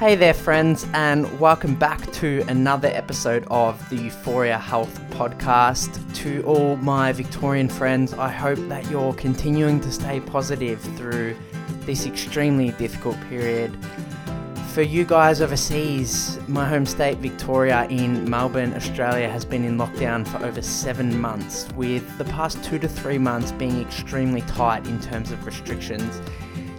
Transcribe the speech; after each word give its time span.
Hey 0.00 0.14
there, 0.14 0.32
friends, 0.32 0.86
and 0.94 1.38
welcome 1.38 1.74
back 1.74 2.10
to 2.12 2.42
another 2.48 2.88
episode 2.88 3.46
of 3.50 3.86
the 3.90 3.96
Euphoria 3.96 4.56
Health 4.56 4.98
Podcast. 5.10 6.00
To 6.22 6.42
all 6.44 6.76
my 6.76 7.12
Victorian 7.12 7.68
friends, 7.68 8.14
I 8.14 8.30
hope 8.30 8.58
that 8.70 8.90
you're 8.90 9.12
continuing 9.12 9.78
to 9.82 9.92
stay 9.92 10.20
positive 10.20 10.80
through 10.96 11.36
this 11.80 12.06
extremely 12.06 12.70
difficult 12.78 13.20
period. 13.28 13.76
For 14.72 14.80
you 14.80 15.04
guys 15.04 15.42
overseas, 15.42 16.38
my 16.48 16.66
home 16.66 16.86
state, 16.86 17.18
Victoria, 17.18 17.86
in 17.90 18.28
Melbourne, 18.28 18.72
Australia, 18.72 19.28
has 19.28 19.44
been 19.44 19.66
in 19.66 19.76
lockdown 19.76 20.26
for 20.26 20.42
over 20.46 20.62
seven 20.62 21.20
months, 21.20 21.68
with 21.74 22.16
the 22.16 22.24
past 22.24 22.64
two 22.64 22.78
to 22.78 22.88
three 22.88 23.18
months 23.18 23.52
being 23.52 23.82
extremely 23.82 24.40
tight 24.42 24.86
in 24.86 24.98
terms 24.98 25.30
of 25.30 25.44
restrictions. 25.44 26.22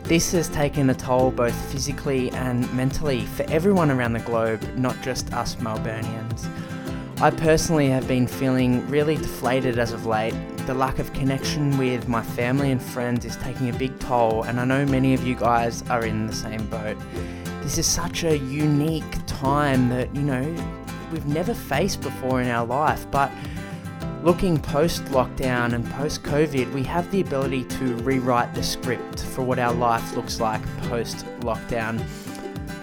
This 0.04 0.32
has 0.34 0.50
taken 0.50 0.90
a 0.90 0.94
toll 0.94 1.32
both 1.32 1.56
physically 1.72 2.32
and 2.32 2.72
mentally 2.74 3.26
for 3.26 3.44
everyone 3.50 3.90
around 3.90 4.14
the 4.14 4.20
globe, 4.20 4.62
not 4.76 5.00
just 5.02 5.32
us 5.34 5.56
Melburnians. 5.56 6.50
I 7.22 7.30
personally 7.30 7.88
have 7.90 8.08
been 8.08 8.28
feeling 8.28 8.86
really 8.90 9.16
deflated 9.16 9.78
as 9.78 9.94
of 9.94 10.06
late. 10.06 10.34
The 10.66 10.74
lack 10.74 11.00
of 11.00 11.14
connection 11.14 11.78
with 11.78 12.08
my 12.08 12.24
family 12.24 12.72
and 12.72 12.82
friends 12.82 13.26
is 13.26 13.38
taking 13.38 13.70
a 13.70 13.74
big 13.74 13.98
toll, 14.00 14.44
and 14.44 14.60
I 14.60 14.66
know 14.66 14.86
many 14.86 15.14
of 15.14 15.26
you 15.26 15.36
guys 15.36 15.82
are 15.84 16.04
in 16.06 16.28
the 16.28 16.34
same 16.34 16.66
boat. 16.68 16.98
This 17.62 17.78
is 17.78 17.86
such 17.86 18.24
a 18.24 18.38
unique 18.38 19.18
time 19.28 19.90
that, 19.90 20.14
you 20.16 20.24
know, 20.24 20.44
we've 21.12 21.28
never 21.28 21.54
faced 21.54 22.02
before 22.02 22.42
in 22.42 22.48
our 22.48 22.66
life, 22.66 23.06
but 23.12 23.32
Looking 24.24 24.62
post 24.62 25.04
lockdown 25.06 25.74
and 25.74 25.84
post 25.94 26.22
COVID, 26.22 26.72
we 26.74 26.84
have 26.84 27.10
the 27.10 27.22
ability 27.22 27.64
to 27.64 27.96
rewrite 28.04 28.54
the 28.54 28.62
script 28.62 29.24
for 29.24 29.42
what 29.42 29.58
our 29.58 29.74
life 29.74 30.16
looks 30.16 30.40
like 30.40 30.62
post 30.84 31.26
lockdown. 31.40 32.00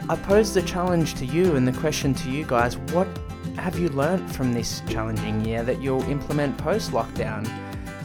I 0.08 0.16
pose 0.16 0.52
the 0.52 0.62
challenge 0.62 1.14
to 1.14 1.24
you 1.24 1.54
and 1.54 1.66
the 1.66 1.78
question 1.78 2.12
to 2.14 2.30
you 2.30 2.44
guys 2.44 2.76
what 2.92 3.06
have 3.54 3.78
you 3.78 3.88
learnt 3.90 4.28
from 4.32 4.52
this 4.52 4.82
challenging 4.88 5.44
year 5.44 5.62
that 5.62 5.80
you'll 5.80 6.02
implement 6.10 6.58
post 6.58 6.90
lockdown? 6.90 7.48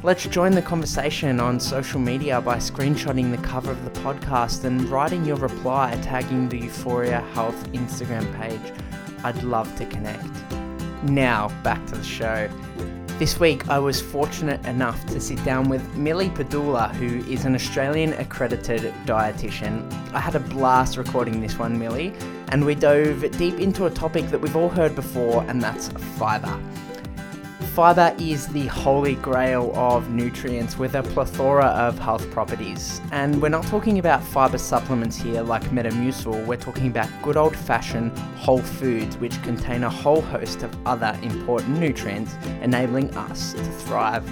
Let's 0.04 0.28
join 0.28 0.52
the 0.52 0.62
conversation 0.62 1.40
on 1.40 1.60
social 1.60 2.00
media 2.00 2.40
by 2.40 2.58
screenshotting 2.58 3.36
the 3.36 3.42
cover 3.42 3.72
of 3.72 3.84
the 3.84 4.00
podcast 4.02 4.64
and 4.64 4.88
writing 4.90 5.26
your 5.26 5.38
reply 5.38 5.98
tagging 6.04 6.50
the 6.50 6.60
Euphoria 6.60 7.22
Health 7.34 7.72
Instagram 7.72 8.32
page. 8.40 8.80
I'd 9.24 9.42
love 9.42 9.76
to 9.78 9.88
connect. 9.88 10.30
Now, 11.02 11.50
back 11.64 11.84
to 11.88 11.96
the 11.96 12.04
show. 12.04 12.48
This 13.20 13.40
week, 13.40 13.70
I 13.70 13.78
was 13.78 14.02
fortunate 14.02 14.66
enough 14.66 15.06
to 15.06 15.20
sit 15.20 15.42
down 15.46 15.70
with 15.70 15.96
Millie 15.96 16.32
Padula, 16.32 16.92
who 16.96 17.20
is 17.32 17.46
an 17.46 17.54
Australian 17.54 18.14
accredited 18.14 18.92
dietitian. 19.06 19.88
I 20.14 20.20
had 20.20 20.34
a 20.34 20.40
blast 20.40 20.98
recording 20.98 21.40
this 21.40 21.60
one, 21.60 21.78
Millie, 21.78 22.12
and 22.50 22.66
we 22.66 22.74
dove 22.74 23.22
deep 23.38 23.60
into 23.60 23.86
a 23.86 23.92
topic 23.92 24.26
that 24.32 24.40
we've 24.42 24.56
all 24.56 24.68
heard 24.68 24.96
before, 24.96 25.44
and 25.44 25.62
that's 25.62 25.90
fibre. 26.18 26.60
Fibre 27.74 28.16
is 28.20 28.46
the 28.50 28.68
holy 28.68 29.16
grail 29.16 29.72
of 29.76 30.12
nutrients 30.12 30.78
with 30.78 30.94
a 30.94 31.02
plethora 31.02 31.66
of 31.66 31.98
health 31.98 32.30
properties. 32.30 33.02
And 33.12 33.42
we're 33.42 33.50
not 33.50 33.66
talking 33.66 33.98
about 33.98 34.24
fibre 34.24 34.60
supplements 34.60 35.18
here 35.18 35.42
like 35.42 35.64
Metamucil, 35.72 36.46
we're 36.46 36.58
talking 36.58 36.86
about 36.86 37.10
good 37.24 37.36
old 37.36 37.56
fashioned 37.56 38.16
whole 38.38 38.62
foods 38.62 39.18
which 39.18 39.42
contain 39.42 39.84
a 39.86 39.90
whole 39.90 40.22
host 40.22 40.62
of 40.62 40.72
other 40.86 41.18
important 41.24 41.80
nutrients, 41.80 42.36
enabling 42.62 43.10
us 43.18 43.54
to 43.54 43.64
thrive. 43.64 44.24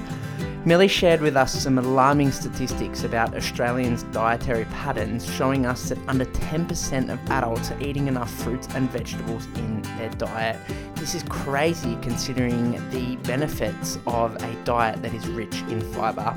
Millie 0.63 0.87
shared 0.87 1.21
with 1.21 1.35
us 1.35 1.63
some 1.63 1.79
alarming 1.79 2.31
statistics 2.31 3.03
about 3.03 3.35
Australians' 3.35 4.03
dietary 4.03 4.65
patterns, 4.65 5.25
showing 5.25 5.65
us 5.65 5.89
that 5.89 5.97
under 6.07 6.25
10% 6.25 7.11
of 7.11 7.19
adults 7.31 7.71
are 7.71 7.81
eating 7.81 8.05
enough 8.05 8.31
fruits 8.31 8.67
and 8.75 8.87
vegetables 8.91 9.47
in 9.55 9.81
their 9.97 10.11
diet. 10.19 10.57
This 10.97 11.15
is 11.15 11.23
crazy 11.23 11.97
considering 12.03 12.73
the 12.91 13.15
benefits 13.27 13.97
of 14.05 14.35
a 14.35 14.55
diet 14.63 15.01
that 15.01 15.15
is 15.15 15.27
rich 15.29 15.55
in 15.61 15.81
fibre. 15.93 16.35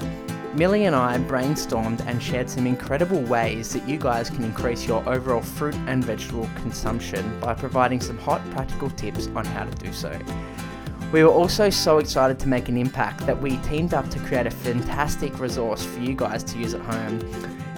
Millie 0.54 0.86
and 0.86 0.96
I 0.96 1.18
brainstormed 1.18 2.00
and 2.06 2.22
shared 2.22 2.48
some 2.48 2.66
incredible 2.66 3.20
ways 3.20 3.74
that 3.74 3.86
you 3.86 3.98
guys 3.98 4.30
can 4.30 4.42
increase 4.44 4.86
your 4.86 5.06
overall 5.06 5.42
fruit 5.42 5.74
and 5.86 6.02
vegetable 6.02 6.48
consumption 6.62 7.38
by 7.40 7.52
providing 7.52 8.00
some 8.00 8.16
hot 8.16 8.40
practical 8.52 8.88
tips 8.88 9.26
on 9.34 9.44
how 9.44 9.64
to 9.64 9.84
do 9.84 9.92
so. 9.92 10.18
We 11.14 11.22
were 11.22 11.30
also 11.30 11.70
so 11.70 11.98
excited 11.98 12.40
to 12.40 12.48
make 12.48 12.68
an 12.68 12.76
impact 12.76 13.24
that 13.26 13.40
we 13.40 13.58
teamed 13.58 13.94
up 13.94 14.10
to 14.10 14.18
create 14.18 14.48
a 14.48 14.50
fantastic 14.50 15.38
resource 15.38 15.84
for 15.84 16.00
you 16.00 16.12
guys 16.12 16.42
to 16.42 16.58
use 16.58 16.74
at 16.74 16.80
home. 16.80 17.20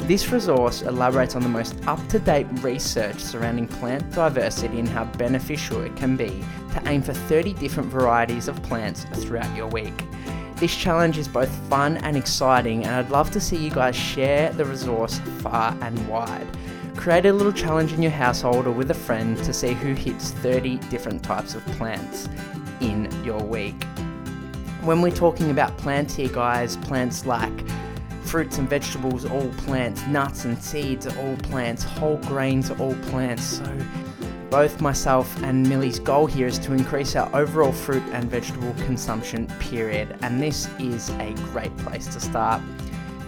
This 0.05 0.33
resource 0.33 0.81
elaborates 0.81 1.37
on 1.37 1.43
the 1.43 1.49
most 1.51 1.77
up 1.87 2.01
to 2.09 2.19
date 2.19 2.47
research 2.63 3.19
surrounding 3.19 3.69
plant 3.69 4.11
diversity 4.11 4.79
and 4.79 4.89
how 4.89 5.05
beneficial 5.05 5.83
it 5.83 5.95
can 5.97 6.17
be 6.17 6.43
to 6.73 6.83
aim 6.87 7.03
for 7.03 7.13
30 7.13 7.53
different 7.53 7.91
varieties 7.91 8.49
of 8.49 8.63
plants 8.63 9.05
throughout 9.13 9.55
your 9.55 9.69
week. 9.69 10.03
This 10.55 10.75
challenge 10.75 11.19
is 11.19 11.29
both 11.29 11.51
fun 11.69 11.99
and 11.99 12.17
exciting, 12.17 12.85
and 12.87 12.95
I'd 12.95 13.11
love 13.11 13.31
to 13.33 13.41
see 13.41 13.59
you 13.59 13.71
guys 13.71 13.95
share 13.95 14.51
the 14.55 14.65
resource 14.65 15.19
far 15.41 15.77
and 15.83 16.09
wide. 16.09 16.47
Create 16.97 17.27
a 17.27 17.35
little 17.35 17.53
challenge 17.53 17.93
in 17.93 18.01
your 18.01 18.13
household 18.13 18.67
or 18.67 18.73
with 18.73 18.91
a 18.91 18.95
friend 18.95 19.37
to 19.45 19.53
see 19.53 19.75
who 19.75 19.93
hits 19.93 20.31
30 20.31 20.79
different 20.89 21.23
types 21.23 21.55
of 21.55 21.63
plants 21.67 22.31
in 22.81 23.11
your 23.25 23.43
week. 23.43 23.83
When 24.83 25.03
we're 25.03 25.11
talking 25.11 25.51
about 25.51 25.77
plants 25.79 26.15
here, 26.15 26.29
guys, 26.29 26.77
plants 26.77 27.27
like 27.27 27.69
fruits 28.23 28.59
and 28.59 28.69
vegetables, 28.69 29.25
all 29.25 29.49
plants, 29.59 30.05
nuts 30.07 30.45
and 30.45 30.63
seeds 30.63 31.07
are 31.07 31.19
all 31.19 31.37
plants, 31.39 31.83
whole 31.83 32.19
grains 32.19 32.71
are 32.71 32.79
all 32.79 32.95
plants. 32.97 33.43
So, 33.45 33.79
both 34.51 34.81
myself 34.81 35.43
and 35.43 35.69
Millie's 35.69 35.99
goal 35.99 36.27
here 36.27 36.47
is 36.47 36.59
to 36.61 36.73
increase 36.73 37.17
our 37.17 37.35
overall 37.35 37.73
fruit 37.73 38.03
and 38.13 38.31
vegetable 38.31 38.75
consumption, 38.85 39.47
period. 39.59 40.17
And 40.23 40.41
this 40.41 40.69
is 40.79 41.11
a 41.11 41.35
great 41.53 41.77
place 41.79 42.07
to 42.07 42.21
start. 42.21 42.63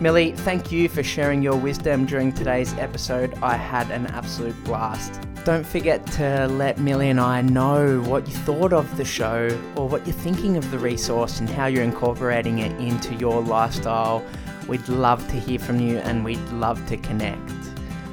Millie, 0.00 0.30
thank 0.30 0.70
you 0.70 0.88
for 0.88 1.02
sharing 1.02 1.42
your 1.42 1.56
wisdom 1.56 2.06
during 2.06 2.32
today's 2.32 2.72
episode. 2.74 3.34
I 3.42 3.56
had 3.56 3.90
an 3.90 4.06
absolute 4.06 4.54
blast. 4.62 5.20
Don't 5.44 5.66
forget 5.66 6.06
to 6.12 6.46
let 6.46 6.78
Millie 6.78 7.10
and 7.10 7.18
I 7.18 7.40
know 7.40 8.00
what 8.02 8.28
you 8.28 8.32
thought 8.32 8.72
of 8.72 8.96
the 8.96 9.04
show 9.04 9.48
or 9.74 9.88
what 9.88 10.06
you're 10.06 10.14
thinking 10.14 10.56
of 10.56 10.70
the 10.70 10.78
resource 10.78 11.40
and 11.40 11.50
how 11.50 11.66
you're 11.66 11.82
incorporating 11.82 12.60
it 12.60 12.70
into 12.80 13.12
your 13.16 13.42
lifestyle. 13.42 14.24
We'd 14.68 14.88
love 14.88 15.26
to 15.30 15.40
hear 15.40 15.58
from 15.58 15.80
you 15.80 15.98
and 15.98 16.24
we'd 16.24 16.48
love 16.50 16.86
to 16.86 16.96
connect. 16.96 17.50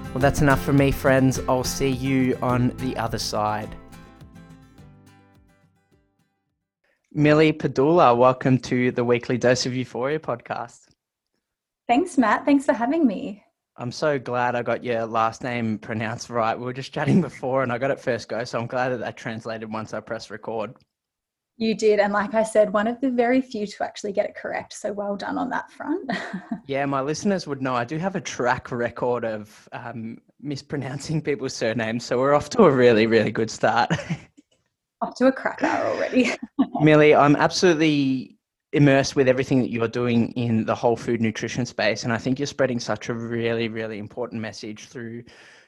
Well, 0.05 0.21
that's 0.21 0.41
enough 0.41 0.63
for 0.63 0.73
me, 0.73 0.89
friends. 0.89 1.39
I'll 1.47 1.63
see 1.63 1.89
you 1.89 2.35
on 2.41 2.69
the 2.77 2.97
other 2.97 3.19
side. 3.19 3.75
Millie 7.13 7.53
Padula, 7.53 8.17
welcome 8.17 8.57
to 8.57 8.89
the 8.89 9.03
Weekly 9.03 9.37
Dose 9.37 9.67
of 9.67 9.75
Euphoria 9.75 10.17
podcast. 10.17 10.94
Thanks, 11.87 12.17
Matt. 12.17 12.45
Thanks 12.45 12.65
for 12.65 12.73
having 12.73 13.05
me. 13.05 13.43
I'm 13.77 13.91
so 13.91 14.17
glad 14.17 14.55
I 14.55 14.63
got 14.63 14.83
your 14.83 15.05
last 15.05 15.43
name 15.43 15.77
pronounced 15.77 16.29
right. 16.29 16.57
We 16.57 16.63
were 16.63 16.73
just 16.73 16.93
chatting 16.93 17.21
before 17.21 17.61
and 17.61 17.71
I 17.71 17.77
got 17.77 17.91
it 17.91 17.99
first 17.99 18.29
go, 18.29 18.43
so 18.45 18.59
I'm 18.59 18.67
glad 18.67 18.89
that 18.89 18.99
that 18.99 19.17
translated 19.17 19.71
once 19.71 19.93
I 19.93 19.99
pressed 19.99 20.29
record. 20.29 20.75
You 21.57 21.75
did. 21.75 21.99
And 21.99 22.11
like 22.11 22.33
I 22.33 22.43
said, 22.43 22.73
one 22.73 22.87
of 22.87 22.99
the 22.99 23.09
very 23.09 23.39
few 23.39 23.65
to 23.65 23.83
actually 23.83 24.11
get 24.11 24.25
it 24.25 24.35
correct. 24.35 24.73
So 24.73 24.91
well 24.91 25.15
done 25.15 25.37
on 25.37 25.49
that 25.51 25.71
front. 25.71 26.09
yeah, 26.67 26.85
my 26.85 27.01
listeners 27.01 27.47
would 27.47 27.61
know 27.61 27.75
I 27.75 27.85
do 27.85 27.97
have 27.97 28.15
a 28.15 28.21
track 28.21 28.71
record 28.71 29.23
of 29.23 29.69
um, 29.71 30.17
mispronouncing 30.41 31.21
people's 31.21 31.55
surnames. 31.55 32.05
So 32.05 32.17
we're 32.17 32.33
off 32.33 32.49
to 32.51 32.63
a 32.63 32.71
really, 32.71 33.07
really 33.07 33.31
good 33.31 33.49
start. 33.49 33.91
off 35.01 35.15
to 35.15 35.27
a 35.27 35.31
cracker 35.31 35.65
already. 35.65 36.31
Millie, 36.81 37.15
I'm 37.15 37.35
absolutely 37.37 38.34
immersed 38.75 39.15
with 39.15 39.29
everything 39.29 39.61
that 39.61 39.71
you're 39.71 39.87
doing 39.87 40.31
in 40.33 40.65
the 40.65 40.75
whole 40.75 40.97
food 40.97 41.21
nutrition 41.21 41.65
space. 41.65 42.03
And 42.03 42.11
i 42.11 42.17
think 42.17 42.37
you're 42.37 42.45
spreading 42.45 42.79
such 42.79 43.07
a 43.07 43.13
really 43.13 43.69
really 43.69 43.99
important 43.99 44.41
message 44.41 44.87
through 44.87 45.23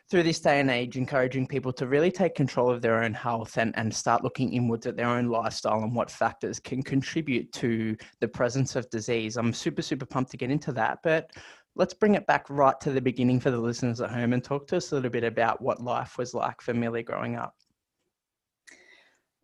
through 0.09 0.23
this 0.23 0.41
day 0.41 0.59
and 0.59 0.69
age 0.69 0.97
encouraging 0.97 1.47
people 1.47 1.71
to 1.73 1.87
really 1.87 2.11
take 2.11 2.35
control 2.35 2.69
of 2.69 2.81
their 2.81 3.03
own 3.03 3.13
health 3.13 3.57
and, 3.57 3.77
and 3.77 3.93
start 3.93 4.23
looking 4.23 4.53
inwards 4.53 4.85
at 4.87 4.95
their 4.95 5.07
own 5.07 5.27
lifestyle 5.27 5.83
and 5.83 5.95
what 5.95 6.11
factors 6.11 6.59
can 6.59 6.81
contribute 6.81 7.51
to 7.51 7.95
the 8.21 8.27
presence 8.27 8.75
of 8.75 8.89
disease. 8.89 9.37
I'm 9.37 9.53
super 9.53 9.81
super 9.81 10.05
pumped 10.05 10.31
to 10.31 10.37
get 10.37 10.51
into 10.51 10.73
that 10.73 10.99
but 11.01 11.31
let's 11.75 11.93
bring 11.93 12.15
it 12.15 12.27
back 12.27 12.49
right 12.49 12.77
to 12.81 12.91
the 12.91 13.01
beginning 13.01 13.39
for 13.39 13.51
the 13.51 13.57
listeners 13.57 14.01
at 14.01 14.11
home 14.11 14.33
and 14.33 14.43
talk 14.43 14.67
to 14.67 14.77
us 14.77 14.91
a 14.91 14.95
little 14.95 15.11
bit 15.11 15.23
about 15.23 15.61
what 15.61 15.81
life 15.81 16.17
was 16.17 16.33
like 16.33 16.59
for 16.59 16.73
millie 16.73 17.03
growing 17.03 17.37
up 17.37 17.55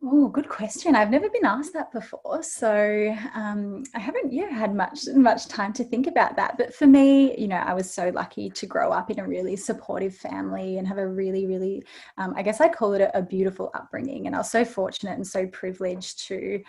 Oh, 0.05 0.27
good 0.27 0.49
question. 0.49 0.97
I've 0.97 1.09
never 1.09 1.29
been 1.29 1.45
asked 1.45 1.71
that 1.73 1.89
before, 1.93 2.43
so 2.43 3.15
um, 3.33 3.85
I 3.95 3.99
haven't 3.99 4.33
yeah 4.33 4.49
had 4.49 4.75
much 4.75 5.07
much 5.15 5.47
time 5.47 5.71
to 5.73 5.83
think 5.85 6.07
about 6.07 6.35
that. 6.35 6.57
But 6.57 6.75
for 6.75 6.85
me, 6.85 7.33
you 7.39 7.47
know, 7.47 7.55
I 7.55 7.73
was 7.73 7.89
so 7.89 8.09
lucky 8.09 8.49
to 8.49 8.65
grow 8.65 8.91
up 8.91 9.09
in 9.11 9.19
a 9.19 9.25
really 9.25 9.55
supportive 9.55 10.13
family 10.13 10.77
and 10.77 10.85
have 10.89 10.97
a 10.97 11.07
really, 11.07 11.45
really, 11.45 11.85
um, 12.17 12.33
I 12.35 12.43
guess 12.43 12.59
I'd 12.59 12.75
call 12.75 12.91
it 12.93 12.99
a, 13.01 13.17
a, 13.17 13.21
beautiful 13.21 13.71
upbringing. 13.75 14.27
And 14.27 14.35
I 14.35 14.39
was 14.39 14.51
so 14.51 14.65
fortunate 14.65 15.13
and 15.13 15.25
so 15.25 15.47
privileged 15.47 16.27
to 16.27 16.61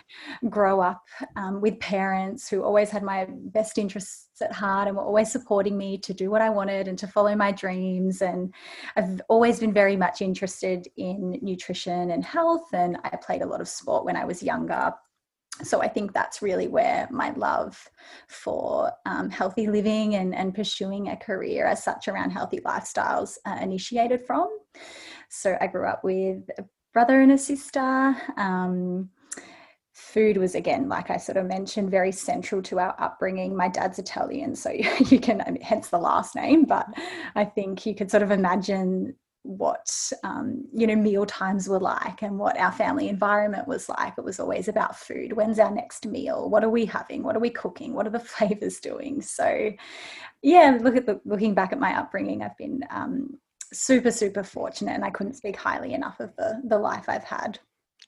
grow 0.49 0.79
up 0.79 1.03
um, 1.35 1.59
with 1.59 1.77
parents 1.81 2.47
who 2.49 2.63
always 2.63 2.89
had 2.89 3.03
my 3.03 3.27
best 3.29 3.77
interests 3.77 4.34
at 4.41 4.51
heart 4.51 4.87
and 4.87 4.97
were 4.97 5.03
always 5.03 5.31
supporting 5.31 5.77
me 5.77 5.97
to 5.99 6.13
do 6.13 6.29
what 6.29 6.41
I 6.41 6.49
wanted 6.49 6.87
and 6.87 6.97
to 6.99 7.07
follow 7.07 7.35
my 7.35 7.51
dreams. 7.51 8.21
And 8.21 8.53
I've 8.95 9.21
always 9.29 9.59
been 9.59 9.73
very 9.73 9.95
much 9.95 10.21
interested 10.21 10.87
in 10.97 11.39
nutrition 11.41 12.11
and 12.11 12.23
health. 12.23 12.73
And 12.73 12.97
I 13.03 13.15
played 13.17 13.41
a 13.41 13.47
lot 13.47 13.61
of 13.61 13.67
sport 13.67 14.05
when 14.05 14.15
I 14.15 14.25
was 14.25 14.43
younger. 14.43 14.93
So 15.63 15.81
I 15.81 15.87
think 15.87 16.13
that's 16.13 16.41
really 16.41 16.67
where 16.67 17.07
my 17.09 17.31
love 17.31 17.89
for 18.27 18.91
um, 19.05 19.29
healthy 19.29 19.67
living 19.67 20.15
and, 20.15 20.35
and 20.35 20.53
pursuing 20.53 21.07
a 21.07 21.15
career 21.15 21.65
as 21.65 21.81
such 21.81 22.09
around 22.09 22.31
healthy 22.31 22.59
lifestyles 22.59 23.37
uh, 23.45 23.57
initiated 23.61 24.25
from. 24.25 24.49
So 25.29 25.57
I 25.61 25.67
grew 25.67 25.87
up 25.87 26.03
with 26.03 26.49
a 26.57 26.65
brother 26.93 27.21
and 27.21 27.31
a 27.31 27.37
sister. 27.37 28.15
Um, 28.37 29.09
food 30.15 30.37
was 30.37 30.55
again 30.55 30.87
like 30.89 31.09
i 31.09 31.17
sort 31.17 31.37
of 31.37 31.45
mentioned 31.45 31.91
very 31.91 32.11
central 32.11 32.61
to 32.61 32.79
our 32.79 32.95
upbringing. 32.99 33.55
My 33.55 33.67
dad's 33.67 33.99
italian 33.99 34.55
so 34.55 34.71
you 35.11 35.19
can 35.19 35.39
hence 35.61 35.89
the 35.89 35.99
last 35.99 36.35
name 36.35 36.63
but 36.63 36.87
i 37.35 37.45
think 37.45 37.85
you 37.85 37.93
could 37.93 38.09
sort 38.09 38.23
of 38.23 38.31
imagine 38.31 39.15
what 39.43 39.87
um, 40.23 40.65
you 40.73 40.87
know 40.87 40.95
meal 40.95 41.23
times 41.23 41.69
were 41.69 41.79
like 41.79 42.23
and 42.23 42.39
what 42.39 42.57
our 42.57 42.71
family 42.71 43.09
environment 43.09 43.67
was 43.67 43.87
like. 43.87 44.15
It 44.17 44.23
was 44.23 44.39
always 44.39 44.67
about 44.67 44.97
food. 44.97 45.33
When's 45.33 45.59
our 45.59 45.69
next 45.69 46.07
meal? 46.07 46.49
What 46.49 46.63
are 46.63 46.69
we 46.71 46.83
having? 46.83 47.21
What 47.21 47.35
are 47.35 47.39
we 47.39 47.51
cooking? 47.51 47.93
What 47.93 48.07
are 48.07 48.09
the 48.09 48.19
flavors 48.35 48.79
doing? 48.79 49.21
So 49.21 49.71
yeah 50.45 50.77
look 50.79 50.95
at 50.95 51.07
the 51.07 51.19
looking 51.25 51.55
back 51.55 51.71
at 51.73 51.79
my 51.79 51.97
upbringing 51.97 52.43
i've 52.43 52.57
been 52.57 52.83
um, 52.91 53.37
super 53.73 54.11
super 54.11 54.43
fortunate 54.43 54.93
and 54.93 55.03
i 55.03 55.09
couldn't 55.09 55.33
speak 55.33 55.57
highly 55.57 55.93
enough 55.93 56.19
of 56.19 56.33
the 56.37 56.61
the 56.65 56.77
life 56.77 57.05
i've 57.07 57.23
had 57.23 57.59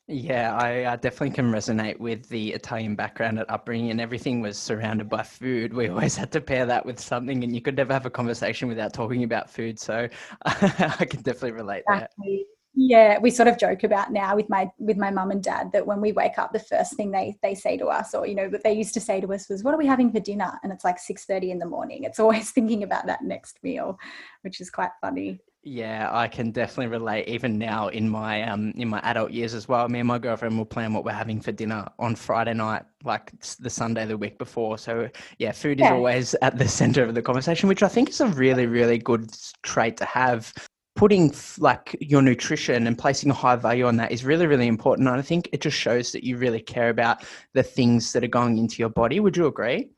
yeah, 0.08 0.56
I 0.56 0.84
uh, 0.84 0.96
definitely 0.96 1.32
can 1.32 1.52
resonate 1.52 2.00
with 2.00 2.30
the 2.30 2.54
Italian 2.54 2.96
background 2.96 3.40
at 3.40 3.50
upbringing, 3.50 3.92
and 3.92 4.00
everything 4.00 4.40
was 4.40 4.58
surrounded 4.58 5.10
by 5.10 5.24
food. 5.24 5.74
We 5.74 5.88
always 5.90 6.16
had 6.16 6.32
to 6.32 6.42
pair 6.42 6.66
that 6.66 6.86
with 6.86 7.00
something, 7.00 7.44
and 7.44 7.54
you 7.54 7.62
could 7.62 7.76
never 7.76 7.92
have 7.92 8.06
a 8.06 8.10
conversation 8.10 8.70
without 8.70 8.94
talking 8.94 9.24
about 9.24 9.50
food. 9.50 9.78
So 9.78 10.08
I 10.46 11.06
can 11.10 11.22
definitely 11.22 11.52
relate 11.52 11.84
exactly. 11.90 12.46
that. 12.48 12.54
Yeah, 12.80 13.18
we 13.18 13.32
sort 13.32 13.48
of 13.48 13.58
joke 13.58 13.84
about 13.84 14.12
now 14.14 14.36
with 14.36 14.50
my 14.50 14.70
with 14.78 14.98
my 14.98 15.10
mum 15.10 15.32
and 15.32 15.44
dad 15.44 15.72
that 15.74 15.86
when 15.86 16.00
we 16.00 16.12
wake 16.12 16.38
up, 16.38 16.54
the 16.54 16.60
first 16.60 16.96
thing 16.96 17.12
they 17.12 17.36
they 17.42 17.56
say 17.56 17.76
to 17.76 17.88
us, 17.88 18.14
or 18.14 18.28
you 18.28 18.36
know, 18.36 18.48
that 18.50 18.64
they 18.64 18.74
used 18.74 18.94
to 18.94 19.02
say 19.02 19.20
to 19.20 19.34
us 19.34 19.50
was, 19.50 19.64
"What 19.64 19.74
are 19.74 19.80
we 19.80 19.88
having 19.88 20.12
for 20.12 20.20
dinner?" 20.20 20.58
And 20.64 20.72
it's 20.72 20.86
like 20.86 21.00
six 21.00 21.26
thirty 21.26 21.52
in 21.52 21.60
the 21.60 21.66
morning. 21.66 22.04
It's 22.04 22.20
always 22.20 22.52
thinking 22.58 22.84
about 22.84 23.08
that 23.08 23.24
next 23.24 23.58
meal, 23.64 23.98
which 24.44 24.62
is 24.62 24.70
quite 24.70 24.92
funny. 25.02 25.40
Yeah, 25.70 26.10
I 26.14 26.30
can 26.30 26.52
definitely 26.52 26.88
relate. 26.88 27.28
Even 27.28 27.58
now 27.58 27.90
in 27.90 28.10
my 28.10 28.42
um 28.44 28.72
in 28.78 28.88
my 28.88 29.00
adult 29.00 29.32
years 29.32 29.54
as 29.54 29.68
well, 29.68 29.90
me 29.90 30.00
and 30.00 30.08
my 30.08 30.18
girlfriend 30.18 30.58
will 30.58 30.66
plan 30.66 30.94
what 30.94 31.04
we're 31.04 31.12
having 31.12 31.42
for 31.42 31.52
dinner 31.52 31.86
on 32.00 32.16
Friday 32.16 32.54
night, 32.54 32.84
like 33.04 33.34
the 33.60 33.70
Sunday 33.70 34.06
the 34.06 34.18
week 34.18 34.38
before. 34.38 34.78
So 34.78 35.10
yeah, 35.40 35.52
food 35.52 35.80
yeah. 35.80 35.88
is 35.88 35.92
always 35.92 36.36
at 36.36 36.58
the 36.58 36.70
center 36.80 37.04
of 37.04 37.16
the 37.16 37.22
conversation, 37.22 37.68
which 37.68 37.84
I 37.84 37.90
think 37.90 38.10
is 38.10 38.22
a 38.22 38.28
really 38.28 38.66
really 38.66 38.98
good 38.98 39.30
trait 39.64 39.98
to 39.98 40.06
have. 40.06 40.54
Putting 40.96 41.32
like 41.60 41.96
your 42.00 42.24
nutrition 42.24 42.88
and 42.88 42.98
placing 42.98 43.30
a 43.30 43.34
high 43.34 43.56
value 43.56 43.86
on 43.86 43.98
that 43.98 44.12
is 44.12 44.24
really 44.24 44.48
really 44.48 44.68
important. 44.68 45.10
And 45.10 45.20
I 45.20 45.22
think 45.22 45.50
it 45.52 45.62
just 45.62 45.78
shows 45.78 46.14
that 46.14 46.24
you 46.24 46.38
really 46.38 46.62
care 46.62 46.90
about 46.90 47.24
the 47.54 47.62
things 47.62 48.14
that 48.14 48.24
are 48.24 48.28
going 48.28 48.58
into 48.58 48.78
your 48.80 48.90
body. 48.90 49.20
Would 49.20 49.36
you 49.38 49.48
agree? 49.48 49.90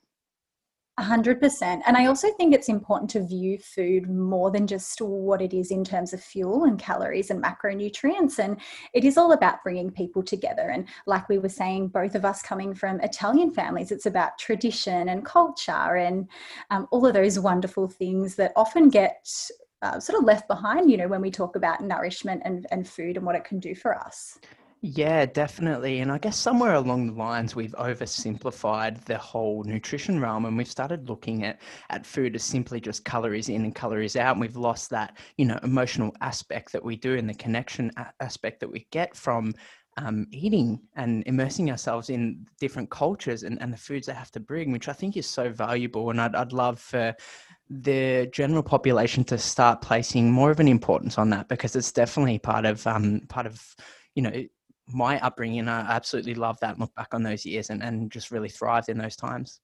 100%. 1.00 1.82
And 1.86 1.98
I 1.98 2.06
also 2.06 2.32
think 2.34 2.54
it's 2.54 2.70
important 2.70 3.10
to 3.12 3.26
view 3.26 3.58
food 3.58 4.10
more 4.10 4.52
than 4.52 4.68
just 4.68 5.02
what 5.02 5.42
it 5.42 5.54
is 5.54 5.72
in 5.72 5.84
terms 5.84 6.14
of 6.14 6.24
fuel 6.24 6.66
and 6.66 6.78
calories 6.78 7.32
and 7.32 7.44
macronutrients. 7.44 8.40
And 8.40 8.60
it 8.94 9.04
is 9.04 9.18
all 9.18 9.32
about 9.32 9.64
bringing 9.64 9.92
people 9.92 10.24
together. 10.24 10.70
And 10.70 10.88
like 11.06 11.30
we 11.30 11.38
were 11.40 11.50
saying, 11.50 11.90
both 11.90 12.16
of 12.16 12.26
us 12.26 12.42
coming 12.42 12.74
from 12.74 13.00
Italian 13.02 13.52
families, 13.52 13.92
it's 13.92 14.06
about 14.06 14.38
tradition 14.38 15.10
and 15.10 15.26
culture 15.26 15.96
and 15.96 16.28
um, 16.70 16.88
all 16.92 17.06
of 17.06 17.14
those 17.14 17.40
wonderful 17.40 17.88
things 17.88 18.36
that 18.36 18.54
often 18.56 18.90
get 18.90 19.28
uh, 19.82 20.00
sort 20.00 20.20
of 20.20 20.26
left 20.26 20.48
behind, 20.48 20.92
you 20.92 20.98
know, 20.98 21.08
when 21.08 21.22
we 21.22 21.32
talk 21.32 21.56
about 21.56 21.82
nourishment 21.82 22.42
and, 22.44 22.68
and 22.72 22.88
food 22.88 23.16
and 23.16 23.26
what 23.26 23.36
it 23.36 23.46
can 23.46 23.60
do 23.60 23.74
for 23.74 23.98
us. 23.98 24.38
Yeah, 24.82 25.26
definitely. 25.26 26.00
And 26.00 26.10
I 26.10 26.18
guess 26.20 26.38
somewhere 26.38 26.76
along 26.76 27.08
the 27.08 27.14
lines, 27.14 27.54
we've 27.54 27.76
oversimplified 27.78 29.04
the 29.04 29.18
whole 29.18 29.64
nutrition 29.66 30.22
realm 30.22 30.46
and 30.46 30.58
we've 30.58 30.70
started 30.72 31.10
looking 31.10 31.44
at, 31.44 31.60
at 31.90 32.06
food 32.06 32.34
as 32.36 32.44
simply 32.46 32.80
just 32.80 33.04
calories 33.04 33.50
in 33.50 33.66
and 33.66 33.76
calories 33.76 34.16
out. 34.16 34.32
And 34.34 34.42
we've 34.42 34.56
lost 34.56 34.90
that, 34.92 35.18
you 35.38 35.44
know, 35.44 35.60
emotional 35.64 36.16
aspect 36.22 36.72
that 36.72 36.84
we 36.84 36.96
do 36.96 37.18
and 37.18 37.30
the 37.30 37.34
connection 37.34 37.92
aspect 38.22 38.62
that 38.62 38.72
we 38.72 38.88
get 38.92 39.18
from 39.18 39.54
um, 39.98 40.28
eating 40.32 40.80
and 40.96 41.24
immersing 41.26 41.70
ourselves 41.72 42.10
in 42.10 42.46
different 42.62 42.90
cultures 42.90 43.44
and, 43.44 43.62
and 43.62 43.74
the 43.74 43.78
foods 43.78 44.08
they 44.08 44.14
have 44.14 44.32
to 44.32 44.40
bring, 44.40 44.72
which 44.72 44.88
I 44.88 44.94
think 44.94 45.18
is 45.18 45.28
so 45.28 45.50
valuable. 45.50 46.10
And 46.10 46.22
I'd, 46.22 46.36
I'd 46.36 46.54
love 46.54 46.80
for 46.80 47.14
the 47.70 48.30
general 48.32 48.64
population 48.64 49.26
to 49.26 49.38
start 49.38 49.82
placing 49.82 50.32
more 50.32 50.52
of 50.52 50.62
an 50.62 50.70
importance 50.70 51.18
on 51.18 51.30
that 51.32 51.50
because 51.50 51.76
it's 51.76 51.92
definitely 51.92 52.40
part 52.40 52.66
of 52.66 52.88
um, 52.88 53.22
part 53.28 53.46
of 53.46 53.62
you 54.16 54.24
know 54.24 54.32
my 54.94 55.20
upbringing. 55.22 55.68
I 55.68 55.82
absolutely 55.82 56.36
love 56.36 56.60
that. 56.62 56.80
Look 56.80 56.94
back 56.96 57.14
on 57.14 57.24
those 57.24 57.46
years 57.46 57.70
and, 57.70 57.82
and 57.84 58.12
just 58.12 58.32
really 58.32 58.50
thrived 58.50 58.90
in 58.90 58.98
those 58.98 59.16
times. 59.16 59.60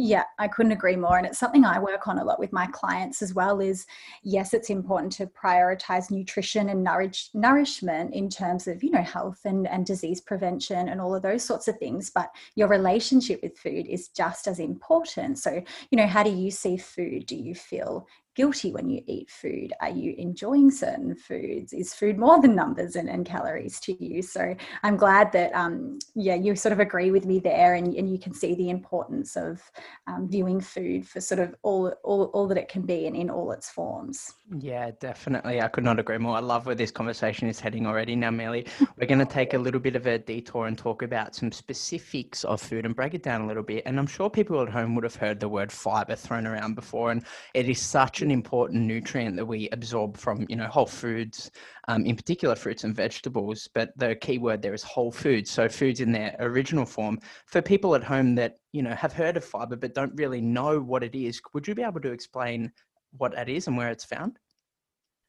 Yeah, 0.00 0.22
I 0.38 0.46
couldn't 0.46 0.70
agree 0.70 0.94
more. 0.94 1.18
And 1.18 1.26
it's 1.26 1.40
something 1.40 1.64
I 1.64 1.80
work 1.80 2.06
on 2.06 2.20
a 2.20 2.24
lot 2.24 2.38
with 2.38 2.52
my 2.52 2.68
clients 2.68 3.20
as 3.20 3.34
well 3.34 3.58
is 3.58 3.84
yes, 4.22 4.54
it's 4.54 4.70
important 4.70 5.10
to 5.14 5.26
prioritize 5.26 6.08
nutrition 6.08 6.68
and 6.68 6.84
nourish, 6.84 7.30
nourishment 7.34 8.14
in 8.14 8.28
terms 8.28 8.68
of, 8.68 8.84
you 8.84 8.92
know, 8.92 9.02
health 9.02 9.40
and, 9.44 9.66
and 9.66 9.84
disease 9.84 10.20
prevention 10.20 10.88
and 10.88 11.00
all 11.00 11.16
of 11.16 11.22
those 11.22 11.42
sorts 11.42 11.66
of 11.66 11.78
things. 11.78 12.10
But 12.10 12.30
your 12.54 12.68
relationship 12.68 13.40
with 13.42 13.58
food 13.58 13.88
is 13.88 14.06
just 14.06 14.46
as 14.46 14.60
important. 14.60 15.40
So, 15.40 15.60
you 15.90 15.96
know, 15.96 16.06
how 16.06 16.22
do 16.22 16.30
you 16.30 16.52
see 16.52 16.76
food? 16.76 17.26
Do 17.26 17.34
you 17.34 17.56
feel 17.56 18.06
guilty 18.38 18.70
when 18.70 18.88
you 18.88 19.02
eat 19.08 19.28
food? 19.28 19.72
Are 19.80 19.90
you 19.90 20.14
enjoying 20.16 20.70
certain 20.70 21.16
foods? 21.16 21.72
Is 21.72 21.92
food 21.92 22.16
more 22.16 22.40
than 22.40 22.54
numbers 22.54 22.94
and, 22.94 23.08
and 23.08 23.26
calories 23.26 23.80
to 23.80 23.92
you? 24.02 24.22
So 24.22 24.54
I'm 24.84 24.96
glad 24.96 25.32
that, 25.32 25.52
um, 25.56 25.98
yeah, 26.14 26.36
you 26.36 26.54
sort 26.54 26.72
of 26.72 26.78
agree 26.78 27.10
with 27.10 27.26
me 27.26 27.40
there 27.40 27.74
and, 27.74 27.92
and 27.96 28.08
you 28.08 28.16
can 28.16 28.32
see 28.32 28.54
the 28.54 28.70
importance 28.70 29.36
of 29.36 29.60
um, 30.06 30.28
viewing 30.30 30.60
food 30.60 31.04
for 31.04 31.20
sort 31.20 31.40
of 31.40 31.52
all, 31.62 31.92
all, 32.04 32.26
all 32.26 32.46
that 32.46 32.58
it 32.58 32.68
can 32.68 32.82
be 32.82 33.08
and 33.08 33.16
in 33.16 33.28
all 33.28 33.50
its 33.50 33.70
forms. 33.70 34.34
Yeah, 34.56 34.92
definitely. 35.00 35.60
I 35.60 35.66
could 35.66 35.82
not 35.82 35.98
agree 35.98 36.18
more. 36.18 36.36
I 36.36 36.40
love 36.40 36.64
where 36.64 36.76
this 36.76 36.92
conversation 36.92 37.48
is 37.48 37.58
heading 37.58 37.86
already. 37.86 38.14
Now, 38.14 38.30
Melly, 38.30 38.66
we're 38.96 39.08
going 39.08 39.18
to 39.18 39.26
take 39.26 39.54
a 39.54 39.58
little 39.58 39.80
bit 39.80 39.96
of 39.96 40.06
a 40.06 40.16
detour 40.16 40.68
and 40.68 40.78
talk 40.78 41.02
about 41.02 41.34
some 41.34 41.50
specifics 41.50 42.44
of 42.44 42.62
food 42.62 42.86
and 42.86 42.94
break 42.94 43.14
it 43.14 43.24
down 43.24 43.40
a 43.40 43.46
little 43.48 43.64
bit. 43.64 43.82
And 43.84 43.98
I'm 43.98 44.06
sure 44.06 44.30
people 44.30 44.62
at 44.62 44.68
home 44.68 44.94
would 44.94 45.02
have 45.02 45.16
heard 45.16 45.40
the 45.40 45.48
word 45.48 45.72
fiber 45.72 46.14
thrown 46.14 46.46
around 46.46 46.76
before. 46.76 47.10
And 47.10 47.24
it 47.52 47.68
is 47.68 47.80
such 47.80 48.22
an 48.22 48.27
an 48.28 48.32
important 48.32 48.84
nutrient 48.84 49.36
that 49.36 49.46
we 49.46 49.70
absorb 49.70 50.16
from 50.18 50.44
you 50.50 50.56
know 50.56 50.66
whole 50.66 50.86
foods 50.86 51.50
um, 51.88 52.04
in 52.04 52.14
particular 52.14 52.54
fruits 52.54 52.84
and 52.84 52.94
vegetables 52.94 53.66
but 53.74 53.90
the 53.96 54.14
key 54.16 54.36
word 54.36 54.60
there 54.60 54.74
is 54.74 54.82
whole 54.82 55.10
foods. 55.10 55.50
So 55.50 55.68
foods 55.68 56.00
in 56.00 56.12
their 56.12 56.36
original 56.38 56.84
form. 56.84 57.18
For 57.46 57.62
people 57.62 57.94
at 57.94 58.04
home 58.04 58.34
that 58.34 58.56
you 58.72 58.82
know 58.82 58.94
have 58.94 59.14
heard 59.14 59.38
of 59.38 59.44
fiber 59.44 59.76
but 59.76 59.94
don't 59.94 60.12
really 60.14 60.42
know 60.42 60.78
what 60.78 61.02
it 61.02 61.14
is 61.14 61.40
would 61.54 61.66
you 61.66 61.74
be 61.74 61.82
able 61.82 62.00
to 62.00 62.12
explain 62.12 62.70
what 63.16 63.32
that 63.32 63.48
is 63.48 63.66
and 63.66 63.76
where 63.78 63.88
it's 63.88 64.04
found 64.04 64.38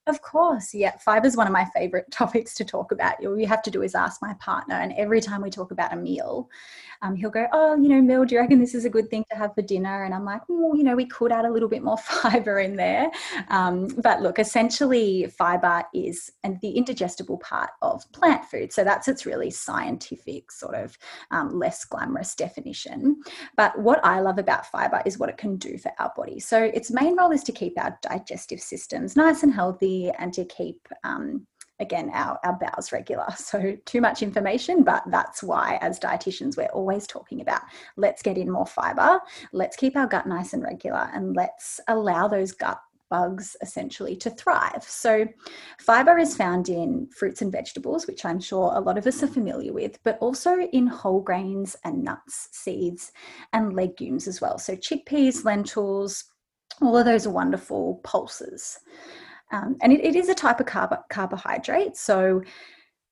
of 0.09 0.21
course, 0.21 0.73
yeah. 0.73 0.97
Fiber 0.97 1.27
is 1.27 1.37
one 1.37 1.47
of 1.47 1.53
my 1.53 1.65
favorite 1.75 2.05
topics 2.11 2.53
to 2.55 2.65
talk 2.65 2.91
about. 2.91 3.23
All 3.25 3.37
you 3.37 3.47
have 3.47 3.61
to 3.63 3.71
do 3.71 3.81
is 3.81 3.95
ask 3.95 4.21
my 4.21 4.33
partner, 4.35 4.75
and 4.75 4.93
every 4.93 5.21
time 5.21 5.41
we 5.41 5.49
talk 5.49 5.71
about 5.71 5.93
a 5.93 5.95
meal, 5.95 6.49
um, 7.01 7.15
he'll 7.15 7.29
go, 7.29 7.47
"Oh, 7.53 7.75
you 7.75 7.89
know, 7.89 8.01
Mel, 8.01 8.25
do 8.25 8.35
you 8.35 8.41
reckon 8.41 8.59
this 8.59 8.75
is 8.75 8.85
a 8.85 8.89
good 8.89 9.09
thing 9.09 9.25
to 9.31 9.37
have 9.37 9.53
for 9.55 9.61
dinner?" 9.61 10.03
And 10.03 10.13
I'm 10.13 10.25
like, 10.25 10.41
"Well, 10.47 10.75
you 10.75 10.83
know, 10.83 10.95
we 10.95 11.05
could 11.05 11.31
add 11.31 11.45
a 11.45 11.51
little 11.51 11.69
bit 11.69 11.83
more 11.83 11.97
fiber 12.09 12.59
in 12.59 12.75
there." 12.75 13.09
Um, 13.49 13.87
but 14.03 14.21
look, 14.21 14.39
essentially, 14.39 15.27
fiber 15.27 15.83
is 15.93 16.31
and 16.43 16.59
the 16.61 16.71
indigestible 16.71 17.37
part 17.37 17.71
of 17.81 18.09
plant 18.11 18.45
food. 18.45 18.73
So 18.73 18.83
that's 18.83 19.07
its 19.07 19.25
really 19.25 19.51
scientific, 19.51 20.51
sort 20.51 20.75
of 20.75 20.97
um, 21.31 21.57
less 21.57 21.85
glamorous 21.85 22.35
definition. 22.35 23.21
But 23.55 23.77
what 23.79 24.03
I 24.03 24.19
love 24.19 24.37
about 24.37 24.65
fiber 24.65 25.01
is 25.05 25.17
what 25.17 25.29
it 25.29 25.37
can 25.37 25.57
do 25.57 25.77
for 25.77 25.91
our 25.99 26.11
body. 26.15 26.39
So 26.39 26.61
its 26.63 26.91
main 26.91 27.17
role 27.17 27.31
is 27.31 27.43
to 27.43 27.51
keep 27.51 27.79
our 27.79 27.97
digestive 28.01 28.59
systems 28.59 29.15
nice 29.15 29.43
and 29.43 29.53
healthy 29.53 29.98
and 30.07 30.33
to 30.33 30.45
keep 30.45 30.87
um, 31.03 31.45
again 31.79 32.09
our, 32.13 32.39
our 32.43 32.57
bowels 32.59 32.91
regular 32.91 33.27
so 33.35 33.75
too 33.85 34.01
much 34.01 34.21
information 34.21 34.83
but 34.83 35.03
that's 35.07 35.41
why 35.41 35.77
as 35.81 35.99
dietitians 35.99 36.57
we're 36.57 36.65
always 36.67 37.07
talking 37.07 37.41
about 37.41 37.61
let's 37.97 38.21
get 38.21 38.37
in 38.37 38.49
more 38.49 38.65
fiber 38.65 39.19
let's 39.53 39.75
keep 39.75 39.95
our 39.95 40.07
gut 40.07 40.27
nice 40.27 40.53
and 40.53 40.63
regular 40.63 41.09
and 41.13 41.35
let's 41.35 41.79
allow 41.87 42.27
those 42.27 42.51
gut 42.51 42.79
bugs 43.09 43.57
essentially 43.61 44.15
to 44.15 44.29
thrive. 44.29 44.83
So, 44.83 45.27
fiber 45.79 46.17
is 46.17 46.37
found 46.37 46.69
in 46.69 47.07
fruits 47.07 47.41
and 47.41 47.51
vegetables, 47.51 48.07
which 48.07 48.23
I'm 48.23 48.39
sure 48.39 48.71
a 48.73 48.79
lot 48.79 48.97
of 48.97 49.07
us 49.07 49.23
are 49.23 49.27
familiar 49.27 49.73
with, 49.73 49.97
but 50.03 50.17
also 50.21 50.59
in 50.59 50.87
whole 50.87 51.21
grains 51.21 51.75
and 51.83 52.03
nuts, 52.03 52.49
seeds, 52.51 53.11
and 53.51 53.73
legumes 53.73 54.27
as 54.27 54.41
well. 54.41 54.57
So, 54.57 54.75
chickpeas, 54.75 55.43
lentils, 55.43 56.25
all 56.81 56.97
of 56.97 57.05
those 57.05 57.27
wonderful 57.27 57.99
pulses. 58.03 58.79
Um, 59.51 59.77
and 59.81 59.91
it, 59.91 60.03
it 60.03 60.15
is 60.15 60.29
a 60.29 60.35
type 60.35 60.59
of 60.59 60.65
carb- 60.65 61.03
carbohydrate. 61.09 61.97
So, 61.97 62.41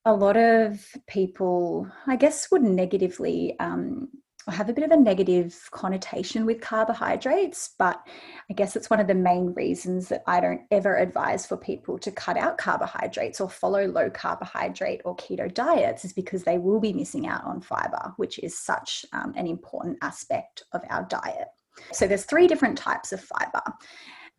a 0.06 0.14
lot 0.14 0.38
of 0.38 0.86
people, 1.08 1.92
I 2.06 2.16
guess, 2.16 2.50
would 2.50 2.64
negatively 2.64 3.60
um, 3.60 4.08
have 4.52 4.70
a 4.70 4.74
bit 4.74 4.86
of 4.86 4.92
a 4.92 4.98
negative 4.98 5.68
connotation 5.72 6.46
with 6.46 6.62
carbohydrates, 6.62 7.72
but 7.78 8.02
I 8.50 8.54
guess 8.54 8.76
it's 8.76 8.90
one 8.90 9.00
of 9.00 9.08
the 9.08 9.16
main 9.16 9.54
reasons 9.54 10.08
that 10.10 10.24
I 10.26 10.40
don't 10.40 10.62
ever 10.72 10.96
advise 10.96 11.46
for 11.46 11.58
people 11.58 11.98
to 12.00 12.12
cut 12.12 12.38
out 12.38 12.58
carbohydrates 12.58 13.42
or 13.42 13.50
follow 13.50 13.86
low 13.86 14.10
carbohydrate 14.10 15.02
or 15.04 15.16
keto 15.18 15.54
diets, 15.54 16.06
is 16.06 16.14
because 16.14 16.44
they 16.44 16.58
will 16.58 16.80
be 16.80 16.94
missing 16.94 17.28
out 17.28 17.44
on 17.44 17.62
fiber, 17.62 18.14
which 18.18 18.40
is 18.40 18.58
such 18.58 19.06
um, 19.12 19.34
an 19.36 19.48
important 19.48 19.98
aspect 20.02 20.64
of 20.72 20.82
our 20.90 21.04
diet. 21.04 21.48
So 21.92 22.08
there's 22.08 22.24
three 22.24 22.48
different 22.48 22.78
types 22.78 23.12
of 23.12 23.22
fiber. 23.22 23.62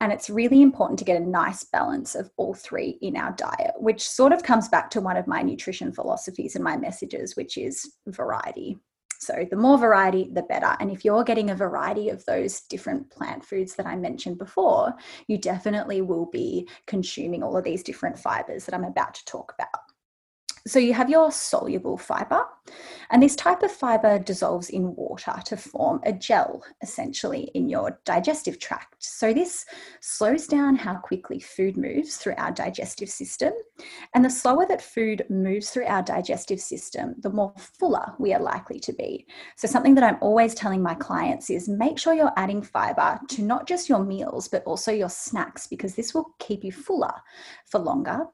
And 0.01 0.13
it's 0.13 0.31
really 0.31 0.63
important 0.63 0.99
to 1.01 1.05
get 1.05 1.21
a 1.21 1.25
nice 1.25 1.65
balance 1.65 2.15
of 2.15 2.31
all 2.37 2.55
three 2.55 2.99
in 3.03 3.17
our 3.17 3.33
diet, 3.33 3.73
which 3.79 4.09
sort 4.09 4.33
of 4.33 4.45
comes 4.45 4.69
back 4.69 4.91
to 4.91 5.01
one 5.01 5.17
of 5.17 5.27
my 5.27 5.43
nutrition 5.43 5.93
philosophies 5.93 6.55
and 6.55 6.63
my 6.63 6.77
messages, 6.77 7.35
which 7.35 7.57
is 7.57 7.95
variety. 8.07 8.79
So, 9.21 9.45
the 9.51 9.57
more 9.57 9.77
variety, 9.77 10.31
the 10.33 10.43
better. 10.43 10.77
And 10.79 10.93
if 10.93 11.05
you're 11.05 11.25
getting 11.25 11.51
a 11.51 11.57
variety 11.57 12.09
of 12.09 12.25
those 12.25 12.61
different 12.61 13.11
plant 13.11 13.45
foods 13.45 13.75
that 13.75 13.87
I 13.87 13.97
mentioned 13.97 14.39
before, 14.39 14.95
you 15.27 15.39
definitely 15.39 16.03
will 16.03 16.27
be 16.27 16.69
consuming 16.87 17.43
all 17.43 17.57
of 17.57 17.65
these 17.65 17.83
different 17.83 18.17
fibers 18.17 18.65
that 18.65 18.75
I'm 18.77 18.85
about 18.85 19.15
to 19.15 19.25
talk 19.25 19.53
about. 19.59 19.88
So 20.69 20.79
you 20.79 20.93
have 20.93 21.09
your 21.09 21.33
soluble 21.33 21.97
fiber, 21.97 22.43
and 23.11 23.23
this 23.23 23.35
type 23.35 23.63
of 23.63 23.71
fiber 23.71 24.19
dissolves 24.19 24.69
in 24.69 24.95
water 24.95 25.33
to 25.47 25.57
form 25.57 26.01
a 26.05 26.13
gel 26.13 26.63
essentially 26.83 27.51
in 27.55 27.71
your 27.71 27.99
digestive 28.05 28.59
tract. 28.59 28.97
So 28.99 29.33
this 29.33 29.65
slows 30.01 30.47
down 30.47 30.77
how 30.77 30.97
quickly 30.97 31.41
food 31.41 31.79
moves 31.79 32.19
through 32.19 32.35
our 32.37 32.53
digestive 32.53 33.09
system. 33.09 33.55
And 34.15 34.23
the 34.23 34.29
slower 34.29 34.67
that 34.69 34.83
food 34.83 35.25
moves 35.31 35.71
through 35.71 35.87
our 35.87 36.03
digestive 36.03 36.61
system, 36.61 37.15
the 37.21 37.31
more 37.31 37.55
fuller 37.57 38.13
we 38.19 38.35
are 38.35 38.43
likely 38.43 38.79
to 38.81 38.93
be. 38.93 39.27
So 39.57 39.69
something 39.69 39.95
that 39.95 40.05
I'm 40.05 40.19
always 40.21 40.55
telling 40.55 40.83
my 40.83 40.95
clients 40.95 41.49
is 41.49 41.67
make 41.67 41.99
sure 41.99 42.13
you're 42.13 42.33
adding 42.37 42.61
fiber 42.61 43.19
to 43.31 43.43
not 43.43 43.67
just 43.67 43.89
your 43.89 44.05
meals, 44.05 44.49
but 44.49 44.65
also 44.65 44.93
your 44.93 45.09
snacks, 45.09 45.67
because 45.67 45.95
this 45.95 46.13
will 46.13 46.35
keep 46.39 46.63
you 46.63 46.73
fuller 46.73 47.15
for 47.65 47.81
longer 47.81 48.27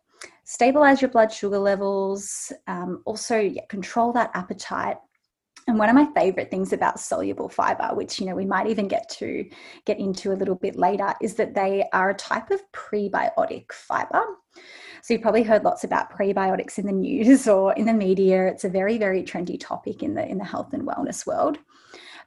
stabilize 0.45 1.00
your 1.00 1.11
blood 1.11 1.33
sugar 1.33 1.59
levels, 1.59 2.52
um, 2.66 3.02
also 3.04 3.38
yeah, 3.38 3.64
control 3.69 4.12
that 4.12 4.31
appetite. 4.35 4.97
And 5.66 5.78
one 5.78 5.88
of 5.88 5.95
my 5.95 6.07
favorite 6.14 6.50
things 6.50 6.75
about 6.75 7.00
soluble 7.00 7.49
fiber, 7.49 7.95
which 7.95 8.21
you 8.21 8.26
know 8.26 8.35
we 8.35 8.45
might 8.45 8.66
even 8.66 8.87
get 8.87 9.09
to 9.11 9.49
get 9.87 9.99
into 9.99 10.33
a 10.33 10.37
little 10.37 10.54
bit 10.54 10.76
later, 10.76 11.14
is 11.23 11.35
that 11.37 11.54
they 11.54 11.87
are 11.93 12.11
a 12.11 12.14
type 12.14 12.50
of 12.50 12.61
prebiotic 12.73 13.73
fiber. 13.73 14.23
So 15.02 15.14
you've 15.14 15.23
probably 15.23 15.43
heard 15.43 15.64
lots 15.64 15.85
about 15.85 16.11
prebiotics 16.11 16.78
in 16.78 16.87
the 16.87 16.93
news 16.93 17.49
or 17.57 17.73
in 17.75 17.87
the 17.87 17.95
media. 17.95 18.47
It's 18.47 18.64
a 18.64 18.69
very, 18.69 18.99
very 18.99 19.23
trendy 19.23 19.59
topic 19.59 20.02
in 20.02 20.14
the 20.14 20.26
in 20.26 20.38
the 20.38 20.45
health 20.45 20.73
and 20.73 20.87
wellness 20.87 21.26
world. 21.26 21.59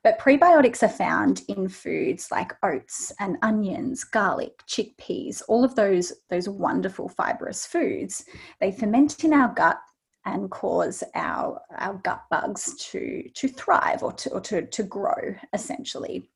But 0.04 0.20
prebiotics 0.20 0.84
are 0.84 0.90
found 0.90 1.42
in 1.48 1.68
foods 1.68 2.30
like 2.32 2.58
oats 2.64 3.12
and 3.20 3.38
onions, 3.42 4.04
garlic, 4.04 4.64
chickpeas, 4.68 5.42
all 5.48 5.64
of 5.64 5.76
those, 5.76 6.14
those 6.30 6.48
wonderful 6.48 7.10
fibrous 7.10 7.66
foods. 7.66 8.26
They 8.60 8.72
ferment 8.72 9.24
in 9.24 9.34
our 9.34 9.54
gut 9.54 9.80
and 10.26 10.52
cause 10.52 11.04
our, 11.16 11.62
our 11.78 11.96
gut 12.04 12.24
bugs 12.30 12.76
to, 12.92 13.30
to 13.34 13.48
thrive 13.48 14.04
or 14.04 14.12
to, 14.14 14.30
or 14.32 14.42
to, 14.42 14.66
to 14.66 14.84
grow 14.84 15.36
essentially. 15.54 16.30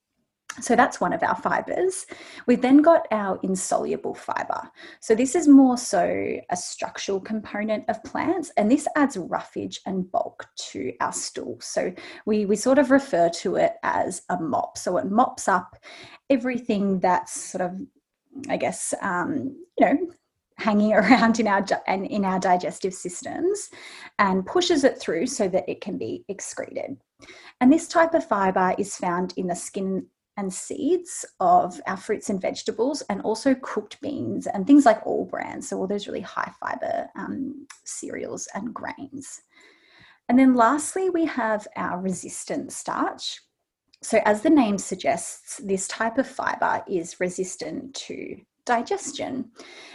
So 0.60 0.76
that's 0.76 1.00
one 1.00 1.12
of 1.12 1.22
our 1.22 1.34
fibers. 1.34 2.06
We've 2.46 2.60
then 2.60 2.82
got 2.82 3.06
our 3.10 3.38
insoluble 3.42 4.14
fiber. 4.14 4.70
So 5.00 5.14
this 5.14 5.34
is 5.34 5.48
more 5.48 5.78
so 5.78 6.36
a 6.50 6.56
structural 6.56 7.20
component 7.20 7.88
of 7.88 8.02
plants, 8.04 8.52
and 8.56 8.70
this 8.70 8.86
adds 8.96 9.16
roughage 9.16 9.80
and 9.86 10.10
bulk 10.10 10.46
to 10.72 10.92
our 11.00 11.12
stool. 11.12 11.58
So 11.60 11.92
we, 12.26 12.44
we 12.44 12.56
sort 12.56 12.78
of 12.78 12.90
refer 12.90 13.30
to 13.30 13.56
it 13.56 13.74
as 13.82 14.22
a 14.28 14.38
mop. 14.38 14.76
So 14.76 14.98
it 14.98 15.10
mops 15.10 15.48
up 15.48 15.76
everything 16.28 17.00
that's 17.00 17.32
sort 17.32 17.62
of, 17.62 17.80
I 18.48 18.56
guess, 18.56 18.92
um, 19.00 19.56
you 19.78 19.86
know, 19.86 19.98
hanging 20.58 20.92
around 20.92 21.40
in 21.40 21.48
our 21.48 21.64
and 21.86 22.06
in 22.06 22.24
our 22.24 22.38
digestive 22.38 22.94
systems 22.94 23.70
and 24.18 24.46
pushes 24.46 24.84
it 24.84 24.98
through 24.98 25.26
so 25.26 25.48
that 25.48 25.68
it 25.68 25.80
can 25.80 25.96
be 25.96 26.24
excreted. 26.28 26.98
And 27.60 27.72
this 27.72 27.88
type 27.88 28.14
of 28.14 28.26
fiber 28.26 28.74
is 28.78 28.96
found 28.96 29.32
in 29.36 29.46
the 29.46 29.54
skin 29.54 30.06
and 30.36 30.52
seeds 30.52 31.24
of 31.40 31.80
our 31.86 31.96
fruits 31.96 32.30
and 32.30 32.40
vegetables, 32.40 33.02
and 33.08 33.20
also 33.22 33.54
cooked 33.56 34.00
beans 34.00 34.46
and 34.46 34.66
things 34.66 34.86
like 34.86 35.06
all 35.06 35.24
brands. 35.24 35.68
So, 35.68 35.78
all 35.78 35.86
those 35.86 36.06
really 36.06 36.20
high 36.20 36.52
fiber 36.60 37.08
um, 37.16 37.66
cereals 37.84 38.48
and 38.54 38.74
grains. 38.74 39.42
And 40.28 40.38
then, 40.38 40.54
lastly, 40.54 41.10
we 41.10 41.26
have 41.26 41.66
our 41.76 42.00
resistant 42.00 42.72
starch. 42.72 43.40
So, 44.02 44.20
as 44.24 44.42
the 44.42 44.50
name 44.50 44.78
suggests, 44.78 45.58
this 45.58 45.86
type 45.88 46.18
of 46.18 46.26
fiber 46.26 46.82
is 46.88 47.20
resistant 47.20 47.94
to 47.94 48.36
digestion 48.64 49.50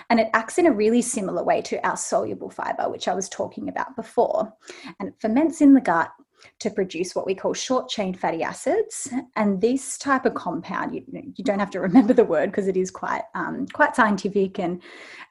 and 0.09 0.19
it 0.19 0.29
acts 0.33 0.57
in 0.57 0.65
a 0.65 0.71
really 0.71 1.01
similar 1.01 1.43
way 1.43 1.61
to 1.61 1.85
our 1.87 1.97
soluble 1.97 2.49
fiber, 2.49 2.89
which 2.89 3.07
I 3.07 3.13
was 3.13 3.29
talking 3.29 3.69
about 3.69 3.95
before. 3.95 4.53
And 4.99 5.09
it 5.09 5.15
ferments 5.19 5.61
in 5.61 5.73
the 5.73 5.81
gut 5.81 6.11
to 6.59 6.69
produce 6.69 7.15
what 7.15 7.25
we 7.25 7.35
call 7.35 7.53
short 7.53 7.89
chain 7.89 8.13
fatty 8.13 8.43
acids. 8.43 9.09
And 9.35 9.61
this 9.61 9.97
type 9.97 10.25
of 10.25 10.33
compound, 10.33 10.95
you, 10.95 11.03
you 11.35 11.43
don't 11.43 11.59
have 11.59 11.71
to 11.71 11.79
remember 11.79 12.13
the 12.13 12.23
word 12.23 12.51
because 12.51 12.67
it 12.67 12.77
is 12.77 12.91
quite 12.91 13.23
um, 13.35 13.67
quite 13.73 13.95
scientific 13.95 14.59
and 14.59 14.81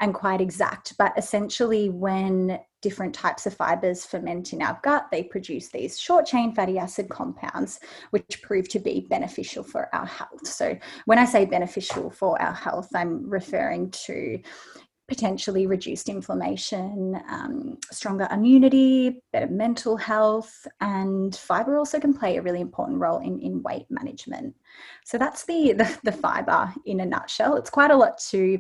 and 0.00 0.14
quite 0.14 0.40
exact. 0.40 0.96
But 0.98 1.12
essentially, 1.16 1.90
when 1.90 2.58
different 2.82 3.14
types 3.14 3.46
of 3.46 3.54
fibers 3.54 4.04
ferment 4.04 4.52
in 4.52 4.62
our 4.62 4.78
gut, 4.82 5.06
they 5.10 5.22
produce 5.22 5.70
these 5.70 5.98
short 5.98 6.26
chain 6.26 6.54
fatty 6.54 6.78
acid 6.78 7.08
compounds, 7.08 7.80
which 8.10 8.42
prove 8.42 8.68
to 8.68 8.78
be 8.78 9.06
beneficial 9.08 9.64
for 9.64 9.92
our 9.94 10.06
health. 10.06 10.46
So, 10.46 10.78
when 11.06 11.18
I 11.18 11.24
say 11.24 11.44
beneficial 11.46 12.10
for 12.10 12.40
our 12.40 12.54
health, 12.54 12.88
I'm 12.94 13.28
referring 13.28 13.90
to 14.06 14.38
potentially 15.08 15.66
reduced 15.66 16.08
inflammation, 16.08 17.20
um, 17.28 17.78
stronger 17.92 18.28
immunity, 18.32 19.22
better 19.32 19.46
mental 19.46 19.96
health, 19.96 20.66
and 20.80 21.36
fiber 21.36 21.78
also 21.78 22.00
can 22.00 22.12
play 22.12 22.36
a 22.36 22.42
really 22.42 22.60
important 22.60 22.98
role 22.98 23.18
in, 23.18 23.38
in 23.38 23.62
weight 23.62 23.86
management. 23.88 24.54
So 25.04 25.16
that's 25.16 25.44
the, 25.44 25.72
the, 25.72 25.98
the 26.02 26.12
fiber 26.12 26.72
in 26.86 27.00
a 27.00 27.06
nutshell. 27.06 27.56
It's 27.56 27.70
quite 27.70 27.90
a 27.90 27.96
lot 27.96 28.18
to 28.30 28.58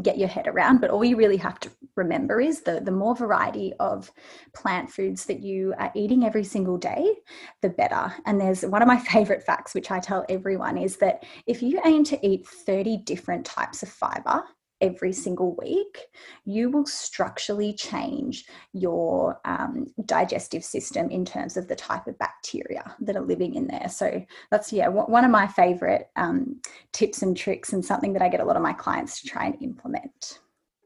get 0.00 0.18
your 0.18 0.28
head 0.28 0.46
around, 0.46 0.80
but 0.80 0.90
all 0.90 1.04
you 1.04 1.16
really 1.16 1.36
have 1.36 1.60
to 1.60 1.70
remember 1.96 2.40
is 2.40 2.62
the, 2.62 2.80
the 2.80 2.90
more 2.90 3.14
variety 3.14 3.74
of 3.78 4.10
plant 4.54 4.90
foods 4.90 5.26
that 5.26 5.40
you 5.40 5.74
are 5.78 5.92
eating 5.94 6.24
every 6.24 6.44
single 6.44 6.78
day, 6.78 7.14
the 7.60 7.68
better. 7.68 8.12
And 8.24 8.40
there's 8.40 8.64
one 8.64 8.82
of 8.82 8.88
my 8.88 8.98
favorite 9.12 9.42
facts, 9.42 9.74
which 9.74 9.90
I 9.90 10.00
tell 10.00 10.24
everyone, 10.28 10.78
is 10.78 10.96
that 10.98 11.24
if 11.46 11.62
you 11.62 11.80
aim 11.84 12.04
to 12.04 12.26
eat 12.26 12.46
30 12.46 12.98
different 12.98 13.44
types 13.44 13.82
of 13.82 13.88
fiber, 13.88 14.42
every 14.82 15.12
single 15.12 15.54
week, 15.54 16.08
you 16.44 16.68
will 16.68 16.84
structurally 16.84 17.72
change 17.72 18.44
your 18.74 19.40
um, 19.46 19.86
digestive 20.04 20.64
system 20.64 21.08
in 21.10 21.24
terms 21.24 21.56
of 21.56 21.68
the 21.68 21.76
type 21.76 22.06
of 22.06 22.18
bacteria 22.18 22.94
that 23.00 23.16
are 23.16 23.22
living 23.22 23.54
in 23.54 23.68
there. 23.68 23.88
So 23.88 24.22
that's, 24.50 24.72
yeah, 24.72 24.88
one 24.88 25.24
of 25.24 25.30
my 25.30 25.46
favorite 25.46 26.10
um, 26.16 26.60
tips 26.92 27.22
and 27.22 27.34
tricks 27.34 27.72
and 27.72 27.82
something 27.82 28.12
that 28.12 28.22
I 28.22 28.28
get 28.28 28.40
a 28.40 28.44
lot 28.44 28.56
of 28.56 28.62
my 28.62 28.74
clients 28.74 29.22
to 29.22 29.28
try 29.28 29.46
and 29.46 29.62
implement. 29.62 30.40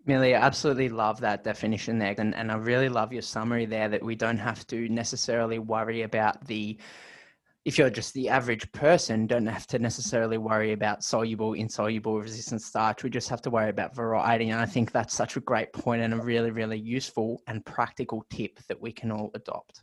Millie, 0.05 0.37
I 0.37 0.41
absolutely 0.41 0.89
love 0.89 1.21
that 1.21 1.43
definition 1.43 1.99
there. 1.99 2.15
And, 2.17 2.33
and 2.37 2.53
I 2.53 2.57
really 2.57 2.89
love 2.89 3.13
your 3.13 3.23
summary 3.23 3.67
there 3.67 3.89
that 3.89 4.05
we 4.05 4.15
don't 4.15 4.39
have 4.39 4.65
to 4.69 4.89
necessarily 4.89 5.59
worry 5.59 6.03
about 6.03 6.47
the 6.47 6.79
if 7.67 7.77
you're 7.77 7.91
just 7.91 8.15
the 8.15 8.29
average 8.29 8.71
person, 8.71 9.27
don't 9.27 9.45
have 9.45 9.67
to 9.67 9.81
necessarily 9.81 10.39
worry 10.39 10.71
about 10.71 11.03
soluble, 11.03 11.55
insoluble, 11.55 12.21
resistant 12.21 12.63
starch. 12.63 13.03
We 13.03 13.11
just 13.11 13.29
have 13.29 13.43
to 13.43 13.51
worry 13.51 13.71
about 13.71 13.93
variety. 13.93 14.51
And 14.51 14.61
I 14.61 14.67
think 14.67 14.93
that's 14.93 15.13
such 15.13 15.37
a 15.37 15.41
great 15.41 15.73
point 15.73 16.01
and 16.01 16.15
a 16.15 16.17
really, 16.19 16.53
really 16.53 16.79
useful 16.79 17.43
and 17.49 17.67
practical 17.67 18.25
tip 18.31 18.61
that 18.69 18.81
we 18.81 18.93
can 18.93 19.11
all 19.11 19.33
adopt. 19.35 19.83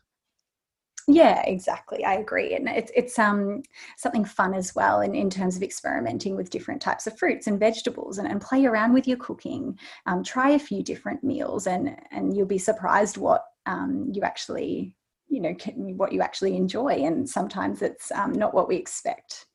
Yeah, 1.09 1.41
exactly. 1.41 2.05
I 2.05 2.13
agree. 2.13 2.55
And 2.55 2.69
it's 2.69 2.89
it's 2.95 3.19
um 3.19 3.63
something 3.97 4.23
fun 4.23 4.53
as 4.53 4.73
well 4.73 5.01
in, 5.01 5.13
in 5.13 5.29
terms 5.29 5.57
of 5.57 5.63
experimenting 5.63 6.37
with 6.37 6.49
different 6.49 6.81
types 6.81 7.05
of 7.05 7.19
fruits 7.19 7.47
and 7.47 7.59
vegetables 7.59 8.17
and, 8.17 8.29
and 8.29 8.39
play 8.39 8.63
around 8.63 8.93
with 8.93 9.09
your 9.09 9.17
cooking. 9.17 9.77
Um, 10.05 10.23
try 10.23 10.51
a 10.51 10.59
few 10.59 10.83
different 10.83 11.21
meals 11.21 11.67
and 11.67 11.97
and 12.11 12.33
you'll 12.33 12.45
be 12.45 12.57
surprised 12.57 13.17
what 13.17 13.43
um, 13.65 14.09
you 14.13 14.21
actually 14.21 14.95
you 15.33 15.41
know 15.41 15.55
what 15.95 16.11
you 16.11 16.21
actually 16.21 16.55
enjoy 16.55 16.91
and 16.91 17.27
sometimes 17.27 17.81
it's 17.81 18.11
um, 18.11 18.31
not 18.33 18.53
what 18.53 18.67
we 18.67 18.75
expect 18.75 19.47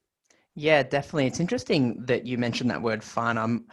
Yeah, 0.55 0.83
definitely. 0.83 1.29
It's 1.29 1.39
interesting 1.39 2.05
that 2.07 2.27
you 2.27 2.37
mentioned 2.37 2.69
that 2.71 2.83
word 2.83 3.05
fun. 3.05 3.39
I'm 3.39 3.67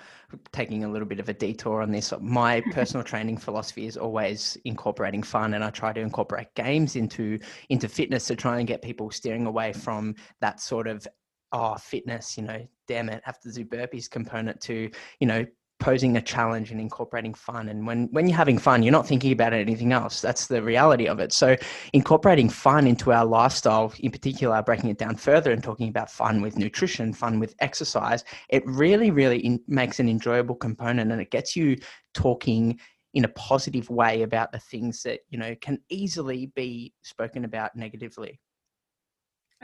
taking 0.52 0.84
a 0.84 0.88
little 0.88 1.08
bit 1.08 1.20
of 1.20 1.30
a 1.30 1.34
detour 1.34 1.82
on 1.82 1.92
this. 1.92 2.14
My 2.22 2.62
personal 2.72 3.04
training 3.04 3.38
philosophy 3.38 3.88
is 3.88 3.98
always 3.98 4.56
incorporating 4.66 5.24
fun 5.24 5.56
and 5.56 5.64
I 5.64 5.72
try 5.72 5.94
to 5.94 6.00
incorporate 6.00 6.54
games 6.54 6.96
into 6.96 7.40
into 7.70 7.90
fitness 7.90 8.28
to 8.28 8.36
try 8.36 8.60
and 8.60 8.68
get 8.68 8.84
people 8.84 9.10
steering 9.10 9.48
away 9.48 9.74
from 9.74 10.14
that 10.42 10.62
sort 10.62 10.88
of 10.88 11.08
oh 11.54 11.76
fitness, 11.76 12.38
you 12.38 12.44
know, 12.44 12.68
damn 12.88 13.10
it, 13.10 13.24
have 13.26 13.40
to 13.40 13.52
do 13.52 13.66
burpees 13.66 14.08
component 14.08 14.62
to, 14.62 14.92
you 15.20 15.28
know, 15.28 15.44
posing 15.80 16.18
a 16.18 16.22
challenge 16.22 16.72
and 16.72 16.80
incorporating 16.80 17.34
fun. 17.34 17.70
And 17.70 17.86
when 17.86 18.08
when 18.12 18.28
you're 18.28 18.38
having 18.38 18.58
fun 18.58 18.82
you're 18.82 18.92
not 18.92 19.08
thinking 19.08 19.32
about 19.32 19.54
anything 19.54 19.92
else. 19.92 20.22
That's 20.22 20.48
the 20.48 20.62
reality 20.62 21.08
of 21.08 21.20
it. 21.20 21.34
So 21.34 21.56
incorporating 21.94 22.50
fun 22.50 22.88
into 22.88 23.12
our 23.12 23.26
lifestyle 23.26 23.94
in 24.00 24.12
particular 24.12 24.62
breaking 24.62 24.90
it 24.90 24.98
down 24.98 25.16
further 25.16 25.52
and 25.52 25.64
talking 25.64 25.90
about 25.90 26.10
fun 26.10 26.42
with 26.42 26.58
nutrition 26.58 27.14
fun 27.14 27.40
with 27.40 27.56
exercise 27.60 28.24
it 28.50 28.66
really 28.66 29.12
really 29.12 29.40
in, 29.40 29.60
makes 29.68 30.00
an 30.00 30.10
enjoyable 30.10 30.56
component 30.56 31.12
and 31.12 31.22
it 31.22 31.32
gets 31.32 31.56
you 31.56 31.76
talking 32.14 32.80
in 33.14 33.26
a 33.26 33.30
positive 33.30 33.90
way 33.90 34.24
about 34.24 34.52
the 34.52 34.60
things 34.60 35.02
that 35.04 35.22
you 35.30 35.38
know 35.38 35.56
can 35.62 35.80
easily 35.90 36.52
be 36.56 36.94
spoken 37.04 37.46
about 37.46 37.76
negatively 37.76 38.40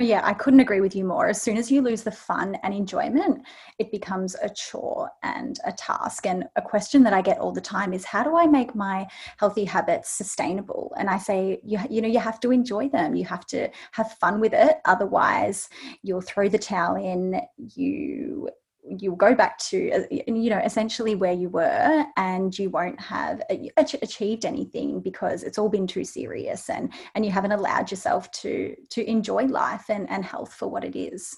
yeah, 0.05 0.21
I 0.23 0.33
couldn't 0.33 0.59
agree 0.59 0.81
with 0.81 0.95
you 0.95 1.03
more. 1.03 1.27
As 1.27 1.41
soon 1.41 1.57
as 1.57 1.71
you 1.71 1.81
lose 1.81 2.03
the 2.03 2.11
fun 2.11 2.55
and 2.63 2.73
enjoyment, 2.73 3.45
it 3.79 3.91
becomes 3.91 4.35
a 4.41 4.49
chore 4.49 5.09
and 5.23 5.59
a 5.65 5.71
task. 5.71 6.25
And 6.25 6.45
a 6.55 6.61
question 6.61 7.03
that 7.03 7.13
I 7.13 7.21
get 7.21 7.39
all 7.39 7.51
the 7.51 7.61
time 7.61 7.93
is 7.93 8.05
how 8.05 8.23
do 8.23 8.37
I 8.37 8.45
make 8.45 8.75
my 8.75 9.07
healthy 9.37 9.65
habits 9.65 10.09
sustainable? 10.09 10.93
And 10.97 11.09
I 11.09 11.17
say, 11.17 11.59
you, 11.63 11.79
you 11.89 12.01
know, 12.01 12.07
you 12.07 12.19
have 12.19 12.39
to 12.41 12.51
enjoy 12.51 12.89
them. 12.89 13.15
You 13.15 13.25
have 13.25 13.45
to 13.47 13.69
have 13.91 14.13
fun 14.13 14.39
with 14.39 14.53
it. 14.53 14.77
Otherwise, 14.85 15.69
you'll 16.03 16.21
throw 16.21 16.49
the 16.49 16.59
towel 16.59 16.95
in, 16.95 17.41
you 17.57 18.49
you'll 18.83 19.15
go 19.15 19.35
back 19.35 19.57
to 19.57 19.91
uh, 19.91 20.03
you 20.09 20.49
know 20.49 20.59
essentially 20.59 21.15
where 21.15 21.33
you 21.33 21.49
were 21.49 22.05
and 22.17 22.57
you 22.57 22.69
won't 22.69 22.99
have 22.99 23.41
achieved 23.77 24.45
anything 24.45 24.99
because 24.99 25.43
it's 25.43 25.57
all 25.57 25.69
been 25.69 25.87
too 25.87 26.03
serious 26.03 26.69
and 26.69 26.91
and 27.15 27.25
you 27.25 27.31
haven't 27.31 27.51
allowed 27.51 27.91
yourself 27.91 28.31
to 28.31 28.75
to 28.89 29.07
enjoy 29.09 29.45
life 29.45 29.89
and 29.89 30.09
and 30.09 30.25
health 30.25 30.53
for 30.53 30.67
what 30.67 30.83
it 30.83 30.95
is. 30.95 31.35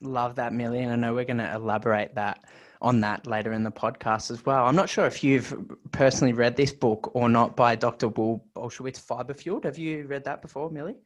Love 0.00 0.34
that 0.36 0.52
millie 0.52 0.80
and 0.80 0.92
i 0.92 0.96
know 0.96 1.14
we're 1.14 1.24
going 1.24 1.38
to 1.38 1.54
elaborate 1.54 2.14
that 2.14 2.44
on 2.82 3.00
that 3.00 3.26
later 3.26 3.52
in 3.52 3.62
the 3.62 3.70
podcast 3.70 4.30
as 4.30 4.44
well. 4.44 4.66
I'm 4.66 4.76
not 4.76 4.90
sure 4.90 5.06
if 5.06 5.24
you've 5.24 5.54
personally 5.92 6.34
read 6.34 6.54
this 6.54 6.72
book 6.72 7.12
or 7.14 7.28
not 7.28 7.56
by 7.56 7.76
dr 7.76 8.08
will 8.08 8.44
bulsiewicz 8.54 9.00
fiber 9.00 9.32
fueled 9.32 9.64
have 9.64 9.78
you 9.78 10.06
read 10.06 10.24
that 10.24 10.42
before 10.42 10.70
millie 10.70 10.96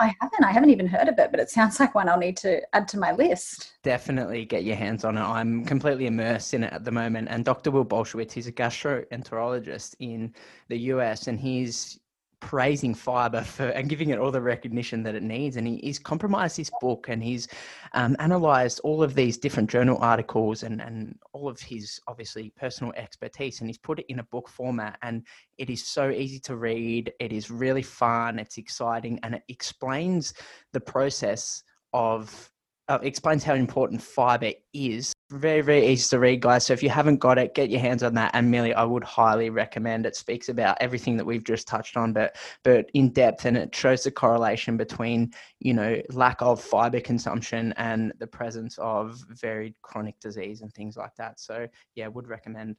I 0.00 0.14
haven't. 0.20 0.44
I 0.44 0.50
haven't 0.50 0.70
even 0.70 0.86
heard 0.86 1.08
of 1.08 1.18
it, 1.18 1.30
but 1.30 1.40
it 1.40 1.50
sounds 1.50 1.78
like 1.78 1.94
one 1.94 2.08
I'll 2.08 2.18
need 2.18 2.38
to 2.38 2.62
add 2.74 2.88
to 2.88 2.98
my 2.98 3.12
list. 3.12 3.74
Definitely 3.82 4.46
get 4.46 4.64
your 4.64 4.76
hands 4.76 5.04
on 5.04 5.18
it. 5.18 5.22
I'm 5.22 5.64
completely 5.66 6.06
immersed 6.06 6.54
in 6.54 6.64
it 6.64 6.72
at 6.72 6.84
the 6.84 6.90
moment. 6.90 7.28
And 7.30 7.44
Dr. 7.44 7.70
Will 7.70 7.84
Bulsiewicz, 7.84 8.32
he's 8.32 8.46
a 8.46 8.52
gastroenterologist 8.52 9.96
in 10.00 10.34
the 10.68 10.78
US, 10.78 11.26
and 11.26 11.38
he's 11.38 12.00
praising 12.40 12.94
fiber 12.94 13.42
for 13.42 13.68
and 13.68 13.88
giving 13.88 14.10
it 14.10 14.18
all 14.18 14.30
the 14.30 14.40
recognition 14.40 15.02
that 15.02 15.14
it 15.14 15.22
needs. 15.22 15.56
And 15.56 15.66
he, 15.66 15.76
he's 15.82 15.98
compromised 15.98 16.56
his 16.56 16.70
book 16.80 17.08
and 17.08 17.22
he's 17.22 17.48
um, 17.92 18.16
analyzed 18.18 18.80
all 18.82 19.02
of 19.02 19.14
these 19.14 19.38
different 19.38 19.70
journal 19.70 19.98
articles 20.00 20.62
and, 20.62 20.80
and 20.80 21.18
all 21.32 21.48
of 21.48 21.60
his 21.60 22.00
obviously 22.08 22.50
personal 22.56 22.92
expertise 22.96 23.60
and 23.60 23.68
he's 23.68 23.78
put 23.78 24.00
it 24.00 24.06
in 24.08 24.18
a 24.18 24.24
book 24.24 24.48
format. 24.48 24.98
And 25.02 25.24
it 25.58 25.70
is 25.70 25.86
so 25.86 26.10
easy 26.10 26.40
to 26.40 26.56
read. 26.56 27.12
It 27.20 27.32
is 27.32 27.50
really 27.50 27.82
fun. 27.82 28.38
It's 28.38 28.58
exciting 28.58 29.20
and 29.22 29.34
it 29.36 29.42
explains 29.48 30.34
the 30.72 30.80
process 30.80 31.62
of 31.92 32.50
uh, 32.88 32.98
explains 33.02 33.44
how 33.44 33.54
important 33.54 34.02
fiber 34.02 34.50
is. 34.72 35.12
Very, 35.30 35.60
very 35.60 35.86
easy 35.86 36.08
to 36.10 36.18
read, 36.18 36.40
guys. 36.40 36.66
So 36.66 36.72
if 36.72 36.82
you 36.82 36.90
haven't 36.90 37.18
got 37.18 37.38
it, 37.38 37.54
get 37.54 37.70
your 37.70 37.78
hands 37.78 38.02
on 38.02 38.14
that. 38.14 38.32
And 38.34 38.50
Millie, 38.50 38.74
I 38.74 38.82
would 38.82 39.04
highly 39.04 39.48
recommend. 39.48 40.04
It 40.04 40.16
speaks 40.16 40.48
about 40.48 40.76
everything 40.80 41.16
that 41.18 41.24
we've 41.24 41.44
just 41.44 41.68
touched 41.68 41.96
on, 41.96 42.12
but 42.12 42.34
but 42.64 42.90
in 42.94 43.10
depth, 43.10 43.44
and 43.44 43.56
it 43.56 43.72
shows 43.72 44.02
the 44.02 44.10
correlation 44.10 44.76
between 44.76 45.32
you 45.60 45.72
know 45.72 46.02
lack 46.10 46.42
of 46.42 46.60
fiber 46.60 46.98
consumption 46.98 47.72
and 47.76 48.12
the 48.18 48.26
presence 48.26 48.76
of 48.78 49.22
varied 49.28 49.80
chronic 49.82 50.18
disease 50.18 50.62
and 50.62 50.74
things 50.74 50.96
like 50.96 51.14
that. 51.14 51.38
So 51.38 51.68
yeah, 51.94 52.08
would 52.08 52.26
recommend 52.26 52.74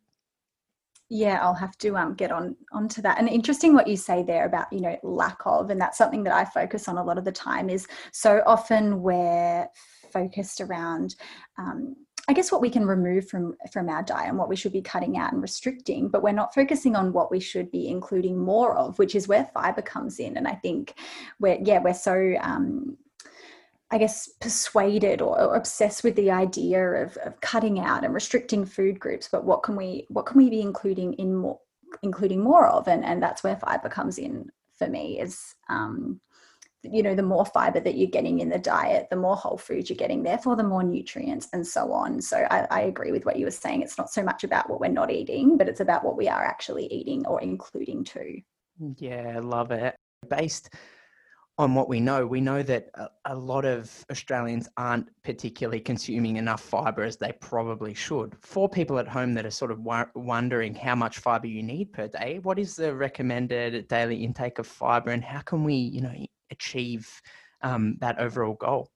yeah 1.14 1.40
i'll 1.42 1.54
have 1.54 1.78
to 1.78 1.98
um, 1.98 2.14
get 2.14 2.32
on 2.32 2.56
onto 2.72 3.02
that 3.02 3.20
and 3.20 3.28
interesting 3.28 3.74
what 3.74 3.86
you 3.86 3.98
say 3.98 4.24
there 4.24 4.46
about 4.46 4.72
you 4.72 4.80
know 4.80 4.98
lack 5.04 5.40
of 5.46 5.70
and 5.70 5.80
that's 5.80 5.98
something 5.98 6.24
that 6.24 6.34
i 6.34 6.46
focus 6.46 6.88
on 6.88 6.98
a 6.98 7.04
lot 7.04 7.18
of 7.18 7.26
the 7.26 7.32
time 7.34 7.70
is 7.70 7.86
so 8.14 8.42
often 8.46 9.02
we're 9.02 9.68
focused 10.14 10.62
around 10.62 11.16
um, 11.58 11.98
I 12.32 12.34
guess 12.34 12.50
what 12.50 12.62
we 12.62 12.70
can 12.70 12.88
remove 12.88 13.28
from 13.28 13.58
from 13.74 13.90
our 13.90 14.04
diet 14.04 14.30
and 14.30 14.38
what 14.38 14.48
we 14.48 14.56
should 14.56 14.72
be 14.72 14.82
cutting 14.82 15.18
out 15.18 15.34
and 15.34 15.42
restricting, 15.42 16.08
but 16.08 16.24
we're 16.24 16.32
not 16.32 16.56
focusing 16.56 16.96
on 16.96 17.12
what 17.12 17.30
we 17.30 17.42
should 17.42 17.70
be 17.70 17.90
including 17.90 18.40
more 18.40 18.74
of, 18.78 18.98
which 18.98 19.16
is 19.16 19.28
where 19.28 19.52
fiber 19.54 19.82
comes 19.82 20.18
in. 20.18 20.38
And 20.38 20.48
I 20.48 20.54
think 20.54 20.94
we're 21.42 21.58
yeah 21.62 21.80
we're 21.80 21.94
so 21.94 22.36
um, 22.40 22.98
I 23.92 23.98
guess 23.98 24.30
persuaded 24.40 25.22
or, 25.22 25.54
obsessed 25.54 26.06
with 26.06 26.16
the 26.16 26.32
idea 26.32 26.82
of, 27.04 27.18
of 27.18 27.42
cutting 27.42 27.82
out 27.82 28.06
and 28.06 28.14
restricting 28.14 28.66
food 28.66 28.98
groups, 28.98 29.28
but 29.30 29.44
what 29.44 29.62
can 29.62 29.76
we 29.76 30.06
what 30.08 30.26
can 30.26 30.38
we 30.38 30.50
be 30.50 30.62
including 30.62 31.12
in 31.16 31.36
more 31.36 31.60
including 32.02 32.40
more 32.40 32.66
of? 32.70 32.88
And 32.88 33.04
and 33.04 33.22
that's 33.22 33.44
where 33.44 33.58
fiber 33.58 33.90
comes 33.90 34.18
in 34.18 34.50
for 34.78 34.88
me 34.88 35.20
is 35.20 35.54
um, 35.68 36.22
you 36.84 37.04
know 37.04 37.14
the 37.14 37.24
more 37.24 37.46
fiber 37.46 37.80
that 37.80 37.96
you're 37.96 38.10
getting 38.10 38.40
in 38.40 38.50
the 38.50 38.58
diet 38.58 39.08
the 39.10 39.16
more 39.16 39.36
whole 39.36 39.58
foods 39.58 39.90
you're 39.90 39.98
getting 39.98 40.24
therefore 40.24 40.56
the 40.56 40.64
more 40.64 40.84
nutrients 40.84 41.48
and 41.54 41.66
so 41.66 41.92
on. 41.92 42.22
So 42.22 42.38
I, 42.50 42.68
I, 42.72 42.82
agree 42.82 43.12
with 43.12 43.26
what 43.26 43.38
you 43.38 43.46
were 43.46 43.52
saying. 43.52 43.82
It's 43.82 43.98
not 43.98 44.10
so 44.10 44.24
much 44.24 44.44
about 44.44 44.70
what 44.70 44.80
we're 44.80 44.88
not 44.90 45.12
eating 45.12 45.58
but 45.58 45.70
it's 45.70 45.80
about 45.80 46.04
what 46.04 46.18
we 46.18 46.28
are 46.28 46.44
actually 46.44 46.88
eating 46.88 47.26
or 47.28 47.42
including 47.42 48.04
too. 48.04 48.42
Yeah 48.98 49.40
love 49.44 49.72
it. 49.72 49.96
Based 50.30 50.74
on 51.58 51.76
what 51.76 51.88
we 51.88 52.00
know 52.00 52.26
we 52.26 52.42
know 52.42 52.64
that 52.64 52.90
a, 52.96 53.10
a 53.26 53.36
lot 53.36 53.66
of 53.66 54.04
australians 54.10 54.68
aren't 54.78 55.08
particularly 55.24 55.80
consuming 55.80 56.38
enough 56.38 56.62
fiber 56.62 57.04
as 57.04 57.18
they 57.18 57.32
probably 57.34 57.94
should. 57.94 58.36
For 58.42 58.68
people 58.68 58.98
at 58.98 59.08
home 59.08 59.34
that 59.34 59.46
are 59.46 59.52
sort 59.52 59.70
of 59.70 59.82
wa- 59.82 60.08
wondering 60.16 60.74
how 60.74 60.96
much 60.96 61.20
fiber 61.20 61.48
you 61.48 61.62
need 61.62 61.94
per 61.94 62.08
day 62.08 62.40
what 62.42 62.58
is 62.58 62.76
the 62.76 62.96
recommended 62.96 63.88
daily 63.88 64.24
intake 64.24 64.58
of 64.58 64.66
fiber 64.66 65.12
and 65.12 65.24
how 65.24 65.42
can 65.42 65.64
we 65.64 65.76
you 65.76 66.02
know 66.02 66.16
achieve 66.52 67.22
um, 67.62 67.98
that 68.00 68.20
overall 68.20 68.56
goal? 68.56 68.90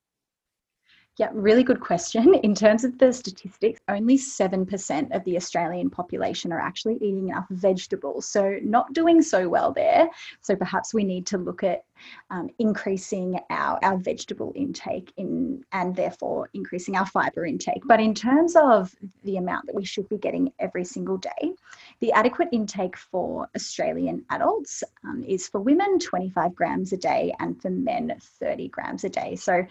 Yeah, 1.18 1.30
really 1.32 1.64
good 1.64 1.80
question. 1.80 2.34
In 2.44 2.54
terms 2.54 2.84
of 2.84 2.98
the 2.98 3.14
statistics, 3.14 3.80
only 3.88 4.18
7% 4.18 5.16
of 5.16 5.24
the 5.24 5.38
Australian 5.38 5.90
population 5.90 6.52
are 6.52 6.60
actually 6.60 6.96
eating 6.96 7.30
enough 7.30 7.46
vegetables. 7.50 8.28
So, 8.28 8.58
not 8.62 8.92
doing 8.92 9.22
so 9.22 9.48
well 9.48 9.72
there. 9.72 10.10
So, 10.42 10.58
perhaps 10.58 10.94
we 10.94 11.06
need 11.06 11.26
to 11.28 11.38
look 11.38 11.64
at 11.64 11.86
um, 12.32 12.50
increasing 12.60 13.40
our, 13.50 13.80
our 13.82 13.98
vegetable 13.98 14.52
intake 14.56 15.14
in, 15.16 15.64
and 15.72 15.96
therefore 15.96 16.50
increasing 16.54 16.98
our 16.98 17.06
fiber 17.06 17.46
intake. 17.46 17.84
But 17.86 18.02
in 18.02 18.14
terms 18.14 18.58
of 18.58 18.94
the 19.24 19.38
amount 19.38 19.68
that 19.68 19.76
we 19.76 19.86
should 19.86 20.10
be 20.10 20.18
getting 20.18 20.52
every 20.60 20.84
single 20.84 21.18
day, 21.18 21.54
the 22.02 22.12
adequate 22.12 22.50
intake 22.52 22.98
for 22.98 23.48
Australian 23.56 24.26
adults 24.32 24.84
um, 25.06 25.24
is 25.26 25.48
for 25.48 25.62
women 25.62 25.98
25 25.98 26.54
grams 26.54 26.92
a 26.92 26.98
day 26.98 27.34
and 27.40 27.62
for 27.62 27.70
men 27.70 28.14
30 28.20 28.68
grams 28.68 29.06
a 29.06 29.10
day. 29.10 29.38
So, 29.38 29.66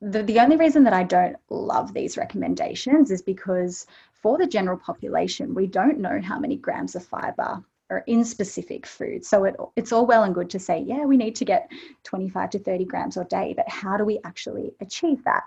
the, 0.00 0.22
the 0.22 0.38
only 0.38 0.56
reason 0.56 0.84
that 0.84 0.92
I 0.92 1.02
don't 1.02 1.36
love 1.50 1.92
these 1.92 2.16
recommendations 2.16 3.10
is 3.10 3.22
because 3.22 3.86
for 4.12 4.38
the 4.38 4.46
general 4.46 4.78
population, 4.78 5.54
we 5.54 5.66
don't 5.66 5.98
know 5.98 6.20
how 6.22 6.38
many 6.38 6.56
grams 6.56 6.94
of 6.94 7.04
fiber 7.04 7.62
are 7.90 8.04
in 8.06 8.24
specific 8.24 8.86
foods. 8.86 9.28
So 9.28 9.44
it, 9.44 9.56
it's 9.76 9.92
all 9.92 10.06
well 10.06 10.24
and 10.24 10.34
good 10.34 10.50
to 10.50 10.58
say, 10.58 10.80
yeah, 10.80 11.04
we 11.04 11.16
need 11.16 11.34
to 11.36 11.44
get 11.44 11.70
25 12.04 12.50
to 12.50 12.58
30 12.58 12.84
grams 12.84 13.16
a 13.16 13.24
day, 13.24 13.54
but 13.56 13.68
how 13.68 13.96
do 13.96 14.04
we 14.04 14.20
actually 14.24 14.72
achieve 14.80 15.24
that? 15.24 15.44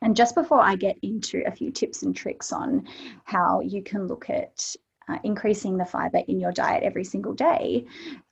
And 0.00 0.16
just 0.16 0.34
before 0.34 0.60
I 0.60 0.76
get 0.76 0.96
into 1.02 1.42
a 1.46 1.50
few 1.50 1.70
tips 1.70 2.02
and 2.02 2.14
tricks 2.14 2.52
on 2.52 2.86
how 3.24 3.60
you 3.60 3.82
can 3.82 4.06
look 4.06 4.30
at 4.30 4.74
uh, 5.08 5.18
increasing 5.24 5.76
the 5.76 5.84
fiber 5.84 6.22
in 6.28 6.38
your 6.38 6.52
diet 6.52 6.82
every 6.82 7.04
single 7.04 7.32
day, 7.32 7.86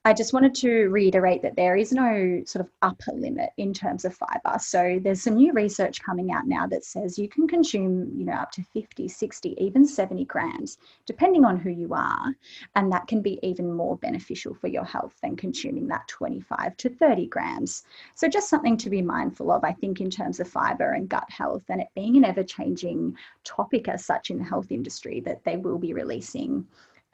I 0.07 0.13
just 0.13 0.31
wanted 0.31 0.55
to 0.55 0.87
reiterate 0.87 1.41
that 1.41 1.57
there 1.57 1.75
is 1.75 1.91
no 1.91 2.41
sort 2.45 2.63
of 2.63 2.71
upper 2.81 3.11
limit 3.11 3.49
in 3.57 3.73
terms 3.73 4.05
of 4.05 4.15
fiber. 4.15 4.57
So 4.57 5.01
there's 5.03 5.21
some 5.21 5.35
new 5.35 5.51
research 5.51 6.01
coming 6.01 6.31
out 6.31 6.47
now 6.47 6.65
that 6.67 6.85
says 6.85 7.19
you 7.19 7.27
can 7.27 7.45
consume, 7.45 8.13
you 8.15 8.23
know, 8.23 8.31
up 8.31 8.51
to 8.51 8.63
50, 8.73 9.09
60, 9.09 9.55
even 9.57 9.85
70 9.85 10.23
grams, 10.23 10.77
depending 11.05 11.43
on 11.43 11.59
who 11.59 11.71
you 11.71 11.93
are. 11.93 12.33
And 12.75 12.89
that 12.89 13.07
can 13.07 13.21
be 13.21 13.37
even 13.43 13.73
more 13.73 13.97
beneficial 13.97 14.53
for 14.53 14.69
your 14.69 14.85
health 14.85 15.13
than 15.21 15.35
consuming 15.35 15.89
that 15.89 16.07
25 16.07 16.77
to 16.77 16.89
30 16.89 17.27
grams. 17.27 17.83
So 18.15 18.29
just 18.29 18.47
something 18.47 18.77
to 18.77 18.89
be 18.89 19.01
mindful 19.01 19.51
of, 19.51 19.65
I 19.65 19.73
think, 19.73 19.99
in 19.99 20.09
terms 20.09 20.39
of 20.39 20.47
fiber 20.47 20.93
and 20.93 21.09
gut 21.09 21.29
health 21.29 21.63
and 21.67 21.81
it 21.81 21.89
being 21.95 22.15
an 22.15 22.23
ever 22.23 22.45
changing 22.45 23.17
topic 23.43 23.89
as 23.89 24.05
such 24.05 24.29
in 24.29 24.37
the 24.37 24.45
health 24.45 24.71
industry 24.71 25.19
that 25.25 25.43
they 25.43 25.57
will 25.57 25.77
be 25.77 25.91
releasing 25.91 26.65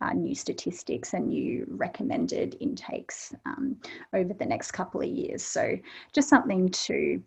uh, 0.01 0.13
new 0.13 0.36
statistics 0.36 1.13
and 1.13 1.27
new 1.27 1.65
recommended 1.69 2.58
intakes 2.60 3.34
um, 3.45 3.77
over 4.13 4.34
the 4.34 4.45
next 4.45 4.71
couple 4.71 5.01
of 5.01 5.08
years. 5.08 5.43
So, 5.43 5.77
just 6.13 6.29
something 6.29 6.69
to 6.69 7.21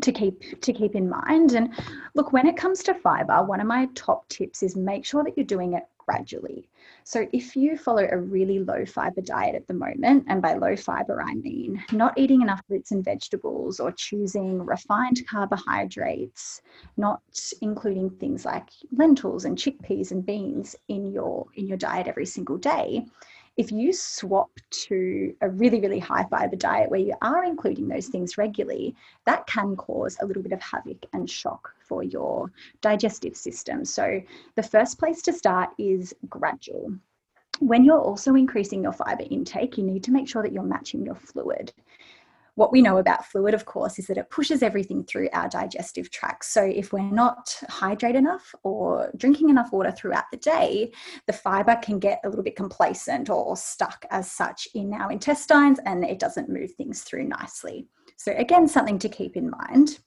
to 0.00 0.12
keep 0.12 0.60
to 0.60 0.72
keep 0.72 0.94
in 0.94 1.08
mind. 1.08 1.52
And 1.52 1.72
look 2.14 2.32
when 2.32 2.46
it 2.46 2.56
comes 2.56 2.82
to 2.84 2.94
fiber 2.94 3.42
one 3.44 3.60
of 3.60 3.66
my 3.66 3.88
top 3.94 4.28
tips 4.28 4.62
is 4.62 4.76
make 4.76 5.04
sure 5.04 5.22
that 5.24 5.36
you're 5.36 5.46
doing 5.46 5.74
it 5.74 5.84
gradually. 6.04 6.68
So 7.04 7.26
if 7.32 7.56
you 7.56 7.76
follow 7.76 8.06
a 8.10 8.18
really 8.18 8.58
low 8.58 8.84
fiber 8.84 9.20
diet 9.20 9.54
at 9.54 9.66
the 9.66 9.74
moment 9.74 10.24
and 10.28 10.42
by 10.42 10.54
low 10.54 10.76
fiber 10.76 11.22
i 11.22 11.34
mean 11.34 11.82
not 11.92 12.16
eating 12.16 12.42
enough 12.42 12.62
fruits 12.66 12.92
and 12.92 13.04
vegetables 13.04 13.80
or 13.80 13.92
choosing 13.92 14.64
refined 14.64 15.20
carbohydrates 15.28 16.62
not 16.96 17.20
including 17.60 18.10
things 18.10 18.44
like 18.44 18.68
lentils 18.92 19.44
and 19.44 19.58
chickpeas 19.58 20.10
and 20.10 20.24
beans 20.24 20.76
in 20.88 21.10
your 21.12 21.46
in 21.54 21.66
your 21.66 21.78
diet 21.78 22.06
every 22.06 22.26
single 22.26 22.56
day 22.56 23.04
if 23.56 23.70
you 23.70 23.92
swap 23.92 24.50
to 24.70 25.34
a 25.40 25.48
really, 25.48 25.80
really 25.80 25.98
high 25.98 26.24
fiber 26.24 26.56
diet 26.56 26.90
where 26.90 27.00
you 27.00 27.14
are 27.20 27.44
including 27.44 27.88
those 27.88 28.06
things 28.06 28.38
regularly, 28.38 28.94
that 29.26 29.46
can 29.46 29.76
cause 29.76 30.16
a 30.20 30.26
little 30.26 30.42
bit 30.42 30.52
of 30.52 30.62
havoc 30.62 31.04
and 31.12 31.28
shock 31.28 31.74
for 31.80 32.02
your 32.02 32.50
digestive 32.80 33.36
system. 33.36 33.84
So, 33.84 34.20
the 34.54 34.62
first 34.62 34.98
place 34.98 35.20
to 35.22 35.32
start 35.32 35.70
is 35.78 36.14
gradual. 36.28 36.94
When 37.60 37.84
you're 37.84 38.00
also 38.00 38.34
increasing 38.34 38.82
your 38.82 38.92
fiber 38.92 39.24
intake, 39.30 39.76
you 39.76 39.84
need 39.84 40.02
to 40.04 40.10
make 40.10 40.28
sure 40.28 40.42
that 40.42 40.52
you're 40.52 40.62
matching 40.62 41.04
your 41.04 41.14
fluid 41.14 41.72
what 42.54 42.72
we 42.72 42.82
know 42.82 42.98
about 42.98 43.26
fluid, 43.26 43.54
of 43.54 43.64
course, 43.64 43.98
is 43.98 44.06
that 44.08 44.18
it 44.18 44.30
pushes 44.30 44.62
everything 44.62 45.04
through 45.04 45.28
our 45.32 45.48
digestive 45.48 46.10
tract. 46.10 46.44
So 46.44 46.62
if 46.62 46.92
we're 46.92 47.00
not 47.00 47.56
hydrated 47.70 48.16
enough 48.16 48.54
or 48.62 49.10
drinking 49.16 49.48
enough 49.48 49.72
water 49.72 49.90
throughout 49.90 50.24
the 50.30 50.36
day, 50.36 50.92
the 51.26 51.32
fiber 51.32 51.76
can 51.82 51.98
get 51.98 52.20
a 52.24 52.28
little 52.28 52.44
bit 52.44 52.56
complacent 52.56 53.30
or 53.30 53.56
stuck 53.56 54.04
as 54.10 54.30
such 54.30 54.68
in 54.74 54.92
our 54.92 55.10
intestines 55.10 55.78
and 55.86 56.04
it 56.04 56.18
doesn't 56.18 56.50
move 56.50 56.72
things 56.72 57.02
through 57.02 57.24
nicely. 57.24 57.86
So, 58.16 58.32
again, 58.36 58.68
something 58.68 58.98
to 58.98 59.08
keep 59.08 59.36
in 59.36 59.50
mind. 59.50 59.98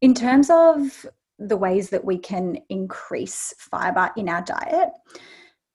In 0.00 0.14
terms 0.14 0.50
of 0.50 1.06
the 1.40 1.56
ways 1.56 1.90
that 1.90 2.04
we 2.04 2.18
can 2.18 2.58
increase 2.68 3.54
fiber 3.58 4.10
in 4.16 4.28
our 4.28 4.42
diet, 4.42 4.90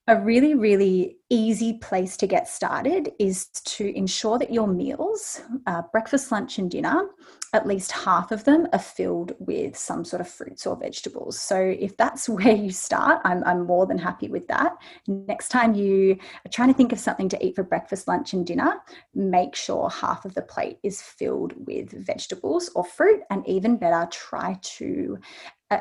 a 0.07 0.19
really, 0.19 0.53
really 0.53 1.17
easy 1.29 1.73
place 1.73 2.17
to 2.17 2.27
get 2.27 2.49
started 2.49 3.13
is 3.19 3.45
to 3.63 3.95
ensure 3.97 4.37
that 4.37 4.51
your 4.51 4.67
meals, 4.67 5.41
uh, 5.65 5.81
breakfast, 5.93 6.29
lunch, 6.29 6.57
and 6.57 6.69
dinner, 6.69 7.07
at 7.53 7.65
least 7.65 7.91
half 7.93 8.33
of 8.33 8.43
them 8.43 8.67
are 8.73 8.79
filled 8.79 9.33
with 9.39 9.77
some 9.77 10.03
sort 10.03 10.19
of 10.19 10.27
fruits 10.27 10.67
or 10.67 10.75
vegetables. 10.75 11.39
So, 11.39 11.57
if 11.57 11.95
that's 11.95 12.27
where 12.29 12.53
you 12.53 12.69
start, 12.69 13.21
I'm, 13.23 13.45
I'm 13.45 13.65
more 13.65 13.85
than 13.85 13.97
happy 13.97 14.27
with 14.27 14.45
that. 14.49 14.75
Next 15.07 15.49
time 15.49 15.73
you 15.73 16.17
are 16.45 16.49
trying 16.51 16.67
to 16.67 16.73
think 16.73 16.91
of 16.91 16.99
something 16.99 17.29
to 17.29 17.45
eat 17.45 17.55
for 17.55 17.63
breakfast, 17.63 18.09
lunch, 18.09 18.33
and 18.33 18.45
dinner, 18.45 18.81
make 19.15 19.55
sure 19.55 19.89
half 19.89 20.25
of 20.25 20.33
the 20.33 20.41
plate 20.41 20.79
is 20.83 21.01
filled 21.01 21.53
with 21.65 21.91
vegetables 22.05 22.69
or 22.75 22.83
fruit, 22.83 23.21
and 23.29 23.47
even 23.47 23.77
better, 23.77 24.05
try 24.11 24.59
to 24.63 25.17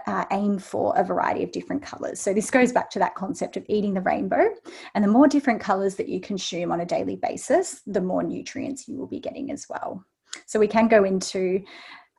uh, 0.06 0.24
aim 0.30 0.58
for 0.58 0.96
a 0.96 1.04
variety 1.04 1.42
of 1.42 1.52
different 1.52 1.82
colors. 1.82 2.20
So, 2.20 2.32
this 2.32 2.50
goes 2.50 2.72
back 2.72 2.90
to 2.90 2.98
that 2.98 3.14
concept 3.14 3.56
of 3.56 3.64
eating 3.68 3.94
the 3.94 4.00
rainbow. 4.00 4.48
And 4.94 5.04
the 5.04 5.08
more 5.08 5.28
different 5.28 5.60
colors 5.60 5.96
that 5.96 6.08
you 6.08 6.20
consume 6.20 6.72
on 6.72 6.80
a 6.80 6.86
daily 6.86 7.16
basis, 7.16 7.82
the 7.86 8.00
more 8.00 8.22
nutrients 8.22 8.88
you 8.88 8.96
will 8.96 9.06
be 9.06 9.20
getting 9.20 9.50
as 9.50 9.66
well. 9.68 10.04
So, 10.46 10.58
we 10.58 10.68
can 10.68 10.88
go 10.88 11.04
into 11.04 11.62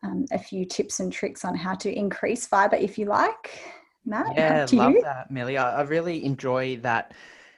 um, 0.04 0.26
a 0.32 0.40
few 0.40 0.66
tips 0.66 1.00
and 1.00 1.12
tricks 1.12 1.46
on 1.46 1.56
how 1.56 1.76
to 1.76 1.92
increase 1.92 2.46
fiber 2.46 2.76
if 2.76 2.98
you 2.98 3.06
like. 3.06 3.62
Matt, 4.06 4.36
yeah, 4.36 4.68
love 4.74 4.92
you. 4.92 5.02
that, 5.02 5.32
Millie. 5.32 5.58
I, 5.58 5.80
I 5.80 5.82
really 5.84 6.26
enjoy 6.26 6.78
that 6.78 7.14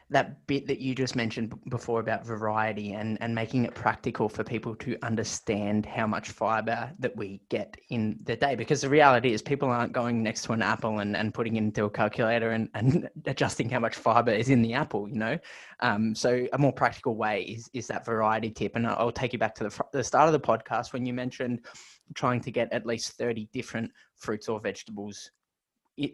that 0.09 0.45
bit 0.45 0.67
that 0.67 0.79
you 0.79 0.93
just 0.93 1.15
mentioned 1.15 1.53
before 1.69 1.99
about 1.99 2.25
variety 2.25 2.93
and, 2.93 3.17
and 3.21 3.33
making 3.33 3.65
it 3.65 3.73
practical 3.73 4.29
for 4.29 4.43
people 4.43 4.75
to 4.75 4.95
understand 5.01 5.85
how 5.85 6.05
much 6.05 6.29
fiber 6.29 6.91
that 6.99 7.15
we 7.15 7.41
get 7.49 7.75
in 7.89 8.19
the 8.23 8.35
day. 8.35 8.55
Because 8.55 8.81
the 8.81 8.89
reality 8.89 9.33
is 9.33 9.41
people 9.41 9.69
aren't 9.69 9.93
going 9.93 10.21
next 10.21 10.43
to 10.43 10.53
an 10.53 10.61
apple 10.61 10.99
and, 10.99 11.17
and 11.17 11.33
putting 11.33 11.55
it 11.55 11.59
into 11.59 11.85
a 11.85 11.89
calculator 11.89 12.51
and, 12.51 12.69
and 12.75 13.09
adjusting 13.25 13.67
how 13.67 13.79
much 13.79 13.95
fiber 13.95 14.31
is 14.31 14.49
in 14.49 14.61
the 14.61 14.73
apple, 14.73 15.09
you 15.09 15.17
know? 15.17 15.39
Um, 15.79 16.13
so 16.13 16.47
a 16.53 16.57
more 16.57 16.73
practical 16.73 17.15
way 17.15 17.41
is, 17.41 17.69
is 17.73 17.87
that 17.87 18.05
variety 18.05 18.51
tip. 18.51 18.75
And 18.75 18.85
I'll 18.85 19.11
take 19.11 19.33
you 19.33 19.39
back 19.39 19.55
to 19.55 19.63
the, 19.63 19.85
the 19.91 20.03
start 20.03 20.27
of 20.27 20.33
the 20.33 20.39
podcast 20.39 20.93
when 20.93 21.05
you 21.05 21.13
mentioned 21.13 21.65
trying 22.13 22.41
to 22.41 22.51
get 22.51 22.71
at 22.71 22.85
least 22.85 23.13
30 23.13 23.49
different 23.51 23.91
fruits 24.17 24.47
or 24.47 24.59
vegetables 24.59 25.31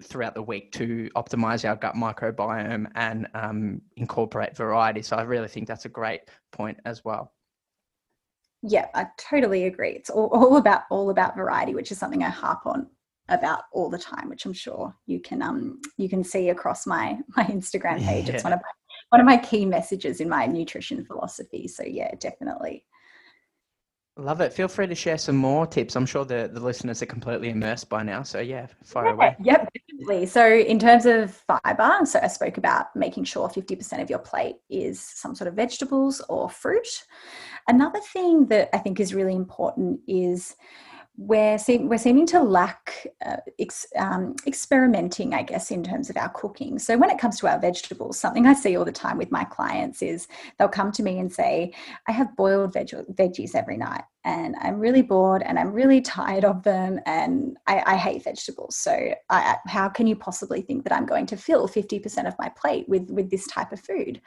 throughout 0.04 0.36
the 0.36 0.44
week 0.44 0.72
to 0.74 1.10
optimize 1.16 1.68
our 1.68 1.76
gut 1.76 1.96
microbiome 1.96 2.88
and 2.96 3.28
um, 3.34 3.82
incorporate 3.98 4.56
variety. 4.56 5.02
So 5.02 5.16
I 5.16 5.24
really 5.24 5.48
think 5.48 5.68
that's 5.68 5.86
a 5.86 5.90
great 5.90 6.22
point 6.52 6.78
as 6.86 7.04
well. 7.04 7.34
Yeah, 8.64 8.88
I 8.94 9.08
totally 9.18 9.66
agree. 9.66 9.92
It's 9.92 10.10
all, 10.10 10.28
all 10.28 10.58
about 10.58 10.84
all 10.92 11.10
about 11.10 11.36
variety, 11.36 11.74
which 11.74 11.92
is 11.92 11.98
something 11.98 12.24
I 12.24 12.30
harp 12.30 12.66
on 12.66 12.88
about 13.30 13.64
all 13.72 13.90
the 13.90 13.98
time, 13.98 14.30
which 14.30 14.46
I'm 14.46 14.54
sure 14.54 14.96
you 15.08 15.20
can 15.20 15.42
um 15.42 15.80
you 15.98 16.08
can 16.08 16.24
see 16.24 16.50
across 16.50 16.86
my 16.86 17.18
my 17.36 17.46
Instagram 17.46 18.00
page. 18.06 18.28
Yeah. 18.28 18.36
It's 18.36 18.44
one 18.44 18.54
of 18.54 18.60
my 18.60 18.72
one 19.10 19.20
of 19.20 19.26
my 19.26 19.38
key 19.38 19.66
messages 19.66 20.22
in 20.22 20.30
my 20.30 20.46
nutrition 20.46 21.04
philosophy. 21.06 21.68
So 21.68 21.84
yeah, 21.84 22.14
definitely. 22.20 22.86
Love 24.18 24.42
it. 24.42 24.52
Feel 24.52 24.68
free 24.68 24.88
to 24.88 24.96
share 24.96 25.18
some 25.18 25.38
more 25.38 25.66
tips. 25.66 25.96
I'm 25.96 26.06
sure 26.06 26.26
the, 26.26 26.50
the 26.52 26.60
listeners 26.60 27.02
are 27.02 27.06
completely 27.06 27.50
immersed 27.50 27.88
by 27.88 28.04
now. 28.04 28.24
So, 28.24 28.40
yeah, 28.42 28.68
fire 28.84 29.06
yeah, 29.06 29.12
away. 29.14 29.36
Yep, 29.42 29.70
definitely. 29.74 30.26
So, 30.26 30.54
in 30.54 30.80
terms 30.80 31.06
of 31.06 31.32
fiber, 31.32 32.06
so 32.06 32.20
I 32.22 32.28
spoke 32.28 32.58
about 32.58 32.94
making 32.94 33.24
sure 33.24 33.48
50% 33.48 34.02
of 34.02 34.10
your 34.10 34.20
plate 34.20 34.58
is 34.70 35.00
some 35.00 35.34
sort 35.34 35.48
of 35.48 35.54
vegetables 35.54 36.22
or 36.28 36.50
fruit. 36.50 37.06
Another 37.70 38.00
thing 38.00 38.48
that 38.48 38.70
I 38.76 38.80
think 38.80 39.00
is 39.00 39.14
really 39.14 39.36
important 39.36 40.02
is 40.08 40.58
we're, 41.22 41.60
seem, 41.60 41.88
we're 41.88 42.00
seeming 42.00 42.26
to 42.28 42.42
lack 42.42 43.06
uh, 43.24 43.38
ex, 43.60 43.86
um, 43.96 44.36
experimenting, 44.48 45.36
I 45.36 45.44
guess, 45.44 45.70
in 45.70 45.84
terms 45.84 46.10
of 46.10 46.18
our 46.18 46.30
cooking. 46.30 46.80
So, 46.80 46.98
when 46.98 47.12
it 47.12 47.20
comes 47.20 47.40
to 47.40 47.48
our 47.48 47.60
vegetables, 47.60 48.18
something 48.18 48.48
I 48.48 48.54
see 48.54 48.76
all 48.76 48.86
the 48.86 48.92
time 48.92 49.20
with 49.20 49.32
my 49.32 49.44
clients 49.44 50.02
is 50.02 50.28
they'll 50.58 50.68
come 50.68 50.92
to 50.94 51.04
me 51.04 51.20
and 51.20 51.32
say, 51.32 51.74
I 52.08 52.12
have 52.12 52.36
boiled 52.36 52.74
veg- 52.74 53.06
veggies 53.14 53.54
every 53.54 53.78
night 53.78 54.04
and 54.26 54.56
I'm 54.62 54.80
really 54.80 55.04
bored 55.04 55.44
and 55.44 55.60
I'm 55.60 55.74
really 55.74 56.02
tired 56.02 56.44
of 56.44 56.64
them 56.64 57.00
and 57.06 57.56
I, 57.68 57.84
I 57.86 57.96
hate 57.98 58.24
vegetables. 58.24 58.76
So, 58.76 59.14
I, 59.30 59.58
how 59.68 59.90
can 59.90 60.08
you 60.08 60.16
possibly 60.16 60.64
think 60.64 60.84
that 60.86 60.94
I'm 60.94 61.06
going 61.06 61.28
to 61.28 61.38
fill 61.38 61.68
50% 61.68 62.28
of 62.28 62.34
my 62.40 62.50
plate 62.50 62.90
with, 62.90 63.12
with 63.12 63.30
this 63.30 63.46
type 63.46 63.72
of 63.72 63.80
food? 63.80 64.22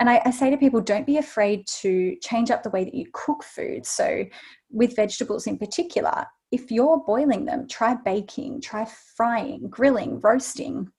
And 0.00 0.08
I, 0.08 0.22
I, 0.24 0.30
say 0.30 0.50
to 0.50 0.56
people, 0.56 0.80
don't 0.80 1.06
be 1.06 1.18
afraid 1.18 1.66
to 1.80 2.16
change 2.22 2.50
up 2.50 2.62
the 2.62 2.70
way 2.70 2.84
that 2.84 2.94
you 2.94 3.06
cook 3.12 3.42
food. 3.42 3.86
So, 3.86 4.24
with 4.70 4.96
vegetables 4.96 5.46
in 5.46 5.58
particular, 5.58 6.26
if 6.50 6.70
you're 6.70 7.02
boiling 7.06 7.44
them, 7.44 7.66
try 7.68 7.94
baking, 7.94 8.60
try 8.60 8.86
frying, 9.16 9.68
grilling, 9.68 10.20
roasting. 10.20 10.90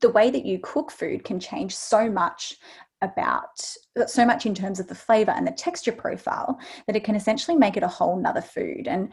The 0.00 0.10
way 0.10 0.30
that 0.30 0.46
you 0.46 0.58
cook 0.62 0.90
food 0.90 1.24
can 1.24 1.38
change 1.38 1.76
so 1.76 2.10
much 2.10 2.56
about 3.02 3.62
so 4.06 4.24
much 4.24 4.46
in 4.46 4.54
terms 4.54 4.80
of 4.80 4.88
the 4.88 4.94
flavor 4.94 5.30
and 5.30 5.46
the 5.46 5.52
texture 5.52 5.92
profile 5.92 6.58
that 6.86 6.96
it 6.96 7.04
can 7.04 7.14
essentially 7.14 7.56
make 7.56 7.76
it 7.76 7.82
a 7.82 7.88
whole 7.88 8.18
nother 8.18 8.40
food 8.40 8.88
and 8.88 9.10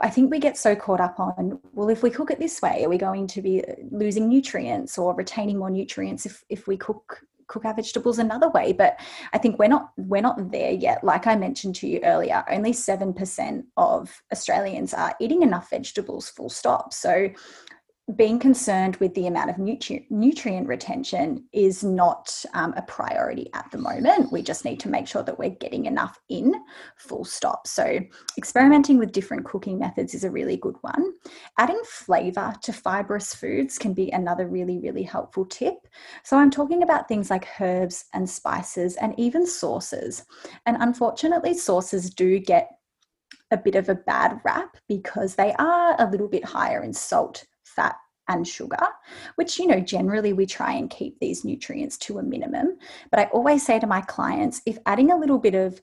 i 0.00 0.08
think 0.08 0.30
we 0.30 0.38
get 0.38 0.56
so 0.56 0.74
caught 0.74 1.00
up 1.00 1.20
on 1.20 1.58
well 1.74 1.90
if 1.90 2.02
we 2.02 2.08
cook 2.08 2.30
it 2.30 2.38
this 2.38 2.62
way 2.62 2.82
are 2.82 2.88
we 2.88 2.96
going 2.96 3.26
to 3.26 3.42
be 3.42 3.62
losing 3.90 4.26
nutrients 4.26 4.96
or 4.96 5.14
retaining 5.14 5.58
more 5.58 5.68
nutrients 5.68 6.24
if, 6.24 6.42
if 6.48 6.66
we 6.66 6.78
cook 6.78 7.20
cook 7.50 7.64
our 7.64 7.74
vegetables 7.74 8.18
another 8.18 8.48
way 8.50 8.72
but 8.72 8.98
i 9.32 9.38
think 9.38 9.58
we're 9.58 9.74
not 9.76 9.90
we're 9.96 10.22
not 10.22 10.50
there 10.50 10.70
yet. 10.70 11.02
Like 11.04 11.26
i 11.26 11.34
mentioned 11.34 11.74
to 11.76 11.88
you 11.88 12.00
earlier 12.04 12.44
only 12.50 12.72
7% 12.72 13.64
of 13.76 14.22
australians 14.32 14.94
are 14.94 15.14
eating 15.20 15.42
enough 15.42 15.70
vegetables 15.70 16.30
full 16.30 16.48
stop. 16.48 16.92
So 16.92 17.30
being 18.16 18.38
concerned 18.38 18.96
with 18.96 19.14
the 19.14 19.26
amount 19.26 19.50
of 19.50 19.56
nutri- 19.56 20.06
nutrient 20.10 20.66
retention 20.66 21.44
is 21.52 21.84
not 21.84 22.44
um, 22.54 22.72
a 22.76 22.82
priority 22.82 23.50
at 23.54 23.70
the 23.70 23.78
moment. 23.78 24.32
We 24.32 24.42
just 24.42 24.64
need 24.64 24.80
to 24.80 24.88
make 24.88 25.06
sure 25.06 25.22
that 25.22 25.38
we're 25.38 25.50
getting 25.50 25.86
enough 25.86 26.18
in, 26.28 26.54
full 26.96 27.24
stop. 27.24 27.66
So, 27.66 28.00
experimenting 28.38 28.98
with 28.98 29.12
different 29.12 29.44
cooking 29.44 29.78
methods 29.78 30.14
is 30.14 30.24
a 30.24 30.30
really 30.30 30.56
good 30.56 30.76
one. 30.80 31.12
Adding 31.58 31.80
flavor 31.84 32.54
to 32.62 32.72
fibrous 32.72 33.34
foods 33.34 33.78
can 33.78 33.92
be 33.92 34.10
another 34.10 34.46
really, 34.46 34.78
really 34.78 35.02
helpful 35.02 35.44
tip. 35.44 35.86
So, 36.24 36.36
I'm 36.36 36.50
talking 36.50 36.82
about 36.82 37.08
things 37.08 37.30
like 37.30 37.48
herbs 37.60 38.06
and 38.14 38.28
spices 38.28 38.96
and 38.96 39.18
even 39.18 39.46
sauces. 39.46 40.24
And 40.66 40.76
unfortunately, 40.80 41.54
sauces 41.54 42.10
do 42.10 42.38
get 42.38 42.70
a 43.50 43.56
bit 43.56 43.74
of 43.74 43.88
a 43.88 43.94
bad 43.94 44.40
rap 44.44 44.76
because 44.88 45.34
they 45.34 45.52
are 45.58 45.96
a 45.98 46.10
little 46.10 46.28
bit 46.28 46.44
higher 46.44 46.82
in 46.82 46.92
salt 46.92 47.44
fat 47.80 47.96
and 48.28 48.46
sugar, 48.46 48.86
which, 49.34 49.58
you 49.58 49.66
know, 49.66 49.80
generally 49.80 50.32
we 50.32 50.46
try 50.46 50.72
and 50.72 50.88
keep 50.90 51.18
these 51.18 51.44
nutrients 51.44 51.96
to 51.98 52.18
a 52.18 52.22
minimum. 52.22 52.76
But 53.10 53.20
I 53.20 53.24
always 53.24 53.64
say 53.64 53.80
to 53.80 53.86
my 53.86 54.02
clients 54.02 54.62
if 54.66 54.78
adding 54.86 55.10
a 55.10 55.16
little 55.16 55.38
bit 55.38 55.54
of 55.54 55.82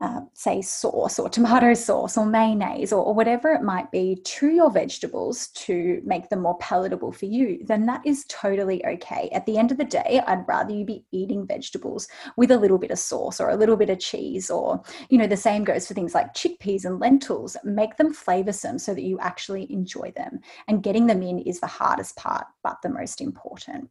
uh, 0.00 0.20
say 0.34 0.60
sauce 0.60 1.18
or 1.18 1.28
tomato 1.28 1.72
sauce 1.72 2.18
or 2.18 2.26
mayonnaise 2.26 2.92
or, 2.92 3.02
or, 3.02 3.14
whatever 3.14 3.52
it 3.52 3.62
might 3.62 3.90
be 3.90 4.20
to 4.24 4.48
your 4.48 4.70
vegetables 4.70 5.48
to 5.48 6.02
make 6.04 6.28
them 6.28 6.42
more 6.42 6.58
palatable 6.58 7.10
for 7.10 7.24
you, 7.24 7.64
then 7.64 7.86
that 7.86 8.02
is 8.04 8.26
totally 8.28 8.84
okay. 8.84 9.30
At 9.32 9.46
the 9.46 9.56
end 9.56 9.72
of 9.72 9.78
the 9.78 9.84
day, 9.84 10.20
I'd 10.26 10.46
rather 10.46 10.74
you 10.74 10.84
be 10.84 11.06
eating 11.12 11.46
vegetables 11.46 12.08
with 12.36 12.50
a 12.50 12.58
little 12.58 12.76
bit 12.76 12.90
of 12.90 12.98
sauce 12.98 13.40
or 13.40 13.48
a 13.48 13.56
little 13.56 13.76
bit 13.76 13.88
of 13.88 13.98
cheese, 13.98 14.50
or, 14.50 14.82
you 15.08 15.16
know, 15.16 15.26
the 15.26 15.36
same 15.36 15.64
goes 15.64 15.88
for 15.88 15.94
things 15.94 16.14
like 16.14 16.34
chickpeas 16.34 16.84
and 16.84 17.00
lentils. 17.00 17.56
Make 17.64 17.96
them 17.96 18.14
flavorsome 18.14 18.78
so 18.78 18.92
that 18.92 19.02
you 19.02 19.18
actually 19.20 19.70
enjoy 19.72 20.12
them. 20.14 20.40
And 20.68 20.82
getting 20.82 21.06
them 21.06 21.22
in 21.22 21.38
is 21.38 21.60
the 21.60 21.66
hardest 21.66 22.16
part, 22.16 22.46
but 22.62 22.76
the 22.82 22.90
most 22.90 23.22
important. 23.22 23.88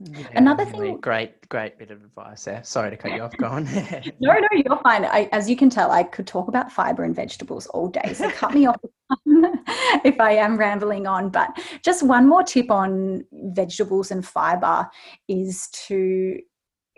Yeah, 0.00 0.28
Another 0.36 0.64
thing, 0.64 1.00
great, 1.00 1.48
great 1.48 1.76
bit 1.76 1.90
of 1.90 2.04
advice 2.04 2.44
there. 2.44 2.62
Sorry 2.62 2.90
to 2.90 2.96
cut 2.96 3.12
you 3.14 3.22
off. 3.22 3.36
Go 3.36 3.48
on. 3.48 3.64
no, 4.20 4.32
no, 4.32 4.48
you're 4.52 4.78
fine. 4.78 5.04
I, 5.04 5.28
as 5.32 5.50
you 5.50 5.56
can 5.56 5.70
tell, 5.70 5.90
I 5.90 6.04
could 6.04 6.26
talk 6.26 6.46
about 6.46 6.70
fiber 6.70 7.02
and 7.02 7.16
vegetables 7.16 7.66
all 7.66 7.88
day. 7.88 8.12
So 8.14 8.30
cut 8.30 8.54
me 8.54 8.66
off 8.66 8.76
if 10.04 10.20
I 10.20 10.32
am 10.32 10.56
rambling 10.56 11.08
on. 11.08 11.30
But 11.30 11.58
just 11.84 12.04
one 12.04 12.28
more 12.28 12.44
tip 12.44 12.70
on 12.70 13.24
vegetables 13.32 14.12
and 14.12 14.24
fiber 14.24 14.88
is 15.26 15.66
to 15.88 16.38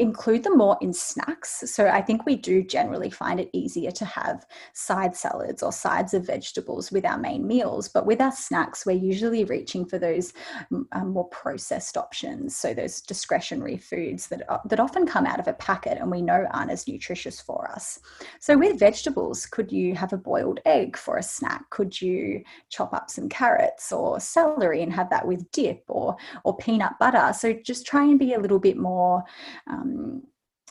include 0.00 0.42
them 0.42 0.56
more 0.56 0.78
in 0.80 0.94
snacks. 0.94 1.62
So 1.66 1.86
I 1.86 2.00
think 2.00 2.24
we 2.24 2.34
do 2.34 2.62
generally 2.62 3.10
find 3.10 3.38
it 3.38 3.50
easier 3.52 3.90
to 3.90 4.04
have 4.06 4.46
side 4.72 5.14
salads 5.14 5.62
or 5.62 5.72
sides 5.72 6.14
of 6.14 6.26
vegetables 6.26 6.90
with 6.90 7.04
our 7.04 7.18
main 7.18 7.46
meals. 7.46 7.88
But 7.88 8.06
with 8.06 8.20
our 8.22 8.32
snacks, 8.32 8.86
we're 8.86 8.96
usually 8.96 9.44
reaching 9.44 9.84
for 9.84 9.98
those 9.98 10.32
um, 10.72 11.08
more 11.08 11.28
processed 11.28 11.98
options. 11.98 12.56
So 12.56 12.72
those 12.72 13.02
discretionary 13.02 13.76
foods 13.76 14.28
that, 14.28 14.42
uh, 14.48 14.60
that 14.64 14.80
often 14.80 15.06
come 15.06 15.26
out 15.26 15.38
of 15.38 15.48
a 15.48 15.52
packet 15.52 15.98
and 15.98 16.10
we 16.10 16.22
know 16.22 16.46
aren't 16.50 16.70
as 16.70 16.88
nutritious 16.88 17.38
for 17.38 17.70
us. 17.70 18.00
So 18.38 18.56
with 18.56 18.78
vegetables, 18.78 19.44
could 19.44 19.70
you 19.70 19.94
have 19.94 20.14
a 20.14 20.16
boiled 20.16 20.60
egg 20.64 20.96
for 20.96 21.18
a 21.18 21.22
snack? 21.22 21.68
Could 21.68 22.00
you 22.00 22.42
chop 22.70 22.94
up 22.94 23.10
some 23.10 23.28
carrots 23.28 23.92
or 23.92 24.18
celery 24.18 24.82
and 24.82 24.92
have 24.94 25.10
that 25.10 25.26
with 25.26 25.50
dip 25.52 25.84
or, 25.88 26.16
or 26.44 26.56
peanut 26.56 26.92
butter? 26.98 27.34
So 27.34 27.52
just 27.52 27.84
try 27.84 28.04
and 28.04 28.18
be 28.18 28.32
a 28.32 28.40
little 28.40 28.58
bit 28.58 28.78
more 28.78 29.24
um, 29.66 29.89
um, 29.90 30.22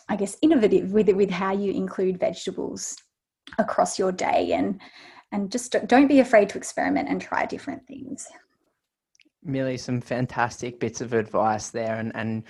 I 0.07 0.15
guess, 0.15 0.37
innovative 0.41 0.91
with 0.91 1.09
with 1.09 1.29
how 1.29 1.53
you 1.53 1.71
include 1.71 2.19
vegetables 2.19 2.97
across 3.57 3.99
your 3.99 4.11
day, 4.11 4.53
and 4.53 4.79
and 5.31 5.51
just 5.51 5.75
don't 5.87 6.07
be 6.07 6.19
afraid 6.19 6.49
to 6.49 6.57
experiment 6.57 7.09
and 7.09 7.21
try 7.21 7.45
different 7.45 7.85
things. 7.87 8.27
Millie, 9.43 9.77
some 9.77 10.01
fantastic 10.01 10.79
bits 10.79 11.01
of 11.01 11.13
advice 11.13 11.69
there, 11.69 11.95
and 11.95 12.11
and 12.15 12.43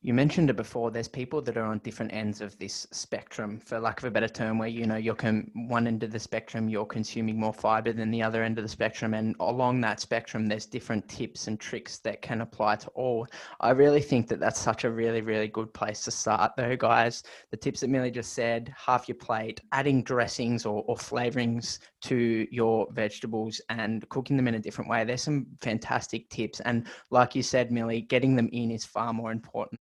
you 0.00 0.14
mentioned 0.14 0.48
it 0.48 0.54
before 0.54 0.92
there's 0.92 1.08
people 1.08 1.42
that 1.42 1.56
are 1.56 1.64
on 1.64 1.78
different 1.80 2.12
ends 2.12 2.40
of 2.40 2.56
this 2.60 2.86
spectrum 2.92 3.58
for 3.58 3.80
lack 3.80 3.98
of 3.98 4.04
a 4.04 4.10
better 4.12 4.28
term 4.28 4.56
where 4.56 4.68
you 4.68 4.86
know 4.86 4.94
you're 4.94 5.12
con- 5.12 5.50
one 5.66 5.88
end 5.88 6.04
of 6.04 6.12
the 6.12 6.18
spectrum 6.20 6.68
you're 6.68 6.86
consuming 6.86 7.38
more 7.38 7.52
fiber 7.52 7.92
than 7.92 8.12
the 8.12 8.22
other 8.22 8.44
end 8.44 8.58
of 8.58 8.64
the 8.64 8.68
spectrum 8.68 9.12
and 9.12 9.34
along 9.40 9.80
that 9.80 9.98
spectrum 9.98 10.46
there's 10.46 10.66
different 10.66 11.06
tips 11.08 11.48
and 11.48 11.58
tricks 11.58 11.98
that 11.98 12.22
can 12.22 12.42
apply 12.42 12.76
to 12.76 12.88
all. 12.90 13.26
I 13.58 13.70
really 13.70 14.00
think 14.00 14.28
that 14.28 14.38
that's 14.38 14.60
such 14.60 14.84
a 14.84 14.90
really 14.90 15.20
really 15.20 15.48
good 15.48 15.74
place 15.74 16.02
to 16.02 16.12
start 16.12 16.52
though 16.56 16.76
guys. 16.76 17.24
The 17.50 17.56
tips 17.56 17.80
that 17.80 17.90
millie 17.90 18.12
just 18.12 18.34
said 18.34 18.72
half 18.76 19.08
your 19.08 19.16
plate 19.16 19.60
adding 19.72 20.04
dressings 20.04 20.64
or, 20.64 20.84
or 20.86 20.94
flavorings 20.94 21.80
to 22.02 22.46
your 22.52 22.86
vegetables 22.92 23.60
and 23.68 24.08
cooking 24.10 24.36
them 24.36 24.46
in 24.46 24.54
a 24.54 24.60
different 24.60 24.88
way. 24.88 25.04
There's 25.04 25.22
some 25.22 25.48
fantastic 25.60 26.30
tips 26.30 26.60
and 26.60 26.86
like 27.10 27.34
you 27.34 27.42
said 27.42 27.72
millie 27.72 28.02
getting 28.02 28.36
them 28.36 28.48
in 28.52 28.70
is 28.70 28.84
far 28.84 29.12
more 29.12 29.32
important 29.32 29.80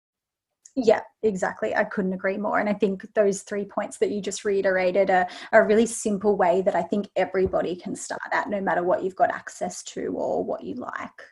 yeah, 0.75 1.01
exactly. 1.23 1.75
I 1.75 1.85
couldn't 1.85 2.15
agree 2.15 2.39
more. 2.39 2.59
And 2.59 2.69
I 2.69 2.73
think 2.73 3.07
those 3.15 3.43
three 3.43 3.65
points 3.65 3.99
that 3.99 4.11
you 4.11 4.21
just 4.21 4.45
reiterated 4.45 5.11
are, 5.11 5.29
a 5.53 5.63
really 5.63 5.87
simple 5.87 6.37
way 6.37 6.63
that 6.63 6.75
I 6.75 6.83
think 6.83 7.09
everybody 7.15 7.77
can 7.77 7.95
start 7.95 8.21
at, 8.33 8.49
no 8.49 8.61
matter 8.61 8.83
what 8.83 9.03
you've 9.03 9.17
got 9.17 9.31
access 9.31 9.83
to 9.85 10.07
or 10.15 10.43
what 10.43 10.65
you 10.65 10.75
like. 10.77 11.23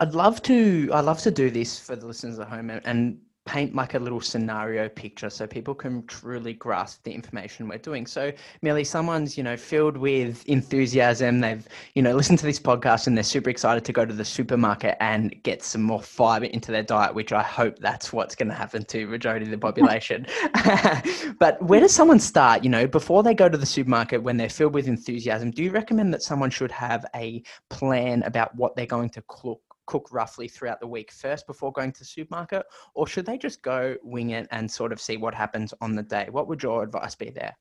I'd 0.00 0.14
love 0.14 0.42
to. 0.42 0.90
I 0.92 1.00
love 1.00 1.20
to 1.20 1.30
do 1.30 1.50
this 1.50 1.78
for 1.78 1.96
the 1.96 2.06
listeners 2.06 2.38
at 2.38 2.48
home, 2.48 2.70
and 2.70 3.18
paint 3.44 3.74
like 3.74 3.94
a 3.94 3.98
little 3.98 4.20
scenario 4.20 4.88
picture 4.88 5.28
so 5.28 5.46
people 5.46 5.74
can 5.74 6.06
truly 6.06 6.52
grasp 6.52 7.02
the 7.02 7.12
information 7.12 7.68
we're 7.68 7.78
doing. 7.78 8.06
So 8.06 8.32
Millie, 8.62 8.84
someone's, 8.84 9.36
you 9.36 9.42
know, 9.42 9.56
filled 9.56 9.96
with 9.96 10.46
enthusiasm. 10.46 11.40
They've, 11.40 11.66
you 11.94 12.02
know, 12.02 12.14
listened 12.14 12.38
to 12.38 12.46
this 12.46 12.60
podcast 12.60 13.06
and 13.08 13.16
they're 13.16 13.24
super 13.24 13.50
excited 13.50 13.84
to 13.84 13.92
go 13.92 14.04
to 14.04 14.14
the 14.14 14.24
supermarket 14.24 14.96
and 15.00 15.34
get 15.42 15.62
some 15.62 15.82
more 15.82 16.00
fiber 16.00 16.46
into 16.46 16.70
their 16.70 16.84
diet, 16.84 17.14
which 17.14 17.32
I 17.32 17.42
hope 17.42 17.78
that's 17.80 18.12
what's 18.12 18.34
going 18.34 18.48
to 18.48 18.54
happen 18.54 18.84
to 18.84 19.06
majority 19.06 19.44
of 19.44 19.50
the 19.50 19.58
population. 19.58 20.26
but 21.38 21.60
where 21.62 21.80
does 21.80 21.92
someone 21.92 22.20
start, 22.20 22.62
you 22.62 22.70
know, 22.70 22.86
before 22.86 23.22
they 23.22 23.34
go 23.34 23.48
to 23.48 23.58
the 23.58 23.66
supermarket 23.66 24.22
when 24.22 24.36
they're 24.36 24.48
filled 24.48 24.74
with 24.74 24.86
enthusiasm, 24.86 25.50
do 25.50 25.64
you 25.64 25.72
recommend 25.72 26.14
that 26.14 26.22
someone 26.22 26.50
should 26.50 26.70
have 26.70 27.04
a 27.16 27.42
plan 27.70 28.22
about 28.22 28.54
what 28.54 28.76
they're 28.76 28.86
going 28.86 29.10
to 29.10 29.22
cook 29.26 29.60
cook 29.86 30.08
roughly 30.12 30.48
throughout 30.48 30.80
the 30.80 30.86
week 30.86 31.12
first 31.12 31.46
before 31.46 31.72
going 31.72 31.92
to 31.92 31.98
the 32.00 32.04
supermarket, 32.04 32.64
or 32.94 33.06
should 33.06 33.26
they 33.26 33.38
just 33.38 33.62
go 33.62 33.96
wing 34.02 34.30
it 34.30 34.46
and 34.50 34.70
sort 34.70 34.92
of 34.92 35.00
see 35.00 35.16
what 35.16 35.34
happens 35.34 35.74
on 35.80 35.94
the 35.94 36.02
day? 36.02 36.28
What 36.30 36.48
would 36.48 36.62
your 36.62 36.82
advice 36.82 37.14
be 37.14 37.30
there? 37.30 37.56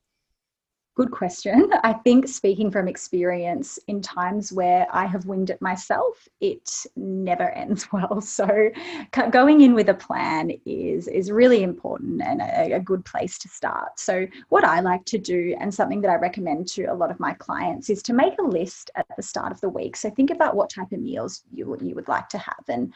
Good 0.94 1.12
question. 1.12 1.72
I 1.84 1.94
think 1.94 2.28
speaking 2.28 2.70
from 2.70 2.88
experience, 2.88 3.80
in 3.88 4.02
times 4.02 4.52
where 4.52 4.88
I 4.92 5.06
have 5.06 5.26
winged 5.26 5.50
it 5.50 5.62
myself, 5.62 6.28
it 6.42 6.86
never 6.98 7.50
ends 7.52 7.88
well. 7.94 8.20
So, 8.20 8.70
going 9.32 9.62
in 9.62 9.74
with 9.74 9.90
a 9.90 9.94
plan 9.94 10.52
is 10.66 11.08
is 11.08 11.32
really 11.32 11.64
important 11.64 12.22
and 12.22 12.42
a, 12.42 12.74
a, 12.74 12.80
good 12.80 13.06
place 13.06 13.38
to 13.40 13.48
start. 13.48 14.00
So, 14.00 14.28
what 14.50 14.66
I 14.66 14.82
like 14.82 15.06
to 15.06 15.18
do, 15.18 15.56
and 15.60 15.74
something 15.74 16.02
that 16.02 16.12
I 16.12 16.16
recommend 16.16 16.68
to 16.70 16.86
a 16.86 16.94
lot 16.94 17.12
of 17.12 17.20
my 17.20 17.34
clients, 17.36 17.90
is 17.90 18.04
to 18.04 18.14
make 18.14 18.38
a 18.40 18.44
list 18.44 18.92
at 18.96 19.08
the 19.16 19.24
start 19.24 19.52
of 19.52 19.62
the 19.62 19.70
week. 19.70 19.96
So, 19.96 20.10
think 20.10 20.30
about 20.30 20.56
what 20.56 20.70
type 20.70 20.92
of 20.92 21.00
meals 21.00 21.44
you 21.54 21.78
you 21.82 21.96
would 21.96 22.10
like 22.10 22.28
to 22.30 22.38
have, 22.38 22.66
and 22.68 22.94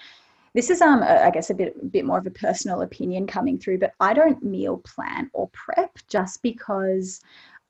this 0.54 0.70
is 0.70 0.82
um 0.82 1.04
I 1.04 1.32
guess 1.32 1.50
a 1.50 1.54
bit 1.54 1.76
a 1.82 1.86
bit 1.86 2.06
more 2.06 2.18
of 2.18 2.26
a 2.26 2.32
personal 2.32 2.82
opinion 2.82 3.28
coming 3.28 3.60
through, 3.60 3.80
but 3.80 3.94
I 4.00 4.14
don't 4.14 4.42
meal 4.44 4.78
plan 4.78 5.30
or 5.34 5.50
prep 5.50 5.98
just 6.08 6.42
because 6.42 7.22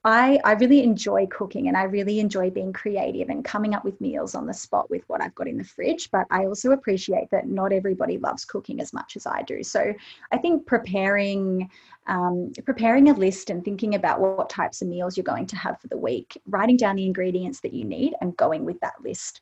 I, 0.06 0.40
I 0.44 0.52
really 0.54 0.84
enjoy 0.84 1.26
cooking 1.26 1.68
and 1.68 1.76
I 1.76 1.84
really 1.84 2.20
enjoy 2.20 2.52
being 2.52 2.72
creative 2.72 3.30
and 3.30 3.44
coming 3.44 3.74
up 3.74 3.84
with 3.84 4.00
meals 4.00 4.36
on 4.36 4.46
the 4.46 4.54
spot 4.54 4.88
with 4.92 5.02
what 5.08 5.20
I've 5.20 5.34
got 5.34 5.48
in 5.48 5.58
the 5.58 5.64
fridge. 5.64 6.12
But 6.12 6.28
I 6.30 6.46
also 6.46 6.72
appreciate 6.72 7.32
that 7.32 7.48
not 7.48 7.74
everybody 7.74 8.20
loves 8.20 8.46
cooking 8.46 8.80
as 8.80 8.94
much 8.94 9.16
as 9.16 9.26
I 9.26 9.42
do. 9.42 9.64
So 9.64 9.96
I 10.32 10.38
think 10.38 10.68
preparing 10.68 11.72
um, 12.06 12.54
preparing 12.66 13.10
a 13.10 13.14
list 13.14 13.50
and 13.50 13.66
thinking 13.66 13.96
about 13.96 14.22
what 14.22 14.48
types 14.48 14.84
of 14.84 14.88
meals 14.88 15.18
you're 15.18 15.24
going 15.24 15.48
to 15.48 15.56
have 15.56 15.82
for 15.82 15.88
the 15.88 15.98
week, 15.98 16.40
writing 16.46 16.78
down 16.78 16.98
the 16.98 17.06
ingredients 17.08 17.62
that 17.62 17.74
you 17.74 17.84
need 17.84 18.14
and 18.22 18.38
going 18.38 18.64
with 18.64 18.80
that 18.82 18.94
list 19.04 19.42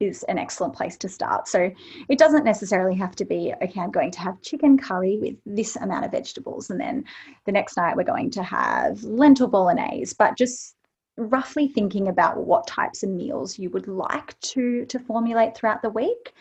is 0.00 0.22
an 0.24 0.38
excellent 0.38 0.74
place 0.74 0.96
to 0.96 1.08
start. 1.08 1.46
So 1.46 1.70
it 2.08 2.18
doesn't 2.18 2.44
necessarily 2.44 2.96
have 2.96 3.14
to 3.16 3.24
be, 3.24 3.54
okay, 3.62 3.80
I'm 3.80 3.90
going 3.90 4.10
to 4.12 4.20
have 4.20 4.40
chicken 4.42 4.78
curry 4.78 5.18
with 5.18 5.36
this 5.44 5.76
amount 5.76 6.06
of 6.06 6.10
vegetables. 6.10 6.70
And 6.70 6.80
then 6.80 7.04
the 7.44 7.52
next 7.52 7.76
night 7.76 7.96
we're 7.96 8.04
going 8.04 8.30
to 8.32 8.42
have 8.42 9.02
lentil 9.04 9.46
bolognese, 9.46 10.14
but 10.18 10.36
just 10.36 10.74
roughly 11.16 11.68
thinking 11.68 12.08
about 12.08 12.38
what 12.38 12.66
types 12.66 13.02
of 13.02 13.10
meals 13.10 13.58
you 13.58 13.68
would 13.70 13.88
like 13.88 14.38
to 14.40 14.86
to 14.86 14.98
formulate 14.98 15.54
throughout 15.54 15.82
the 15.82 15.90
week 15.90 16.32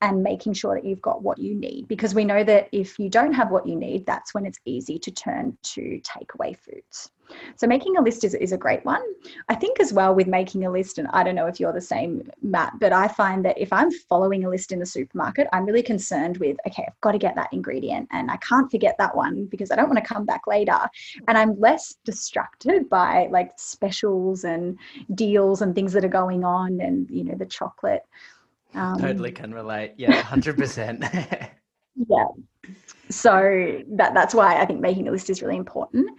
and 0.00 0.22
making 0.22 0.52
sure 0.52 0.76
that 0.76 0.84
you've 0.84 1.02
got 1.02 1.22
what 1.22 1.38
you 1.38 1.54
need 1.54 1.88
because 1.88 2.14
we 2.14 2.24
know 2.24 2.44
that 2.44 2.68
if 2.70 2.98
you 2.98 3.08
don't 3.08 3.32
have 3.32 3.50
what 3.50 3.66
you 3.66 3.74
need 3.74 4.06
that's 4.06 4.34
when 4.34 4.46
it's 4.46 4.58
easy 4.64 4.98
to 4.98 5.10
turn 5.10 5.56
to 5.62 6.00
takeaway 6.04 6.56
foods 6.56 7.10
so 7.56 7.66
making 7.66 7.96
a 7.96 8.02
list 8.02 8.24
is, 8.24 8.34
is 8.34 8.52
a 8.52 8.58
great 8.58 8.84
one. 8.84 9.02
I 9.48 9.54
think 9.54 9.80
as 9.80 9.92
well 9.92 10.14
with 10.14 10.26
making 10.26 10.64
a 10.64 10.70
list, 10.70 10.98
and 10.98 11.08
I 11.08 11.22
don't 11.22 11.34
know 11.34 11.46
if 11.46 11.60
you're 11.60 11.72
the 11.72 11.80
same, 11.80 12.30
Matt, 12.42 12.78
but 12.78 12.92
I 12.92 13.08
find 13.08 13.44
that 13.44 13.58
if 13.58 13.72
I'm 13.72 13.90
following 13.90 14.44
a 14.44 14.50
list 14.50 14.72
in 14.72 14.78
the 14.78 14.86
supermarket, 14.86 15.48
I'm 15.52 15.64
really 15.64 15.82
concerned 15.82 16.38
with, 16.38 16.56
okay, 16.66 16.84
I've 16.86 17.00
got 17.00 17.12
to 17.12 17.18
get 17.18 17.34
that 17.36 17.52
ingredient 17.52 18.08
and 18.12 18.30
I 18.30 18.36
can't 18.38 18.70
forget 18.70 18.96
that 18.98 19.14
one 19.14 19.46
because 19.46 19.70
I 19.70 19.76
don't 19.76 19.88
want 19.88 20.02
to 20.02 20.08
come 20.08 20.24
back 20.24 20.46
later. 20.46 20.78
And 21.26 21.36
I'm 21.36 21.58
less 21.58 21.96
distracted 22.04 22.88
by 22.88 23.28
like 23.30 23.52
specials 23.56 24.44
and 24.44 24.78
deals 25.14 25.62
and 25.62 25.74
things 25.74 25.92
that 25.92 26.04
are 26.04 26.08
going 26.08 26.44
on 26.44 26.80
and, 26.80 27.08
you 27.10 27.24
know, 27.24 27.34
the 27.34 27.46
chocolate. 27.46 28.02
Um, 28.74 28.98
totally 28.98 29.32
can 29.32 29.52
relate. 29.54 29.94
Yeah, 29.96 30.22
100%. 30.22 31.50
yeah. 32.08 32.26
So 33.10 33.82
that, 33.88 34.14
that's 34.14 34.34
why 34.34 34.60
I 34.60 34.66
think 34.66 34.80
making 34.80 35.08
a 35.08 35.10
list 35.10 35.30
is 35.30 35.42
really 35.42 35.56
important. 35.56 36.10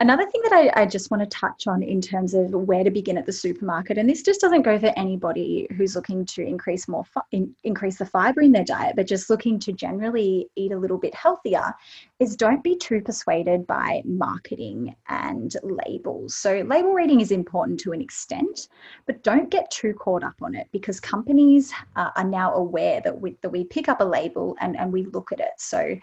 Another 0.00 0.24
thing 0.24 0.40
that 0.44 0.52
I, 0.54 0.80
I, 0.80 0.86
just 0.86 1.10
want 1.10 1.22
to 1.22 1.26
touch 1.28 1.66
on 1.66 1.82
in 1.82 2.00
terms 2.00 2.32
of 2.32 2.52
where 2.52 2.82
to 2.82 2.90
begin 2.90 3.18
at 3.18 3.26
the 3.26 3.34
supermarket, 3.34 3.98
and 3.98 4.08
this 4.08 4.22
just 4.22 4.40
doesn't 4.40 4.62
go 4.62 4.78
for 4.78 4.90
anybody 4.96 5.66
who's 5.76 5.94
looking 5.94 6.24
to 6.24 6.42
increase 6.42 6.88
more 6.88 7.04
fi- 7.04 7.20
in, 7.32 7.54
increase 7.64 7.98
the 7.98 8.06
fiber 8.06 8.40
in 8.40 8.50
their 8.50 8.64
diet, 8.64 8.96
but 8.96 9.06
just 9.06 9.28
looking 9.28 9.58
to 9.58 9.72
generally 9.72 10.48
eat 10.56 10.72
a 10.72 10.78
little 10.78 10.96
bit 10.96 11.14
healthier, 11.14 11.74
is 12.18 12.34
don't 12.34 12.64
be 12.64 12.76
too 12.76 13.02
persuaded 13.02 13.66
by 13.66 14.00
marketing 14.06 14.96
and 15.10 15.54
labels. 15.62 16.34
So 16.34 16.62
label 16.66 16.94
reading 16.94 17.20
is 17.20 17.30
important 17.30 17.78
to 17.80 17.92
an 17.92 18.00
extent, 18.00 18.68
but 19.04 19.22
don't 19.22 19.50
get 19.50 19.70
too 19.70 19.92
caught 19.92 20.24
up 20.24 20.36
on 20.40 20.54
it 20.54 20.66
because 20.72 20.98
companies 20.98 21.74
uh, 21.96 22.08
are 22.16 22.24
now 22.24 22.54
aware 22.54 23.02
that 23.02 23.20
we 23.20 23.36
that 23.42 23.50
we 23.50 23.64
pick 23.64 23.90
up 23.90 24.00
a 24.00 24.04
label 24.04 24.56
and 24.62 24.78
and 24.78 24.90
we 24.90 25.04
look 25.04 25.30
at 25.30 25.40
it. 25.40 25.52
So 25.58 25.94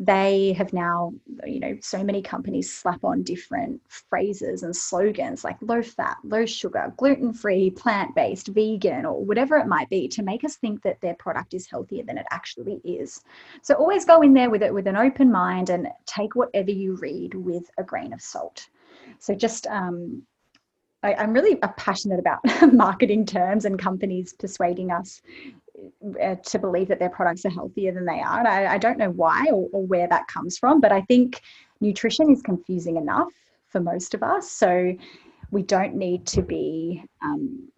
they 0.00 0.52
have 0.52 0.72
now, 0.72 1.12
you 1.44 1.58
know, 1.58 1.76
so 1.80 2.04
many 2.04 2.22
companies 2.22 2.72
slap 2.72 3.02
on 3.02 3.24
different 3.24 3.80
phrases 3.88 4.62
and 4.62 4.74
slogans 4.74 5.42
like 5.42 5.56
low 5.60 5.82
fat, 5.82 6.16
low 6.22 6.46
sugar, 6.46 6.92
gluten 6.96 7.32
free, 7.32 7.70
plant 7.70 8.14
based, 8.14 8.48
vegan, 8.48 9.04
or 9.04 9.24
whatever 9.24 9.56
it 9.56 9.66
might 9.66 9.90
be 9.90 10.06
to 10.08 10.22
make 10.22 10.44
us 10.44 10.56
think 10.56 10.82
that 10.82 11.00
their 11.00 11.14
product 11.14 11.52
is 11.52 11.68
healthier 11.68 12.04
than 12.04 12.16
it 12.16 12.26
actually 12.30 12.80
is. 12.84 13.20
So 13.62 13.74
always 13.74 14.04
go 14.04 14.22
in 14.22 14.34
there 14.34 14.50
with 14.50 14.62
it 14.62 14.72
with 14.72 14.86
an 14.86 14.96
open 14.96 15.32
mind 15.32 15.68
and 15.68 15.88
take 16.06 16.36
whatever 16.36 16.70
you 16.70 16.94
read 16.96 17.34
with 17.34 17.68
a 17.76 17.82
grain 17.82 18.12
of 18.12 18.20
salt. 18.20 18.68
So 19.18 19.34
just 19.34 19.66
um, 19.66 20.22
I, 21.02 21.24
am 21.24 21.32
really 21.32 21.56
passionate 21.76 22.20
about 22.20 22.38
marketing 22.72 23.26
terms 23.26 23.64
and 23.64 23.78
companies 23.78 24.32
persuading 24.32 24.92
us 24.92 25.22
uh, 26.22 26.36
to 26.36 26.58
believe 26.58 26.88
that 26.88 26.98
their 26.98 27.10
products 27.10 27.44
are 27.44 27.50
healthier 27.50 27.92
than 27.92 28.04
they 28.04 28.20
are. 28.20 28.38
And 28.38 28.48
I, 28.48 28.74
I 28.74 28.78
don't 28.78 28.98
know 28.98 29.10
why 29.10 29.46
or, 29.50 29.68
or, 29.72 29.86
where 29.86 30.08
that 30.08 30.26
comes 30.26 30.58
from, 30.58 30.80
but 30.80 30.92
I 30.92 31.02
think 31.02 31.40
nutrition 31.80 32.30
is 32.30 32.42
confusing 32.42 32.96
enough 32.96 33.32
for 33.68 33.80
most 33.80 34.14
of 34.14 34.22
us. 34.22 34.50
So 34.50 34.94
we 35.50 35.62
don't 35.62 35.94
need 35.94 36.26
to 36.28 36.42
be 36.42 37.04
um, 37.22 37.68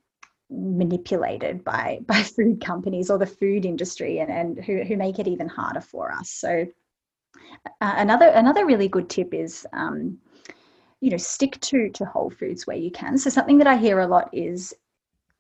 manipulated 0.50 1.64
by 1.64 2.00
by 2.06 2.22
food 2.22 2.64
companies 2.64 3.10
or 3.10 3.18
the 3.18 3.26
food 3.26 3.64
industry 3.64 4.18
and, 4.18 4.30
and 4.30 4.64
who, 4.64 4.82
who 4.82 4.96
make 4.96 5.18
it 5.18 5.28
even 5.28 5.48
harder 5.48 5.80
for 5.80 6.12
us. 6.12 6.30
So 6.30 6.66
uh, 7.66 7.94
another 7.96 8.28
another 8.28 8.66
really 8.66 8.88
good 8.88 9.08
tip 9.08 9.34
is 9.34 9.66
um, 9.72 10.18
you 11.00 11.10
know 11.10 11.16
stick 11.16 11.58
to 11.60 11.90
to 11.90 12.04
whole 12.04 12.30
foods 12.30 12.66
where 12.66 12.76
you 12.76 12.90
can 12.90 13.16
so 13.16 13.30
something 13.30 13.58
that 13.58 13.66
i 13.66 13.76
hear 13.76 14.00
a 14.00 14.06
lot 14.06 14.28
is 14.32 14.74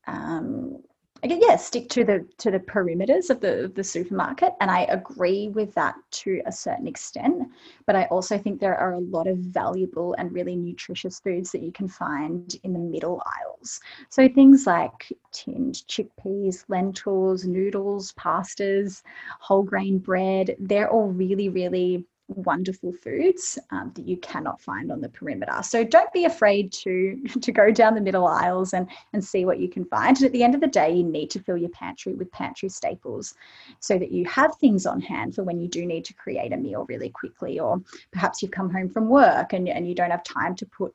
um 0.06 0.82
again 1.22 1.40
yeah 1.40 1.56
stick 1.56 1.88
to 1.88 2.04
the 2.04 2.26
to 2.38 2.50
the 2.50 2.58
perimeters 2.58 3.30
of 3.30 3.40
the 3.40 3.64
of 3.64 3.74
the 3.74 3.84
supermarket 3.84 4.52
and 4.60 4.70
i 4.70 4.82
agree 4.84 5.48
with 5.48 5.74
that 5.74 5.94
to 6.10 6.40
a 6.46 6.52
certain 6.52 6.86
extent 6.86 7.48
but 7.86 7.96
i 7.96 8.04
also 8.06 8.38
think 8.38 8.60
there 8.60 8.76
are 8.76 8.94
a 8.94 9.00
lot 9.00 9.26
of 9.26 9.38
valuable 9.38 10.14
and 10.18 10.32
really 10.32 10.56
nutritious 10.56 11.20
foods 11.20 11.50
that 11.52 11.62
you 11.62 11.72
can 11.72 11.88
find 11.88 12.56
in 12.64 12.72
the 12.72 12.78
middle 12.78 13.22
aisles. 13.26 13.80
So 14.08 14.28
things 14.28 14.66
like 14.66 15.12
tinned 15.32 15.82
chickpeas 15.88 16.64
lentils 16.68 17.44
noodles 17.44 18.12
pastas 18.12 19.02
whole 19.38 19.62
grain 19.62 19.98
bread 19.98 20.56
they're 20.58 20.90
all 20.90 21.08
really 21.08 21.48
really 21.48 22.04
wonderful 22.36 22.92
foods 22.92 23.58
um, 23.70 23.92
that 23.94 24.06
you 24.06 24.16
cannot 24.18 24.60
find 24.60 24.90
on 24.90 25.00
the 25.00 25.08
perimeter. 25.08 25.62
So 25.62 25.84
don't 25.84 26.12
be 26.12 26.24
afraid 26.24 26.72
to 26.72 27.20
to 27.40 27.52
go 27.52 27.70
down 27.70 27.94
the 27.94 28.00
middle 28.00 28.26
aisles 28.26 28.72
and 28.72 28.88
and 29.12 29.24
see 29.24 29.44
what 29.44 29.58
you 29.58 29.68
can 29.68 29.84
find. 29.84 30.16
And 30.16 30.26
at 30.26 30.32
the 30.32 30.42
end 30.42 30.54
of 30.54 30.60
the 30.60 30.66
day, 30.66 30.92
you 30.92 31.02
need 31.02 31.30
to 31.30 31.40
fill 31.40 31.56
your 31.56 31.70
pantry 31.70 32.14
with 32.14 32.30
pantry 32.32 32.68
staples 32.68 33.34
so 33.80 33.98
that 33.98 34.12
you 34.12 34.24
have 34.26 34.56
things 34.56 34.86
on 34.86 35.00
hand 35.00 35.34
for 35.34 35.44
when 35.44 35.60
you 35.60 35.68
do 35.68 35.84
need 35.86 36.04
to 36.06 36.14
create 36.14 36.52
a 36.52 36.56
meal 36.56 36.86
really 36.88 37.10
quickly, 37.10 37.58
or 37.58 37.80
perhaps 38.12 38.42
you've 38.42 38.50
come 38.50 38.70
home 38.70 38.88
from 38.88 39.08
work 39.08 39.52
and, 39.52 39.68
and 39.68 39.88
you 39.88 39.94
don't 39.94 40.10
have 40.10 40.24
time 40.24 40.54
to 40.56 40.66
put 40.66 40.94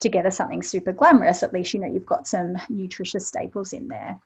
together 0.00 0.30
something 0.30 0.62
super 0.62 0.92
glamorous. 0.92 1.42
At 1.42 1.52
least 1.52 1.74
you 1.74 1.80
know 1.80 1.92
you've 1.92 2.06
got 2.06 2.26
some 2.26 2.56
nutritious 2.68 3.26
staples 3.26 3.72
in 3.72 3.88
there 3.88 4.18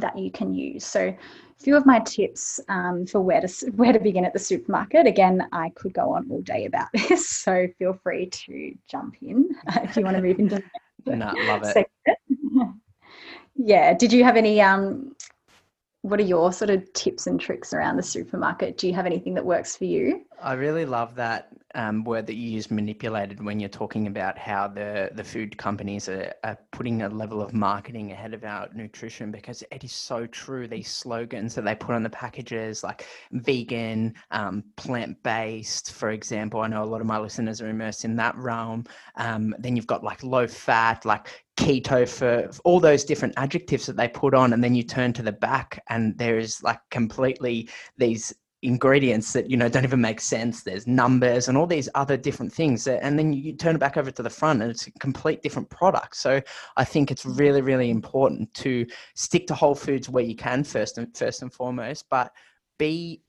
that 0.00 0.18
you 0.18 0.30
can 0.30 0.54
use. 0.54 0.84
So, 0.84 1.06
a 1.08 1.62
few 1.62 1.76
of 1.76 1.86
my 1.86 2.00
tips 2.00 2.60
um, 2.68 3.06
for 3.06 3.20
where 3.20 3.40
to 3.40 3.70
where 3.76 3.92
to 3.92 3.98
begin 3.98 4.24
at 4.24 4.32
the 4.32 4.38
supermarket. 4.38 5.06
Again, 5.06 5.46
I 5.52 5.70
could 5.70 5.94
go 5.94 6.12
on 6.12 6.30
all 6.30 6.42
day 6.42 6.66
about 6.66 6.88
this, 6.92 7.28
so 7.28 7.68
feel 7.78 7.94
free 7.94 8.26
to 8.26 8.74
jump 8.88 9.16
in 9.22 9.48
uh, 9.68 9.80
if 9.84 9.96
you 9.96 10.04
want 10.04 10.16
to 10.16 10.22
move 10.22 10.38
into. 10.38 10.62
no, 11.06 11.32
love 11.46 11.62
it. 11.64 11.86
yeah. 13.56 13.94
Did 13.94 14.12
you 14.12 14.24
have 14.24 14.36
any? 14.36 14.60
Um, 14.60 15.14
what 16.02 16.20
are 16.20 16.24
your 16.24 16.52
sort 16.52 16.68
of 16.68 16.92
tips 16.92 17.26
and 17.26 17.40
tricks 17.40 17.72
around 17.72 17.96
the 17.96 18.02
supermarket? 18.02 18.76
Do 18.76 18.86
you 18.86 18.92
have 18.92 19.06
anything 19.06 19.32
that 19.34 19.44
works 19.44 19.74
for 19.74 19.86
you? 19.86 20.26
I 20.44 20.52
really 20.52 20.84
love 20.84 21.14
that 21.14 21.48
um, 21.74 22.04
word 22.04 22.26
that 22.26 22.34
you 22.34 22.50
use, 22.50 22.70
manipulated, 22.70 23.42
when 23.42 23.58
you're 23.58 23.70
talking 23.70 24.06
about 24.06 24.36
how 24.36 24.68
the, 24.68 25.10
the 25.14 25.24
food 25.24 25.56
companies 25.56 26.06
are, 26.06 26.34
are 26.44 26.58
putting 26.70 27.00
a 27.00 27.08
level 27.08 27.40
of 27.40 27.54
marketing 27.54 28.12
ahead 28.12 28.34
of 28.34 28.44
our 28.44 28.68
nutrition 28.74 29.30
because 29.30 29.64
it 29.72 29.82
is 29.84 29.92
so 29.92 30.26
true. 30.26 30.68
These 30.68 30.88
slogans 30.88 31.54
that 31.54 31.64
they 31.64 31.74
put 31.74 31.94
on 31.94 32.02
the 32.02 32.10
packages, 32.10 32.84
like 32.84 33.06
vegan, 33.32 34.14
um, 34.32 34.62
plant 34.76 35.20
based, 35.22 35.92
for 35.92 36.10
example. 36.10 36.60
I 36.60 36.68
know 36.68 36.84
a 36.84 36.84
lot 36.84 37.00
of 37.00 37.06
my 37.06 37.18
listeners 37.18 37.62
are 37.62 37.70
immersed 37.70 38.04
in 38.04 38.14
that 38.16 38.36
realm. 38.36 38.84
Um, 39.16 39.54
then 39.58 39.76
you've 39.76 39.86
got 39.86 40.04
like 40.04 40.22
low 40.22 40.46
fat, 40.46 41.06
like 41.06 41.46
keto 41.56 42.06
for 42.06 42.50
all 42.64 42.80
those 42.80 43.04
different 43.04 43.32
adjectives 43.38 43.86
that 43.86 43.96
they 43.96 44.08
put 44.08 44.34
on 44.34 44.52
and 44.52 44.62
then 44.62 44.74
you 44.74 44.82
turn 44.82 45.12
to 45.12 45.22
the 45.22 45.32
back 45.32 45.82
and 45.88 46.18
there 46.18 46.36
is 46.36 46.62
like 46.64 46.80
completely 46.90 47.68
these 47.96 48.34
ingredients 48.64 49.32
that 49.32 49.50
you 49.50 49.56
know 49.56 49.68
don't 49.68 49.84
even 49.84 50.00
make 50.00 50.20
sense. 50.20 50.62
There's 50.62 50.86
numbers 50.86 51.48
and 51.48 51.56
all 51.56 51.66
these 51.66 51.88
other 51.94 52.16
different 52.16 52.52
things 52.52 52.86
and 52.86 53.18
then 53.18 53.32
you 53.32 53.52
turn 53.52 53.76
it 53.76 53.78
back 53.78 53.96
over 53.96 54.10
to 54.10 54.22
the 54.22 54.30
front 54.30 54.62
and 54.62 54.70
it's 54.70 54.86
a 54.86 54.90
complete 54.92 55.42
different 55.42 55.70
product. 55.70 56.16
So 56.16 56.40
i 56.76 56.84
think 56.84 57.10
it's 57.10 57.26
really 57.26 57.60
really 57.60 57.90
important 57.90 58.52
to 58.54 58.86
stick 59.14 59.46
to 59.46 59.54
whole 59.54 59.74
foods 59.74 60.08
where 60.08 60.24
you 60.24 60.36
can 60.36 60.64
first 60.64 60.98
and 60.98 61.16
first 61.16 61.42
and 61.42 61.52
foremost 61.52 62.06
but 62.10 62.32
be 62.78 63.22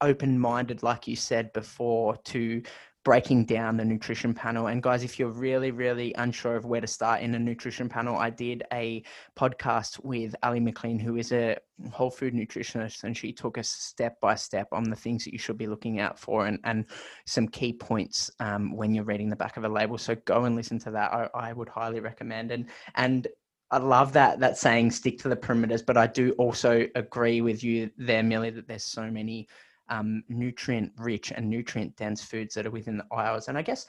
open 0.00 0.38
minded 0.38 0.82
like 0.82 1.06
you 1.06 1.16
said 1.16 1.52
before 1.52 2.16
to 2.18 2.62
breaking 3.02 3.46
down 3.46 3.76
the 3.76 3.84
nutrition 3.84 4.34
panel. 4.34 4.66
And 4.66 4.82
guys, 4.82 5.04
if 5.04 5.18
you're 5.18 5.30
really, 5.30 5.70
really 5.70 6.14
unsure 6.18 6.56
of 6.56 6.66
where 6.66 6.82
to 6.82 6.86
start 6.86 7.22
in 7.22 7.34
a 7.34 7.38
nutrition 7.38 7.88
panel, 7.88 8.16
I 8.16 8.28
did 8.30 8.62
a 8.72 9.02
podcast 9.38 10.04
with 10.04 10.36
Ali 10.42 10.60
McLean, 10.60 10.98
who 10.98 11.16
is 11.16 11.32
a 11.32 11.56
whole 11.90 12.10
food 12.10 12.34
nutritionist, 12.34 13.04
and 13.04 13.16
she 13.16 13.32
took 13.32 13.56
us 13.56 13.70
step 13.70 14.20
by 14.20 14.34
step 14.34 14.68
on 14.72 14.84
the 14.84 14.96
things 14.96 15.24
that 15.24 15.32
you 15.32 15.38
should 15.38 15.56
be 15.56 15.66
looking 15.66 15.98
out 15.98 16.18
for 16.18 16.46
and, 16.46 16.58
and 16.64 16.84
some 17.24 17.48
key 17.48 17.72
points 17.72 18.30
um, 18.40 18.76
when 18.76 18.92
you're 18.94 19.04
reading 19.04 19.30
the 19.30 19.36
back 19.36 19.56
of 19.56 19.64
a 19.64 19.68
label. 19.68 19.96
So 19.96 20.14
go 20.26 20.44
and 20.44 20.54
listen 20.54 20.78
to 20.80 20.90
that. 20.90 21.12
I, 21.12 21.28
I 21.34 21.52
would 21.54 21.70
highly 21.70 22.00
recommend. 22.00 22.50
And 22.50 22.66
and 22.96 23.26
I 23.70 23.78
love 23.78 24.12
that 24.14 24.40
that 24.40 24.58
saying 24.58 24.90
stick 24.90 25.18
to 25.20 25.28
the 25.28 25.36
perimeters, 25.36 25.84
but 25.86 25.96
I 25.96 26.06
do 26.06 26.32
also 26.32 26.86
agree 26.96 27.40
with 27.40 27.62
you 27.62 27.90
there, 27.96 28.22
Millie, 28.22 28.50
that 28.50 28.66
there's 28.66 28.84
so 28.84 29.10
many 29.10 29.48
um, 29.90 30.22
nutrient 30.28 30.92
rich 30.96 31.32
and 31.32 31.48
nutrient 31.48 31.94
dense 31.96 32.22
foods 32.22 32.54
that 32.54 32.66
are 32.66 32.70
within 32.70 32.96
the 32.96 33.06
aisles. 33.12 33.48
And 33.48 33.58
I 33.58 33.62
guess, 33.62 33.86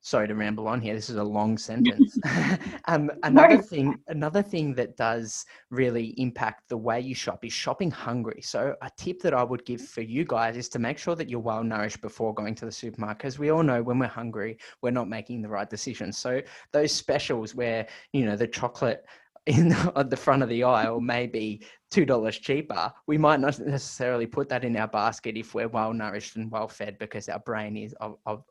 sorry 0.00 0.28
to 0.28 0.34
ramble 0.34 0.68
on 0.68 0.80
here, 0.80 0.94
this 0.94 1.10
is 1.10 1.16
a 1.16 1.24
long 1.24 1.58
sentence. 1.70 2.18
um, 2.86 3.10
another 3.22 3.62
thing, 3.62 3.98
another 4.08 4.42
thing 4.42 4.74
that 4.74 4.96
does 4.96 5.44
really 5.70 6.14
impact 6.18 6.68
the 6.68 6.76
way 6.76 7.00
you 7.00 7.14
shop 7.14 7.44
is 7.44 7.52
shopping 7.52 7.90
hungry. 7.90 8.40
So 8.42 8.74
a 8.82 8.90
tip 8.96 9.20
that 9.22 9.34
I 9.34 9.42
would 9.42 9.64
give 9.64 9.80
for 9.80 10.02
you 10.02 10.24
guys 10.24 10.56
is 10.56 10.68
to 10.70 10.78
make 10.78 10.98
sure 10.98 11.14
that 11.16 11.28
you're 11.28 11.40
well 11.40 11.64
nourished 11.64 12.00
before 12.00 12.34
going 12.34 12.54
to 12.56 12.64
the 12.64 12.72
supermarket. 12.72 13.18
Because 13.18 13.38
we 13.38 13.50
all 13.50 13.62
know 13.62 13.82
when 13.82 13.98
we're 13.98 14.06
hungry, 14.06 14.58
we're 14.82 14.90
not 14.90 15.08
making 15.08 15.42
the 15.42 15.48
right 15.48 15.68
decisions. 15.68 16.18
So 16.18 16.40
those 16.72 16.92
specials 16.92 17.54
where, 17.54 17.86
you 18.12 18.24
know, 18.24 18.36
the 18.36 18.46
chocolate 18.46 19.04
in 19.48 19.72
at 19.96 20.10
the 20.10 20.16
front 20.16 20.42
of 20.42 20.48
the 20.48 20.62
aisle 20.62 21.00
may 21.00 21.26
be 21.26 21.62
two 21.90 22.04
dollars 22.04 22.38
cheaper. 22.38 22.92
We 23.06 23.18
might 23.18 23.40
not 23.40 23.58
necessarily 23.58 24.26
put 24.26 24.48
that 24.50 24.64
in 24.64 24.76
our 24.76 24.88
basket 24.88 25.36
if 25.36 25.54
we're 25.54 25.68
well 25.68 25.92
nourished 25.92 26.36
and 26.36 26.50
well 26.50 26.68
fed 26.68 26.98
because 26.98 27.28
our 27.28 27.40
brain 27.40 27.76
is 27.76 27.94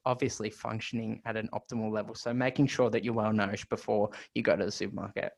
obviously 0.05 0.49
functioning 0.49 1.21
at 1.25 1.37
an 1.37 1.49
optimal 1.53 1.91
level. 1.91 2.15
So 2.15 2.33
making 2.33 2.67
sure 2.67 2.89
that 2.89 3.03
you're 3.03 3.13
well 3.13 3.33
nourished 3.33 3.69
before 3.69 4.09
you 4.33 4.41
go 4.41 4.55
to 4.55 4.65
the 4.65 4.71
supermarket. 4.71 5.31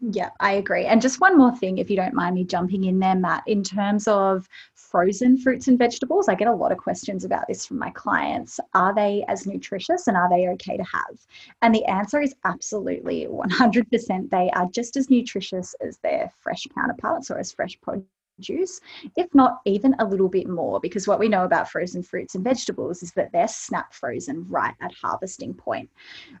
Yeah, 0.00 0.30
I 0.38 0.52
agree. 0.52 0.86
And 0.86 1.02
just 1.02 1.20
one 1.20 1.36
more 1.36 1.56
thing, 1.56 1.78
if 1.78 1.90
you 1.90 1.96
don't 1.96 2.14
mind 2.14 2.36
me 2.36 2.44
jumping 2.44 2.84
in 2.84 3.00
there, 3.00 3.16
Matt, 3.16 3.42
in 3.48 3.64
terms 3.64 4.06
of 4.06 4.48
frozen 4.74 5.36
fruits 5.36 5.66
and 5.66 5.76
vegetables, 5.76 6.28
I 6.28 6.36
get 6.36 6.46
a 6.46 6.54
lot 6.54 6.70
of 6.70 6.78
questions 6.78 7.24
about 7.24 7.46
this 7.48 7.66
from 7.66 7.78
my 7.78 7.90
clients. 7.90 8.60
Are 8.74 8.94
they 8.94 9.24
as 9.26 9.44
nutritious 9.44 10.06
and 10.06 10.16
are 10.16 10.28
they 10.28 10.48
okay 10.50 10.76
to 10.76 10.84
have? 10.84 11.26
And 11.62 11.74
the 11.74 11.84
answer 11.86 12.20
is 12.20 12.34
absolutely 12.44 13.26
100%. 13.26 14.30
They 14.30 14.50
are 14.50 14.68
just 14.72 14.96
as 14.96 15.10
nutritious 15.10 15.74
as 15.80 15.98
their 15.98 16.30
fresh 16.38 16.66
counterparts 16.74 17.30
or 17.30 17.38
as 17.38 17.50
fresh 17.50 17.76
produce 17.80 18.06
juice, 18.40 18.80
if 19.16 19.34
not 19.34 19.60
even 19.64 19.94
a 19.98 20.04
little 20.04 20.28
bit 20.28 20.48
more. 20.48 20.80
Because 20.80 21.06
what 21.06 21.18
we 21.18 21.28
know 21.28 21.44
about 21.44 21.70
frozen 21.70 22.02
fruits 22.02 22.34
and 22.34 22.44
vegetables 22.44 23.02
is 23.02 23.12
that 23.12 23.32
they're 23.32 23.48
snap 23.48 23.92
frozen 23.92 24.46
right 24.48 24.74
at 24.80 24.92
harvesting 24.94 25.54
point. 25.54 25.90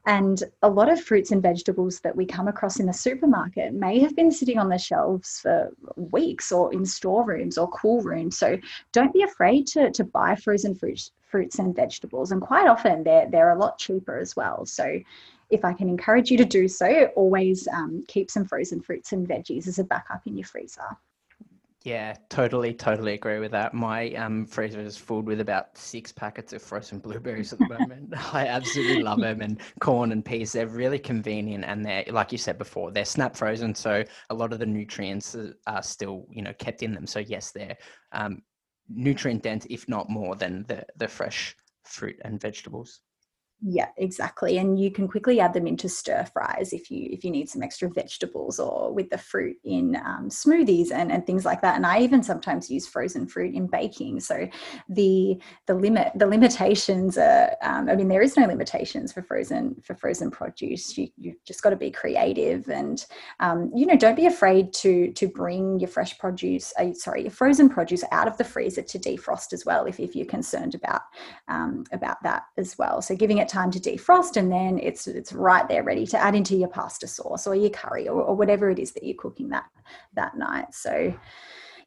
And 0.06 0.42
a 0.62 0.68
lot 0.68 0.90
of 0.90 1.02
fruits 1.02 1.30
and 1.30 1.42
vegetables 1.42 2.00
that 2.00 2.16
we 2.16 2.26
come 2.26 2.48
across 2.48 2.80
in 2.80 2.86
the 2.86 2.92
supermarket 2.92 3.72
may 3.72 3.98
have 4.00 4.16
been 4.16 4.30
sitting 4.30 4.58
on 4.58 4.68
the 4.68 4.78
shelves 4.78 5.40
for 5.40 5.70
weeks 5.96 6.52
or 6.52 6.72
in 6.72 6.84
storerooms 6.84 7.58
or 7.58 7.68
cool 7.68 8.02
rooms. 8.02 8.38
So 8.38 8.58
don't 8.92 9.12
be 9.12 9.22
afraid 9.22 9.66
to, 9.68 9.90
to 9.90 10.04
buy 10.04 10.34
frozen 10.34 10.74
fruits 10.74 11.12
fruits 11.28 11.58
and 11.58 11.76
vegetables 11.76 12.32
and 12.32 12.40
quite 12.40 12.66
often 12.66 13.04
they're 13.04 13.28
they're 13.30 13.52
a 13.52 13.58
lot 13.58 13.78
cheaper 13.78 14.18
as 14.18 14.34
well 14.34 14.64
so 14.64 14.98
if 15.50 15.64
I 15.64 15.72
can 15.72 15.88
encourage 15.88 16.30
you 16.30 16.36
to 16.38 16.44
do 16.44 16.68
so, 16.68 17.06
always 17.16 17.66
um, 17.68 18.04
keep 18.06 18.30
some 18.30 18.44
frozen 18.44 18.80
fruits 18.80 19.12
and 19.12 19.26
veggies 19.26 19.66
as 19.66 19.78
a 19.78 19.84
backup 19.84 20.26
in 20.26 20.36
your 20.36 20.46
freezer. 20.46 20.96
Yeah, 21.84 22.16
totally, 22.28 22.74
totally 22.74 23.14
agree 23.14 23.38
with 23.38 23.52
that. 23.52 23.72
My 23.72 24.10
um, 24.14 24.46
freezer 24.46 24.80
is 24.80 24.96
filled 24.96 25.26
with 25.26 25.40
about 25.40 25.78
six 25.78 26.10
packets 26.10 26.52
of 26.52 26.60
frozen 26.60 26.98
blueberries 26.98 27.52
at 27.52 27.60
the 27.60 27.68
moment. 27.68 28.12
I 28.34 28.48
absolutely 28.48 29.02
love 29.02 29.20
them, 29.20 29.40
and 29.40 29.60
corn 29.78 30.10
and 30.10 30.24
peas. 30.24 30.50
They're 30.50 30.66
really 30.66 30.98
convenient, 30.98 31.64
and 31.64 31.84
they're 31.84 32.04
like 32.08 32.32
you 32.32 32.38
said 32.38 32.58
before, 32.58 32.90
they're 32.90 33.04
snap 33.04 33.36
frozen, 33.36 33.76
so 33.76 34.02
a 34.28 34.34
lot 34.34 34.52
of 34.52 34.58
the 34.58 34.66
nutrients 34.66 35.36
are 35.68 35.82
still, 35.82 36.26
you 36.30 36.42
know, 36.42 36.52
kept 36.54 36.82
in 36.82 36.94
them. 36.94 37.06
So 37.06 37.20
yes, 37.20 37.52
they're 37.52 37.76
um, 38.10 38.42
nutrient 38.88 39.44
dense, 39.44 39.64
if 39.70 39.88
not 39.88 40.10
more, 40.10 40.34
than 40.34 40.64
the 40.66 40.84
the 40.96 41.06
fresh 41.06 41.54
fruit 41.84 42.16
and 42.24 42.40
vegetables. 42.40 43.00
Yeah, 43.60 43.88
exactly. 43.96 44.56
And 44.58 44.78
you 44.78 44.92
can 44.92 45.08
quickly 45.08 45.40
add 45.40 45.52
them 45.52 45.66
into 45.66 45.88
stir 45.88 46.24
fries 46.32 46.72
if 46.72 46.92
you 46.92 47.08
if 47.10 47.24
you 47.24 47.30
need 47.32 47.48
some 47.48 47.60
extra 47.60 47.90
vegetables 47.90 48.60
or 48.60 48.92
with 48.92 49.10
the 49.10 49.18
fruit 49.18 49.56
in 49.64 49.96
um, 49.96 50.28
smoothies 50.28 50.92
and, 50.92 51.10
and 51.10 51.26
things 51.26 51.44
like 51.44 51.60
that. 51.62 51.74
And 51.74 51.84
I 51.84 51.98
even 52.00 52.22
sometimes 52.22 52.70
use 52.70 52.86
frozen 52.86 53.26
fruit 53.26 53.56
in 53.56 53.66
baking. 53.66 54.20
So 54.20 54.48
the 54.88 55.40
the 55.66 55.74
limit 55.74 56.12
the 56.14 56.26
limitations 56.26 57.18
are 57.18 57.50
um, 57.60 57.88
I 57.88 57.96
mean 57.96 58.06
there 58.06 58.22
is 58.22 58.36
no 58.36 58.46
limitations 58.46 59.12
for 59.12 59.22
frozen 59.22 59.74
for 59.82 59.96
frozen 59.96 60.30
produce. 60.30 60.96
You 60.96 61.08
you've 61.16 61.44
just 61.44 61.60
got 61.60 61.70
to 61.70 61.76
be 61.76 61.90
creative 61.90 62.68
and 62.68 63.04
um, 63.40 63.72
you 63.74 63.86
know 63.86 63.96
don't 63.96 64.14
be 64.14 64.26
afraid 64.26 64.72
to 64.74 65.10
to 65.14 65.26
bring 65.26 65.80
your 65.80 65.88
fresh 65.88 66.16
produce 66.18 66.72
uh, 66.78 66.92
sorry 66.94 67.22
your 67.22 67.32
frozen 67.32 67.68
produce 67.68 68.04
out 68.12 68.28
of 68.28 68.36
the 68.36 68.44
freezer 68.44 68.82
to 68.82 69.00
defrost 69.00 69.52
as 69.52 69.66
well 69.66 69.84
if, 69.86 69.98
if 69.98 70.14
you're 70.14 70.26
concerned 70.26 70.76
about 70.76 71.02
um, 71.48 71.82
about 71.90 72.22
that 72.22 72.44
as 72.56 72.78
well. 72.78 73.02
So 73.02 73.16
giving 73.16 73.38
it 73.38 73.47
time 73.48 73.70
to 73.70 73.80
defrost 73.80 74.36
and 74.36 74.50
then 74.52 74.78
it's 74.78 75.06
it's 75.06 75.32
right 75.32 75.68
there 75.68 75.82
ready 75.82 76.06
to 76.06 76.18
add 76.18 76.34
into 76.34 76.56
your 76.56 76.68
pasta 76.68 77.06
sauce 77.06 77.46
or 77.46 77.54
your 77.54 77.70
curry 77.70 78.08
or, 78.08 78.22
or 78.22 78.34
whatever 78.34 78.70
it 78.70 78.78
is 78.78 78.92
that 78.92 79.04
you're 79.04 79.16
cooking 79.16 79.48
that 79.48 79.66
that 80.14 80.36
night. 80.36 80.74
So 80.74 81.14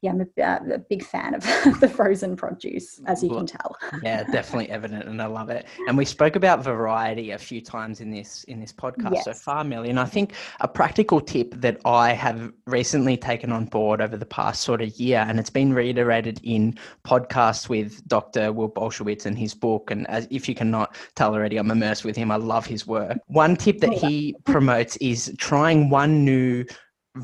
yeah, 0.02 0.12
I'm 0.12 0.22
a, 0.22 0.42
uh, 0.42 0.60
a, 0.74 0.78
big 0.80 1.04
fan 1.04 1.36
of 1.36 1.44
the 1.80 1.88
frozen 1.88 2.36
produce, 2.36 3.00
as 3.06 3.24
you 3.24 3.30
can 3.30 3.46
tell. 3.46 3.78
yeah, 4.04 4.24
definitely 4.24 4.70
evident, 4.72 5.06
and 5.06 5.22
I 5.22 5.28
love 5.28 5.50
it. 5.52 5.68
And 5.88 5.96
we 5.96 6.06
spoke 6.06 6.36
about 6.36 6.64
variety 6.64 7.32
a 7.32 7.38
few 7.38 7.62
times 7.62 8.02
in 8.02 8.10
this 8.10 8.44
in 8.46 8.60
this 8.60 8.74
podcast 8.74 9.14
yes. 9.14 9.26
so 9.26 9.34
far, 9.34 9.64
Millie. 9.64 9.92
And 9.92 10.00
I 10.00 10.06
think 10.06 10.34
a 10.60 10.68
practical 10.68 11.22
tip 11.22 11.54
that 11.62 11.80
I 11.86 12.14
have 12.14 12.52
recently 12.66 13.16
taken 13.16 13.52
on 13.52 13.66
board 13.66 14.02
over 14.02 14.18
the 14.18 14.26
past 14.26 14.64
sort 14.64 14.82
of 14.82 14.90
year, 15.00 15.24
and 15.28 15.40
it's 15.40 15.52
been 15.52 15.72
reiterated 15.72 16.40
in 16.44 16.80
podcasts 17.06 17.70
with 17.70 18.06
Dr. 18.08 18.52
Will 18.52 18.70
Bulsiewicz 18.70 19.28
and 19.28 19.38
his 19.38 19.54
book. 19.54 19.92
And 19.92 20.10
as 20.10 20.28
if 20.32 20.50
you 20.50 20.56
cannot 20.56 20.96
tell 21.16 21.36
already, 21.36 21.58
I'm 21.58 21.70
immersed 21.70 22.06
with 22.06 22.16
him. 22.16 22.32
I 22.32 22.38
love 22.38 22.66
his 22.66 22.88
work. 22.88 23.20
One 23.28 23.56
tip 23.56 23.80
that 23.82 23.94
he 23.94 24.36
promotes 24.46 24.98
is 24.98 25.32
trying 25.38 25.92
one 25.92 26.26
new 26.26 26.66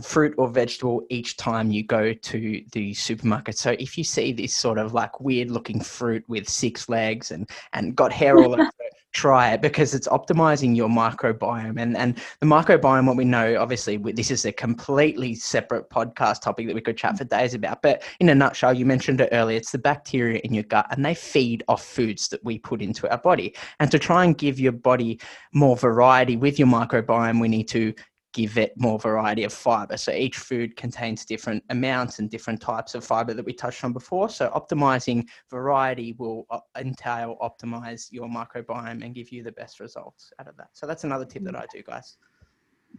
fruit 0.02 0.34
or 0.38 0.50
vegetable 0.50 1.06
each 1.10 1.38
time 1.38 1.72
you 1.72 1.84
go 1.84 2.14
to 2.14 2.64
the 2.74 2.94
supermarket. 2.94 3.58
So 3.58 3.72
if 3.80 3.98
you 3.98 4.04
see 4.04 4.34
this 4.34 4.54
sort 4.54 4.78
of 4.78 4.94
like 4.94 5.20
weird 5.22 5.50
looking 5.50 5.80
fruit 5.80 6.24
with 6.28 6.50
six 6.50 6.90
legs 6.90 7.32
and 7.32 7.50
and 7.74 7.96
got 7.96 8.12
hair 8.12 8.38
all 8.38 8.54
over 8.54 8.70
try 9.14 9.52
it 9.52 9.62
because 9.62 9.96
it's 9.96 10.08
optimizing 10.10 10.76
your 10.76 10.90
microbiome. 10.90 11.80
And 11.80 11.98
and 11.98 12.18
the 12.40 12.46
microbiome 12.46 13.08
what 13.08 13.16
we 13.16 13.26
know 13.26 13.56
obviously 13.60 13.98
this 13.98 14.30
is 14.30 14.46
a 14.46 14.52
completely 14.52 15.34
separate 15.34 15.90
podcast 15.90 16.42
topic 16.42 16.68
that 16.68 16.76
we 16.76 16.82
could 16.82 16.98
chat 16.98 17.18
for 17.18 17.24
mm-hmm. 17.24 17.40
days 17.40 17.54
about. 17.54 17.82
But 17.82 18.04
in 18.20 18.30
a 18.30 18.36
nutshell 18.36 18.74
you 18.74 18.86
mentioned 18.86 19.22
it 19.22 19.30
earlier 19.32 19.58
it's 19.58 19.72
the 19.72 19.80
bacteria 19.80 20.40
in 20.44 20.54
your 20.54 20.66
gut 20.66 20.88
and 20.92 21.04
they 21.04 21.16
feed 21.16 21.64
off 21.70 21.84
foods 21.84 22.28
that 22.28 22.44
we 22.44 22.60
put 22.60 22.82
into 22.82 23.10
our 23.10 23.18
body. 23.18 23.56
And 23.80 23.90
to 23.90 23.98
try 23.98 24.26
and 24.26 24.38
give 24.38 24.60
your 24.60 24.74
body 24.74 25.20
more 25.54 25.78
variety 25.78 26.36
with 26.36 26.60
your 26.60 26.68
microbiome 26.68 27.40
we 27.40 27.48
need 27.48 27.70
to 27.70 27.94
give 28.38 28.60
it 28.60 28.72
more 28.78 29.00
variety 29.00 29.44
of 29.46 29.52
fiber. 29.52 29.98
So 29.98 30.12
each 30.12 30.38
food 30.38 30.76
contains 30.76 31.26
different 31.26 31.64
amounts 31.72 32.20
and 32.20 32.30
different 32.30 32.62
types 32.62 32.94
of 32.94 33.04
fiber 33.04 33.34
that 33.34 33.44
we 33.44 33.52
touched 33.52 33.84
on 33.84 33.94
before. 33.94 34.30
So 34.30 34.52
optimizing 34.52 35.26
variety 35.50 36.14
will 36.20 36.46
uh, 36.52 36.60
entail 36.78 37.36
optimize 37.42 38.12
your 38.12 38.28
microbiome 38.28 39.04
and 39.04 39.16
give 39.16 39.32
you 39.32 39.42
the 39.42 39.54
best 39.54 39.80
results 39.80 40.32
out 40.38 40.48
of 40.48 40.56
that. 40.58 40.70
So 40.74 40.86
that's 40.86 41.04
another 41.04 41.26
tip 41.26 41.44
that 41.46 41.56
I 41.56 41.66
do, 41.74 41.82
guys. 41.82 42.18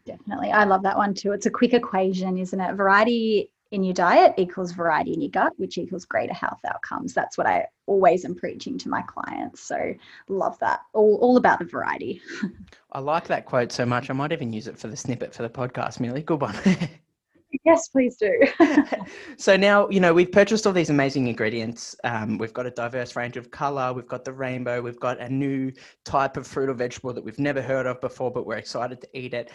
Definitely. 0.04 0.50
I 0.50 0.64
love 0.64 0.82
that 0.82 0.96
one 0.96 1.14
too. 1.14 1.30
It's 1.30 1.46
a 1.46 1.50
quick 1.50 1.72
equation, 1.72 2.36
isn't 2.36 2.60
it? 2.60 2.74
Variety 2.74 3.52
in 3.70 3.84
your 3.84 3.94
diet 3.94 4.34
equals 4.38 4.72
variety 4.72 5.12
in 5.12 5.20
your 5.20 5.30
gut, 5.30 5.52
which 5.56 5.76
equals 5.76 6.04
greater 6.04 6.32
health 6.32 6.60
outcomes. 6.66 7.12
That's 7.12 7.36
what 7.36 7.46
I 7.46 7.66
always 7.86 8.24
am 8.24 8.34
preaching 8.34 8.78
to 8.78 8.88
my 8.88 9.02
clients. 9.02 9.60
So 9.60 9.94
love 10.28 10.58
that. 10.60 10.80
All, 10.94 11.18
all 11.20 11.36
about 11.36 11.58
the 11.58 11.66
variety. 11.66 12.22
I 12.92 13.00
like 13.00 13.26
that 13.26 13.44
quote 13.44 13.70
so 13.70 13.84
much. 13.84 14.08
I 14.08 14.14
might 14.14 14.32
even 14.32 14.52
use 14.52 14.68
it 14.68 14.78
for 14.78 14.88
the 14.88 14.96
snippet 14.96 15.34
for 15.34 15.42
the 15.42 15.50
podcast, 15.50 16.00
Millie. 16.00 16.22
Good 16.22 16.40
one. 16.40 16.56
yes, 17.64 17.88
please 17.88 18.16
do. 18.16 18.40
so 19.36 19.56
now, 19.56 19.88
you 19.90 20.00
know, 20.00 20.14
we've 20.14 20.32
purchased 20.32 20.66
all 20.66 20.72
these 20.72 20.90
amazing 20.90 21.28
ingredients. 21.28 21.94
Um, 22.04 22.38
we've 22.38 22.54
got 22.54 22.64
a 22.64 22.70
diverse 22.70 23.16
range 23.16 23.36
of 23.36 23.50
color. 23.50 23.92
We've 23.92 24.08
got 24.08 24.24
the 24.24 24.32
rainbow. 24.32 24.80
We've 24.80 25.00
got 25.00 25.20
a 25.20 25.28
new 25.28 25.72
type 26.06 26.38
of 26.38 26.46
fruit 26.46 26.70
or 26.70 26.74
vegetable 26.74 27.12
that 27.12 27.24
we've 27.24 27.38
never 27.38 27.60
heard 27.60 27.84
of 27.84 28.00
before, 28.00 28.30
but 28.30 28.46
we're 28.46 28.56
excited 28.56 29.02
to 29.02 29.08
eat 29.12 29.34
it 29.34 29.50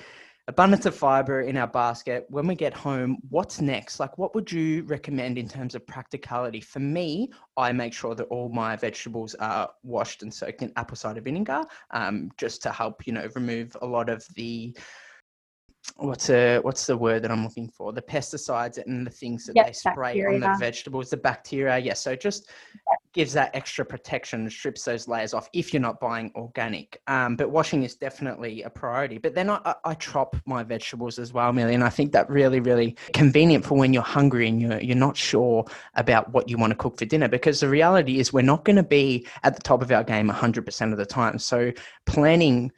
abundance 0.48 0.86
of 0.86 0.96
fiber 0.96 1.42
in 1.42 1.56
our 1.56 1.68
basket. 1.68 2.26
When 2.30 2.48
we 2.48 2.56
get 2.56 2.74
home, 2.74 3.18
what's 3.30 3.62
next? 3.62 4.00
Like, 4.00 4.18
what 4.18 4.36
would 4.36 4.52
you 4.52 4.84
recommend 4.84 5.38
in 5.38 5.48
terms 5.48 5.74
of 5.74 5.88
practicality? 5.88 6.60
For 6.60 6.80
me, 6.80 7.32
I 7.56 7.72
make 7.72 7.94
sure 7.94 8.14
that 8.16 8.26
all 8.26 8.50
my 8.50 8.76
vegetables 8.76 9.36
are 9.36 9.70
washed 9.84 10.22
and 10.22 10.34
soaked 10.34 10.62
in 10.62 10.74
apple 10.76 10.98
cider 10.98 11.22
vinegar, 11.22 11.64
um, 11.92 12.30
just 12.38 12.62
to 12.64 12.72
help, 12.72 13.08
you 13.08 13.14
know, 13.14 13.30
remove 13.36 13.78
a 13.82 13.86
lot 13.86 14.10
of 14.10 14.26
the 14.36 14.76
what's 15.98 16.30
a 16.30 16.60
what's 16.60 16.86
the 16.86 16.98
word 16.98 17.24
that 17.24 17.32
I'm 17.32 17.44
looking 17.44 17.70
for? 17.70 17.92
The 17.92 18.02
pesticides 18.02 18.78
and 18.84 19.06
the 19.06 19.12
things 19.12 19.46
that 19.46 19.56
yep, 19.56 19.68
they 19.68 19.74
spray 19.74 19.94
bacteria. 19.94 20.36
on 20.36 20.40
the 20.40 20.58
vegetables, 20.60 21.10
the 21.10 21.18
bacteria. 21.18 21.78
Yes, 21.78 21.86
yeah, 21.86 21.94
so 21.94 22.16
just 22.16 22.50
gives 23.14 23.34
that 23.34 23.56
extra 23.56 23.86
protection, 23.86 24.50
strips 24.50 24.84
those 24.84 25.08
layers 25.08 25.34
off 25.34 25.48
if 25.54 25.72
you're 25.72 25.82
not 25.82 26.00
buying 26.00 26.32
organic. 26.36 27.00
Um, 27.08 27.36
but 27.36 27.52
washing 27.52 27.84
is 27.84 27.96
definitely 27.96 28.64
a 28.64 28.70
priority. 28.70 29.18
But 29.18 29.36
then 29.36 29.50
I, 29.50 29.76
I 29.84 29.94
chop 29.94 30.36
my 30.46 30.64
vegetables 30.64 31.20
as 31.20 31.32
well, 31.32 31.54
Millie, 31.54 31.76
and 31.76 31.84
I 31.84 31.90
think 31.90 32.12
that 32.14 32.30
really, 32.30 32.60
really 32.60 32.96
convenient 33.14 33.66
for 33.66 33.78
when 33.78 33.94
you're 33.94 34.04
hungry 34.04 34.48
and 34.48 34.62
you're 34.62 34.82
you're 34.82 34.96
not 34.96 35.18
sure 35.18 35.66
about 35.96 36.32
what 36.34 36.50
you 36.50 36.58
want 36.58 36.72
to 36.72 36.78
cook 36.78 36.98
for 36.98 37.06
dinner. 37.06 37.28
Because 37.28 37.60
the 37.60 37.70
reality 37.70 38.20
is 38.20 38.32
we're 38.32 38.42
not 38.42 38.64
going 38.66 38.78
to 38.78 38.84
be 38.84 39.28
at 39.44 39.56
the 39.56 39.62
top 39.62 39.82
of 39.82 39.92
our 39.92 40.04
game 40.04 40.30
100% 40.30 40.92
of 40.92 40.98
the 40.98 41.06
time. 41.06 41.38
So 41.40 41.72
planning 42.06 42.72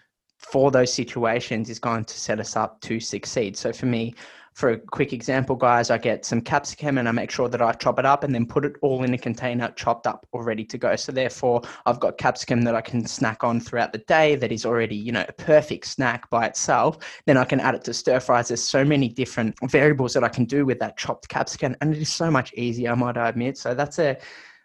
for 0.52 0.72
those 0.72 0.94
situations 0.94 1.70
is 1.70 1.80
going 1.80 2.06
to 2.06 2.18
set 2.18 2.40
us 2.40 2.56
up 2.56 2.80
to 2.82 3.00
succeed. 3.00 3.58
So 3.58 3.74
for 3.74 3.86
me, 3.86 4.14
for 4.56 4.70
a 4.70 4.78
quick 4.78 5.12
example, 5.12 5.58
guys, 5.58 5.90
I 5.90 5.98
get 5.98 6.24
some 6.24 6.40
capsicum 6.40 6.98
and 6.98 7.10
I 7.10 7.12
make 7.12 7.30
sure 7.30 7.50
that 7.50 7.62
I 7.62 7.74
chop 7.74 8.00
it 8.00 8.06
up 8.06 8.24
and 8.24 8.34
then 8.34 8.46
put 8.46 8.64
it 8.64 8.78
all 8.82 9.04
in 9.04 9.14
a 9.14 9.18
container, 9.18 9.70
chopped 9.76 10.08
up, 10.08 10.26
or 10.32 10.46
ready 10.46 10.64
to 10.64 10.78
go. 10.78 10.96
So 10.96 11.12
therefore, 11.12 11.62
I've 11.86 12.00
got 12.00 12.18
capsicum 12.18 12.62
that 12.62 12.74
I 12.74 12.80
can 12.80 13.06
snack 13.06 13.44
on 13.44 13.60
throughout 13.60 13.92
the 13.92 13.98
day 14.00 14.36
that 14.36 14.54
is 14.54 14.66
already, 14.66 14.96
you 14.96 15.12
know, 15.12 15.26
a 15.28 15.34
perfect 15.34 15.88
snack 15.88 16.30
by 16.30 16.46
itself. 16.46 17.00
Then 17.26 17.36
I 17.36 17.44
can 17.44 17.60
add 17.60 17.76
it 17.76 17.84
to 17.84 17.94
stir 17.94 18.22
fries. 18.22 18.48
There's 18.48 18.64
so 18.64 18.86
many 18.86 19.10
different 19.10 19.58
variables 19.70 20.14
that 20.14 20.24
I 20.24 20.30
can 20.30 20.46
do 20.46 20.66
with 20.66 20.80
that 20.80 20.96
chopped 20.96 21.28
capsicum, 21.28 21.76
and 21.82 21.94
it 21.94 22.02
is 22.02 22.14
so 22.14 22.32
much 22.32 22.54
easier, 22.54 22.96
might 22.96 23.18
I 23.18 23.28
admit. 23.28 23.58
So 23.58 23.74
that's 23.74 24.00
a 24.00 24.18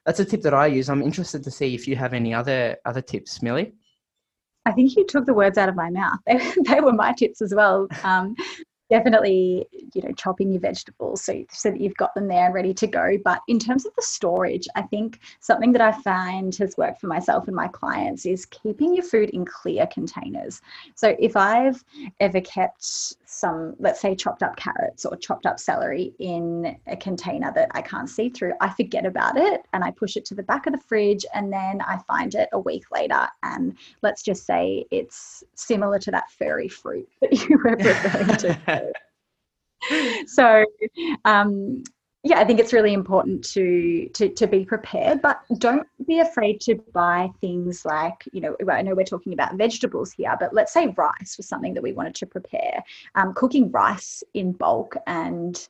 that's 0.07 0.21
a 0.21 0.25
tip 0.25 0.43
that 0.43 0.55
I 0.55 0.67
use. 0.67 0.89
I'm 0.89 1.03
interested 1.03 1.43
to 1.43 1.51
see 1.51 1.75
if 1.75 1.89
you 1.89 1.97
have 1.97 2.15
any 2.15 2.33
other 2.33 2.77
other 2.85 3.03
tips, 3.03 3.43
Millie. 3.43 3.73
I 4.71 4.73
think 4.73 4.95
you 4.95 5.05
took 5.05 5.27
the 5.27 5.35
words 5.35 5.59
out 5.59 5.69
of 5.69 5.75
my 5.75 5.91
mouth. 5.91 6.21
They, 6.27 6.39
they 6.69 6.81
were 6.81 6.93
my 6.93 7.13
tips 7.13 7.43
as 7.43 7.53
well. 7.53 7.89
Um, 8.05 8.37
definitely 8.91 9.67
you 9.95 10.03
know 10.03 10.13
chopping 10.13 10.51
your 10.51 10.61
vegetables 10.61 11.23
so, 11.23 11.45
so 11.51 11.71
that 11.71 11.81
you've 11.81 11.97
got 11.97 12.15
them 12.15 12.29
there 12.29 12.47
and 12.47 12.55
ready 12.55 12.75
to 12.75 12.87
go. 12.87 13.17
But 13.25 13.41
in 13.49 13.59
terms 13.59 13.87
of 13.87 13.95
the 13.97 14.03
storage 14.03 14.67
i 14.75 14.83
think 14.83 15.21
something 15.41 15.73
that 15.73 15.81
i 15.81 15.93
find 15.93 16.55
has 16.57 16.77
worked 16.77 17.01
for 17.01 17.07
myself 17.07 17.47
and 17.47 17.57
my 17.57 17.69
clients 17.69 18.27
is 18.27 18.47
keeping 18.47 18.95
your 18.95 19.05
food 19.05 19.31
in 19.31 19.45
clear 19.45 19.87
containers. 19.87 20.61
So 20.95 21.17
if 21.19 21.37
i've 21.37 21.83
ever 22.21 22.41
kept 22.41 22.83
some 22.83 23.75
let's 23.79 24.01
say 24.01 24.15
chopped 24.15 24.43
up 24.43 24.57
carrots 24.57 25.05
or 25.05 25.17
chopped 25.17 25.47
up 25.47 25.59
celery 25.59 26.13
in 26.19 26.77
a 26.87 26.97
container 26.97 27.53
that 27.55 27.69
i 27.73 27.81
can't 27.81 28.11
see 28.11 28.29
through 28.29 28.53
i 28.61 28.69
forget 28.69 29.07
about 29.07 29.37
it 29.37 29.63
and 29.73 29.85
i 29.85 29.91
push 29.91 30.17
it 30.17 30.25
to 30.25 30.35
the 30.35 30.43
back 30.43 30.67
of 30.67 30.73
the 30.73 30.79
fridge 30.79 31.25
and 31.35 31.53
then 31.53 31.81
i 31.83 31.97
find 32.09 32.35
it 32.35 32.49
a 32.53 32.59
week 32.59 32.91
later. 32.91 33.29
And 33.43 33.77
let's 34.03 34.23
just 34.23 34.45
say 34.47 34.87
it's 34.91 35.45
similar 35.55 35.99
to 36.01 36.11
that 36.11 36.31
furry 36.33 36.69
fruit 36.69 37.09
that 37.21 37.33
you 37.49 37.59
were 37.59 37.77
referring 37.77 38.37
to 38.39 38.59
so 40.27 40.65
um, 41.25 41.83
yeah, 42.23 42.39
I 42.39 42.45
think 42.45 42.61
it's 42.61 42.75
really 42.75 42.93
important 42.93 43.43
to, 43.53 44.11
to 44.13 44.29
to 44.29 44.47
be 44.47 44.65
prepared, 44.67 45.23
but 45.23 45.41
don't 45.57 45.87
be 46.07 46.19
afraid 46.19 46.61
to 46.63 46.75
buy 46.93 47.31
things 47.41 47.87
like 47.87 48.29
you 48.33 48.43
know. 48.43 48.57
I 48.71 48.83
know 48.83 48.95
we're 48.95 49.05
talking 49.05 49.33
about 49.33 49.55
vegetables 49.55 50.13
here, 50.13 50.37
but 50.39 50.53
let's 50.53 50.73
say 50.73 50.89
rice 50.99 51.39
was 51.39 51.49
something 51.49 51.73
that 51.73 51.83
we 51.83 51.93
wanted 51.93 52.15
to 52.17 52.27
prepare. 52.27 52.85
Um, 53.15 53.33
cooking 53.33 53.71
rice 53.71 54.23
in 54.35 54.53
bulk 54.53 54.97
and 55.07 55.67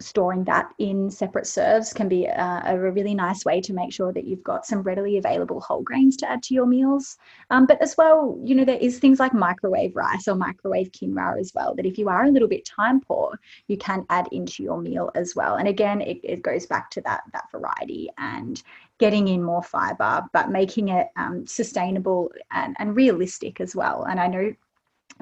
storing 0.00 0.44
that 0.44 0.72
in 0.78 1.10
separate 1.10 1.46
serves 1.46 1.92
can 1.92 2.08
be 2.08 2.26
a, 2.26 2.62
a, 2.66 2.78
really 2.78 3.14
nice 3.14 3.44
way 3.44 3.60
to 3.60 3.72
make 3.72 3.92
sure 3.92 4.12
that 4.12 4.24
you've 4.24 4.44
got 4.44 4.64
some 4.64 4.82
readily 4.82 5.18
available 5.18 5.60
whole 5.60 5.82
grains 5.82 6.16
to 6.16 6.30
add 6.30 6.42
to 6.42 6.54
your 6.54 6.66
meals. 6.66 7.16
Um, 7.50 7.66
but 7.66 7.82
as 7.82 7.96
well, 7.96 8.38
you 8.44 8.54
know, 8.54 8.64
there 8.64 8.78
is 8.78 8.98
things 8.98 9.18
like 9.18 9.34
microwave 9.34 9.96
rice 9.96 10.28
or 10.28 10.36
microwave 10.36 10.92
quinoa 10.92 11.40
as 11.40 11.52
well, 11.54 11.74
that 11.74 11.86
if 11.86 11.98
you 11.98 12.08
are 12.08 12.24
a 12.24 12.30
little 12.30 12.48
bit 12.48 12.64
time 12.64 13.00
poor, 13.00 13.38
you 13.66 13.76
can 13.76 14.06
add 14.08 14.28
into 14.30 14.62
your 14.62 14.80
meal 14.80 15.10
as 15.16 15.34
well. 15.34 15.56
And 15.56 15.66
again, 15.66 16.00
it, 16.00 16.20
it 16.22 16.42
goes 16.42 16.66
back 16.66 16.90
to 16.92 17.00
that, 17.02 17.22
that 17.32 17.50
variety 17.50 18.08
and 18.18 18.62
getting 18.98 19.28
in 19.28 19.42
more 19.42 19.62
fiber, 19.62 20.24
but 20.32 20.50
making 20.50 20.88
it 20.88 21.08
um, 21.16 21.46
sustainable 21.46 22.30
and, 22.52 22.76
and 22.78 22.94
realistic 22.94 23.60
as 23.60 23.74
well. 23.74 24.04
And 24.04 24.20
I 24.20 24.28
know 24.28 24.54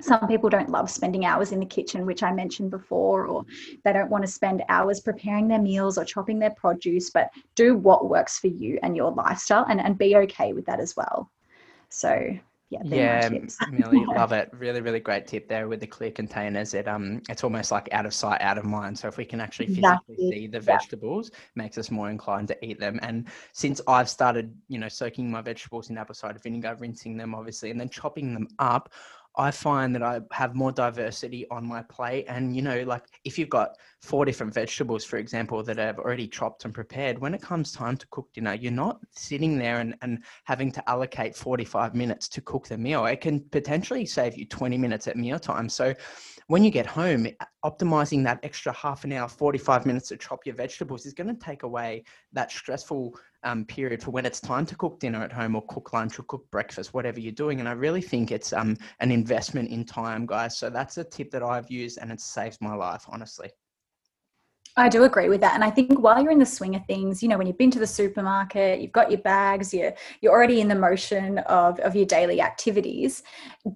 some 0.01 0.27
people 0.29 0.51
don't 0.51 0.71
love 0.71 0.91
spending 0.91 1.25
hours 1.25 1.53
in 1.53 1.61
the 1.61 1.67
kitchen, 1.67 2.07
which 2.07 2.23
I 2.23 2.33
mentioned 2.33 2.71
before, 2.71 3.27
or 3.27 3.45
they 3.85 3.93
don't 3.93 4.11
want 4.11 4.25
to 4.25 4.31
spend 4.31 4.63
hours 4.69 5.01
preparing 5.01 5.49
their 5.49 5.61
meals 5.61 5.99
or 5.99 6.05
chopping 6.05 6.39
their 6.39 6.51
produce, 6.51 7.11
but 7.11 7.31
do 7.55 7.77
what 7.77 8.09
works 8.09 8.39
for 8.39 8.49
you 8.49 8.79
and 8.83 8.97
your 8.97 9.13
lifestyle 9.13 9.67
and, 9.69 9.81
and 9.81 9.99
be 9.99 10.17
okay 10.17 10.53
with 10.53 10.67
that 10.67 10.81
as 10.81 10.97
well. 10.97 11.31
So 11.89 12.39
yeah, 12.69 12.81
yeah, 12.85 13.29
Millie, 13.71 14.05
love 14.17 14.33
it. 14.33 14.51
Really, 14.53 14.81
really 14.81 14.99
great 14.99 15.29
tip 15.29 15.49
there 15.49 15.69
with 15.69 15.79
the 15.79 15.87
clear 15.87 16.11
containers. 16.11 16.75
It 16.75 16.89
um, 16.89 17.23
it's 17.29 17.45
almost 17.45 17.71
like 17.71 17.89
out 17.93 18.07
of 18.07 18.13
sight, 18.13 18.41
out 18.41 18.59
of 18.59 18.65
mind. 18.65 18.99
So 18.99 19.07
if 19.07 19.17
we 19.17 19.25
can 19.25 19.41
actually 19.41 19.67
physically 19.67 19.89
exactly. 19.89 20.31
see 20.31 20.47
the 20.49 20.61
vegetables, 20.61 21.31
yeah. 21.33 21.39
makes 21.55 21.79
us 21.79 21.93
more 21.93 22.11
inclined 22.11 22.49
to 22.49 22.65
eat 22.65 22.81
them. 22.81 22.99
And 23.03 23.29
since 23.53 23.81
I've 23.87 24.09
started, 24.09 24.53
you 24.69 24.79
know, 24.79 24.89
soaking 24.89 25.31
my 25.31 25.43
vegetables 25.43 25.91
in 25.91 25.99
apple 25.99 26.17
cider 26.17 26.41
vinegar, 26.41 26.77
rinsing 26.81 27.17
them 27.17 27.37
obviously, 27.37 27.71
and 27.71 27.81
then 27.81 27.89
chopping 27.89 28.35
them 28.35 28.49
up, 28.59 28.93
I 29.39 29.51
find 29.51 29.95
that 29.95 30.03
I 30.03 30.21
have 30.33 30.55
more 30.55 30.73
diversity 30.73 31.47
on 31.51 31.67
my 31.67 31.83
plate. 31.83 32.25
And, 32.27 32.57
you 32.57 32.63
know, 32.63 32.83
like 32.85 33.05
if 33.25 33.39
you've 33.39 33.51
got 33.51 33.77
four 34.01 34.25
different 34.25 34.55
vegetables, 34.55 35.05
for 35.05 35.19
example, 35.19 35.63
that 35.63 35.79
I've 35.79 35.99
already 35.99 36.27
chopped 36.27 36.65
and 36.65 36.73
prepared, 36.73 37.19
when 37.19 37.35
it 37.35 37.43
comes 37.43 37.73
time 37.73 37.99
to 37.99 38.07
cook 38.09 38.33
dinner, 38.33 38.55
you're 38.55 38.73
not 38.73 38.99
sitting 39.11 39.59
there 39.59 39.81
and, 39.81 39.95
and 40.01 40.25
having 40.45 40.73
to 40.73 40.89
allocate 40.89 41.37
45 41.37 41.95
minutes 41.95 42.29
to 42.29 42.41
cook 42.41 42.67
the 42.67 42.79
meal. 42.79 43.05
It 43.05 43.21
can 43.21 43.41
potentially 43.51 44.07
save 44.07 44.39
you 44.39 44.47
20 44.47 44.79
minutes 44.79 45.07
at 45.07 45.17
mealtime. 45.17 45.69
So 45.69 45.95
when 46.47 46.65
you 46.65 46.71
get 46.71 46.87
home, 46.87 47.27
optimizing 47.65 48.23
that 48.25 48.41
extra 48.43 48.73
half 48.73 49.05
an 49.05 49.13
hour, 49.13 49.29
45 49.29 49.85
minutes 49.85 50.09
to 50.09 50.17
chop 50.17 50.47
your 50.47 50.55
vegetables 50.55 51.05
is 51.05 51.13
going 51.13 51.29
to 51.29 51.45
take 51.45 51.63
away 51.65 52.05
that 52.33 52.51
stressful 52.51 53.19
um, 53.47 53.65
period 53.65 54.03
for 54.03 54.11
when 54.11 54.27
it's 54.27 54.41
time 54.41 54.67
to 54.67 54.77
cook 54.77 54.99
dinner 54.99 55.23
at 55.23 55.33
home 55.33 55.55
or 55.55 55.65
cook 55.69 55.93
lunch 55.93 56.19
or 56.19 56.25
cook 56.25 56.45
breakfast, 56.51 56.93
whatever 56.93 57.21
you're 57.21 57.33
doing. 57.33 57.61
And 57.61 57.69
I 57.69 57.73
really 57.73 58.03
think 58.03 58.33
it's 58.33 58.53
um, 58.53 58.77
an 59.01 59.13
investment 59.13 59.71
in 59.71 59.85
time, 59.85 60.27
guys. 60.27 60.59
So 60.59 60.69
that's 60.69 60.99
a 60.99 61.05
tip 61.05 61.31
that 61.31 61.43
I've 61.43 61.71
used 61.71 61.99
and 61.99 62.11
it 62.11 62.21
saves 62.21 62.59
my 62.61 62.75
life, 62.75 63.05
honestly. 63.09 63.51
I 64.79 64.91
do 64.91 65.05
agree 65.05 65.31
with 65.31 65.41
that. 65.41 65.55
And 65.55 65.65
I 65.65 65.71
think 65.71 65.99
while 65.99 66.23
you're 66.23 66.31
in 66.31 66.39
the 66.39 66.45
swing 66.45 66.77
of 66.77 66.85
things, 66.85 67.23
you 67.23 67.31
know, 67.31 67.39
when 67.39 67.47
you've 67.47 67.57
been 67.57 67.71
to 67.71 67.79
the 67.79 67.87
supermarket, 67.87 68.79
you've 68.83 68.93
got 68.93 69.11
your 69.11 69.21
bags, 69.21 69.73
you're, 69.73 69.95
you're 70.21 70.33
already 70.33 70.61
in 70.61 70.69
the 70.69 70.75
motion 70.75 71.39
of, 71.39 71.81
of 71.81 71.97
your 71.97 72.05
daily 72.05 72.43
activities, 72.43 73.23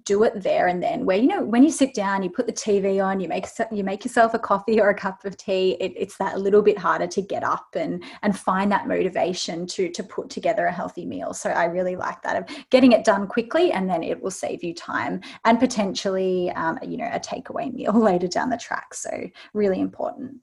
do 0.03 0.23
it 0.23 0.43
there 0.43 0.67
and 0.67 0.81
then 0.83 1.03
where, 1.03 1.17
you 1.17 1.25
know, 1.25 1.43
when 1.43 1.63
you 1.63 1.71
sit 1.71 1.95
down, 1.95 2.21
you 2.21 2.29
put 2.29 2.45
the 2.45 2.53
TV 2.53 3.03
on, 3.03 3.19
you 3.19 3.27
make, 3.27 3.47
you 3.71 3.83
make 3.83 4.05
yourself 4.05 4.35
a 4.35 4.39
coffee 4.39 4.79
or 4.79 4.89
a 4.89 4.95
cup 4.95 5.25
of 5.25 5.35
tea, 5.37 5.75
it, 5.79 5.91
it's 5.95 6.17
that 6.19 6.39
little 6.39 6.61
bit 6.61 6.77
harder 6.77 7.07
to 7.07 7.21
get 7.23 7.43
up 7.43 7.69
and, 7.75 8.03
and 8.21 8.37
find 8.37 8.71
that 8.71 8.87
motivation 8.87 9.65
to, 9.65 9.89
to 9.89 10.03
put 10.03 10.29
together 10.29 10.67
a 10.67 10.71
healthy 10.71 11.07
meal. 11.07 11.33
So 11.33 11.49
I 11.49 11.65
really 11.65 11.95
like 11.95 12.21
that 12.21 12.35
of 12.35 12.67
getting 12.69 12.91
it 12.91 13.03
done 13.03 13.25
quickly 13.25 13.71
and 13.71 13.89
then 13.89 14.03
it 14.03 14.21
will 14.21 14.29
save 14.29 14.63
you 14.63 14.75
time 14.75 15.21
and 15.45 15.59
potentially, 15.59 16.51
um, 16.51 16.77
you 16.83 16.97
know, 16.97 17.09
a 17.11 17.19
takeaway 17.19 17.73
meal 17.73 17.93
later 17.99 18.27
down 18.27 18.51
the 18.51 18.57
track. 18.57 18.93
So 18.93 19.09
really 19.55 19.79
important. 19.79 20.41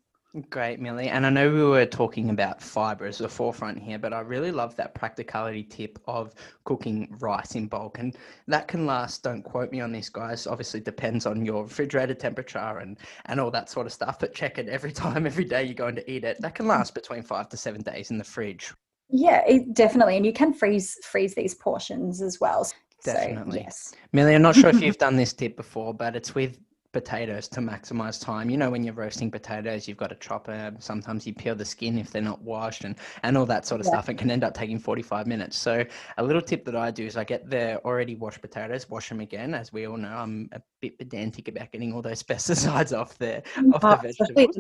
Great, 0.51 0.79
Millie. 0.79 1.09
And 1.09 1.25
I 1.25 1.31
know 1.31 1.51
we 1.51 1.65
were 1.65 1.87
talking 1.87 2.29
about 2.29 2.61
fiber 2.61 3.07
as 3.07 3.17
the 3.17 3.29
forefront 3.29 3.79
here, 3.79 3.99
but 3.99 4.13
I 4.13 4.21
really 4.21 4.51
love 4.51 4.77
that 4.77 4.95
practicality 4.95 5.63
tip 5.63 5.99
of 6.07 6.35
cooking 6.65 7.17
rice 7.19 7.55
in 7.55 7.67
bulk. 7.67 7.99
And 7.99 8.15
that 8.47 8.69
can 8.69 8.85
last, 8.85 9.23
don't 9.23 9.43
quote 9.43 9.73
me 9.73 9.81
on 9.81 9.91
this, 9.91 10.11
guys. 10.11 10.47
Obviously, 10.47 10.81
depends 10.81 11.25
on 11.25 11.47
your 11.47 11.63
refrigerator 11.63 12.13
temperature 12.13 12.79
and, 12.79 12.99
and 13.25 13.41
all 13.41 13.51
that 13.53 13.71
sort 13.71 13.87
of 13.87 13.93
stuff. 13.93 14.19
But 14.19 14.35
check 14.35 14.59
it 14.59 14.69
every 14.69 14.93
time, 15.05 15.25
every 15.25 15.45
day 15.45 15.65
you're 15.65 15.75
going 15.75 15.97
to 15.97 16.11
eat 16.11 16.25
it. 16.25 16.39
That 16.43 16.55
can 16.55 16.67
last 16.67 16.95
between 16.95 17.23
five 17.23 17.49
to 17.49 17.57
seven 17.57 17.81
days 17.81 18.11
in 18.11 18.19
the 18.19 18.25
fridge. 18.25 18.73
Yeah, 19.09 19.43
it, 19.47 19.73
definitely. 19.73 20.19
And 20.19 20.27
you 20.27 20.35
can 20.35 20.53
freeze 20.53 20.99
freeze 21.03 21.35
these 21.35 21.55
portions 21.55 22.21
as 22.21 22.39
well. 22.39 22.71
Definitely. 23.03 23.61
So, 23.61 23.65
yes. 23.65 23.95
Millie, 24.13 24.35
I'm 24.35 24.43
not 24.43 24.57
sure 24.57 24.69
if 24.69 24.83
you've 24.83 24.99
done 24.99 25.17
this 25.17 25.33
tip 25.33 25.57
before, 25.57 25.95
but 25.95 26.17
it's 26.17 26.35
with 26.35 26.59
potatoes 26.93 27.49
to 27.49 27.61
maximize 27.61 28.23
time. 28.23 28.49
You 28.49 28.57
know, 28.57 28.71
when 28.71 28.83
you're 28.83 28.95
roasting 28.95 29.31
potatoes, 29.31 29.87
you've 29.87 29.99
got 29.99 30.09
to 30.09 30.17
chop 30.17 30.47
them. 30.47 30.77
Sometimes 30.79 31.27
you 31.27 31.35
peel 31.35 31.55
the 31.55 31.65
skin 31.65 31.99
if 31.99 32.11
they're 32.11 32.23
not 32.23 32.41
washed 32.43 32.85
and, 32.85 32.97
and 33.23 33.37
all 33.37 33.47
that 33.47 33.67
sort 33.67 33.81
of 33.81 33.87
yeah. 33.87 33.93
stuff. 33.93 34.09
It 34.09 34.19
can 34.19 34.31
end 34.31 34.45
up 34.45 34.55
taking 34.55 34.79
45 34.79 35.27
minutes. 35.27 35.57
So, 35.59 35.85
a 36.17 36.25
little 36.25 36.41
tip 36.41 36.65
that 36.65 36.77
I 36.77 36.91
do 36.91 37.05
is 37.05 37.17
I 37.17 37.25
get 37.25 37.49
the 37.51 37.83
already 37.85 38.15
washed 38.15 38.41
potatoes, 38.41 38.89
wash 38.89 39.09
them 39.09 39.21
again. 39.21 39.55
As 39.55 39.73
we 39.73 39.87
all 39.87 39.97
know, 39.97 40.09
I'm 40.09 40.49
a 40.53 40.63
bit 40.81 40.99
pedantic 40.99 41.49
about 41.49 41.71
getting 41.73 41.93
all 41.93 42.03
those 42.03 42.23
pesticides 42.25 42.97
off 42.97 43.19
the, 43.19 43.43
off 43.75 44.03
the 44.03 44.09
vegetables. 44.09 44.57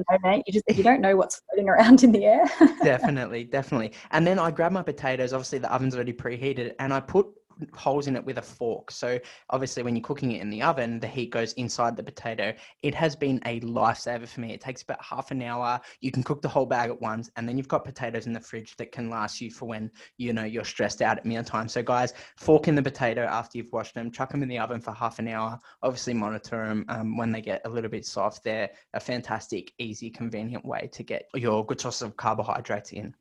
You 0.46 0.52
just 0.52 0.64
you 0.76 0.82
don't 0.84 1.00
know 1.00 1.16
what's 1.16 1.40
floating 1.48 1.68
around 1.68 2.04
in 2.04 2.12
the 2.12 2.24
air. 2.24 2.44
definitely, 2.82 3.44
definitely. 3.44 3.92
And 4.10 4.26
then 4.26 4.38
I 4.38 4.50
grab 4.50 4.72
my 4.72 4.82
potatoes. 4.82 5.32
Obviously, 5.32 5.58
the 5.58 5.72
oven's 5.72 5.94
already 5.94 6.12
preheated, 6.12 6.74
and 6.78 6.92
I 6.92 7.00
put 7.00 7.26
holes 7.74 8.06
in 8.06 8.16
it 8.16 8.24
with 8.24 8.38
a 8.38 8.42
fork. 8.42 8.90
So 8.90 9.18
obviously, 9.50 9.82
when 9.82 9.96
you're 9.96 10.04
cooking 10.04 10.32
it 10.32 10.42
in 10.42 10.50
the 10.50 10.62
oven, 10.62 11.00
the 11.00 11.06
heat 11.06 11.30
goes 11.30 11.52
inside 11.54 11.96
the 11.96 12.02
potato. 12.02 12.52
It 12.82 12.94
has 12.94 13.16
been 13.16 13.40
a 13.46 13.60
lifesaver 13.60 14.28
for 14.28 14.40
me. 14.40 14.52
It 14.52 14.60
takes 14.60 14.82
about 14.82 15.02
half 15.02 15.30
an 15.30 15.42
hour. 15.42 15.80
You 16.00 16.10
can 16.10 16.22
cook 16.22 16.42
the 16.42 16.48
whole 16.48 16.66
bag 16.66 16.90
at 16.90 17.00
once, 17.00 17.30
and 17.36 17.48
then 17.48 17.56
you've 17.56 17.68
got 17.68 17.84
potatoes 17.84 18.26
in 18.26 18.32
the 18.32 18.40
fridge 18.40 18.76
that 18.76 18.92
can 18.92 19.10
last 19.10 19.40
you 19.40 19.50
for 19.50 19.66
when 19.66 19.90
you 20.16 20.32
know 20.32 20.44
you're 20.44 20.64
stressed 20.64 21.02
out 21.02 21.18
at 21.18 21.26
mealtime. 21.26 21.68
So 21.68 21.82
guys, 21.82 22.14
fork 22.36 22.68
in 22.68 22.74
the 22.74 22.82
potato 22.82 23.22
after 23.22 23.58
you've 23.58 23.72
washed 23.72 23.94
them, 23.94 24.10
chuck 24.10 24.30
them 24.30 24.42
in 24.42 24.48
the 24.48 24.58
oven 24.58 24.80
for 24.80 24.92
half 24.92 25.18
an 25.18 25.28
hour. 25.28 25.58
Obviously, 25.82 26.14
monitor 26.14 26.66
them 26.66 26.84
um, 26.88 27.16
when 27.16 27.32
they 27.32 27.40
get 27.40 27.62
a 27.64 27.68
little 27.68 27.90
bit 27.90 28.06
soft. 28.06 28.44
They're 28.44 28.70
a 28.94 29.00
fantastic, 29.00 29.72
easy, 29.78 30.10
convenient 30.10 30.64
way 30.64 30.88
to 30.92 31.02
get 31.02 31.28
your 31.34 31.64
good 31.64 31.80
source 31.80 32.02
of 32.02 32.16
carbohydrates 32.16 32.92
in. 32.92 33.14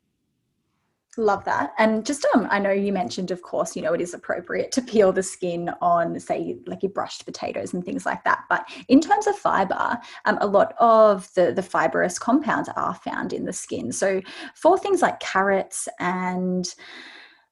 Love 1.20 1.44
that. 1.46 1.74
And 1.80 2.06
just 2.06 2.26
um, 2.36 2.48
I 2.52 2.60
know 2.60 2.72
you 2.72 2.94
mentioned, 2.94 3.32
of 3.32 3.42
course, 3.42 3.76
you 3.76 3.82
know, 3.82 3.94
it 3.94 4.02
is 4.02 4.14
appropriate 4.14 4.72
to 4.74 4.82
peel 4.84 5.12
the 5.12 5.24
skin 5.24 5.72
on, 5.82 6.20
say, 6.20 6.58
like 6.68 6.84
your 6.84 6.92
brushed 6.92 7.26
potatoes 7.26 7.74
and 7.74 7.84
things 7.84 8.06
like 8.06 8.24
that. 8.24 8.44
But 8.50 8.70
in 8.88 9.02
terms 9.02 9.26
of 9.26 9.36
fiber, 9.36 9.98
um, 10.26 10.38
a 10.42 10.48
lot 10.48 10.76
of 10.80 11.34
the, 11.34 11.52
the 11.52 11.64
fibrous 11.64 12.20
compounds 12.20 12.70
are 12.76 12.94
found 12.94 13.34
in 13.34 13.46
the 13.46 13.54
skin. 13.54 13.92
So 13.92 14.22
for 14.54 14.78
things 14.78 15.02
like 15.02 15.20
carrots 15.20 15.88
and 16.00 16.72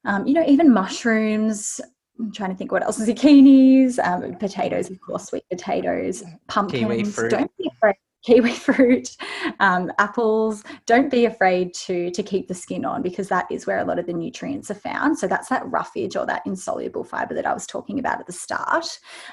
um, 0.05 0.27
you 0.27 0.35
know, 0.35 0.45
even 0.47 0.71
mushrooms, 0.71 1.81
I'm 2.19 2.31
trying 2.31 2.51
to 2.51 2.55
think 2.55 2.71
what 2.71 2.83
else. 2.83 2.99
Zucchinis, 3.07 3.97
um, 3.97 4.35
potatoes, 4.35 4.91
of 4.91 5.01
course, 5.01 5.25
sweet 5.25 5.43
potatoes, 5.49 6.23
pumpkins. 6.47 7.15
Don't 7.15 7.51
be 7.57 7.67
afraid 7.75 7.95
kiwi 8.25 8.51
fruit, 8.67 9.15
um, 9.59 9.91
apples. 9.99 10.63
Don't 10.85 11.11
be 11.11 11.25
afraid 11.25 11.73
to 11.85 12.11
to 12.11 12.23
keep 12.23 12.47
the 12.47 12.53
skin 12.53 12.85
on 12.85 13.01
because 13.01 13.29
that 13.29 13.45
is 13.51 13.67
where 13.67 13.79
a 13.79 13.85
lot 13.85 13.99
of 13.99 14.05
the 14.05 14.13
nutrients 14.13 14.71
are 14.71 14.75
found. 14.75 15.17
So 15.17 15.27
that's 15.27 15.49
that 15.49 15.69
roughage 15.69 16.15
or 16.15 16.25
that 16.25 16.45
insoluble 16.45 17.03
fiber 17.03 17.33
that 17.35 17.45
I 17.45 17.53
was 17.53 17.67
talking 17.67 17.99
about 17.99 18.19
at 18.19 18.25
the 18.25 18.33
start, 18.33 18.87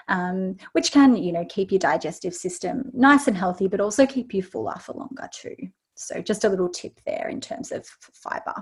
um, 0.09 0.57
which 0.73 0.93
can 0.93 1.17
you 1.17 1.33
know 1.33 1.45
keep 1.49 1.73
your 1.73 1.79
digestive 1.79 2.35
system 2.35 2.91
nice 2.93 3.27
and 3.27 3.37
healthy, 3.37 3.69
but 3.69 3.81
also 3.81 4.07
keep 4.07 4.35
you 4.35 4.43
fuller 4.43 4.77
for 4.81 4.93
longer 4.93 5.29
too. 5.33 5.57
So 5.95 6.21
just 6.21 6.45
a 6.45 6.49
little 6.49 6.69
tip 6.69 7.01
there 7.07 7.29
in 7.29 7.41
terms 7.41 7.71
of 7.73 7.87
fiber. 7.87 8.55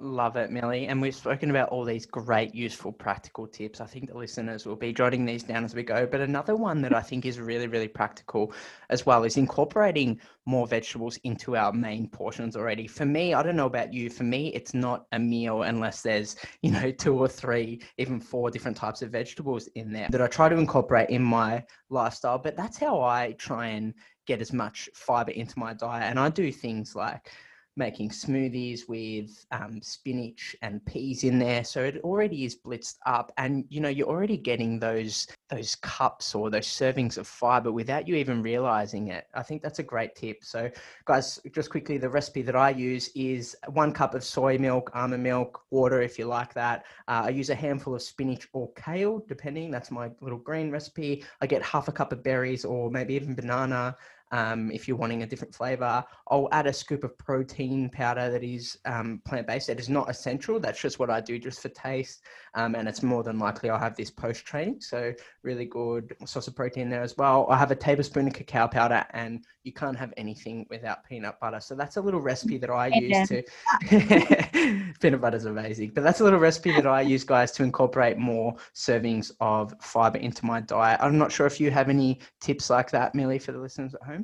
Love 0.00 0.36
it, 0.36 0.52
Millie. 0.52 0.86
And 0.86 1.02
we've 1.02 1.14
spoken 1.14 1.50
about 1.50 1.70
all 1.70 1.84
these 1.84 2.06
great, 2.06 2.54
useful, 2.54 2.92
practical 2.92 3.48
tips. 3.48 3.80
I 3.80 3.86
think 3.86 4.08
the 4.08 4.16
listeners 4.16 4.64
will 4.64 4.76
be 4.76 4.92
jotting 4.92 5.24
these 5.24 5.42
down 5.42 5.64
as 5.64 5.74
we 5.74 5.82
go. 5.82 6.06
But 6.06 6.20
another 6.20 6.54
one 6.54 6.80
that 6.82 6.94
I 6.94 7.00
think 7.00 7.26
is 7.26 7.40
really, 7.40 7.66
really 7.66 7.88
practical 7.88 8.52
as 8.90 9.04
well 9.04 9.24
is 9.24 9.36
incorporating 9.36 10.20
more 10.46 10.68
vegetables 10.68 11.16
into 11.24 11.56
our 11.56 11.72
main 11.72 12.08
portions 12.08 12.54
already. 12.56 12.86
For 12.86 13.06
me, 13.06 13.34
I 13.34 13.42
don't 13.42 13.56
know 13.56 13.66
about 13.66 13.92
you, 13.92 14.08
for 14.08 14.22
me, 14.22 14.54
it's 14.54 14.72
not 14.72 15.06
a 15.10 15.18
meal 15.18 15.62
unless 15.62 16.00
there's, 16.02 16.36
you 16.62 16.70
know, 16.70 16.92
two 16.92 17.18
or 17.18 17.26
three, 17.26 17.82
even 17.96 18.20
four 18.20 18.52
different 18.52 18.76
types 18.76 19.02
of 19.02 19.10
vegetables 19.10 19.66
in 19.74 19.92
there 19.92 20.06
that 20.10 20.22
I 20.22 20.28
try 20.28 20.48
to 20.48 20.56
incorporate 20.56 21.10
in 21.10 21.22
my 21.22 21.64
lifestyle. 21.90 22.38
But 22.38 22.56
that's 22.56 22.78
how 22.78 23.02
I 23.02 23.32
try 23.32 23.66
and 23.68 23.94
get 24.26 24.40
as 24.40 24.52
much 24.52 24.88
fiber 24.94 25.32
into 25.32 25.58
my 25.58 25.74
diet. 25.74 26.04
And 26.04 26.20
I 26.20 26.28
do 26.28 26.52
things 26.52 26.94
like, 26.94 27.32
making 27.78 28.10
smoothies 28.10 28.88
with 28.88 29.46
um, 29.52 29.80
spinach 29.80 30.56
and 30.62 30.84
peas 30.84 31.24
in 31.24 31.38
there 31.38 31.64
so 31.64 31.82
it 31.82 31.98
already 32.02 32.44
is 32.44 32.56
blitzed 32.56 32.96
up 33.06 33.32
and 33.38 33.64
you 33.68 33.80
know 33.80 33.88
you're 33.88 34.08
already 34.08 34.36
getting 34.36 34.78
those 34.78 35.26
those 35.48 35.76
cups 35.76 36.34
or 36.34 36.50
those 36.50 36.66
servings 36.66 37.16
of 37.16 37.26
fiber 37.26 37.72
without 37.72 38.06
you 38.06 38.14
even 38.14 38.42
realizing 38.42 39.08
it. 39.08 39.26
I 39.34 39.42
think 39.42 39.62
that's 39.62 39.78
a 39.78 39.82
great 39.82 40.14
tip. 40.14 40.44
So 40.44 40.70
guys 41.06 41.40
just 41.54 41.70
quickly 41.70 41.98
the 41.98 42.08
recipe 42.08 42.42
that 42.42 42.56
i 42.56 42.70
use 42.70 43.08
is 43.14 43.56
one 43.68 43.92
cup 43.92 44.14
of 44.14 44.24
soy 44.24 44.58
milk 44.58 44.90
almond 44.94 45.22
milk 45.22 45.62
water 45.70 46.02
if 46.02 46.18
you 46.18 46.26
like 46.26 46.52
that. 46.54 46.84
Uh, 47.06 47.22
i 47.26 47.28
use 47.30 47.50
a 47.50 47.54
handful 47.54 47.94
of 47.94 48.02
spinach 48.02 48.48
or 48.52 48.70
kale 48.72 49.24
depending. 49.28 49.70
That's 49.70 49.90
my 49.90 50.10
little 50.20 50.38
green 50.38 50.70
recipe. 50.70 51.24
I 51.40 51.46
get 51.46 51.62
half 51.62 51.88
a 51.88 51.92
cup 51.92 52.12
of 52.12 52.22
berries 52.22 52.64
or 52.64 52.90
maybe 52.90 53.14
even 53.14 53.34
banana 53.34 53.96
um, 54.30 54.70
if 54.70 54.86
you're 54.86 54.96
wanting 54.96 55.22
a 55.22 55.26
different 55.26 55.54
flavor. 55.54 56.04
I'll 56.30 56.48
add 56.52 56.66
a 56.66 56.72
scoop 56.72 57.04
of 57.04 57.16
protein 57.18 57.88
powder 57.90 58.30
that 58.30 58.42
is 58.42 58.78
um, 58.84 59.22
plant 59.24 59.46
based. 59.46 59.68
It 59.68 59.80
is 59.80 59.88
not 59.88 60.10
essential. 60.10 60.60
That's 60.60 60.80
just 60.80 60.98
what 60.98 61.10
I 61.10 61.20
do 61.20 61.38
just 61.38 61.60
for 61.60 61.68
taste. 61.70 62.22
Um, 62.54 62.74
and 62.74 62.88
it's 62.88 63.02
more 63.02 63.22
than 63.22 63.38
likely 63.38 63.70
I'll 63.70 63.78
have 63.78 63.96
this 63.96 64.10
post 64.10 64.44
training. 64.44 64.80
So, 64.80 65.12
really 65.42 65.64
good 65.64 66.14
source 66.24 66.48
of 66.48 66.56
protein 66.56 66.88
there 66.88 67.02
as 67.02 67.16
well. 67.16 67.46
I 67.48 67.56
have 67.56 67.70
a 67.70 67.76
tablespoon 67.76 68.26
of 68.26 68.34
cacao 68.34 68.66
powder, 68.66 69.04
and 69.10 69.44
you 69.62 69.72
can't 69.72 69.96
have 69.96 70.12
anything 70.16 70.66
without 70.70 71.04
peanut 71.04 71.38
butter. 71.40 71.60
So, 71.60 71.74
that's 71.74 71.96
a 71.96 72.00
little 72.00 72.20
recipe 72.20 72.58
that 72.58 72.70
I 72.70 72.88
use 72.88 73.28
to. 73.28 73.42
peanut 75.00 75.20
butter 75.20 75.36
is 75.36 75.44
amazing. 75.44 75.92
But 75.94 76.04
that's 76.04 76.20
a 76.20 76.24
little 76.24 76.38
recipe 76.38 76.72
that 76.72 76.86
I 76.86 77.02
use, 77.02 77.24
guys, 77.24 77.52
to 77.52 77.62
incorporate 77.62 78.18
more 78.18 78.56
servings 78.74 79.30
of 79.40 79.74
fiber 79.80 80.18
into 80.18 80.44
my 80.44 80.60
diet. 80.60 81.00
I'm 81.02 81.18
not 81.18 81.30
sure 81.30 81.46
if 81.46 81.60
you 81.60 81.70
have 81.70 81.88
any 81.88 82.20
tips 82.40 82.70
like 82.70 82.90
that, 82.90 83.14
Millie, 83.14 83.38
for 83.38 83.52
the 83.52 83.58
listeners 83.58 83.94
at 83.94 84.02
home. 84.02 84.17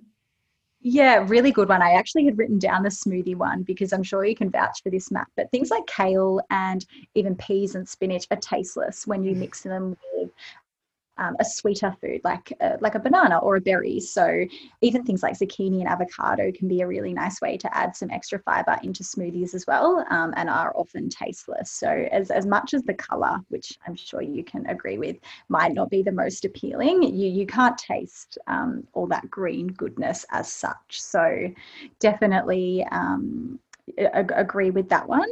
Yeah, 0.86 1.24
really 1.26 1.50
good 1.50 1.70
one. 1.70 1.80
I 1.80 1.92
actually 1.92 2.26
had 2.26 2.36
written 2.36 2.58
down 2.58 2.82
the 2.82 2.90
smoothie 2.90 3.34
one 3.34 3.62
because 3.62 3.94
I'm 3.94 4.02
sure 4.02 4.26
you 4.26 4.36
can 4.36 4.50
vouch 4.50 4.82
for 4.82 4.90
this, 4.90 5.10
Matt. 5.10 5.28
But 5.34 5.50
things 5.50 5.70
like 5.70 5.86
kale 5.86 6.42
and 6.50 6.84
even 7.14 7.34
peas 7.36 7.74
and 7.74 7.88
spinach 7.88 8.26
are 8.30 8.36
tasteless 8.36 9.06
when 9.06 9.24
you 9.24 9.34
mm. 9.34 9.38
mix 9.38 9.62
them 9.62 9.96
with 10.12 10.30
um, 11.18 11.36
a 11.40 11.44
sweeter 11.44 11.94
food 12.00 12.20
like 12.24 12.52
a, 12.60 12.76
like 12.80 12.94
a 12.94 12.98
banana 13.00 13.38
or 13.38 13.56
a 13.56 13.60
berry. 13.60 14.00
So 14.00 14.44
even 14.80 15.04
things 15.04 15.22
like 15.22 15.38
zucchini 15.38 15.80
and 15.80 15.88
avocado 15.88 16.50
can 16.52 16.68
be 16.68 16.80
a 16.80 16.86
really 16.86 17.12
nice 17.12 17.40
way 17.40 17.56
to 17.58 17.76
add 17.76 17.96
some 17.96 18.10
extra 18.10 18.38
fiber 18.40 18.76
into 18.82 19.02
smoothies 19.02 19.54
as 19.54 19.66
well, 19.66 20.04
um, 20.10 20.32
and 20.36 20.48
are 20.48 20.72
often 20.76 21.08
tasteless. 21.08 21.70
So 21.70 21.88
as 21.88 22.30
as 22.30 22.46
much 22.46 22.74
as 22.74 22.82
the 22.82 22.94
color, 22.94 23.38
which 23.48 23.78
I'm 23.86 23.94
sure 23.94 24.22
you 24.22 24.44
can 24.44 24.66
agree 24.66 24.98
with, 24.98 25.16
might 25.48 25.74
not 25.74 25.90
be 25.90 26.02
the 26.02 26.12
most 26.12 26.44
appealing, 26.44 27.02
you 27.02 27.28
you 27.28 27.46
can't 27.46 27.78
taste 27.78 28.38
um, 28.46 28.86
all 28.92 29.06
that 29.08 29.30
green 29.30 29.68
goodness 29.68 30.24
as 30.30 30.50
such. 30.50 31.00
So 31.00 31.48
definitely 32.00 32.86
um, 32.90 33.58
agree 34.14 34.70
with 34.70 34.88
that 34.88 35.08
one. 35.08 35.28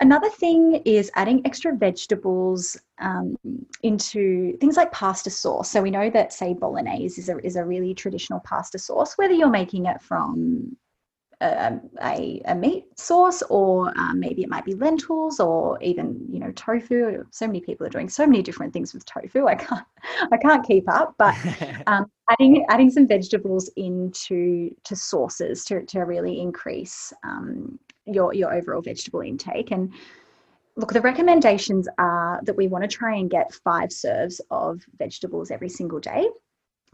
Another 0.00 0.30
thing 0.30 0.76
is 0.86 1.10
adding 1.14 1.42
extra 1.44 1.76
vegetables 1.76 2.76
um, 3.00 3.36
into 3.82 4.56
things 4.56 4.76
like 4.76 4.90
pasta 4.92 5.28
sauce. 5.28 5.70
So 5.70 5.82
we 5.82 5.90
know 5.90 6.08
that, 6.10 6.32
say, 6.32 6.54
bolognese 6.54 7.20
is 7.20 7.28
a, 7.28 7.38
is 7.44 7.56
a 7.56 7.64
really 7.64 7.94
traditional 7.94 8.40
pasta 8.40 8.78
sauce, 8.78 9.18
whether 9.18 9.34
you're 9.34 9.50
making 9.50 9.86
it 9.86 10.00
from 10.00 10.76
a, 11.40 11.80
a, 12.02 12.42
a 12.46 12.54
meat 12.54 12.86
sauce 12.96 13.42
or 13.42 13.92
um, 13.98 14.20
maybe 14.20 14.42
it 14.42 14.48
might 14.48 14.64
be 14.64 14.74
lentils 14.74 15.40
or 15.40 15.82
even 15.82 16.20
you 16.28 16.38
know 16.38 16.52
tofu 16.52 17.24
so 17.30 17.46
many 17.46 17.60
people 17.60 17.86
are 17.86 17.90
doing 17.90 18.08
so 18.08 18.26
many 18.26 18.42
different 18.42 18.72
things 18.72 18.92
with 18.92 19.04
tofu 19.06 19.46
i 19.46 19.54
can't 19.54 19.86
i 20.32 20.36
can't 20.36 20.66
keep 20.66 20.88
up 20.88 21.14
but 21.18 21.34
um, 21.86 22.04
adding 22.28 22.64
adding 22.68 22.90
some 22.90 23.06
vegetables 23.06 23.70
into 23.76 24.74
to 24.84 24.94
sauces 24.94 25.64
to, 25.64 25.84
to 25.86 26.00
really 26.00 26.40
increase 26.40 27.12
um, 27.24 27.78
your 28.06 28.34
your 28.34 28.52
overall 28.52 28.82
vegetable 28.82 29.20
intake. 29.20 29.70
And 29.70 29.92
look 30.76 30.92
the 30.92 31.00
recommendations 31.00 31.88
are 31.98 32.40
that 32.44 32.56
we 32.56 32.68
want 32.68 32.84
to 32.84 32.88
try 32.88 33.16
and 33.16 33.30
get 33.30 33.54
five 33.64 33.92
serves 33.92 34.40
of 34.50 34.82
vegetables 34.98 35.50
every 35.50 35.68
single 35.68 36.00
day. 36.00 36.28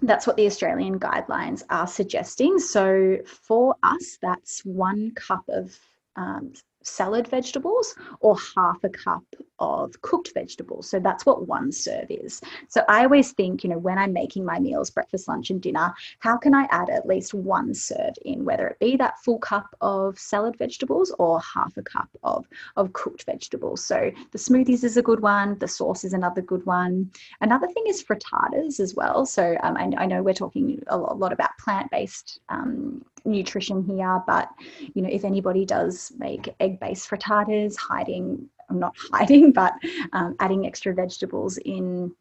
That's 0.03 0.27
what 0.27 0.37
the 0.37 0.47
australian 0.47 1.01
guidelines 1.01 1.63
are 1.71 1.87
suggesting. 1.87 2.59
So 2.59 3.19
for 3.27 3.77
us 3.83 4.19
that's 4.21 4.65
one 4.65 5.13
cup 5.13 5.45
of 5.49 5.79
um, 6.17 6.53
salad 6.87 7.27
vegetables 7.29 7.95
or 8.21 8.37
half 8.57 8.83
a 8.85 8.89
cup 8.89 9.25
of 9.59 10.01
cooked 10.03 10.33
vegetables. 10.35 10.89
So 10.89 11.01
that's 11.01 11.27
what 11.27 11.49
one 11.49 11.73
serve 11.73 12.07
is. 12.11 12.41
So 12.69 12.83
I 12.89 13.03
always 13.03 13.33
think, 13.33 13.65
you 13.65 13.71
know, 13.71 13.79
when 13.79 13.99
I'm 13.99 14.13
making 14.13 14.45
my 14.45 14.59
meals, 14.59 14.91
breakfast, 14.91 15.29
lunch, 15.29 15.51
and 15.51 15.61
dinner, 15.61 15.93
how 16.21 16.37
can 16.37 16.55
I 16.55 16.69
add 16.71 16.91
at 16.91 17.07
least 17.07 17.35
one 17.35 17.75
serve 17.75 18.15
in, 18.25 18.45
whether 18.45 18.69
it 18.69 18.79
be 18.79 18.97
that 18.97 19.19
full 19.25 19.39
cup 19.39 19.75
of 19.81 20.19
salad 20.19 20.57
vegetables 20.59 21.15
or 21.19 21.41
half 21.41 21.77
a 21.77 21.83
cup 21.83 22.09
of, 22.23 22.47
of 22.77 22.93
cooked 22.93 23.25
vegetables. 23.25 23.85
So 23.85 24.13
the 24.33 24.39
smoothies 24.39 24.85
is 24.85 24.97
a 24.97 25.03
good 25.03 25.21
one, 25.21 25.59
the 25.59 25.69
sauce 25.69 26.05
is 26.05 26.13
another 26.13 26.43
good 26.43 26.65
one. 26.67 27.11
Another 27.41 27.67
thing 27.67 27.85
is 27.87 28.05
frittatas 28.05 28.79
as 28.79 28.95
well. 28.95 29.27
So 29.27 29.57
um, 29.63 29.77
I, 29.77 29.91
I, 29.97 30.07
know 30.07 30.23
we're 30.23 30.35
talking 30.35 30.83
a 30.87 30.97
lot 30.97 31.33
about 31.33 31.57
plant 31.59 31.91
based 31.91 32.41
um, 32.49 33.05
nutrition 33.27 33.83
here, 33.83 34.23
but 34.27 34.49
you 34.95 35.03
know, 35.03 35.09
if 35.11 35.25
anybody 35.25 35.65
does 35.65 36.13
make 36.19 36.55
egg-based 36.61 37.09
frittatas, 37.09 37.77
hiding, 37.77 38.49
I'm 38.71 38.79
not 38.79 38.95
hiding, 39.13 39.53
but 39.53 39.75
um, 40.13 40.37
adding 40.41 40.67
extra 40.67 40.95
vegetables 40.95 41.59
in 41.59 42.15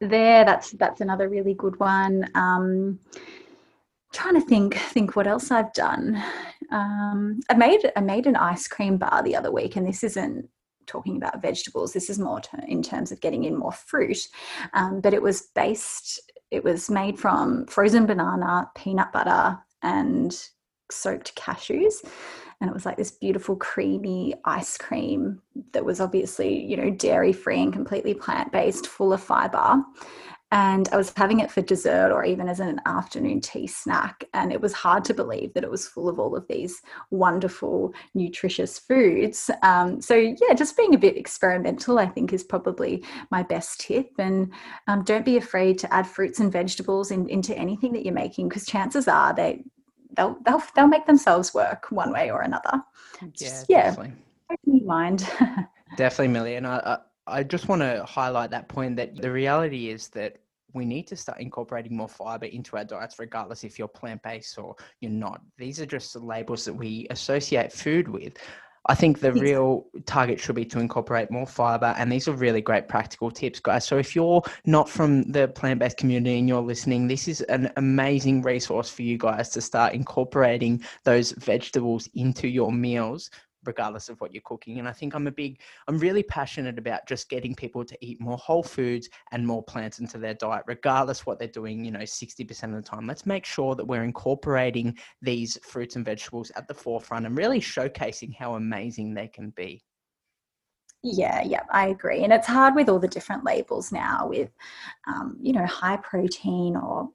there, 0.00 0.44
that's 0.44 0.70
that's 0.72 1.00
another 1.00 1.28
really 1.28 1.54
good 1.54 1.78
one. 1.80 2.28
Um, 2.34 2.98
trying 4.12 4.34
to 4.34 4.40
think 4.40 4.74
think 4.74 5.16
what 5.16 5.26
else 5.26 5.50
I've 5.50 5.72
done. 5.72 6.22
Um, 6.70 7.40
I 7.48 7.54
made 7.54 7.90
I 7.96 8.00
made 8.00 8.26
an 8.26 8.36
ice 8.36 8.68
cream 8.68 8.96
bar 8.96 9.22
the 9.22 9.36
other 9.36 9.50
week, 9.50 9.76
and 9.76 9.86
this 9.86 10.04
isn't 10.04 10.48
talking 10.86 11.16
about 11.16 11.42
vegetables. 11.42 11.92
This 11.92 12.10
is 12.10 12.18
more 12.18 12.40
in 12.66 12.82
terms 12.82 13.12
of 13.12 13.20
getting 13.20 13.44
in 13.44 13.56
more 13.56 13.72
fruit, 13.72 14.18
um, 14.72 15.00
but 15.00 15.14
it 15.14 15.22
was 15.22 15.48
based. 15.54 16.20
It 16.50 16.64
was 16.64 16.90
made 16.90 17.18
from 17.18 17.66
frozen 17.66 18.06
banana, 18.06 18.68
peanut 18.74 19.12
butter, 19.12 19.58
and 19.82 20.48
soaked 20.90 21.34
cashews. 21.36 22.04
And 22.60 22.68
it 22.68 22.74
was 22.74 22.84
like 22.84 22.98
this 22.98 23.12
beautiful 23.12 23.56
creamy 23.56 24.34
ice 24.44 24.76
cream 24.76 25.40
that 25.72 25.84
was 25.84 26.00
obviously 26.00 26.62
you 26.62 26.76
know 26.76 26.90
dairy 26.90 27.32
free 27.32 27.62
and 27.62 27.72
completely 27.72 28.12
plant 28.12 28.52
based 28.52 28.86
full 28.86 29.12
of 29.12 29.22
fiber 29.22 29.82
and 30.52 30.88
I 30.92 30.96
was 30.96 31.12
having 31.16 31.38
it 31.40 31.50
for 31.50 31.62
dessert 31.62 32.10
or 32.10 32.24
even 32.24 32.48
as 32.48 32.58
an 32.58 32.80
afternoon 32.84 33.40
tea 33.40 33.68
snack. 33.68 34.24
And 34.34 34.52
it 34.52 34.60
was 34.60 34.72
hard 34.72 35.04
to 35.04 35.14
believe 35.14 35.54
that 35.54 35.62
it 35.62 35.70
was 35.70 35.86
full 35.86 36.08
of 36.08 36.18
all 36.18 36.34
of 36.34 36.46
these 36.48 36.82
wonderful, 37.10 37.94
nutritious 38.14 38.78
foods. 38.78 39.48
Um, 39.62 40.00
so, 40.00 40.16
yeah, 40.16 40.54
just 40.56 40.76
being 40.76 40.94
a 40.94 40.98
bit 40.98 41.16
experimental, 41.16 42.00
I 42.00 42.06
think, 42.06 42.32
is 42.32 42.42
probably 42.42 43.04
my 43.30 43.44
best 43.44 43.80
tip. 43.80 44.10
And 44.18 44.52
um, 44.88 45.04
don't 45.04 45.24
be 45.24 45.36
afraid 45.36 45.78
to 45.80 45.94
add 45.94 46.06
fruits 46.06 46.40
and 46.40 46.50
vegetables 46.50 47.12
in, 47.12 47.28
into 47.28 47.56
anything 47.56 47.92
that 47.92 48.04
you're 48.04 48.12
making 48.12 48.48
because 48.48 48.66
chances 48.66 49.06
are 49.06 49.32
they, 49.32 49.62
they'll, 50.16 50.36
they'll, 50.44 50.62
they'll 50.74 50.88
make 50.88 51.06
themselves 51.06 51.54
work 51.54 51.86
one 51.90 52.12
way 52.12 52.28
or 52.28 52.40
another. 52.40 52.82
Yeah, 53.22 53.28
just, 53.32 53.66
yeah. 53.68 53.82
Definitely. 53.90 54.14
Open 54.50 54.76
your 54.78 54.86
mind. 54.86 55.30
definitely, 55.96 56.28
Millie. 56.28 56.56
And 56.56 56.66
I, 56.66 56.78
I 56.84 56.98
just 57.42 57.68
want 57.68 57.82
to 57.82 58.04
highlight 58.04 58.50
that 58.50 58.68
point 58.68 58.96
that 58.96 59.16
the 59.16 59.30
reality 59.30 59.90
is 59.90 60.08
that 60.08 60.36
we 60.72 60.84
need 60.84 61.06
to 61.08 61.16
start 61.16 61.40
incorporating 61.40 61.96
more 61.96 62.08
fiber 62.08 62.46
into 62.46 62.76
our 62.76 62.84
diets, 62.84 63.18
regardless 63.18 63.64
if 63.64 63.78
you're 63.78 63.88
plant 63.88 64.22
based 64.22 64.58
or 64.58 64.76
you're 65.00 65.10
not. 65.10 65.40
These 65.58 65.80
are 65.80 65.86
just 65.86 66.12
the 66.12 66.20
labels 66.20 66.64
that 66.64 66.74
we 66.74 67.06
associate 67.10 67.72
food 67.72 68.08
with. 68.08 68.36
I 68.86 68.94
think 68.94 69.20
the 69.20 69.32
real 69.32 69.86
target 70.06 70.40
should 70.40 70.54
be 70.54 70.64
to 70.66 70.80
incorporate 70.80 71.30
more 71.30 71.46
fiber, 71.46 71.94
and 71.98 72.10
these 72.10 72.28
are 72.28 72.32
really 72.32 72.62
great 72.62 72.88
practical 72.88 73.30
tips, 73.30 73.60
guys. 73.60 73.84
So, 73.84 73.98
if 73.98 74.16
you're 74.16 74.42
not 74.64 74.88
from 74.88 75.30
the 75.30 75.48
plant 75.48 75.80
based 75.80 75.98
community 75.98 76.38
and 76.38 76.48
you're 76.48 76.62
listening, 76.62 77.06
this 77.06 77.28
is 77.28 77.42
an 77.42 77.70
amazing 77.76 78.40
resource 78.40 78.88
for 78.88 79.02
you 79.02 79.18
guys 79.18 79.50
to 79.50 79.60
start 79.60 79.92
incorporating 79.92 80.82
those 81.04 81.32
vegetables 81.32 82.08
into 82.14 82.48
your 82.48 82.72
meals 82.72 83.30
regardless 83.64 84.08
of 84.08 84.20
what 84.20 84.32
you're 84.32 84.42
cooking. 84.44 84.78
And 84.78 84.88
I 84.88 84.92
think 84.92 85.14
I'm 85.14 85.26
a 85.26 85.32
big, 85.32 85.60
I'm 85.88 85.98
really 85.98 86.22
passionate 86.22 86.78
about 86.78 87.06
just 87.06 87.28
getting 87.28 87.54
people 87.54 87.84
to 87.84 87.96
eat 88.00 88.20
more 88.20 88.38
whole 88.38 88.62
foods 88.62 89.08
and 89.32 89.46
more 89.46 89.62
plants 89.62 89.98
into 89.98 90.18
their 90.18 90.34
diet, 90.34 90.64
regardless 90.66 91.26
what 91.26 91.38
they're 91.38 91.48
doing, 91.48 91.84
you 91.84 91.90
know, 91.90 92.00
60% 92.00 92.64
of 92.64 92.72
the 92.72 92.82
time. 92.82 93.06
Let's 93.06 93.26
make 93.26 93.44
sure 93.44 93.74
that 93.74 93.84
we're 93.84 94.04
incorporating 94.04 94.98
these 95.22 95.58
fruits 95.62 95.96
and 95.96 96.04
vegetables 96.04 96.50
at 96.56 96.68
the 96.68 96.74
forefront 96.74 97.26
and 97.26 97.36
really 97.36 97.60
showcasing 97.60 98.34
how 98.34 98.54
amazing 98.54 99.14
they 99.14 99.28
can 99.28 99.50
be. 99.50 99.82
Yeah, 101.02 101.42
yeah, 101.42 101.62
I 101.70 101.88
agree. 101.88 102.24
And 102.24 102.32
it's 102.32 102.46
hard 102.46 102.74
with 102.74 102.88
all 102.88 102.98
the 102.98 103.08
different 103.08 103.44
labels 103.44 103.90
now 103.90 104.28
with, 104.28 104.50
um, 105.06 105.38
you 105.40 105.54
know, 105.54 105.64
high 105.64 105.96
protein 105.96 106.76
or 106.76 107.08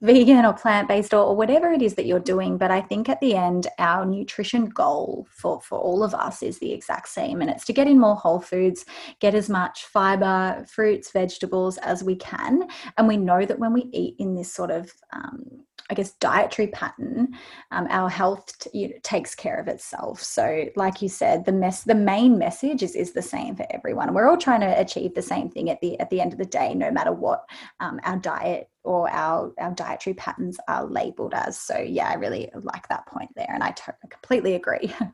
vegan 0.00 0.44
or 0.44 0.52
plant 0.52 0.88
based 0.88 1.14
or, 1.14 1.24
or, 1.24 1.36
whatever 1.36 1.70
it 1.72 1.82
is 1.82 1.94
that 1.94 2.06
you're 2.06 2.18
doing. 2.18 2.58
But 2.58 2.70
I 2.70 2.80
think 2.80 3.08
at 3.08 3.20
the 3.20 3.34
end, 3.34 3.66
our 3.78 4.04
nutrition 4.04 4.66
goal 4.66 5.26
for, 5.30 5.60
for 5.60 5.78
all 5.78 6.02
of 6.02 6.14
us 6.14 6.42
is 6.42 6.58
the 6.58 6.72
exact 6.72 7.08
same. 7.08 7.40
And 7.40 7.50
it's 7.50 7.64
to 7.66 7.72
get 7.72 7.86
in 7.86 7.98
more 7.98 8.16
whole 8.16 8.40
foods, 8.40 8.84
get 9.20 9.34
as 9.34 9.48
much 9.48 9.86
fiber, 9.86 10.64
fruits, 10.68 11.10
vegetables 11.10 11.78
as 11.78 12.02
we 12.02 12.16
can. 12.16 12.68
And 12.98 13.08
we 13.08 13.16
know 13.16 13.44
that 13.44 13.58
when 13.58 13.72
we 13.72 13.88
eat 13.92 14.16
in 14.18 14.34
this 14.34 14.52
sort 14.52 14.70
of 14.70 14.92
um, 15.12 15.64
I 15.90 15.94
guess, 15.94 16.12
dietary 16.12 16.68
pattern, 16.68 17.36
um, 17.72 17.88
our 17.90 18.08
health 18.08 18.56
t- 18.60 18.70
you 18.72 18.88
know, 18.88 18.94
takes 19.02 19.34
care 19.34 19.58
of 19.58 19.66
itself. 19.66 20.22
So, 20.22 20.66
like 20.76 21.02
you 21.02 21.08
said, 21.08 21.44
the 21.44 21.52
mess, 21.52 21.82
the 21.82 21.94
main 21.94 22.38
message 22.38 22.82
is 22.82 22.94
is 22.94 23.12
the 23.12 23.22
same 23.22 23.56
for 23.56 23.66
everyone. 23.70 24.14
We're 24.14 24.28
all 24.28 24.36
trying 24.36 24.60
to 24.60 24.80
achieve 24.80 25.14
the 25.14 25.22
same 25.22 25.50
thing 25.50 25.68
at 25.68 25.80
the 25.80 25.98
at 25.98 26.08
the 26.10 26.20
end 26.20 26.32
of 26.32 26.38
the 26.38 26.44
day, 26.44 26.74
no 26.74 26.90
matter 26.90 27.12
what 27.12 27.44
um, 27.80 28.00
our 28.04 28.18
diet 28.18 28.70
or 28.84 29.10
our 29.10 29.52
our 29.58 29.72
dietary 29.72 30.14
patterns 30.14 30.58
are 30.68 30.86
labeled 30.86 31.34
as. 31.34 31.58
So, 31.58 31.78
yeah, 31.78 32.08
I 32.08 32.14
really 32.14 32.50
like 32.54 32.88
that 32.88 33.06
point 33.06 33.30
there, 33.34 33.50
and 33.52 33.62
I 33.62 33.74
completely 34.08 34.54
agree. 34.54 34.94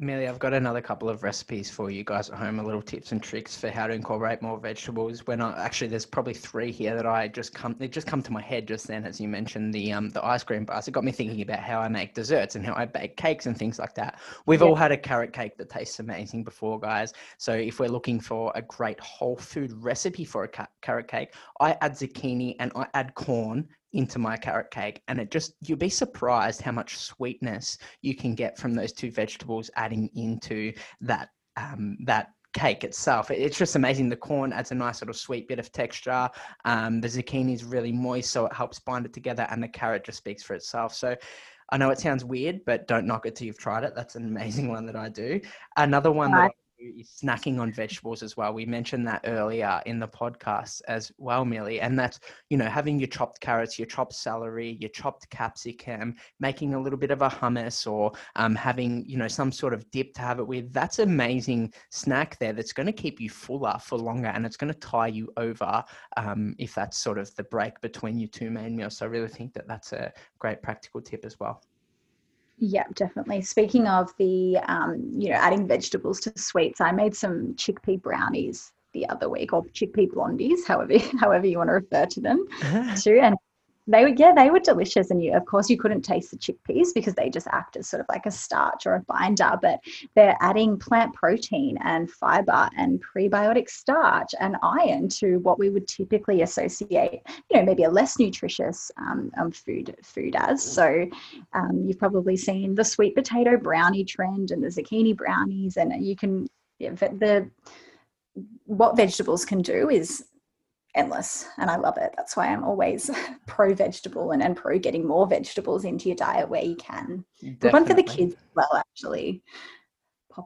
Millie, 0.00 0.28
I've 0.28 0.38
got 0.38 0.54
another 0.54 0.80
couple 0.80 1.08
of 1.08 1.24
recipes 1.24 1.72
for 1.72 1.90
you 1.90 2.04
guys 2.04 2.30
at 2.30 2.38
home, 2.38 2.60
a 2.60 2.62
little 2.62 2.80
tips 2.80 3.10
and 3.10 3.20
tricks 3.20 3.56
for 3.56 3.68
how 3.68 3.88
to 3.88 3.92
incorporate 3.92 4.40
more 4.40 4.56
vegetables. 4.56 5.26
When 5.26 5.40
I 5.40 5.64
actually, 5.64 5.88
there's 5.88 6.06
probably 6.06 6.34
three 6.34 6.70
here 6.70 6.94
that 6.94 7.04
I 7.04 7.26
just 7.26 7.52
come, 7.52 7.74
they 7.80 7.88
just 7.88 8.06
come 8.06 8.22
to 8.22 8.32
my 8.32 8.40
head 8.40 8.68
just 8.68 8.86
then, 8.86 9.04
as 9.04 9.20
you 9.20 9.26
mentioned 9.26 9.74
the 9.74 9.92
um 9.92 10.10
the 10.10 10.24
ice 10.24 10.44
cream 10.44 10.64
bars. 10.64 10.86
It 10.86 10.92
got 10.92 11.02
me 11.02 11.10
thinking 11.10 11.42
about 11.42 11.58
how 11.58 11.80
I 11.80 11.88
make 11.88 12.14
desserts 12.14 12.54
and 12.54 12.64
how 12.64 12.74
I 12.76 12.84
bake 12.84 13.16
cakes 13.16 13.46
and 13.46 13.58
things 13.58 13.80
like 13.80 13.96
that. 13.96 14.20
We've 14.46 14.60
yeah. 14.60 14.68
all 14.68 14.76
had 14.76 14.92
a 14.92 14.96
carrot 14.96 15.32
cake 15.32 15.56
that 15.56 15.68
tastes 15.68 15.98
amazing 15.98 16.44
before, 16.44 16.78
guys. 16.78 17.12
So 17.36 17.54
if 17.54 17.80
we're 17.80 17.88
looking 17.88 18.20
for 18.20 18.52
a 18.54 18.62
great 18.62 19.00
whole 19.00 19.36
food 19.36 19.72
recipe 19.82 20.24
for 20.24 20.44
a 20.44 20.66
carrot 20.80 21.08
cake, 21.08 21.34
I 21.58 21.76
add 21.80 21.94
zucchini 21.94 22.54
and 22.60 22.70
I 22.76 22.86
add 22.94 23.16
corn 23.16 23.66
into 23.92 24.18
my 24.18 24.36
carrot 24.36 24.70
cake 24.70 25.02
and 25.08 25.18
it 25.18 25.30
just 25.30 25.54
you'll 25.60 25.78
be 25.78 25.88
surprised 25.88 26.60
how 26.60 26.72
much 26.72 26.98
sweetness 26.98 27.78
you 28.02 28.14
can 28.14 28.34
get 28.34 28.58
from 28.58 28.74
those 28.74 28.92
two 28.92 29.10
vegetables 29.10 29.70
adding 29.76 30.10
into 30.14 30.72
that 31.00 31.30
um, 31.56 31.96
that 32.04 32.28
cake 32.54 32.82
itself 32.84 33.30
it's 33.30 33.58
just 33.58 33.76
amazing 33.76 34.08
the 34.08 34.16
corn 34.16 34.52
adds 34.52 34.72
a 34.72 34.74
nice 34.74 35.00
little 35.00 35.14
sweet 35.14 35.46
bit 35.48 35.58
of 35.58 35.70
texture 35.70 36.28
um, 36.64 37.00
the 37.00 37.08
zucchini 37.08 37.54
is 37.54 37.64
really 37.64 37.92
moist 37.92 38.30
so 38.30 38.46
it 38.46 38.52
helps 38.52 38.78
bind 38.80 39.06
it 39.06 39.12
together 39.12 39.46
and 39.50 39.62
the 39.62 39.68
carrot 39.68 40.04
just 40.04 40.18
speaks 40.18 40.42
for 40.42 40.54
itself 40.54 40.94
so 40.94 41.14
I 41.70 41.76
know 41.76 41.90
it 41.90 42.00
sounds 42.00 42.24
weird, 42.24 42.64
but 42.64 42.88
don't 42.88 43.06
knock 43.06 43.26
it 43.26 43.36
till 43.36 43.46
you've 43.46 43.58
tried 43.58 43.84
it. 43.84 43.94
That's 43.94 44.16
an 44.16 44.24
amazing 44.24 44.68
one 44.72 44.86
that 44.86 44.96
I 44.96 45.10
do. 45.10 45.38
Another 45.76 46.10
one 46.10 46.30
that 46.30 46.52
snacking 47.02 47.60
on 47.60 47.72
vegetables 47.72 48.22
as 48.22 48.36
well. 48.36 48.52
We 48.52 48.66
mentioned 48.66 49.06
that 49.06 49.22
earlier 49.24 49.80
in 49.86 49.98
the 49.98 50.08
podcast 50.08 50.82
as 50.88 51.12
well, 51.18 51.44
Millie. 51.44 51.80
And 51.80 51.98
that's, 51.98 52.20
you 52.50 52.56
know, 52.56 52.66
having 52.66 52.98
your 52.98 53.08
chopped 53.08 53.40
carrots, 53.40 53.78
your 53.78 53.86
chopped 53.86 54.14
celery, 54.14 54.76
your 54.80 54.90
chopped 54.90 55.28
capsicum, 55.30 56.16
making 56.40 56.74
a 56.74 56.80
little 56.80 56.98
bit 56.98 57.10
of 57.10 57.22
a 57.22 57.28
hummus 57.28 57.90
or 57.90 58.12
um, 58.36 58.54
having, 58.54 59.04
you 59.06 59.16
know, 59.16 59.28
some 59.28 59.52
sort 59.52 59.74
of 59.74 59.90
dip 59.90 60.14
to 60.14 60.22
have 60.22 60.38
it 60.38 60.46
with. 60.46 60.72
That's 60.72 60.98
amazing 60.98 61.72
snack 61.90 62.38
there 62.38 62.52
that's 62.52 62.72
going 62.72 62.86
to 62.86 62.92
keep 62.92 63.20
you 63.20 63.30
fuller 63.30 63.78
for 63.80 63.98
longer 63.98 64.28
and 64.28 64.44
it's 64.44 64.56
going 64.56 64.72
to 64.72 64.78
tie 64.78 65.08
you 65.08 65.30
over 65.36 65.84
um, 66.16 66.54
if 66.58 66.74
that's 66.74 66.98
sort 66.98 67.18
of 67.18 67.34
the 67.36 67.44
break 67.44 67.80
between 67.80 68.18
your 68.18 68.28
two 68.28 68.50
main 68.50 68.76
meals. 68.76 68.98
So 68.98 69.06
I 69.06 69.08
really 69.08 69.28
think 69.28 69.54
that 69.54 69.68
that's 69.68 69.92
a 69.92 70.12
great 70.38 70.62
practical 70.62 71.00
tip 71.00 71.24
as 71.24 71.38
well. 71.38 71.62
Yeah, 72.58 72.84
definitely. 72.94 73.42
Speaking 73.42 73.86
of 73.86 74.12
the, 74.18 74.58
um, 74.66 75.12
you 75.16 75.30
know, 75.30 75.36
adding 75.36 75.68
vegetables 75.68 76.20
to 76.20 76.32
sweets, 76.36 76.80
I 76.80 76.90
made 76.90 77.14
some 77.14 77.54
chickpea 77.54 78.02
brownies 78.02 78.72
the 78.92 79.08
other 79.08 79.28
week, 79.28 79.52
or 79.52 79.64
chickpea 79.66 80.08
blondies, 80.08 80.66
however, 80.66 80.98
however 81.20 81.46
you 81.46 81.58
want 81.58 81.68
to 81.68 81.74
refer 81.74 82.06
to 82.06 82.20
them, 82.20 82.44
too. 82.96 83.20
And 83.22 83.36
they 83.88 84.04
were 84.04 84.10
yeah 84.10 84.32
they 84.34 84.50
were 84.50 84.60
delicious. 84.60 85.10
And 85.10 85.22
you 85.22 85.34
of 85.34 85.44
course 85.46 85.68
you 85.68 85.78
couldn't 85.78 86.02
taste 86.02 86.30
the 86.30 86.36
chickpeas 86.36 86.88
because 86.94 87.14
they 87.14 87.30
just 87.30 87.48
act 87.48 87.76
as 87.76 87.88
sort 87.88 88.00
of 88.00 88.06
like 88.08 88.26
a 88.26 88.30
starch 88.30 88.86
or 88.86 88.94
a 88.94 89.04
binder 89.08 89.58
but 89.60 89.80
they're 90.14 90.36
adding 90.40 90.78
plant 90.78 91.14
protein 91.14 91.78
and 91.82 92.10
fiber 92.10 92.68
and 92.76 93.02
prebiotic 93.02 93.68
starch 93.68 94.34
and 94.38 94.56
iron 94.62 95.08
to 95.08 95.38
what 95.38 95.58
we 95.58 95.70
would 95.70 95.88
typically 95.88 96.42
associate 96.42 97.22
you 97.50 97.56
know 97.56 97.64
maybe 97.64 97.84
a 97.84 97.90
less 97.90 98.18
nutritious 98.18 98.90
um, 98.98 99.30
um, 99.38 99.50
food 99.50 99.96
food 100.02 100.36
as. 100.36 100.62
So 100.62 101.06
um, 101.54 101.84
you've 101.86 101.98
probably 101.98 102.36
seen 102.36 102.74
the 102.74 102.84
sweet 102.84 103.14
potato 103.14 103.56
brownie 103.56 104.04
trend 104.04 104.50
and 104.50 104.62
the 104.62 104.68
zucchini 104.68 105.16
brownies 105.16 105.76
and 105.76 106.04
you 106.04 106.14
can 106.14 106.46
yeah, 106.78 106.90
the 106.90 107.50
what 108.66 108.96
vegetables 108.96 109.44
can 109.44 109.62
do 109.62 109.90
is 109.90 110.24
endless 110.94 111.46
and 111.58 111.70
I 111.70 111.76
love 111.76 111.98
it. 111.98 112.14
That's 112.16 112.36
why 112.36 112.48
I'm 112.48 112.64
always 112.64 113.10
pro 113.46 113.74
vegetable 113.74 114.32
and, 114.32 114.42
and 114.42 114.56
pro 114.56 114.78
getting 114.78 115.06
more 115.06 115.26
vegetables 115.26 115.84
into 115.84 116.08
your 116.08 116.16
diet 116.16 116.48
where 116.48 116.64
you 116.64 116.76
can. 116.76 117.24
Good 117.40 117.72
one 117.72 117.86
for 117.86 117.94
the 117.94 118.02
kids 118.02 118.34
as 118.34 118.48
well, 118.54 118.70
actually 118.74 119.42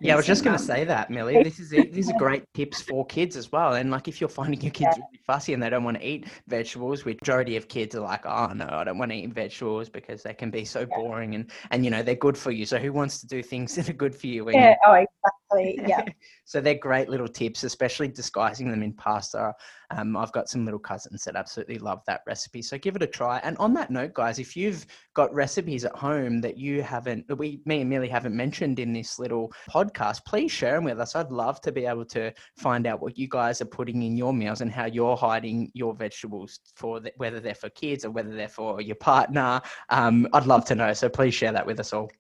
yeah, 0.00 0.14
I 0.14 0.16
was 0.16 0.26
just 0.26 0.44
going 0.44 0.56
to 0.56 0.62
um, 0.62 0.66
say 0.66 0.84
that, 0.84 1.10
Millie. 1.10 1.42
This 1.42 1.58
is 1.58 1.70
these 1.70 2.10
are 2.10 2.14
great 2.18 2.44
tips 2.54 2.80
for 2.80 3.04
kids 3.06 3.36
as 3.36 3.52
well. 3.52 3.74
And 3.74 3.90
like, 3.90 4.08
if 4.08 4.20
you're 4.20 4.30
finding 4.30 4.60
your 4.60 4.70
kids 4.70 4.96
yeah. 4.96 5.04
really 5.04 5.20
fussy 5.26 5.54
and 5.54 5.62
they 5.62 5.70
don't 5.70 5.84
want 5.84 5.98
to 5.98 6.06
eat 6.06 6.26
vegetables, 6.48 7.04
majority 7.04 7.56
of 7.56 7.68
kids 7.68 7.94
are 7.94 8.00
like, 8.00 8.24
oh 8.24 8.52
no, 8.54 8.66
I 8.70 8.84
don't 8.84 8.98
want 8.98 9.10
to 9.10 9.16
eat 9.16 9.32
vegetables 9.32 9.88
because 9.88 10.22
they 10.22 10.34
can 10.34 10.50
be 10.50 10.64
so 10.64 10.80
yeah. 10.80 10.96
boring 10.96 11.34
and 11.34 11.50
and 11.70 11.84
you 11.84 11.90
know 11.90 12.02
they're 12.02 12.14
good 12.14 12.38
for 12.38 12.50
you. 12.50 12.64
So 12.64 12.78
who 12.78 12.92
wants 12.92 13.20
to 13.20 13.26
do 13.26 13.42
things 13.42 13.74
that 13.76 13.88
are 13.88 13.94
good 13.94 14.14
for 14.14 14.26
you? 14.26 14.50
yeah. 14.50 14.76
Oh, 14.86 14.92
exactly. 14.92 15.80
Yeah. 15.86 16.04
so 16.44 16.60
they're 16.60 16.74
great 16.74 17.08
little 17.08 17.28
tips, 17.28 17.64
especially 17.64 18.08
disguising 18.08 18.70
them 18.70 18.82
in 18.82 18.92
pasta. 18.92 19.54
Um, 19.96 20.16
I've 20.16 20.32
got 20.32 20.48
some 20.48 20.64
little 20.64 20.80
cousins 20.80 21.24
that 21.24 21.36
absolutely 21.36 21.78
love 21.78 22.02
that 22.06 22.22
recipe. 22.26 22.62
So 22.62 22.78
give 22.78 22.96
it 22.96 23.02
a 23.02 23.06
try. 23.06 23.38
And 23.44 23.56
on 23.58 23.74
that 23.74 23.90
note, 23.90 24.14
guys, 24.14 24.38
if 24.38 24.56
you've 24.56 24.86
got 25.14 25.32
recipes 25.34 25.84
at 25.84 25.94
home 25.94 26.40
that 26.40 26.56
you 26.56 26.82
haven't, 26.82 27.26
we, 27.38 27.60
me 27.66 27.82
and 27.82 27.90
Millie 27.90 28.08
haven't 28.08 28.36
mentioned 28.36 28.78
in 28.78 28.92
this 28.92 29.18
little 29.18 29.52
podcast, 29.70 30.24
please 30.24 30.50
share 30.50 30.74
them 30.74 30.84
with 30.84 31.00
us. 31.00 31.14
I'd 31.14 31.30
love 31.30 31.60
to 31.62 31.72
be 31.72 31.86
able 31.86 32.04
to 32.06 32.32
find 32.56 32.86
out 32.86 33.00
what 33.00 33.18
you 33.18 33.28
guys 33.28 33.60
are 33.60 33.66
putting 33.66 34.02
in 34.02 34.16
your 34.16 34.32
meals 34.32 34.60
and 34.60 34.70
how 34.70 34.86
you're 34.86 35.16
hiding 35.16 35.70
your 35.74 35.94
vegetables 35.94 36.60
for 36.76 37.00
the, 37.00 37.12
whether 37.16 37.40
they're 37.40 37.54
for 37.54 37.70
kids 37.70 38.04
or 38.04 38.10
whether 38.10 38.34
they're 38.34 38.48
for 38.48 38.80
your 38.80 38.96
partner. 38.96 39.60
Um, 39.90 40.28
I'd 40.32 40.46
love 40.46 40.64
to 40.66 40.74
know. 40.74 40.92
So 40.92 41.08
please 41.08 41.34
share 41.34 41.52
that 41.52 41.66
with 41.66 41.80
us 41.80 41.92
all. 41.92 42.10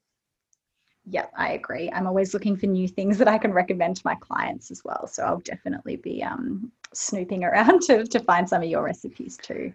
Yeah, 1.04 1.26
I 1.36 1.52
agree. 1.52 1.90
I'm 1.90 2.06
always 2.06 2.32
looking 2.32 2.56
for 2.56 2.66
new 2.66 2.86
things 2.86 3.18
that 3.18 3.26
I 3.26 3.36
can 3.36 3.52
recommend 3.52 3.96
to 3.96 4.02
my 4.04 4.14
clients 4.16 4.70
as 4.70 4.82
well. 4.84 5.08
So 5.08 5.24
I'll 5.24 5.40
definitely 5.40 5.96
be 5.96 6.22
um, 6.22 6.70
snooping 6.94 7.44
around 7.44 7.82
to, 7.86 8.04
to 8.04 8.20
find 8.20 8.48
some 8.48 8.62
of 8.62 8.68
your 8.68 8.82
recipes 8.82 9.36
too. 9.36 9.72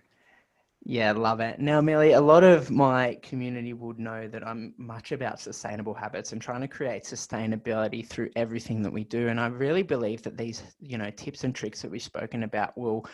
Yeah, 0.90 1.12
love 1.12 1.42
it. 1.42 1.60
Now, 1.60 1.82
Millie, 1.82 2.14
a 2.14 2.22
lot 2.22 2.46
of 2.46 2.72
my 2.72 3.18
community 3.22 3.74
would 3.74 4.00
know 4.00 4.28
that 4.30 4.48
I'm 4.48 4.74
much 4.78 5.12
about 5.12 5.40
sustainable 5.40 5.94
habits 5.94 6.32
and 6.32 6.42
trying 6.42 6.62
to 6.62 6.68
create 6.68 7.04
sustainability 7.04 8.08
through 8.08 8.30
everything 8.38 8.82
that 8.84 8.94
we 8.94 9.04
do. 9.04 9.28
And 9.28 9.38
I 9.38 9.48
really 9.48 9.84
believe 9.84 10.22
that 10.22 10.38
these, 10.38 10.64
you 10.80 10.98
know, 10.98 11.10
tips 11.10 11.44
and 11.44 11.54
tricks 11.54 11.82
that 11.82 11.92
we've 11.92 12.02
spoken 12.02 12.44
about 12.44 12.78
will 12.78 13.06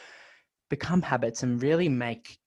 become 0.69 1.01
habits 1.01 1.41
and 1.41 1.61
really 1.63 1.89
make 1.89 2.37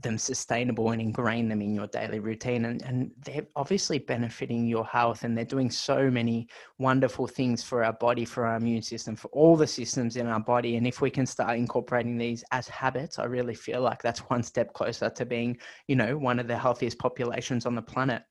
them 0.00 0.18
sustainable 0.18 0.90
and 0.90 1.00
ingrain 1.00 1.48
them 1.48 1.62
in 1.62 1.74
your 1.74 1.86
daily 1.86 2.18
routine 2.18 2.64
and, 2.64 2.82
and 2.82 3.10
they're 3.24 3.46
obviously 3.54 3.98
benefiting 3.98 4.66
your 4.66 4.84
health 4.84 5.22
and 5.22 5.36
they're 5.38 5.44
doing 5.44 5.70
so 5.70 6.10
many 6.10 6.48
wonderful 6.78 7.26
things 7.26 7.62
for 7.62 7.84
our 7.84 7.92
body 7.92 8.24
for 8.24 8.44
our 8.44 8.56
immune 8.56 8.82
system 8.82 9.14
for 9.14 9.28
all 9.28 9.56
the 9.56 9.66
systems 9.66 10.16
in 10.16 10.26
our 10.26 10.40
body 10.40 10.76
and 10.76 10.86
if 10.86 11.00
we 11.00 11.10
can 11.10 11.24
start 11.24 11.56
incorporating 11.56 12.18
these 12.18 12.42
as 12.50 12.66
habits 12.66 13.18
i 13.18 13.24
really 13.24 13.54
feel 13.54 13.80
like 13.80 14.02
that's 14.02 14.20
one 14.20 14.42
step 14.42 14.72
closer 14.72 15.08
to 15.08 15.24
being 15.24 15.56
you 15.86 15.94
know 15.94 16.16
one 16.18 16.40
of 16.40 16.48
the 16.48 16.56
healthiest 16.56 16.98
populations 16.98 17.66
on 17.66 17.74
the 17.74 17.82
planet. 17.82 18.22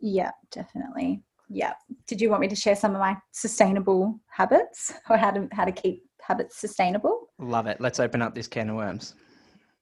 Yeah 0.00 0.32
definitely. 0.50 1.22
Yeah. 1.48 1.74
Did 2.06 2.20
you 2.20 2.30
want 2.30 2.40
me 2.40 2.48
to 2.48 2.56
share 2.56 2.74
some 2.74 2.92
of 2.94 3.00
my 3.00 3.16
sustainable 3.32 4.18
habits? 4.30 4.92
Or 5.10 5.16
how 5.18 5.30
to 5.30 5.48
how 5.52 5.64
to 5.64 5.72
keep 5.72 6.02
habits 6.20 6.56
sustainable? 6.56 7.28
Love 7.38 7.66
it. 7.66 7.80
Let's 7.80 8.00
open 8.00 8.22
up 8.22 8.34
this 8.34 8.48
can 8.48 8.70
of 8.70 8.76
worms 8.76 9.14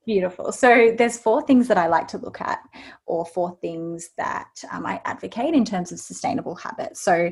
Beautiful. 0.06 0.50
So 0.50 0.94
there's 0.96 1.18
four 1.18 1.42
things 1.42 1.68
that 1.68 1.76
I 1.76 1.86
like 1.86 2.08
to 2.08 2.18
look 2.18 2.40
at, 2.40 2.60
or 3.06 3.26
four 3.26 3.58
things 3.60 4.10
that 4.16 4.48
um, 4.72 4.86
I 4.86 5.00
advocate 5.04 5.54
in 5.54 5.64
terms 5.64 5.92
of 5.92 6.00
sustainable 6.00 6.54
habits. 6.54 7.00
So 7.00 7.30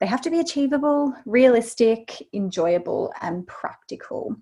they 0.00 0.06
have 0.06 0.20
to 0.22 0.30
be 0.30 0.40
achievable, 0.40 1.14
realistic, 1.26 2.20
enjoyable, 2.32 3.12
and 3.20 3.46
practical. 3.46 4.36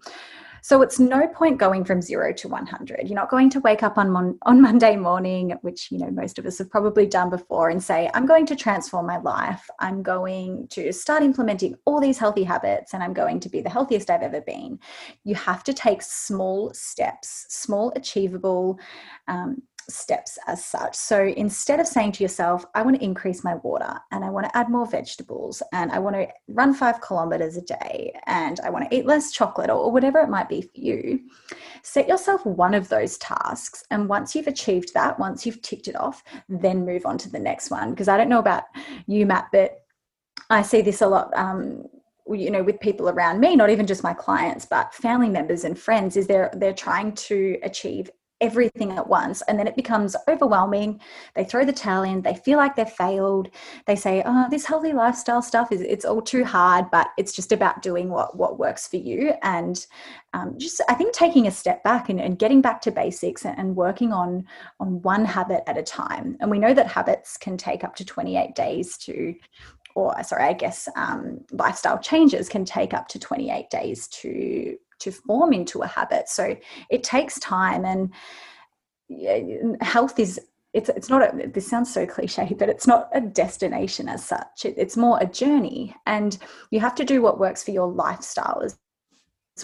So 0.67 0.83
it's 0.83 0.99
no 0.99 1.29
point 1.29 1.59
going 1.59 1.85
from 1.85 2.03
zero 2.03 2.33
to 2.33 2.49
100. 2.49 3.07
You're 3.07 3.15
not 3.15 3.31
going 3.31 3.51
to 3.51 3.61
wake 3.61 3.85
up 3.85 3.97
on, 3.97 4.11
mon- 4.11 4.37
on 4.43 4.61
Monday 4.61 4.97
morning, 4.97 5.55
which, 5.63 5.93
you 5.93 5.99
know, 5.99 6.11
most 6.11 6.41
of 6.41 6.45
us 6.45 6.59
have 6.59 6.69
probably 6.73 7.07
done 7.07 7.31
before 7.31 7.69
and 7.69 7.81
say, 7.81 8.11
I'm 8.15 8.27
going 8.27 8.47
to 8.47 8.57
transform 8.57 9.07
my 9.07 9.19
life. 9.19 9.71
I'm 9.79 10.03
going 10.03 10.67
to 10.71 10.93
start 10.93 11.23
implementing 11.23 11.77
all 11.85 12.01
these 12.01 12.19
healthy 12.19 12.43
habits 12.43 12.95
and 12.95 13.03
I'm 13.05 13.13
going 13.13 13.39
to 13.39 13.49
be 13.49 13.61
the 13.61 13.71
healthiest 13.71 14.11
I've 14.11 14.23
ever 14.23 14.41
been. 14.41 14.81
You 15.23 15.37
have 15.37 15.63
to 15.63 15.73
take 15.73 16.03
small 16.03 16.73
steps, 16.75 17.47
small, 17.49 17.93
achievable, 17.95 18.81
um, 19.29 19.63
steps 19.89 20.39
as 20.47 20.65
such. 20.65 20.95
So 20.95 21.27
instead 21.37 21.81
of 21.81 21.87
saying 21.87 22.13
to 22.13 22.23
yourself, 22.23 22.65
I 22.75 22.83
want 22.83 22.97
to 22.97 23.05
increase 23.05 23.45
my 23.45 23.55
water 23.57 23.99
and 24.11 24.25
I 24.25 24.31
want 24.31 24.47
to 24.47 24.57
add 24.57 24.69
more 24.69 24.87
vegetables 24.87 25.63
and 25.73 25.93
I 25.93 25.99
want 25.99 26.17
to 26.17 26.29
run 26.49 26.75
five 26.75 27.01
kilometers 27.01 27.57
a 27.57 27.63
day 27.63 28.13
and 28.27 28.59
I 28.61 28.71
want 28.71 28.89
to 28.91 28.97
eat 28.97 29.07
less 29.07 29.33
chocolate 29.33 29.71
or 29.71 29.91
whatever 29.91 30.21
it 30.21 30.29
might 30.29 30.49
be 30.49 30.63
for 30.63 30.81
you, 30.81 31.21
set 31.83 32.09
yourself 32.09 32.45
one 32.45 32.75
of 32.75 32.89
those 32.89 33.19
tasks. 33.19 33.85
And 33.91 34.09
once 34.09 34.35
you've 34.35 34.49
achieved 34.49 34.93
that, 34.95 35.19
once 35.19 35.47
you've 35.47 35.63
ticked 35.63 35.89
it 35.89 35.97
off, 35.97 36.23
then 36.49 36.85
move 36.85 37.07
on 37.07 37.19
to 37.19 37.31
the 37.31 37.39
next 37.39 37.71
one. 37.71 37.91
Because 37.91 38.09
I 38.09 38.17
don't 38.17 38.29
know 38.29 38.41
about 38.41 38.65
you, 39.07 39.27
Matt, 39.27 39.49
but 39.53 39.83
I 40.51 40.63
see 40.63 40.83
this 40.83 41.03
a 41.03 41.07
lot. 41.07 41.37
Um, 41.37 41.85
you 42.29 42.51
know 42.51 42.65
with 42.65 42.81
people 42.81 43.09
around 43.09 43.39
me 43.39 43.55
not 43.55 43.71
even 43.71 43.87
just 43.87 44.03
my 44.03 44.13
clients 44.13 44.67
but 44.67 44.93
family 44.93 45.29
members 45.29 45.63
and 45.63 45.79
friends 45.79 46.17
is 46.17 46.27
they're 46.27 46.51
they're 46.55 46.73
trying 46.73 47.13
to 47.13 47.57
achieve 47.63 48.11
everything 48.41 48.93
at 48.93 49.09
once 49.09 49.43
and 49.43 49.59
then 49.59 49.67
it 49.67 49.77
becomes 49.77 50.15
overwhelming. 50.29 51.01
They 51.35 51.45
throw 51.45 51.65
the 51.65 51.73
towel 51.73 52.03
in 52.03 52.23
they 52.23 52.35
feel 52.35 52.59
like 52.59 52.77
they've 52.77 52.89
failed. 52.89 53.49
They 53.87 53.97
say 53.97 54.23
oh 54.25 54.47
this 54.51 54.67
healthy 54.67 54.93
lifestyle 54.93 55.43
stuff 55.43 55.73
is 55.73 55.81
it's 55.81 56.05
all 56.05 56.23
too 56.23 56.45
hard 56.45 56.91
but 56.91 57.09
it's 57.17 57.33
just 57.33 57.53
about 57.53 57.83
doing 57.83 58.11
what 58.11 58.37
what 58.37 58.59
works 58.59 58.87
for 58.89 58.97
you. 58.97 59.35
And 59.43 59.85
um, 60.35 60.59
just 60.59 60.83
i 60.89 60.95
think 60.95 61.15
taking 61.15 61.47
a 61.47 61.51
step 61.51 61.83
back 61.83 62.09
and, 62.11 62.21
and 62.21 62.39
getting 62.39 62.61
back 62.61 62.83
to 62.83 62.91
basics 62.91 63.47
and, 63.47 63.59
and 63.59 63.75
working 63.77 64.13
on 64.13 64.45
on 64.81 65.01
one 65.03 65.25
habit 65.25 65.63
at 65.67 65.79
a 65.79 65.83
time. 65.83 66.37
And 66.41 66.51
we 66.51 66.59
know 66.59 66.75
that 66.75 66.89
habits 66.89 67.37
can 67.37 67.57
take 67.57 67.85
up 67.85 67.97
to 67.97 68.05
28 68.05 68.55
days 68.55 68.99
to 68.99 69.35
or 69.97 70.15
sorry, 70.23 70.45
I 70.45 70.53
guess 70.53 70.89
um, 70.95 71.41
lifestyle 71.53 71.99
changes 71.99 72.51
can 72.51 72.67
take 72.67 72.93
up 72.93 73.09
to 73.09 73.19
28 73.19 73.71
days 73.71 74.07
to 74.09 74.77
to 75.01 75.13
form 75.13 75.53
into 75.53 75.83
a 75.83 75.87
habit. 75.87 76.29
So 76.29 76.57
it 76.91 77.03
takes 77.03 77.39
time, 77.41 77.85
and 77.85 78.13
health 79.81 80.19
is 80.19 80.41
it's 80.73 80.91
it's 80.91 81.09
not 81.09 81.23
a 81.23 81.49
this 81.49 81.67
sounds 81.67 81.93
so 81.93 82.07
cliche 82.07 82.55
but 82.59 82.69
it's 82.69 82.87
not 82.87 83.09
a 83.13 83.21
destination 83.21 84.09
as 84.09 84.23
such 84.25 84.65
it, 84.65 84.75
it's 84.77 84.97
more 84.97 85.19
a 85.21 85.27
journey 85.27 85.95
and 86.07 86.39
you 86.71 86.81
have 86.81 86.95
to 86.95 87.05
do 87.05 87.23
what 87.23 87.39
works 87.39 87.63
for 87.63 87.71
your 87.71 87.87
lifestyle 87.87 88.61
as 88.63 88.77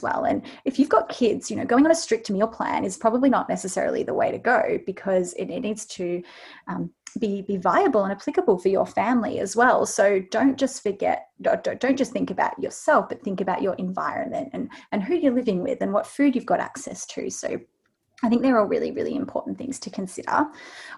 well 0.00 0.24
and 0.24 0.42
if 0.64 0.78
you've 0.78 0.88
got 0.88 1.08
kids 1.08 1.50
you 1.50 1.56
know 1.56 1.66
going 1.66 1.84
on 1.84 1.90
a 1.90 1.94
strict 1.94 2.30
meal 2.30 2.48
plan 2.48 2.84
is 2.84 2.96
probably 2.96 3.28
not 3.28 3.48
necessarily 3.48 4.02
the 4.02 4.14
way 4.14 4.30
to 4.30 4.38
go 4.38 4.78
because 4.86 5.34
it, 5.34 5.50
it 5.50 5.60
needs 5.60 5.84
to 5.84 6.22
um, 6.66 6.90
be 7.18 7.42
be 7.42 7.56
viable 7.56 8.04
and 8.04 8.12
applicable 8.12 8.58
for 8.58 8.68
your 8.68 8.86
family 8.86 9.38
as 9.38 9.54
well 9.54 9.84
so 9.84 10.20
don't 10.30 10.58
just 10.58 10.82
forget 10.82 11.28
don't, 11.40 11.62
don't 11.80 11.96
just 11.96 12.12
think 12.12 12.30
about 12.30 12.58
yourself 12.62 13.08
but 13.08 13.22
think 13.22 13.40
about 13.40 13.62
your 13.62 13.74
environment 13.74 14.48
and 14.52 14.70
and 14.92 15.02
who 15.02 15.14
you're 15.14 15.34
living 15.34 15.62
with 15.62 15.80
and 15.80 15.92
what 15.92 16.06
food 16.06 16.34
you've 16.34 16.46
got 16.46 16.60
access 16.60 17.06
to 17.06 17.30
so 17.30 17.58
I 18.22 18.28
think 18.28 18.42
they're 18.42 18.58
all 18.58 18.66
really, 18.66 18.92
really 18.92 19.16
important 19.16 19.58
things 19.58 19.80
to 19.80 19.90
consider. 19.90 20.46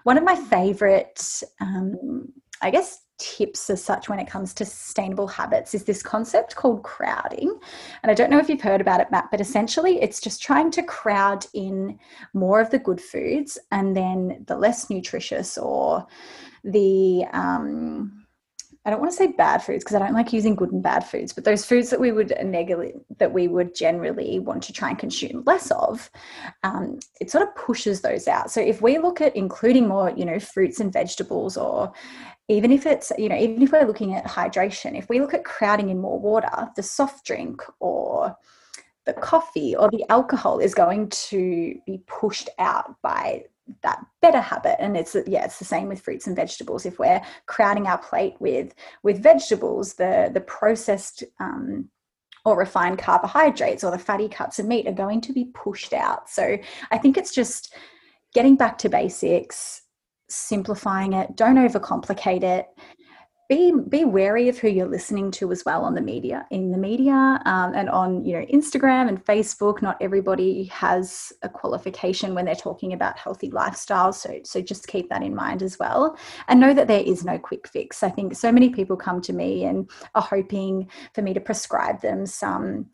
One 0.03 0.17
of 0.17 0.23
my 0.23 0.35
favorite, 0.35 1.41
um, 1.59 2.31
I 2.61 2.69
guess, 2.69 2.99
tips 3.17 3.69
as 3.69 3.83
such 3.83 4.09
when 4.09 4.19
it 4.19 4.27
comes 4.27 4.53
to 4.53 4.65
sustainable 4.65 5.27
habits 5.27 5.73
is 5.73 5.83
this 5.83 6.03
concept 6.03 6.55
called 6.55 6.83
crowding. 6.83 7.57
And 8.03 8.11
I 8.11 8.13
don't 8.13 8.29
know 8.29 8.39
if 8.39 8.49
you've 8.49 8.61
heard 8.61 8.81
about 8.81 8.99
it, 8.99 9.11
Matt, 9.11 9.29
but 9.31 9.41
essentially 9.41 10.01
it's 10.01 10.19
just 10.19 10.41
trying 10.41 10.71
to 10.71 10.83
crowd 10.83 11.45
in 11.53 11.99
more 12.33 12.59
of 12.59 12.71
the 12.71 12.79
good 12.79 13.01
foods 13.01 13.57
and 13.71 13.95
then 13.95 14.43
the 14.47 14.57
less 14.57 14.89
nutritious 14.89 15.57
or 15.57 16.05
the, 16.63 17.25
um, 17.31 18.25
I 18.87 18.91
don't 18.91 18.99
want 18.99 19.11
to 19.11 19.17
say 19.17 19.27
bad 19.27 19.63
foods 19.63 19.83
because 19.83 19.95
I 19.95 19.99
don't 19.99 20.13
like 20.13 20.31
using 20.31 20.53
good 20.53 20.71
and 20.71 20.83
bad 20.83 21.03
foods, 21.03 21.33
but 21.33 21.43
those 21.43 21.65
foods 21.65 21.89
that 21.89 21.99
we 21.99 22.11
would 22.11 22.35
neg- 22.43 22.93
that 23.17 23.33
we 23.33 23.47
would 23.47 23.73
generally 23.73 24.37
want 24.37 24.61
to 24.63 24.73
try 24.73 24.89
and 24.89 24.99
consume 24.99 25.41
less 25.47 25.71
of, 25.71 26.11
um, 26.63 26.99
it 27.19 27.31
sort 27.31 27.47
of 27.47 27.55
pushes 27.55 28.01
those 28.01 28.27
out. 28.27 28.51
So 28.51 28.61
if 28.61 28.83
we 28.83 28.99
look 28.99 29.21
at 29.21 29.35
including 29.35 29.87
more, 29.87 30.13
you 30.15 30.23
know, 30.23 30.37
fruits 30.37 30.79
and 30.79 30.93
vegetables, 30.93 31.57
or 31.57 31.93
even 32.47 32.71
if 32.71 32.85
it's, 32.85 33.11
you 33.17 33.27
know, 33.27 33.37
even 33.37 33.61
if 33.61 33.71
we're 33.71 33.87
looking 33.87 34.13
at 34.13 34.25
hydration, 34.25 34.97
if 34.97 35.09
we 35.09 35.19
look 35.19 35.33
at 35.33 35.45
crowding 35.45 35.89
in 35.89 35.99
more 35.99 36.19
water, 36.19 36.69
the 36.75 36.83
soft 36.83 37.25
drink 37.25 37.61
or 37.79 38.35
the 39.05 39.13
coffee 39.13 39.75
or 39.75 39.89
the 39.89 40.05
alcohol 40.09 40.59
is 40.59 40.73
going 40.73 41.09
to 41.09 41.75
be 41.85 42.01
pushed 42.07 42.49
out 42.59 42.95
by 43.01 43.43
that 43.81 44.03
better 44.21 44.39
habit. 44.39 44.75
And 44.79 44.95
it's 44.95 45.15
yeah 45.25 45.45
it's 45.45 45.57
the 45.57 45.65
same 45.65 45.87
with 45.87 46.01
fruits 46.01 46.27
and 46.27 46.35
vegetables. 46.35 46.85
If 46.85 46.99
we're 46.99 47.21
crowding 47.47 47.87
our 47.87 47.97
plate 47.97 48.35
with 48.39 48.73
with 49.01 49.23
vegetables 49.23 49.95
the 49.95 50.29
the 50.31 50.41
processed 50.41 51.23
um, 51.39 51.89
or 52.45 52.57
refined 52.57 52.99
carbohydrates 52.99 53.83
or 53.83 53.89
the 53.89 53.97
fatty 53.97 54.29
cuts 54.29 54.59
of 54.59 54.67
meat 54.67 54.87
are 54.87 54.93
going 54.93 55.21
to 55.21 55.33
be 55.33 55.45
pushed 55.55 55.93
out. 55.93 56.29
So 56.29 56.57
i 56.91 56.97
think 56.97 57.17
it's 57.17 57.33
just 57.33 57.73
getting 58.33 58.55
back 58.55 58.77
to 58.79 58.89
basics 58.89 59.81
simplifying 60.29 61.13
it. 61.13 61.35
Don't 61.35 61.57
overcomplicate 61.57 62.43
it. 62.43 62.67
Be 63.47 63.71
be 63.89 64.05
wary 64.05 64.49
of 64.49 64.57
who 64.57 64.67
you're 64.67 64.87
listening 64.87 65.29
to 65.33 65.51
as 65.51 65.63
well 65.63 65.83
on 65.83 65.93
the 65.93 66.01
media 66.01 66.47
in 66.49 66.71
the 66.71 66.79
media 66.79 67.39
um, 67.45 67.75
and 67.75 67.91
on 67.91 68.25
you 68.25 68.33
know 68.33 68.45
instagram 68.47 69.07
and 69.07 69.23
facebook. 69.23 69.83
Not 69.83 69.97
everybody 70.01 70.63
has 70.65 71.31
a 71.43 71.49
qualification 71.49 72.33
when 72.33 72.45
they're 72.45 72.55
talking 72.55 72.93
about 72.93 73.19
healthy 73.19 73.51
lifestyles 73.51 74.15
so 74.15 74.39
so 74.43 74.61
just 74.61 74.87
keep 74.87 75.09
that 75.09 75.21
in 75.21 75.35
mind 75.35 75.61
as 75.61 75.77
well. 75.77 76.17
And 76.47 76.59
know 76.59 76.73
that 76.73 76.87
there 76.87 77.03
is 77.03 77.23
no 77.23 77.37
quick 77.37 77.67
fix. 77.67 78.01
I 78.01 78.09
think 78.09 78.35
so 78.35 78.51
many 78.51 78.69
people 78.71 78.97
come 78.97 79.21
to 79.21 79.33
me 79.33 79.65
and 79.65 79.91
are 80.15 80.23
hoping 80.23 80.89
for 81.13 81.21
me 81.21 81.35
to 81.35 81.39
prescribe 81.39 82.01
them 82.01 82.25
some 82.25 82.87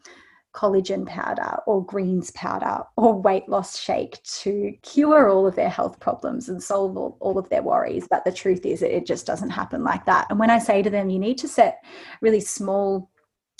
collagen 0.53 1.05
powder 1.05 1.57
or 1.65 1.85
greens 1.85 2.31
powder 2.31 2.83
or 2.97 3.19
weight 3.21 3.47
loss 3.47 3.79
shake 3.79 4.21
to 4.23 4.73
cure 4.81 5.29
all 5.29 5.47
of 5.47 5.55
their 5.55 5.69
health 5.69 5.99
problems 5.99 6.49
and 6.49 6.61
solve 6.61 6.97
all, 6.97 7.17
all, 7.19 7.37
of 7.37 7.49
their 7.49 7.61
worries. 7.61 8.07
But 8.09 8.25
the 8.25 8.31
truth 8.31 8.65
is, 8.65 8.81
it 8.81 9.05
just 9.05 9.25
doesn't 9.25 9.49
happen 9.49 9.83
like 9.83 10.05
that. 10.05 10.27
And 10.29 10.39
when 10.39 10.49
I 10.49 10.59
say 10.59 10.81
to 10.81 10.89
them, 10.89 11.09
you 11.09 11.19
need 11.19 11.37
to 11.39 11.47
set 11.47 11.83
really 12.21 12.41
small 12.41 13.09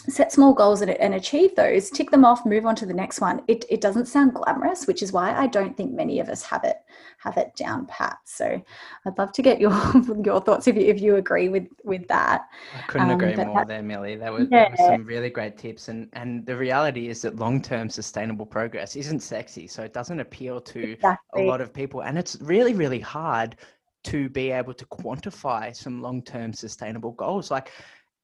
set 0.10 0.32
small 0.32 0.54
goals 0.54 0.82
and, 0.82 0.92
and, 0.92 1.14
achieve 1.14 1.56
those 1.56 1.90
tick 1.90 2.10
them 2.10 2.26
off 2.26 2.46
move 2.46 2.66
on 2.66 2.76
to 2.76 2.86
the 2.86 2.94
next 2.94 3.22
one. 3.22 3.42
It, 3.48 3.66
it 3.70 3.82
doesn't 3.82 4.08
sound 4.08 4.34
glamorous 4.34 4.88
which 4.88 5.04
is 5.04 5.12
why 5.12 5.34
i 5.34 5.48
don't 5.48 5.76
think 5.76 5.92
many 5.94 6.20
of 6.20 6.30
us 6.30 6.44
have 6.44 6.64
it 6.64 6.78
have 7.20 7.38
it 7.38 7.56
down 7.56 7.86
pat. 7.86 8.18
So 8.26 8.62
i'd 9.06 9.18
love 9.18 9.32
to 9.34 9.42
get 9.42 9.60
your 9.62 9.72
your 10.24 10.42
thoughts 10.42 10.68
if 10.68 10.76
you 10.76 10.82
if 10.84 11.02
you 11.02 11.16
agree 11.18 11.50
with 11.50 11.68
with 11.84 12.08
that. 12.08 12.48
I 12.78 12.82
couldn't 12.88 13.10
um, 13.10 13.20
agree 13.20 13.36
more 13.36 13.56
that, 13.56 13.68
there 13.68 13.82
millie. 13.82 14.16
That 14.16 14.34
was, 14.34 14.48
yeah. 14.52 14.76
some 14.76 15.06
really 15.06 15.30
great 15.30 15.58
tips. 15.58 15.88
And 15.88 16.10
and 16.14 16.46
the 16.46 16.56
reality 16.56 17.10
is 17.10 17.22
that 17.22 17.38
long-term 17.38 17.90
sustainable 17.90 18.46
progress 18.46 18.96
isn't 18.96 19.22
sexy. 19.22 19.68
So 19.68 19.84
it 19.84 19.94
doesn't 19.94 20.20
appeal 20.20 20.62
to 20.62 20.94
exactly. 20.94 21.46
a 21.46 21.48
lot 21.48 21.62
of 21.62 21.74
people. 21.74 22.02
And 22.02 22.18
it's 22.18 22.38
really 22.42 22.74
really 22.74 23.00
hard 23.00 23.58
to 24.04 24.30
be 24.30 24.50
able 24.50 24.74
to 24.74 24.86
quantify 24.88 25.76
some 25.76 26.02
long-term 26.02 26.54
sustainable 26.54 27.12
goals. 27.12 27.52
Like 27.52 27.72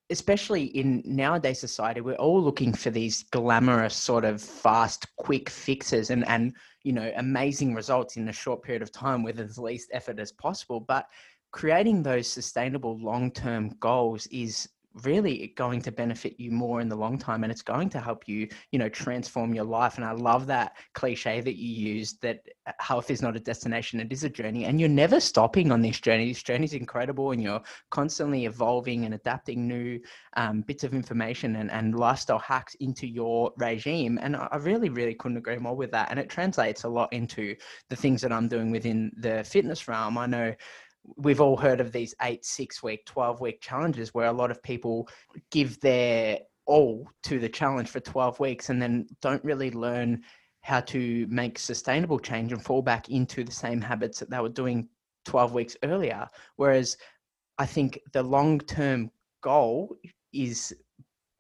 especially 0.09 0.63
in 0.65 1.01
nowadays 1.05 1.59
society 1.59 1.99
we're 2.01 2.15
all 2.15 2.41
looking 2.41 2.73
for 2.73 2.89
these 2.89 3.23
glamorous 3.23 3.95
sort 3.95 4.23
of 4.23 4.41
fast 4.41 5.05
quick 5.17 5.49
fixes 5.49 6.09
and 6.09 6.25
and 6.27 6.53
you 6.83 6.93
know 6.93 7.11
amazing 7.17 7.75
results 7.75 8.15
in 8.15 8.29
a 8.29 8.33
short 8.33 8.63
period 8.63 8.81
of 8.81 8.91
time 8.91 9.21
with 9.21 9.39
as 9.39 9.57
least 9.57 9.89
effort 9.91 10.19
as 10.19 10.31
possible. 10.31 10.79
But 10.79 11.05
creating 11.51 12.01
those 12.01 12.27
sustainable 12.29 12.97
long-term 12.99 13.75
goals 13.79 14.25
is 14.27 14.69
really 15.03 15.53
going 15.55 15.81
to 15.81 15.91
benefit 15.91 16.39
you 16.39 16.51
more 16.51 16.81
in 16.81 16.89
the 16.89 16.95
long 16.95 17.17
time 17.17 17.43
and 17.43 17.51
it's 17.51 17.61
going 17.61 17.89
to 17.89 17.99
help 17.99 18.27
you 18.27 18.47
you 18.71 18.79
know 18.79 18.89
transform 18.89 19.53
your 19.53 19.63
life 19.63 19.97
and 19.97 20.05
i 20.05 20.11
love 20.11 20.47
that 20.47 20.77
cliche 20.93 21.41
that 21.41 21.57
you 21.57 21.69
used 21.69 22.21
that 22.21 22.39
uh, 22.65 22.71
health 22.79 23.11
is 23.11 23.21
not 23.21 23.35
a 23.35 23.39
destination 23.39 23.99
it 23.99 24.11
is 24.11 24.23
a 24.23 24.29
journey 24.29 24.65
and 24.65 24.79
you're 24.79 24.89
never 24.89 25.19
stopping 25.19 25.71
on 25.71 25.81
this 25.81 25.99
journey. 25.99 26.27
This 26.27 26.43
journey 26.43 26.65
is 26.65 26.73
incredible 26.73 27.31
and 27.31 27.41
you're 27.41 27.61
constantly 27.89 28.45
evolving 28.45 29.05
and 29.05 29.13
adapting 29.13 29.67
new 29.67 29.99
um, 30.35 30.61
bits 30.61 30.83
of 30.83 30.93
information 30.93 31.55
and, 31.57 31.71
and 31.71 31.97
lifestyle 31.97 32.39
hacks 32.39 32.75
into 32.75 33.07
your 33.07 33.51
regime 33.57 34.19
and 34.21 34.35
i 34.35 34.57
really 34.57 34.89
really 34.89 35.13
couldn't 35.13 35.37
agree 35.37 35.57
more 35.57 35.75
with 35.75 35.91
that 35.91 36.09
and 36.09 36.19
it 36.19 36.29
translates 36.29 36.83
a 36.83 36.89
lot 36.89 37.11
into 37.11 37.55
the 37.89 37.95
things 37.95 38.21
that 38.21 38.31
i'm 38.31 38.47
doing 38.47 38.71
within 38.71 39.11
the 39.17 39.43
fitness 39.43 39.87
realm. 39.87 40.17
I 40.17 40.25
know 40.25 40.53
we've 41.15 41.41
all 41.41 41.57
heard 41.57 41.79
of 41.79 41.91
these 41.91 42.13
eight, 42.21 42.45
six 42.45 42.83
week, 42.83 43.05
12 43.05 43.41
week 43.41 43.61
challenges 43.61 44.13
where 44.13 44.27
a 44.27 44.33
lot 44.33 44.51
of 44.51 44.61
people 44.61 45.07
give 45.51 45.79
their 45.79 46.39
all 46.65 47.09
to 47.23 47.39
the 47.39 47.49
challenge 47.49 47.89
for 47.89 47.99
12 48.01 48.39
weeks 48.39 48.69
and 48.69 48.81
then 48.81 49.07
don't 49.21 49.43
really 49.43 49.71
learn 49.71 50.21
how 50.61 50.81
to 50.81 51.25
make 51.29 51.57
sustainable 51.57 52.19
change 52.19 52.51
and 52.51 52.61
fall 52.61 52.81
back 52.81 53.09
into 53.09 53.43
the 53.43 53.51
same 53.51 53.79
habits 53.79 54.19
that 54.19 54.29
they 54.29 54.39
were 54.39 54.49
doing 54.49 54.87
12 55.25 55.53
weeks 55.53 55.77
earlier. 55.83 56.27
Whereas 56.57 56.97
I 57.57 57.65
think 57.65 57.99
the 58.11 58.21
long 58.23 58.59
term 58.59 59.09
goal 59.41 59.95
is 60.33 60.75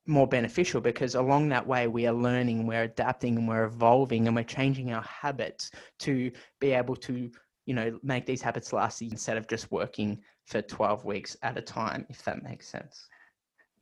more 0.07 0.27
beneficial 0.27 0.79
because 0.79 1.15
along 1.15 1.49
that 1.49 1.67
way 1.67 1.87
we 1.87 2.07
are 2.07 2.13
learning, 2.13 2.65
we're 2.65 2.83
adapting, 2.83 3.37
and 3.37 3.47
we're 3.47 3.65
evolving, 3.65 4.27
and 4.27 4.35
we're 4.35 4.43
changing 4.43 4.93
our 4.93 5.01
habits 5.01 5.71
to 5.99 6.31
be 6.59 6.71
able 6.71 6.95
to 6.95 7.29
you 7.67 7.75
know, 7.75 7.99
make 8.01 8.25
these 8.25 8.41
habits 8.41 8.73
last 8.73 9.01
instead 9.01 9.37
of 9.37 9.47
just 9.47 9.71
working 9.71 10.19
for 10.45 10.61
12 10.63 11.05
weeks 11.05 11.37
at 11.43 11.57
a 11.57 11.61
time, 11.61 12.07
if 12.09 12.23
that 12.23 12.41
makes 12.41 12.67
sense. 12.67 13.07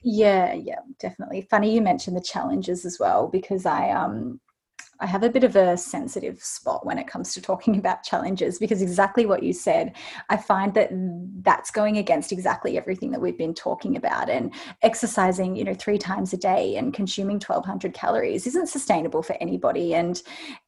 Yeah, 0.02 0.54
yeah, 0.54 0.80
definitely. 1.00 1.48
Funny 1.50 1.74
you 1.74 1.82
mentioned 1.82 2.18
the 2.18 2.22
challenges 2.22 2.84
as 2.86 2.98
well 3.00 3.28
because 3.28 3.66
I 3.66 3.92
um 3.92 4.42
I 5.00 5.06
have 5.08 5.24
a 5.24 5.30
bit 5.30 5.44
of 5.44 5.56
a 5.56 5.78
sensitive 5.78 6.42
spot 6.42 6.86
when 6.86 6.98
it 6.98 7.08
comes 7.08 7.34
to 7.34 7.42
talking 7.42 7.78
about 7.80 8.04
challenges 8.04 8.60
because 8.60 8.82
exactly 8.82 9.26
what 9.26 9.44
you 9.44 9.54
said, 9.54 9.96
I 10.30 10.38
find 10.38 10.74
that 10.74 10.90
that's 11.42 11.72
going 11.72 11.98
against 11.98 12.32
exactly 12.32 12.78
everything 12.78 13.12
that 13.12 13.22
we've 13.22 13.38
been 13.38 13.54
talking 13.54 13.96
about. 13.96 14.30
And 14.30 14.54
exercising, 14.82 15.56
you 15.56 15.64
know, 15.64 15.74
three 15.74 15.98
times 15.98 16.34
a 16.34 16.38
day 16.38 16.76
and 16.76 16.94
consuming 16.94 17.36
1200 17.36 17.94
calories 17.94 18.48
isn't 18.48 18.70
sustainable 18.70 19.24
for 19.24 19.36
anybody. 19.42 19.94
And 19.94 20.22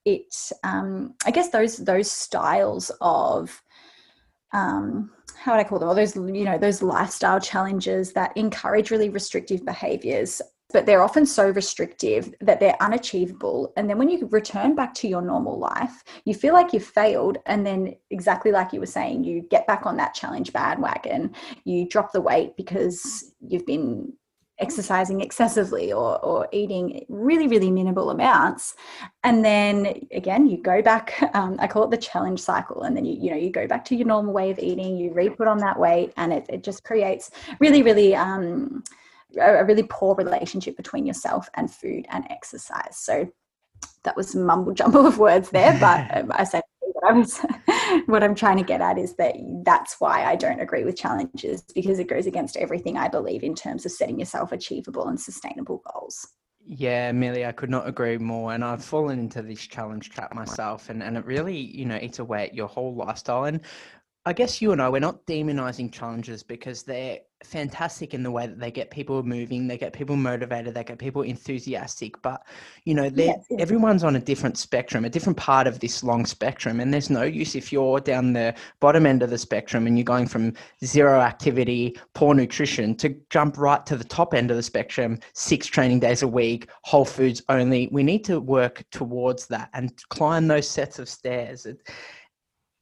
it, 0.06 0.34
um, 0.64 1.16
I 1.26 1.32
guess 1.32 1.50
those, 1.50 1.78
those 1.78 2.10
styles 2.10 2.92
of, 3.02 3.62
um, 4.54 5.12
how 5.36 5.54
would 5.54 5.60
I 5.60 5.64
call 5.64 5.80
them? 5.80 5.90
All 5.90 5.96
those, 5.96 6.16
you 6.16 6.44
know, 6.44 6.58
those 6.58 6.82
lifestyle 6.82 7.40
challenges 7.40 8.14
that 8.14 8.36
encourage 8.36 8.92
really 8.92 9.10
restrictive 9.10 9.64
behaviors 9.66 10.42
but 10.74 10.86
they're 10.86 11.02
often 11.02 11.26
so 11.26 11.50
restrictive 11.50 12.34
that 12.42 12.60
they're 12.60 12.82
unachievable. 12.82 13.72
And 13.78 13.90
then 13.90 13.98
when 13.98 14.10
you 14.10 14.28
return 14.32 14.76
back 14.76 14.94
to 14.96 15.08
your 15.08 15.22
normal 15.22 15.58
life, 15.58 16.04
you 16.26 16.34
feel 16.34 16.54
like 16.54 16.74
you've 16.74 16.84
failed. 16.84 17.38
And 17.46 17.66
then, 17.66 17.96
exactly 18.10 18.52
like 18.52 18.74
you 18.74 18.80
were 18.80 18.86
saying, 18.86 19.24
you 19.24 19.42
get 19.50 19.68
back 19.68 19.86
on 19.86 19.98
that 19.98 20.14
challenge 20.14 20.52
bandwagon, 20.52 21.34
you 21.64 21.88
drop 21.88 22.12
the 22.12 22.22
weight 22.22 22.58
because 22.58 23.34
you've 23.40 23.66
been 23.66 24.14
exercising 24.60 25.22
excessively 25.22 25.94
or, 25.94 26.24
or 26.26 26.48
eating 26.52 27.06
really 27.10 27.48
really 27.48 27.70
minimal 27.70 28.10
amounts 28.10 28.76
and 29.24 29.46
then 29.46 30.02
again 30.12 30.48
you 30.48 30.58
go 30.62 30.82
back 30.82 31.14
um, 31.36 31.56
i 31.60 31.68
call 31.68 31.84
it 31.84 31.92
the 31.92 31.98
challenge 31.98 32.40
cycle 32.40 32.82
and 32.82 32.98
then 32.98 33.06
you 33.06 33.16
you 33.22 33.30
know 33.30 33.38
you 33.38 33.52
go 33.52 33.68
back 33.68 33.86
to 33.86 33.96
your 33.96 34.08
normal 34.08 34.34
way 34.34 34.50
of 34.50 34.58
eating 34.58 34.98
you 34.98 35.14
re-put 35.14 35.48
on 35.48 35.60
that 35.60 35.78
weight 35.78 36.12
and 36.18 36.34
it, 36.34 36.46
it 36.50 36.64
just 36.64 36.84
creates 36.84 37.30
really 37.60 37.84
really 37.84 38.16
um, 38.16 38.84
a 39.40 39.66
really 39.66 39.84
poor 39.90 40.16
relationship 40.16 40.78
between 40.78 41.06
yourself 41.06 41.50
and 41.56 41.72
food 41.72 42.06
and 42.10 42.26
exercise 42.30 42.98
so 42.98 43.28
that 44.04 44.16
was 44.16 44.34
a 44.36 44.40
mumble 44.40 44.74
jumble 44.74 45.06
of 45.08 45.18
words 45.18 45.50
there 45.50 45.78
but 45.80 46.08
um, 46.18 46.32
i 46.36 46.44
said 46.44 46.64
what 47.00 47.12
I 47.12 47.18
was 47.18 47.40
what 48.08 48.24
I'm 48.24 48.36
trying 48.36 48.58
to 48.58 48.64
get 48.64 48.82
at 48.82 48.98
is 48.98 49.16
that 49.16 49.36
that's 49.64 50.00
why 50.00 50.26
I 50.26 50.36
don't 50.36 50.60
agree 50.60 50.84
with 50.84 50.98
challenges 50.98 51.64
because 51.76 52.00
it 52.00 52.08
goes 52.08 52.26
against 52.26 52.58
everything 52.58 52.98
I 52.98 53.08
believe 53.08 53.44
in 53.44 53.56
terms 53.56 53.86
of 53.86 53.92
setting 53.92 54.20
yourself 54.20 54.52
achievable 54.52 55.08
and 55.08 55.20
sustainable 55.20 55.84
goals. 55.94 56.28
Yeah, 56.70 57.14
Millie, 57.14 57.46
I 57.46 57.54
could 57.54 57.70
not 57.70 57.88
agree 57.88 58.18
more. 58.18 58.54
And 58.54 58.62
I've 58.64 58.84
fallen 58.84 59.20
into 59.20 59.42
this 59.42 59.66
challenge 59.66 60.10
trap 60.10 60.36
myself, 60.36 60.90
and, 60.90 61.02
and 61.02 61.16
it 61.16 61.26
really, 61.26 61.56
you 61.58 61.86
know, 61.86 61.98
eats 62.02 62.20
away 62.20 62.44
at 62.44 62.54
your 62.54 62.68
whole 62.68 62.94
lifestyle. 62.94 63.46
And 63.46 63.62
I 64.28 64.34
guess 64.34 64.62
you 64.62 64.74
and 64.74 64.82
I, 64.82 64.90
we're 64.90 65.00
not 65.00 65.26
demonizing 65.26 65.90
challenges 65.90 66.44
because 66.44 66.84
they're 66.84 67.20
fantastic 67.46 68.14
in 68.14 68.24
the 68.24 68.32
way 68.32 68.46
that 68.46 68.60
they 68.60 68.72
get 68.72 68.92
people 68.92 69.24
moving, 69.24 69.70
they 69.70 69.78
get 69.78 69.94
people 69.94 70.18
motivated, 70.18 70.74
they 70.74 70.84
get 70.84 71.00
people 71.00 71.22
enthusiastic. 71.22 72.22
But, 72.22 72.46
you 72.84 72.94
know, 72.94 73.06
yes, 73.06 73.46
yes. 73.50 73.62
everyone's 73.62 74.04
on 74.04 74.18
a 74.18 74.20
different 74.20 74.58
spectrum, 74.58 75.06
a 75.06 75.10
different 75.10 75.38
part 75.38 75.66
of 75.66 75.80
this 75.80 76.04
long 76.04 76.26
spectrum. 76.26 76.82
And 76.82 76.94
there's 76.94 77.10
no 77.10 77.24
use 77.24 77.56
if 77.56 77.72
you're 77.72 78.02
down 78.02 78.34
the 78.34 78.54
bottom 78.82 79.06
end 79.06 79.24
of 79.24 79.30
the 79.30 79.38
spectrum 79.38 79.88
and 79.88 79.98
you're 79.98 80.04
going 80.04 80.28
from 80.28 80.56
zero 80.84 81.22
activity, 81.22 81.98
poor 82.14 82.34
nutrition 82.34 82.96
to 82.96 83.16
jump 83.30 83.58
right 83.58 83.86
to 83.86 83.96
the 83.96 84.04
top 84.04 84.34
end 84.34 84.52
of 84.52 84.58
the 84.58 84.64
spectrum, 84.64 85.20
six 85.36 85.68
training 85.68 86.02
days 86.02 86.22
a 86.22 86.28
week, 86.28 86.68
whole 86.82 87.06
foods 87.06 87.42
only. 87.48 87.88
We 87.94 88.04
need 88.04 88.26
to 88.26 88.42
work 88.42 88.84
towards 88.92 89.48
that 89.48 89.70
and 89.74 89.94
climb 90.10 90.48
those 90.48 90.70
sets 90.70 91.00
of 91.00 91.08
stairs. 91.08 91.66
It, 91.66 91.82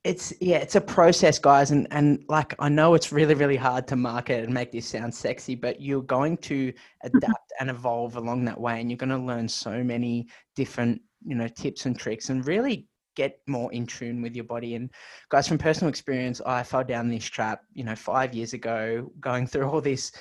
it's 0.05 0.31
yeah 0.39 0.57
it's 0.57 0.75
a 0.75 0.81
process 0.81 1.39
guys 1.39 1.71
and 1.71 1.87
and 1.89 2.23
like 2.29 2.53
i 2.59 2.69
know 2.69 2.93
it's 2.93 3.11
really 3.11 3.33
really 3.33 3.55
hard 3.55 3.87
to 3.87 3.95
market 3.95 4.43
and 4.43 4.53
make 4.53 4.71
this 4.71 4.85
sound 4.85 5.13
sexy 5.13 5.55
but 5.55 5.81
you're 5.81 6.03
going 6.03 6.37
to 6.37 6.71
mm-hmm. 6.71 7.17
adapt 7.17 7.51
and 7.59 7.71
evolve 7.71 8.15
along 8.15 8.45
that 8.45 8.59
way 8.59 8.79
and 8.79 8.91
you're 8.91 8.97
going 8.97 9.09
to 9.09 9.17
learn 9.17 9.47
so 9.47 9.83
many 9.83 10.27
different 10.55 11.01
you 11.25 11.35
know 11.35 11.47
tips 11.47 11.87
and 11.87 11.99
tricks 11.99 12.29
and 12.29 12.45
really 12.45 12.87
get 13.15 13.39
more 13.47 13.71
in 13.71 13.87
tune 13.87 14.21
with 14.21 14.35
your 14.35 14.43
body. 14.43 14.75
And 14.75 14.89
guys 15.29 15.47
from 15.47 15.57
personal 15.57 15.89
experience 15.89 16.41
i 16.45 16.61
fell 16.61 16.83
down 16.83 17.09
this 17.09 17.25
trap 17.25 17.61
you 17.73 17.83
know 17.83 17.95
five 17.95 18.33
years 18.33 18.53
ago 18.53 19.11
going 19.19 19.47
through 19.47 19.67
all 19.69 19.81
this 19.81 20.11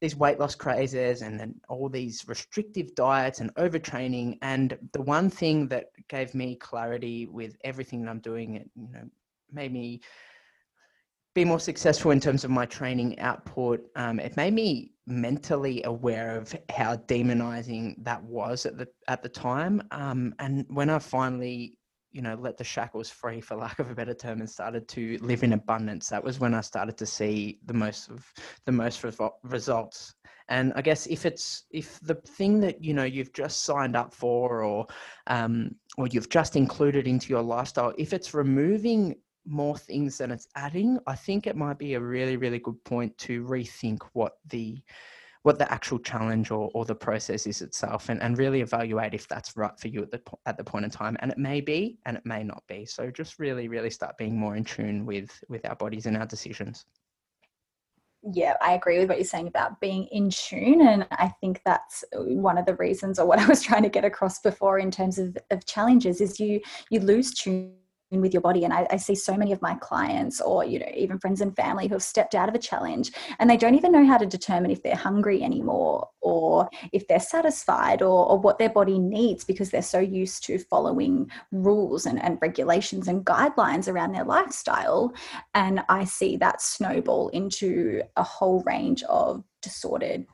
these 0.00 0.16
weight 0.16 0.38
loss 0.38 0.54
crazes 0.54 1.22
and 1.22 1.38
then 1.38 1.54
all 1.68 1.88
these 1.88 2.24
restrictive 2.28 2.94
diets 2.94 3.40
and 3.40 3.52
overtraining. 3.56 4.38
And 4.42 4.78
the 4.92 5.02
one 5.02 5.28
thing 5.28 5.66
that 5.68 5.86
gave 6.08 6.34
me 6.34 6.54
clarity 6.54 7.26
with 7.26 7.56
everything 7.64 8.02
that 8.02 8.10
i'm 8.10 8.20
doing 8.20 8.54
you 8.76 8.88
know 8.92 9.08
made 9.52 9.72
me 9.72 10.00
be 11.34 11.44
more 11.44 11.60
successful 11.60 12.10
in 12.10 12.18
terms 12.18 12.42
of 12.44 12.50
my 12.50 12.66
training 12.66 13.18
output. 13.20 13.80
Um, 13.94 14.18
it 14.18 14.36
made 14.36 14.54
me 14.54 14.92
mentally 15.06 15.82
aware 15.84 16.36
of 16.36 16.54
how 16.68 16.96
demonizing 16.96 17.94
that 18.02 18.22
was 18.22 18.66
at 18.66 18.76
the 18.76 18.88
at 19.06 19.22
the 19.22 19.28
time. 19.28 19.82
Um, 19.90 20.34
and 20.40 20.66
when 20.68 20.90
I 20.90 20.98
finally, 20.98 21.78
you 22.10 22.22
know, 22.22 22.34
let 22.34 22.56
the 22.56 22.64
shackles 22.64 23.08
free, 23.08 23.40
for 23.40 23.56
lack 23.56 23.78
of 23.78 23.88
a 23.88 23.94
better 23.94 24.14
term, 24.14 24.40
and 24.40 24.50
started 24.50 24.88
to 24.88 25.18
live 25.20 25.44
in 25.44 25.52
abundance, 25.52 26.08
that 26.08 26.24
was 26.24 26.40
when 26.40 26.54
I 26.54 26.60
started 26.60 26.96
to 26.98 27.06
see 27.06 27.60
the 27.66 27.74
most 27.74 28.10
of 28.10 28.26
the 28.66 28.72
most 28.72 29.04
results. 29.44 30.14
And 30.48 30.72
I 30.74 30.82
guess 30.82 31.06
if 31.06 31.24
it's 31.24 31.64
if 31.70 32.00
the 32.00 32.14
thing 32.14 32.58
that 32.60 32.82
you 32.82 32.94
know 32.94 33.04
you've 33.04 33.32
just 33.32 33.64
signed 33.64 33.94
up 33.94 34.12
for, 34.12 34.64
or 34.64 34.86
um, 35.28 35.76
or 35.98 36.08
you've 36.08 36.30
just 36.30 36.56
included 36.56 37.06
into 37.06 37.28
your 37.28 37.42
lifestyle, 37.42 37.92
if 37.96 38.12
it's 38.12 38.34
removing 38.34 39.14
more 39.48 39.76
things 39.76 40.18
than 40.18 40.30
it's 40.30 40.48
adding, 40.54 40.98
I 41.06 41.14
think 41.14 41.46
it 41.46 41.56
might 41.56 41.78
be 41.78 41.94
a 41.94 42.00
really, 42.00 42.36
really 42.36 42.58
good 42.58 42.82
point 42.84 43.16
to 43.18 43.44
rethink 43.44 43.98
what 44.12 44.34
the 44.48 44.82
what 45.42 45.58
the 45.58 45.72
actual 45.72 45.98
challenge 46.00 46.50
or, 46.50 46.68
or 46.74 46.84
the 46.84 46.94
process 46.94 47.46
is 47.46 47.62
itself 47.62 48.08
and, 48.08 48.20
and 48.22 48.36
really 48.36 48.60
evaluate 48.60 49.14
if 49.14 49.26
that's 49.28 49.56
right 49.56 49.78
for 49.78 49.88
you 49.88 50.02
at 50.02 50.10
the 50.10 50.20
at 50.46 50.58
the 50.58 50.64
point 50.64 50.84
in 50.84 50.90
time 50.90 51.16
and 51.20 51.30
it 51.30 51.38
may 51.38 51.60
be 51.60 51.96
and 52.06 52.16
it 52.16 52.26
may 52.26 52.42
not 52.42 52.62
be 52.68 52.84
so 52.84 53.10
just 53.10 53.38
really 53.38 53.68
really 53.68 53.88
start 53.88 54.18
being 54.18 54.36
more 54.36 54.56
in 54.56 54.64
tune 54.64 55.06
with 55.06 55.30
with 55.48 55.64
our 55.64 55.76
bodies 55.76 56.06
and 56.06 56.16
our 56.16 56.26
decisions 56.26 56.84
yeah, 58.32 58.54
I 58.60 58.72
agree 58.72 58.98
with 58.98 59.08
what 59.08 59.18
you're 59.18 59.24
saying 59.24 59.46
about 59.46 59.80
being 59.80 60.06
in 60.06 60.30
tune. 60.30 60.86
And 60.86 61.06
I 61.12 61.28
think 61.40 61.60
that's 61.64 62.04
uh, 62.14 62.22
one 62.22 62.58
of 62.58 62.66
the 62.66 62.74
reasons 62.74 63.18
or 63.18 63.26
what 63.26 63.38
I 63.38 63.46
was 63.46 63.62
trying 63.62 63.84
to 63.84 63.88
get 63.88 64.04
across 64.04 64.40
before 64.40 64.78
in 64.78 64.90
terms 64.90 65.18
of, 65.18 65.36
of 65.50 65.64
challenges 65.66 66.20
is 66.20 66.40
you 66.40 66.60
you 66.90 67.00
lose 67.00 67.32
tune 67.32 67.74
with 68.10 68.32
your 68.32 68.40
body. 68.40 68.64
And 68.64 68.72
I, 68.72 68.86
I, 68.90 68.96
see 68.96 69.14
so 69.14 69.36
many 69.36 69.52
of 69.52 69.60
my 69.60 69.74
clients 69.74 70.40
or 70.40 70.64
you 70.64 70.78
know 70.78 70.90
even 70.96 71.18
friends 71.18 71.40
and 71.40 71.54
family 71.54 71.88
who 71.88 71.94
have 71.94 72.02
stepped 72.02 72.34
out 72.34 72.48
of 72.48 72.54
a 72.54 72.58
challenge 72.58 73.12
and 73.38 73.48
they 73.48 73.56
don't 73.56 73.74
even 73.74 73.92
know 73.92 74.06
how 74.06 74.16
to 74.16 74.26
determine 74.26 74.70
if 74.70 74.82
they're 74.82 74.96
hungry 74.96 75.42
anymore 75.42 76.08
or 76.20 76.68
if 76.92 77.06
they're 77.06 77.20
satisfied 77.20 78.00
or, 78.02 78.26
or 78.26 78.38
what 78.38 78.58
their 78.58 78.70
body 78.70 78.98
needs 78.98 79.44
because 79.44 79.70
they're 79.70 79.82
so 79.82 79.98
used 79.98 80.42
to 80.44 80.58
following 80.58 81.30
rules 81.52 82.06
and, 82.06 82.22
and 82.22 82.38
regulations 82.40 83.08
and 83.08 83.24
guidelines 83.24 83.88
around 83.88 84.12
their 84.12 84.24
lifestyle. 84.24 85.12
And 85.54 85.82
i 85.88 86.04
see 86.04 86.36
that 86.38 86.62
snowball 86.62 87.28
into 87.28 88.02
a 88.16 88.22
whole 88.22 88.62
range 88.62 89.02
of 89.04 89.44
disordered 89.62 90.26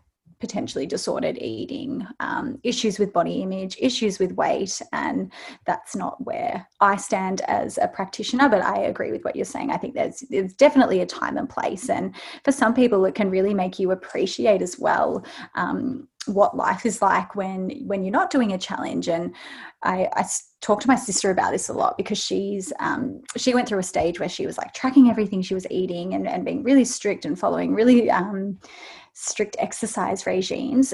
potentially 0.44 0.84
disordered 0.84 1.38
eating, 1.38 2.06
um, 2.20 2.58
issues 2.62 2.98
with 2.98 3.14
body 3.14 3.40
image, 3.40 3.78
issues 3.80 4.18
with 4.18 4.32
weight. 4.32 4.82
And 4.92 5.32
that's 5.64 5.96
not 5.96 6.22
where 6.22 6.68
I 6.80 6.96
stand 6.96 7.40
as 7.42 7.78
a 7.78 7.88
practitioner, 7.88 8.50
but 8.50 8.60
I 8.60 8.82
agree 8.82 9.10
with 9.10 9.24
what 9.24 9.36
you're 9.36 9.46
saying. 9.46 9.70
I 9.70 9.78
think 9.78 9.94
there's, 9.94 10.22
there's 10.28 10.52
definitely 10.52 11.00
a 11.00 11.06
time 11.06 11.38
and 11.38 11.48
place. 11.48 11.88
And 11.88 12.14
for 12.44 12.52
some 12.52 12.74
people, 12.74 13.06
it 13.06 13.14
can 13.14 13.30
really 13.30 13.54
make 13.54 13.78
you 13.78 13.90
appreciate 13.90 14.60
as 14.60 14.78
well. 14.78 15.24
Um, 15.54 16.08
what 16.26 16.56
life 16.56 16.86
is 16.86 17.02
like 17.02 17.34
when 17.34 17.70
when 17.86 18.02
you're 18.02 18.10
not 18.10 18.30
doing 18.30 18.52
a 18.52 18.58
challenge 18.58 19.08
and 19.08 19.34
I, 19.82 20.08
I 20.14 20.24
talk 20.62 20.80
to 20.80 20.88
my 20.88 20.96
sister 20.96 21.30
about 21.30 21.52
this 21.52 21.68
a 21.68 21.74
lot 21.74 21.98
because 21.98 22.16
she's 22.16 22.72
um, 22.80 23.20
she 23.36 23.52
went 23.52 23.68
through 23.68 23.80
a 23.80 23.82
stage 23.82 24.18
where 24.18 24.28
she 24.28 24.46
was 24.46 24.56
like 24.56 24.72
tracking 24.72 25.10
everything 25.10 25.42
she 25.42 25.52
was 25.52 25.66
eating 25.70 26.14
and, 26.14 26.26
and 26.26 26.44
being 26.44 26.62
really 26.62 26.86
strict 26.86 27.26
and 27.26 27.38
following 27.38 27.74
really 27.74 28.10
um, 28.10 28.58
strict 29.14 29.56
exercise 29.58 30.26
regimes 30.26 30.92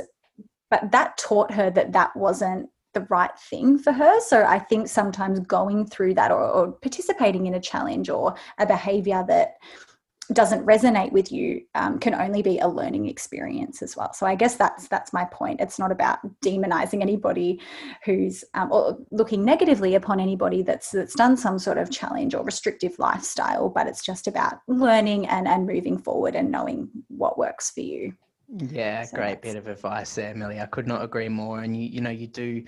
but 0.70 0.92
that 0.92 1.18
taught 1.18 1.52
her 1.52 1.70
that 1.70 1.92
that 1.92 2.14
wasn't 2.16 2.68
the 2.94 3.06
right 3.10 3.36
thing 3.38 3.78
for 3.78 3.92
her. 3.92 4.20
So 4.20 4.44
i 4.44 4.58
think 4.58 4.88
sometimes 4.88 5.40
going 5.40 5.86
through 5.86 6.14
that 6.14 6.30
or, 6.30 6.42
or 6.42 6.72
participating 6.72 7.46
in 7.46 7.54
a 7.54 7.60
challenge 7.60 8.08
or 8.08 8.34
a 8.58 8.66
behavior 8.66 9.24
that 9.28 9.54
doesn't 10.32 10.64
resonate 10.64 11.12
with 11.12 11.32
you 11.32 11.62
um, 11.74 11.98
can 11.98 12.14
only 12.14 12.42
be 12.42 12.58
a 12.58 12.68
learning 12.68 13.08
experience 13.08 13.82
as 13.82 13.96
well. 13.96 14.12
So 14.12 14.26
I 14.26 14.34
guess 14.34 14.56
that's 14.56 14.88
that's 14.88 15.12
my 15.12 15.24
point. 15.24 15.60
It's 15.60 15.78
not 15.78 15.90
about 15.90 16.18
demonizing 16.40 17.02
anybody 17.02 17.60
who's 18.04 18.44
um, 18.54 18.70
or 18.72 18.98
looking 19.10 19.44
negatively 19.44 19.94
upon 19.94 20.20
anybody 20.20 20.62
that's 20.62 20.90
that's 20.90 21.14
done 21.14 21.36
some 21.36 21.58
sort 21.58 21.78
of 21.78 21.90
challenge 21.90 22.34
or 22.34 22.44
restrictive 22.44 22.98
lifestyle, 22.98 23.68
but 23.68 23.86
it's 23.86 24.04
just 24.04 24.26
about 24.26 24.60
learning 24.68 25.26
and 25.26 25.48
and 25.48 25.66
moving 25.66 25.98
forward 25.98 26.34
and 26.34 26.50
knowing 26.50 26.88
what 27.08 27.38
works 27.38 27.70
for 27.70 27.80
you. 27.80 28.12
Yeah, 28.48 29.04
so 29.04 29.16
great 29.16 29.42
bit 29.42 29.56
of 29.56 29.68
advice 29.68 30.14
there, 30.14 30.34
Millie. 30.34 30.60
I 30.60 30.66
could 30.66 30.86
not 30.86 31.02
agree 31.02 31.28
more. 31.28 31.60
And 31.60 31.76
you 31.76 31.88
you 31.88 32.00
know 32.00 32.10
you 32.10 32.26
do 32.26 32.64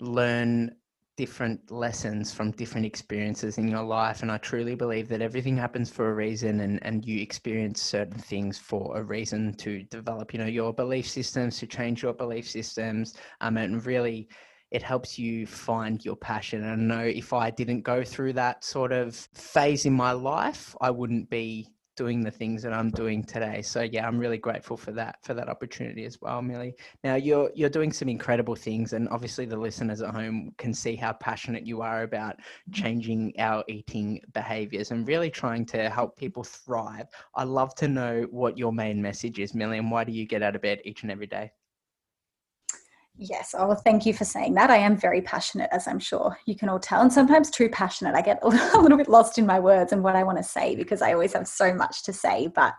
learn 0.00 0.74
different 1.16 1.70
lessons 1.70 2.32
from 2.32 2.50
different 2.50 2.84
experiences 2.84 3.58
in 3.58 3.68
your 3.68 3.82
life 3.82 4.22
and 4.22 4.32
i 4.32 4.38
truly 4.38 4.74
believe 4.74 5.08
that 5.08 5.22
everything 5.22 5.56
happens 5.56 5.90
for 5.90 6.10
a 6.10 6.14
reason 6.14 6.60
and 6.60 6.78
and 6.82 7.04
you 7.04 7.20
experience 7.20 7.80
certain 7.80 8.18
things 8.18 8.58
for 8.58 8.96
a 8.98 9.02
reason 9.02 9.54
to 9.54 9.84
develop 9.84 10.32
you 10.32 10.38
know 10.38 10.46
your 10.46 10.72
belief 10.72 11.08
systems 11.08 11.58
to 11.58 11.66
change 11.66 12.02
your 12.02 12.12
belief 12.12 12.48
systems 12.48 13.14
um, 13.40 13.56
and 13.56 13.86
really 13.86 14.28
it 14.70 14.82
helps 14.82 15.20
you 15.20 15.46
find 15.46 16.04
your 16.04 16.16
passion. 16.16 16.64
And 16.64 16.92
i 16.92 16.96
know 16.96 17.04
if 17.04 17.32
i 17.32 17.48
didn't 17.50 17.82
go 17.82 18.02
through 18.02 18.32
that 18.32 18.64
sort 18.64 18.90
of 18.90 19.14
phase 19.34 19.86
in 19.86 19.92
my 19.92 20.12
life 20.12 20.74
i 20.80 20.90
wouldn't 20.90 21.30
be 21.30 21.68
doing 21.96 22.22
the 22.22 22.30
things 22.30 22.62
that 22.62 22.72
I'm 22.72 22.90
doing 22.90 23.24
today. 23.24 23.62
So 23.62 23.82
yeah, 23.82 24.06
I'm 24.06 24.18
really 24.18 24.38
grateful 24.38 24.76
for 24.76 24.92
that 24.92 25.16
for 25.22 25.34
that 25.34 25.48
opportunity 25.48 26.04
as 26.04 26.20
well, 26.20 26.42
Millie. 26.42 26.74
Now 27.02 27.14
you're 27.14 27.50
you're 27.54 27.70
doing 27.70 27.92
some 27.92 28.08
incredible 28.08 28.54
things, 28.54 28.92
and 28.92 29.08
obviously 29.08 29.46
the 29.46 29.56
listeners 29.56 30.02
at 30.02 30.14
home 30.14 30.52
can 30.58 30.74
see 30.74 30.96
how 30.96 31.12
passionate 31.14 31.66
you 31.66 31.82
are 31.82 32.02
about 32.02 32.36
changing 32.72 33.32
our 33.38 33.64
eating 33.68 34.20
behaviors 34.32 34.90
and 34.90 35.06
really 35.06 35.30
trying 35.30 35.64
to 35.66 35.90
help 35.90 36.16
people 36.16 36.44
thrive. 36.44 37.06
I 37.34 37.44
love 37.44 37.74
to 37.76 37.88
know 37.88 38.26
what 38.30 38.58
your 38.58 38.72
main 38.72 39.00
message 39.00 39.38
is, 39.38 39.54
Millie, 39.54 39.78
and 39.78 39.90
why 39.90 40.04
do 40.04 40.12
you 40.12 40.26
get 40.26 40.42
out 40.42 40.56
of 40.56 40.62
bed 40.62 40.80
each 40.84 41.02
and 41.02 41.12
every 41.12 41.26
day? 41.26 41.52
Yes. 43.16 43.54
Oh, 43.56 43.74
thank 43.74 44.06
you 44.06 44.12
for 44.12 44.24
saying 44.24 44.54
that. 44.54 44.70
I 44.70 44.76
am 44.78 44.96
very 44.96 45.22
passionate, 45.22 45.68
as 45.70 45.86
I'm 45.86 46.00
sure 46.00 46.36
you 46.46 46.56
can 46.56 46.68
all 46.68 46.80
tell, 46.80 47.00
and 47.00 47.12
sometimes 47.12 47.48
too 47.48 47.68
passionate. 47.68 48.16
I 48.16 48.22
get 48.22 48.40
a 48.42 48.48
little 48.48 48.98
bit 48.98 49.08
lost 49.08 49.38
in 49.38 49.46
my 49.46 49.60
words 49.60 49.92
and 49.92 50.02
what 50.02 50.16
I 50.16 50.24
want 50.24 50.38
to 50.38 50.42
say 50.44 50.74
because 50.74 51.00
I 51.00 51.12
always 51.12 51.32
have 51.34 51.46
so 51.46 51.72
much 51.72 52.02
to 52.04 52.12
say. 52.12 52.48
But 52.48 52.74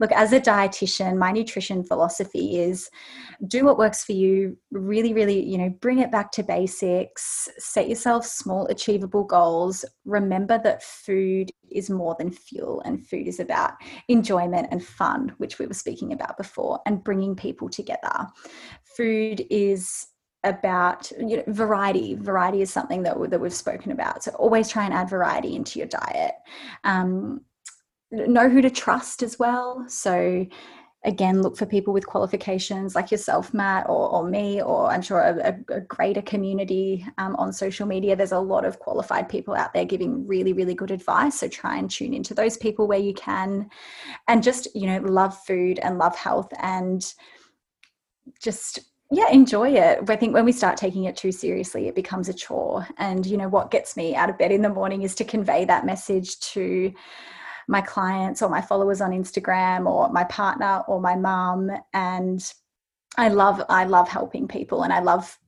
look, 0.00 0.10
as 0.12 0.32
a 0.32 0.40
dietitian, 0.40 1.18
my 1.18 1.32
nutrition 1.32 1.84
philosophy 1.84 2.60
is 2.60 2.88
do 3.46 3.66
what 3.66 3.76
works 3.76 4.02
for 4.02 4.12
you. 4.12 4.56
Really, 4.70 5.12
really, 5.12 5.44
you 5.44 5.58
know, 5.58 5.68
bring 5.68 5.98
it 5.98 6.10
back 6.10 6.32
to 6.32 6.42
basics. 6.42 7.50
Set 7.58 7.86
yourself 7.86 8.24
small, 8.24 8.66
achievable 8.68 9.24
goals. 9.24 9.84
Remember 10.06 10.58
that 10.64 10.82
food 10.82 11.50
is 11.70 11.90
more 11.90 12.16
than 12.18 12.30
fuel, 12.30 12.80
and 12.86 13.06
food 13.06 13.26
is 13.26 13.40
about 13.40 13.72
enjoyment 14.08 14.68
and 14.70 14.82
fun, 14.82 15.34
which 15.38 15.58
we 15.58 15.66
were 15.66 15.74
speaking 15.74 16.14
about 16.14 16.38
before, 16.38 16.80
and 16.86 17.04
bringing 17.04 17.36
people 17.36 17.68
together 17.68 18.28
food 18.96 19.44
is 19.50 19.73
about 20.44 21.10
you 21.18 21.38
know, 21.38 21.44
variety. 21.48 22.14
Variety 22.14 22.60
is 22.60 22.70
something 22.70 23.02
that, 23.02 23.16
that 23.30 23.40
we've 23.40 23.54
spoken 23.54 23.92
about. 23.92 24.22
So 24.22 24.30
always 24.32 24.68
try 24.68 24.84
and 24.84 24.92
add 24.92 25.08
variety 25.08 25.56
into 25.56 25.78
your 25.78 25.88
diet. 25.88 26.34
Um, 26.84 27.40
know 28.10 28.48
who 28.48 28.60
to 28.60 28.70
trust 28.70 29.22
as 29.22 29.38
well. 29.38 29.84
So 29.88 30.46
again, 31.04 31.42
look 31.42 31.56
for 31.56 31.66
people 31.66 31.92
with 31.92 32.06
qualifications 32.06 32.94
like 32.94 33.10
yourself, 33.10 33.52
Matt, 33.52 33.86
or, 33.88 34.08
or 34.08 34.28
me, 34.28 34.62
or 34.62 34.90
I'm 34.90 35.02
sure 35.02 35.20
a, 35.20 35.58
a 35.68 35.80
greater 35.82 36.22
community 36.22 37.06
um, 37.18 37.36
on 37.36 37.52
social 37.52 37.86
media. 37.86 38.16
There's 38.16 38.32
a 38.32 38.38
lot 38.38 38.64
of 38.64 38.78
qualified 38.78 39.28
people 39.28 39.54
out 39.54 39.74
there 39.74 39.84
giving 39.84 40.26
really, 40.26 40.52
really 40.52 40.74
good 40.74 40.90
advice. 40.90 41.40
So 41.40 41.48
try 41.48 41.76
and 41.76 41.90
tune 41.90 42.14
into 42.14 42.34
those 42.34 42.56
people 42.56 42.86
where 42.86 42.98
you 42.98 43.14
can, 43.14 43.68
and 44.28 44.42
just 44.42 44.68
you 44.74 44.86
know 44.86 44.98
love 45.00 45.36
food 45.44 45.78
and 45.80 45.98
love 45.98 46.16
health 46.16 46.50
and 46.60 47.04
just 48.40 48.80
yeah 49.10 49.28
enjoy 49.30 49.70
it. 49.70 50.08
I 50.08 50.16
think 50.16 50.34
when 50.34 50.44
we 50.44 50.52
start 50.52 50.76
taking 50.76 51.04
it 51.04 51.16
too 51.16 51.32
seriously 51.32 51.88
it 51.88 51.94
becomes 51.94 52.28
a 52.28 52.34
chore. 52.34 52.86
And 52.98 53.24
you 53.24 53.36
know 53.36 53.48
what 53.48 53.70
gets 53.70 53.96
me 53.96 54.14
out 54.14 54.30
of 54.30 54.38
bed 54.38 54.52
in 54.52 54.62
the 54.62 54.68
morning 54.68 55.02
is 55.02 55.14
to 55.16 55.24
convey 55.24 55.64
that 55.66 55.86
message 55.86 56.38
to 56.40 56.92
my 57.68 57.80
clients 57.80 58.42
or 58.42 58.48
my 58.48 58.60
followers 58.60 59.00
on 59.00 59.10
instagram 59.10 59.86
or 59.86 60.10
my 60.10 60.24
partner 60.24 60.82
or 60.88 61.00
my 61.00 61.16
mum. 61.16 61.70
And 61.92 62.52
i 63.16 63.28
love 63.28 63.62
i 63.68 63.84
love 63.84 64.08
helping 64.08 64.48
people 64.48 64.82
and 64.82 64.92
i 64.92 65.00
love 65.00 65.38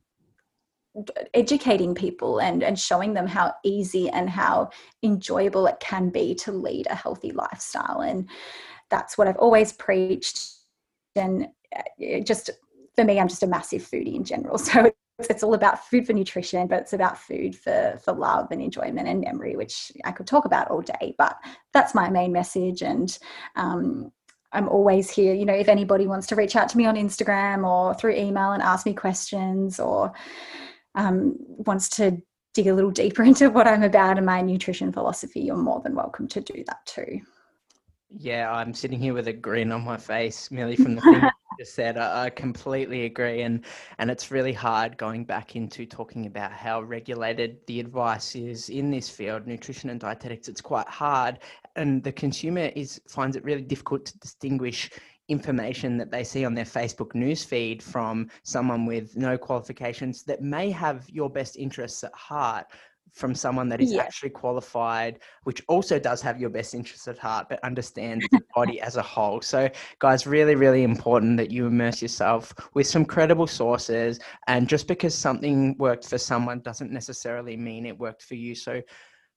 educating 1.34 1.94
people 1.94 2.40
and 2.40 2.62
and 2.62 2.78
showing 2.78 3.12
them 3.12 3.26
how 3.26 3.52
easy 3.64 4.08
and 4.10 4.30
how 4.30 4.70
enjoyable 5.02 5.66
it 5.66 5.78
can 5.80 6.08
be 6.08 6.34
to 6.34 6.52
lead 6.52 6.86
a 6.88 6.94
healthy 6.94 7.32
lifestyle. 7.32 8.00
And 8.00 8.28
that's 8.90 9.18
what 9.18 9.28
i've 9.28 9.36
always 9.36 9.72
preached. 9.72 10.52
And 11.14 11.48
uh, 11.74 12.20
just 12.24 12.50
for 12.96 13.04
me, 13.04 13.20
I'm 13.20 13.28
just 13.28 13.42
a 13.42 13.46
massive 13.46 13.82
foodie 13.82 14.16
in 14.16 14.24
general. 14.24 14.58
So 14.66 14.90
it's, 15.18 15.30
it's 15.30 15.42
all 15.42 15.54
about 15.54 15.86
food 15.86 16.06
for 16.06 16.12
nutrition, 16.12 16.66
but 16.66 16.80
it's 16.80 16.92
about 16.92 17.16
food 17.16 17.56
for, 17.56 17.98
for 18.04 18.12
love 18.12 18.48
and 18.50 18.60
enjoyment 18.60 19.08
and 19.08 19.20
memory, 19.20 19.56
which 19.56 19.90
I 20.04 20.12
could 20.12 20.26
talk 20.26 20.44
about 20.44 20.70
all 20.70 20.82
day. 20.82 21.14
But 21.16 21.38
that's 21.72 21.94
my 21.94 22.10
main 22.10 22.32
message. 22.32 22.82
And 22.82 23.16
um, 23.54 24.12
I'm 24.52 24.68
always 24.68 25.10
here. 25.10 25.32
You 25.32 25.46
know, 25.46 25.54
if 25.54 25.68
anybody 25.68 26.06
wants 26.06 26.26
to 26.28 26.36
reach 26.36 26.54
out 26.54 26.68
to 26.70 26.76
me 26.76 26.84
on 26.84 26.96
Instagram 26.96 27.66
or 27.66 27.94
through 27.94 28.14
email 28.14 28.52
and 28.52 28.62
ask 28.62 28.84
me 28.84 28.92
questions 28.92 29.80
or 29.80 30.12
um, 30.96 31.36
wants 31.38 31.88
to 31.90 32.20
dig 32.52 32.66
a 32.66 32.74
little 32.74 32.90
deeper 32.90 33.22
into 33.30 33.48
what 33.48 33.66
I'm 33.66 33.84
about 33.84 34.18
and 34.18 34.26
my 34.26 34.42
nutrition 34.42 34.92
philosophy, 34.92 35.40
you're 35.40 35.56
more 35.56 35.80
than 35.80 35.94
welcome 35.94 36.28
to 36.28 36.42
do 36.42 36.62
that 36.66 36.84
too. 36.84 37.20
Yeah, 38.10 38.52
I'm 38.52 38.74
sitting 38.74 39.00
here 39.00 39.14
with 39.14 39.28
a 39.28 39.32
grin 39.32 39.72
on 39.72 39.82
my 39.82 39.96
face, 39.96 40.50
Millie 40.50 40.76
from 40.76 40.94
the 40.96 41.00
thing 41.00 41.22
just 41.58 41.74
said. 41.74 41.96
I, 41.96 42.24
I, 42.24 42.30
completely 42.30 43.04
agree, 43.04 43.42
and 43.42 43.64
and 43.98 44.10
it's 44.10 44.30
really 44.30 44.52
hard 44.52 44.96
going 44.96 45.24
back 45.24 45.56
into 45.56 45.86
talking 45.86 46.26
about 46.26 46.52
how 46.52 46.82
regulated 46.82 47.58
the 47.66 47.80
advice 47.80 48.34
is 48.34 48.68
in 48.68 48.90
this 48.90 49.08
field, 49.08 49.46
nutrition 49.46 49.90
and 49.90 50.00
dietetics. 50.00 50.48
It's 50.48 50.60
quite 50.60 50.88
hard, 50.88 51.38
and 51.76 52.02
the 52.02 52.12
consumer 52.12 52.70
is 52.76 53.00
finds 53.08 53.36
it 53.36 53.44
really 53.44 53.62
difficult 53.62 54.06
to 54.06 54.18
distinguish 54.18 54.90
information 55.28 55.96
that 55.98 56.10
they 56.10 56.22
see 56.22 56.44
on 56.44 56.54
their 56.54 56.64
Facebook 56.64 57.12
newsfeed 57.12 57.82
from 57.82 58.30
someone 58.44 58.86
with 58.86 59.16
no 59.16 59.36
qualifications 59.36 60.22
that 60.22 60.40
may 60.40 60.70
have 60.70 61.08
your 61.10 61.28
best 61.28 61.56
interests 61.56 62.04
at 62.04 62.14
heart 62.14 62.66
from 63.12 63.34
someone 63.34 63.68
that 63.68 63.80
is 63.80 63.92
yeah. 63.92 64.02
actually 64.02 64.30
qualified, 64.30 65.20
which 65.44 65.62
also 65.68 65.98
does 65.98 66.20
have 66.20 66.40
your 66.40 66.50
best 66.50 66.74
interests 66.74 67.08
at 67.08 67.18
heart, 67.18 67.48
but 67.48 67.62
understands 67.64 68.26
the 68.30 68.40
body 68.54 68.80
as 68.80 68.96
a 68.96 69.02
whole. 69.02 69.40
So, 69.40 69.68
guys, 69.98 70.26
really, 70.26 70.54
really 70.54 70.82
important 70.82 71.36
that 71.38 71.50
you 71.50 71.66
immerse 71.66 72.02
yourself 72.02 72.54
with 72.74 72.86
some 72.86 73.04
credible 73.04 73.46
sources. 73.46 74.20
And 74.48 74.68
just 74.68 74.86
because 74.86 75.14
something 75.14 75.76
worked 75.78 76.06
for 76.06 76.18
someone 76.18 76.60
doesn't 76.60 76.92
necessarily 76.92 77.56
mean 77.56 77.86
it 77.86 77.98
worked 77.98 78.22
for 78.22 78.34
you. 78.34 78.54
So, 78.54 78.82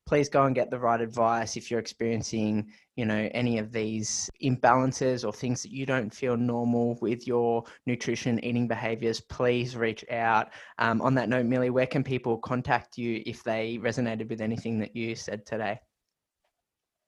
please 0.05 0.29
go 0.29 0.45
and 0.45 0.55
get 0.55 0.69
the 0.69 0.79
right 0.79 1.01
advice 1.01 1.55
if 1.55 1.69
you're 1.69 1.79
experiencing 1.79 2.67
you 2.95 3.05
know 3.05 3.29
any 3.33 3.57
of 3.59 3.71
these 3.71 4.29
imbalances 4.43 5.25
or 5.25 5.31
things 5.31 5.61
that 5.63 5.71
you 5.71 5.85
don't 5.85 6.13
feel 6.13 6.35
normal 6.35 6.97
with 7.01 7.27
your 7.27 7.63
nutrition 7.85 8.43
eating 8.43 8.67
behaviors 8.67 9.21
please 9.21 9.75
reach 9.75 10.03
out. 10.11 10.49
Um, 10.77 11.01
on 11.01 11.13
that 11.15 11.29
note 11.29 11.45
millie 11.45 11.69
where 11.69 11.87
can 11.87 12.03
people 12.03 12.37
contact 12.37 12.97
you 12.97 13.23
if 13.25 13.43
they 13.43 13.79
resonated 13.81 14.29
with 14.29 14.41
anything 14.41 14.79
that 14.79 14.95
you 14.95 15.15
said 15.15 15.45
today 15.45 15.79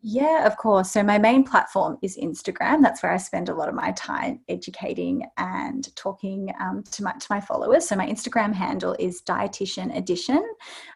yeah, 0.03 0.47
of 0.47 0.57
course. 0.57 0.89
So 0.89 1.03
my 1.03 1.19
main 1.19 1.43
platform 1.43 1.99
is 2.01 2.17
Instagram. 2.17 2.81
That's 2.81 3.03
where 3.03 3.11
I 3.11 3.17
spend 3.17 3.49
a 3.49 3.53
lot 3.53 3.69
of 3.69 3.75
my 3.75 3.91
time 3.91 4.39
educating 4.49 5.27
and 5.37 5.95
talking 5.95 6.51
um, 6.59 6.81
to 6.91 7.03
my 7.03 7.11
to 7.11 7.27
my 7.29 7.39
followers. 7.39 7.87
So 7.87 7.95
my 7.95 8.07
Instagram 8.07 8.51
handle 8.51 8.95
is 8.97 9.21
Dietitian 9.21 9.95
Edition. 9.95 10.43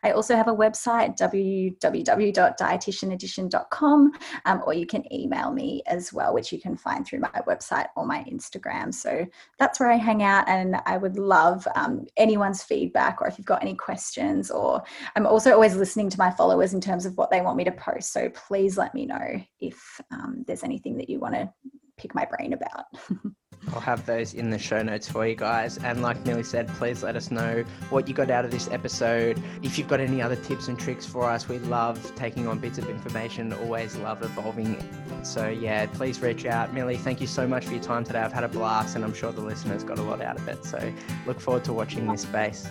I 0.01 0.10
also 0.10 0.36
have 0.36 0.47
a 0.47 0.56
website 0.56 1.20
www.dietitianedition.com, 1.20 4.12
um, 4.45 4.64
or 4.66 4.74
you 4.74 4.88
can 4.88 5.14
email 5.14 5.51
me 5.51 5.84
as 5.86 6.12
well, 6.12 6.34
which 6.34 6.51
you 6.51 6.60
can 6.60 6.76
find 6.76 7.06
through 7.06 7.20
my 7.20 7.30
website 7.47 7.86
or 7.95 8.08
my 8.08 8.24
Instagram. 8.24 8.91
So 8.91 9.24
that's 9.60 9.80
where 9.80 9.91
I 9.91 9.97
hang 9.97 10.24
out, 10.24 10.49
and 10.49 10.78
I 10.88 10.97
would 10.97 11.20
love 11.20 11.68
um, 11.76 12.08
anyone's 12.18 12.64
feedback 12.64 13.22
or 13.22 13.28
if 13.28 13.38
you've 13.38 13.45
got 13.45 13.62
any 13.62 13.76
questions. 13.76 14.49
Or 14.49 14.84
I'm 15.16 15.28
also 15.28 15.53
always 15.53 15.76
listening 15.76 16.10
to 16.10 16.18
my 16.18 16.32
followers 16.32 16.74
in 16.74 16.82
terms 16.82 17.06
of 17.06 17.16
what 17.18 17.30
they 17.30 17.41
want 17.41 17.58
me 17.58 17.66
to 17.66 17.72
post. 17.72 18.12
So 18.12 18.30
please 18.30 18.80
let 18.80 18.95
me 18.96 19.06
know 19.06 19.41
if 19.60 20.02
um, 20.12 20.43
there's 20.48 20.64
anything 20.64 20.98
that 20.98 21.10
you 21.10 21.20
want 21.20 21.36
to 21.36 21.52
pick 21.98 22.14
my 22.16 22.26
brain 22.26 22.54
about. 22.54 22.86
I'll 23.74 23.80
have 23.80 24.06
those 24.06 24.34
in 24.34 24.50
the 24.50 24.60
show 24.60 24.84
notes 24.84 25.10
for 25.10 25.26
you 25.26 25.36
guys. 25.36 25.78
And 25.80 26.02
like 26.02 26.24
Millie 26.26 26.43
said, 26.43 26.68
please 26.68 27.04
let 27.04 27.16
us 27.16 27.32
know 27.32 27.64
what 27.89 28.08
you 28.08 28.14
got 28.14 28.30
out 28.30 28.46
of 28.46 28.52
this 28.52 28.70
episode. 28.70 29.41
If 29.64 29.78
you've 29.78 29.88
got 29.88 30.00
any 30.00 30.22
other 30.22 30.36
tips 30.36 30.68
and 30.68 30.78
tricks 30.78 31.06
for 31.06 31.30
us, 31.30 31.48
we 31.48 31.58
love 31.60 32.14
taking 32.16 32.48
on 32.48 32.60
bits 32.60 32.78
of 32.78 32.89
information, 32.89 33.54
always 33.54 33.96
love 33.96 34.22
evolving. 34.22 34.78
So, 35.24 35.48
yeah, 35.48 35.88
please 35.88 36.20
reach 36.20 36.46
out. 36.46 36.74
Millie, 36.74 36.98
thank 36.98 37.22
you 37.22 37.28
so 37.28 37.48
much 37.48 37.66
for 37.66 37.74
your 37.74 37.84
time 37.84 38.04
today. 38.04 38.20
I've 38.20 38.34
had 38.34 38.43
a 38.43 38.50
blast 38.50 38.96
and 38.96 39.04
I'm 39.04 39.14
sure 39.14 39.32
the 39.32 39.41
listeners 39.41 39.84
got 39.84 39.98
a 39.98 40.04
lot 40.04 40.22
out 40.22 40.38
of 40.38 40.48
it. 40.48 40.64
So, 40.64 40.93
look 41.26 41.39
forward 41.39 41.64
to 41.66 41.74
watching 41.74 42.08
this 42.08 42.22
space. 42.22 42.68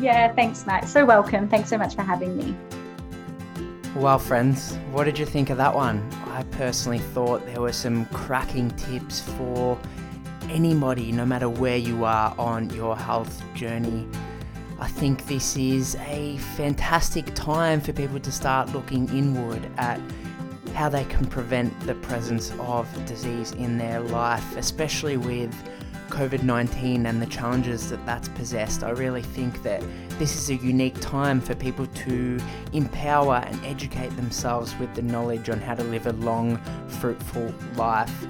Yeah, 0.00 0.32
thanks, 0.34 0.66
Matt. 0.66 0.88
So 0.88 1.04
welcome. 1.04 1.48
Thanks 1.48 1.68
so 1.68 1.78
much 1.78 1.94
for 1.94 2.02
having 2.02 2.36
me. 2.36 2.54
Well, 3.96 4.18
friends, 4.18 4.74
what 4.90 5.04
did 5.04 5.20
you 5.20 5.24
think 5.24 5.50
of 5.50 5.56
that 5.58 5.72
one? 5.72 6.02
I 6.26 6.42
personally 6.50 6.98
thought 6.98 7.46
there 7.46 7.60
were 7.60 7.72
some 7.72 8.06
cracking 8.06 8.72
tips 8.72 9.20
for 9.20 9.78
anybody, 10.48 11.12
no 11.12 11.24
matter 11.24 11.48
where 11.48 11.76
you 11.76 12.04
are 12.04 12.34
on 12.36 12.70
your 12.70 12.96
health 12.96 13.40
journey. 13.54 14.08
I 14.80 14.88
think 14.88 15.28
this 15.28 15.56
is 15.56 15.94
a 16.06 16.38
fantastic 16.56 17.32
time 17.36 17.80
for 17.80 17.92
people 17.92 18.18
to 18.18 18.32
start 18.32 18.72
looking 18.72 19.08
inward 19.10 19.70
at 19.76 20.00
how 20.74 20.88
they 20.88 21.04
can 21.04 21.24
prevent 21.26 21.78
the 21.86 21.94
presence 21.94 22.50
of 22.58 22.88
disease 23.06 23.52
in 23.52 23.78
their 23.78 24.00
life, 24.00 24.56
especially 24.56 25.18
with 25.18 25.54
COVID 26.14 26.44
19 26.44 27.06
and 27.06 27.20
the 27.20 27.26
challenges 27.26 27.90
that 27.90 28.06
that's 28.06 28.28
possessed. 28.28 28.84
I 28.84 28.90
really 28.90 29.20
think 29.20 29.64
that 29.64 29.82
this 30.10 30.36
is 30.36 30.48
a 30.48 30.54
unique 30.54 31.00
time 31.00 31.40
for 31.40 31.56
people 31.56 31.88
to 31.88 32.38
empower 32.72 33.42
and 33.44 33.64
educate 33.64 34.14
themselves 34.14 34.78
with 34.78 34.94
the 34.94 35.02
knowledge 35.02 35.50
on 35.50 35.60
how 35.60 35.74
to 35.74 35.82
live 35.82 36.06
a 36.06 36.12
long, 36.12 36.58
fruitful 37.00 37.52
life. 37.74 38.26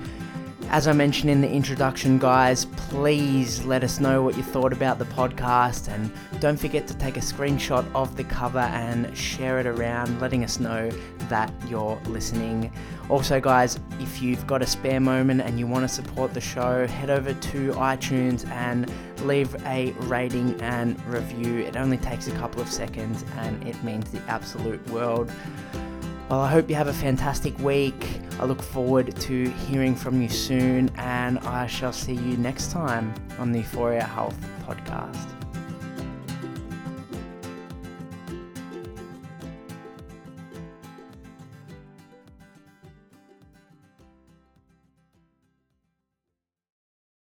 As 0.70 0.88
I 0.88 0.92
mentioned 0.92 1.30
in 1.30 1.40
the 1.40 1.50
introduction, 1.50 2.18
guys, 2.18 2.64
please 2.64 3.64
let 3.64 3.84
us 3.84 4.00
know 4.00 4.22
what 4.22 4.36
you 4.36 4.42
thought 4.42 4.72
about 4.72 4.98
the 4.98 5.04
podcast 5.04 5.88
and 5.88 6.12
don't 6.40 6.58
forget 6.58 6.86
to 6.88 6.94
take 6.94 7.16
a 7.16 7.20
screenshot 7.20 7.86
of 7.94 8.16
the 8.16 8.24
cover 8.24 8.58
and 8.58 9.16
share 9.16 9.60
it 9.60 9.66
around, 9.66 10.20
letting 10.20 10.42
us 10.42 10.58
know 10.58 10.90
that 11.28 11.52
you're 11.68 12.00
listening. 12.06 12.72
Also, 13.08 13.40
guys, 13.40 13.78
if 14.00 14.20
you've 14.20 14.46
got 14.46 14.62
a 14.62 14.66
spare 14.66 15.00
moment 15.00 15.42
and 15.42 15.58
you 15.58 15.66
want 15.66 15.84
to 15.84 15.88
support 15.88 16.34
the 16.34 16.40
show, 16.40 16.86
head 16.86 17.10
over 17.10 17.34
to 17.34 17.72
iTunes 17.74 18.48
and 18.50 18.90
leave 19.22 19.54
a 19.66 19.92
rating 20.00 20.60
and 20.60 21.02
review. 21.06 21.58
It 21.60 21.76
only 21.76 21.98
takes 21.98 22.26
a 22.26 22.32
couple 22.32 22.60
of 22.60 22.68
seconds 22.68 23.24
and 23.38 23.66
it 23.66 23.80
means 23.84 24.10
the 24.10 24.20
absolute 24.22 24.84
world. 24.90 25.30
Well, 26.30 26.40
I 26.40 26.50
hope 26.50 26.70
you 26.70 26.74
have 26.74 26.88
a 26.88 26.92
fantastic 26.92 27.56
week. 27.58 28.08
I 28.40 28.46
look 28.46 28.62
forward 28.62 29.14
to 29.14 29.50
hearing 29.50 29.94
from 29.94 30.22
you 30.22 30.28
soon, 30.30 30.90
and 30.96 31.38
I 31.40 31.66
shall 31.66 31.92
see 31.92 32.14
you 32.14 32.38
next 32.38 32.72
time 32.72 33.14
on 33.38 33.52
the 33.52 33.62
You4ia 33.62 34.08
Health 34.08 34.36
podcast. 34.66 35.43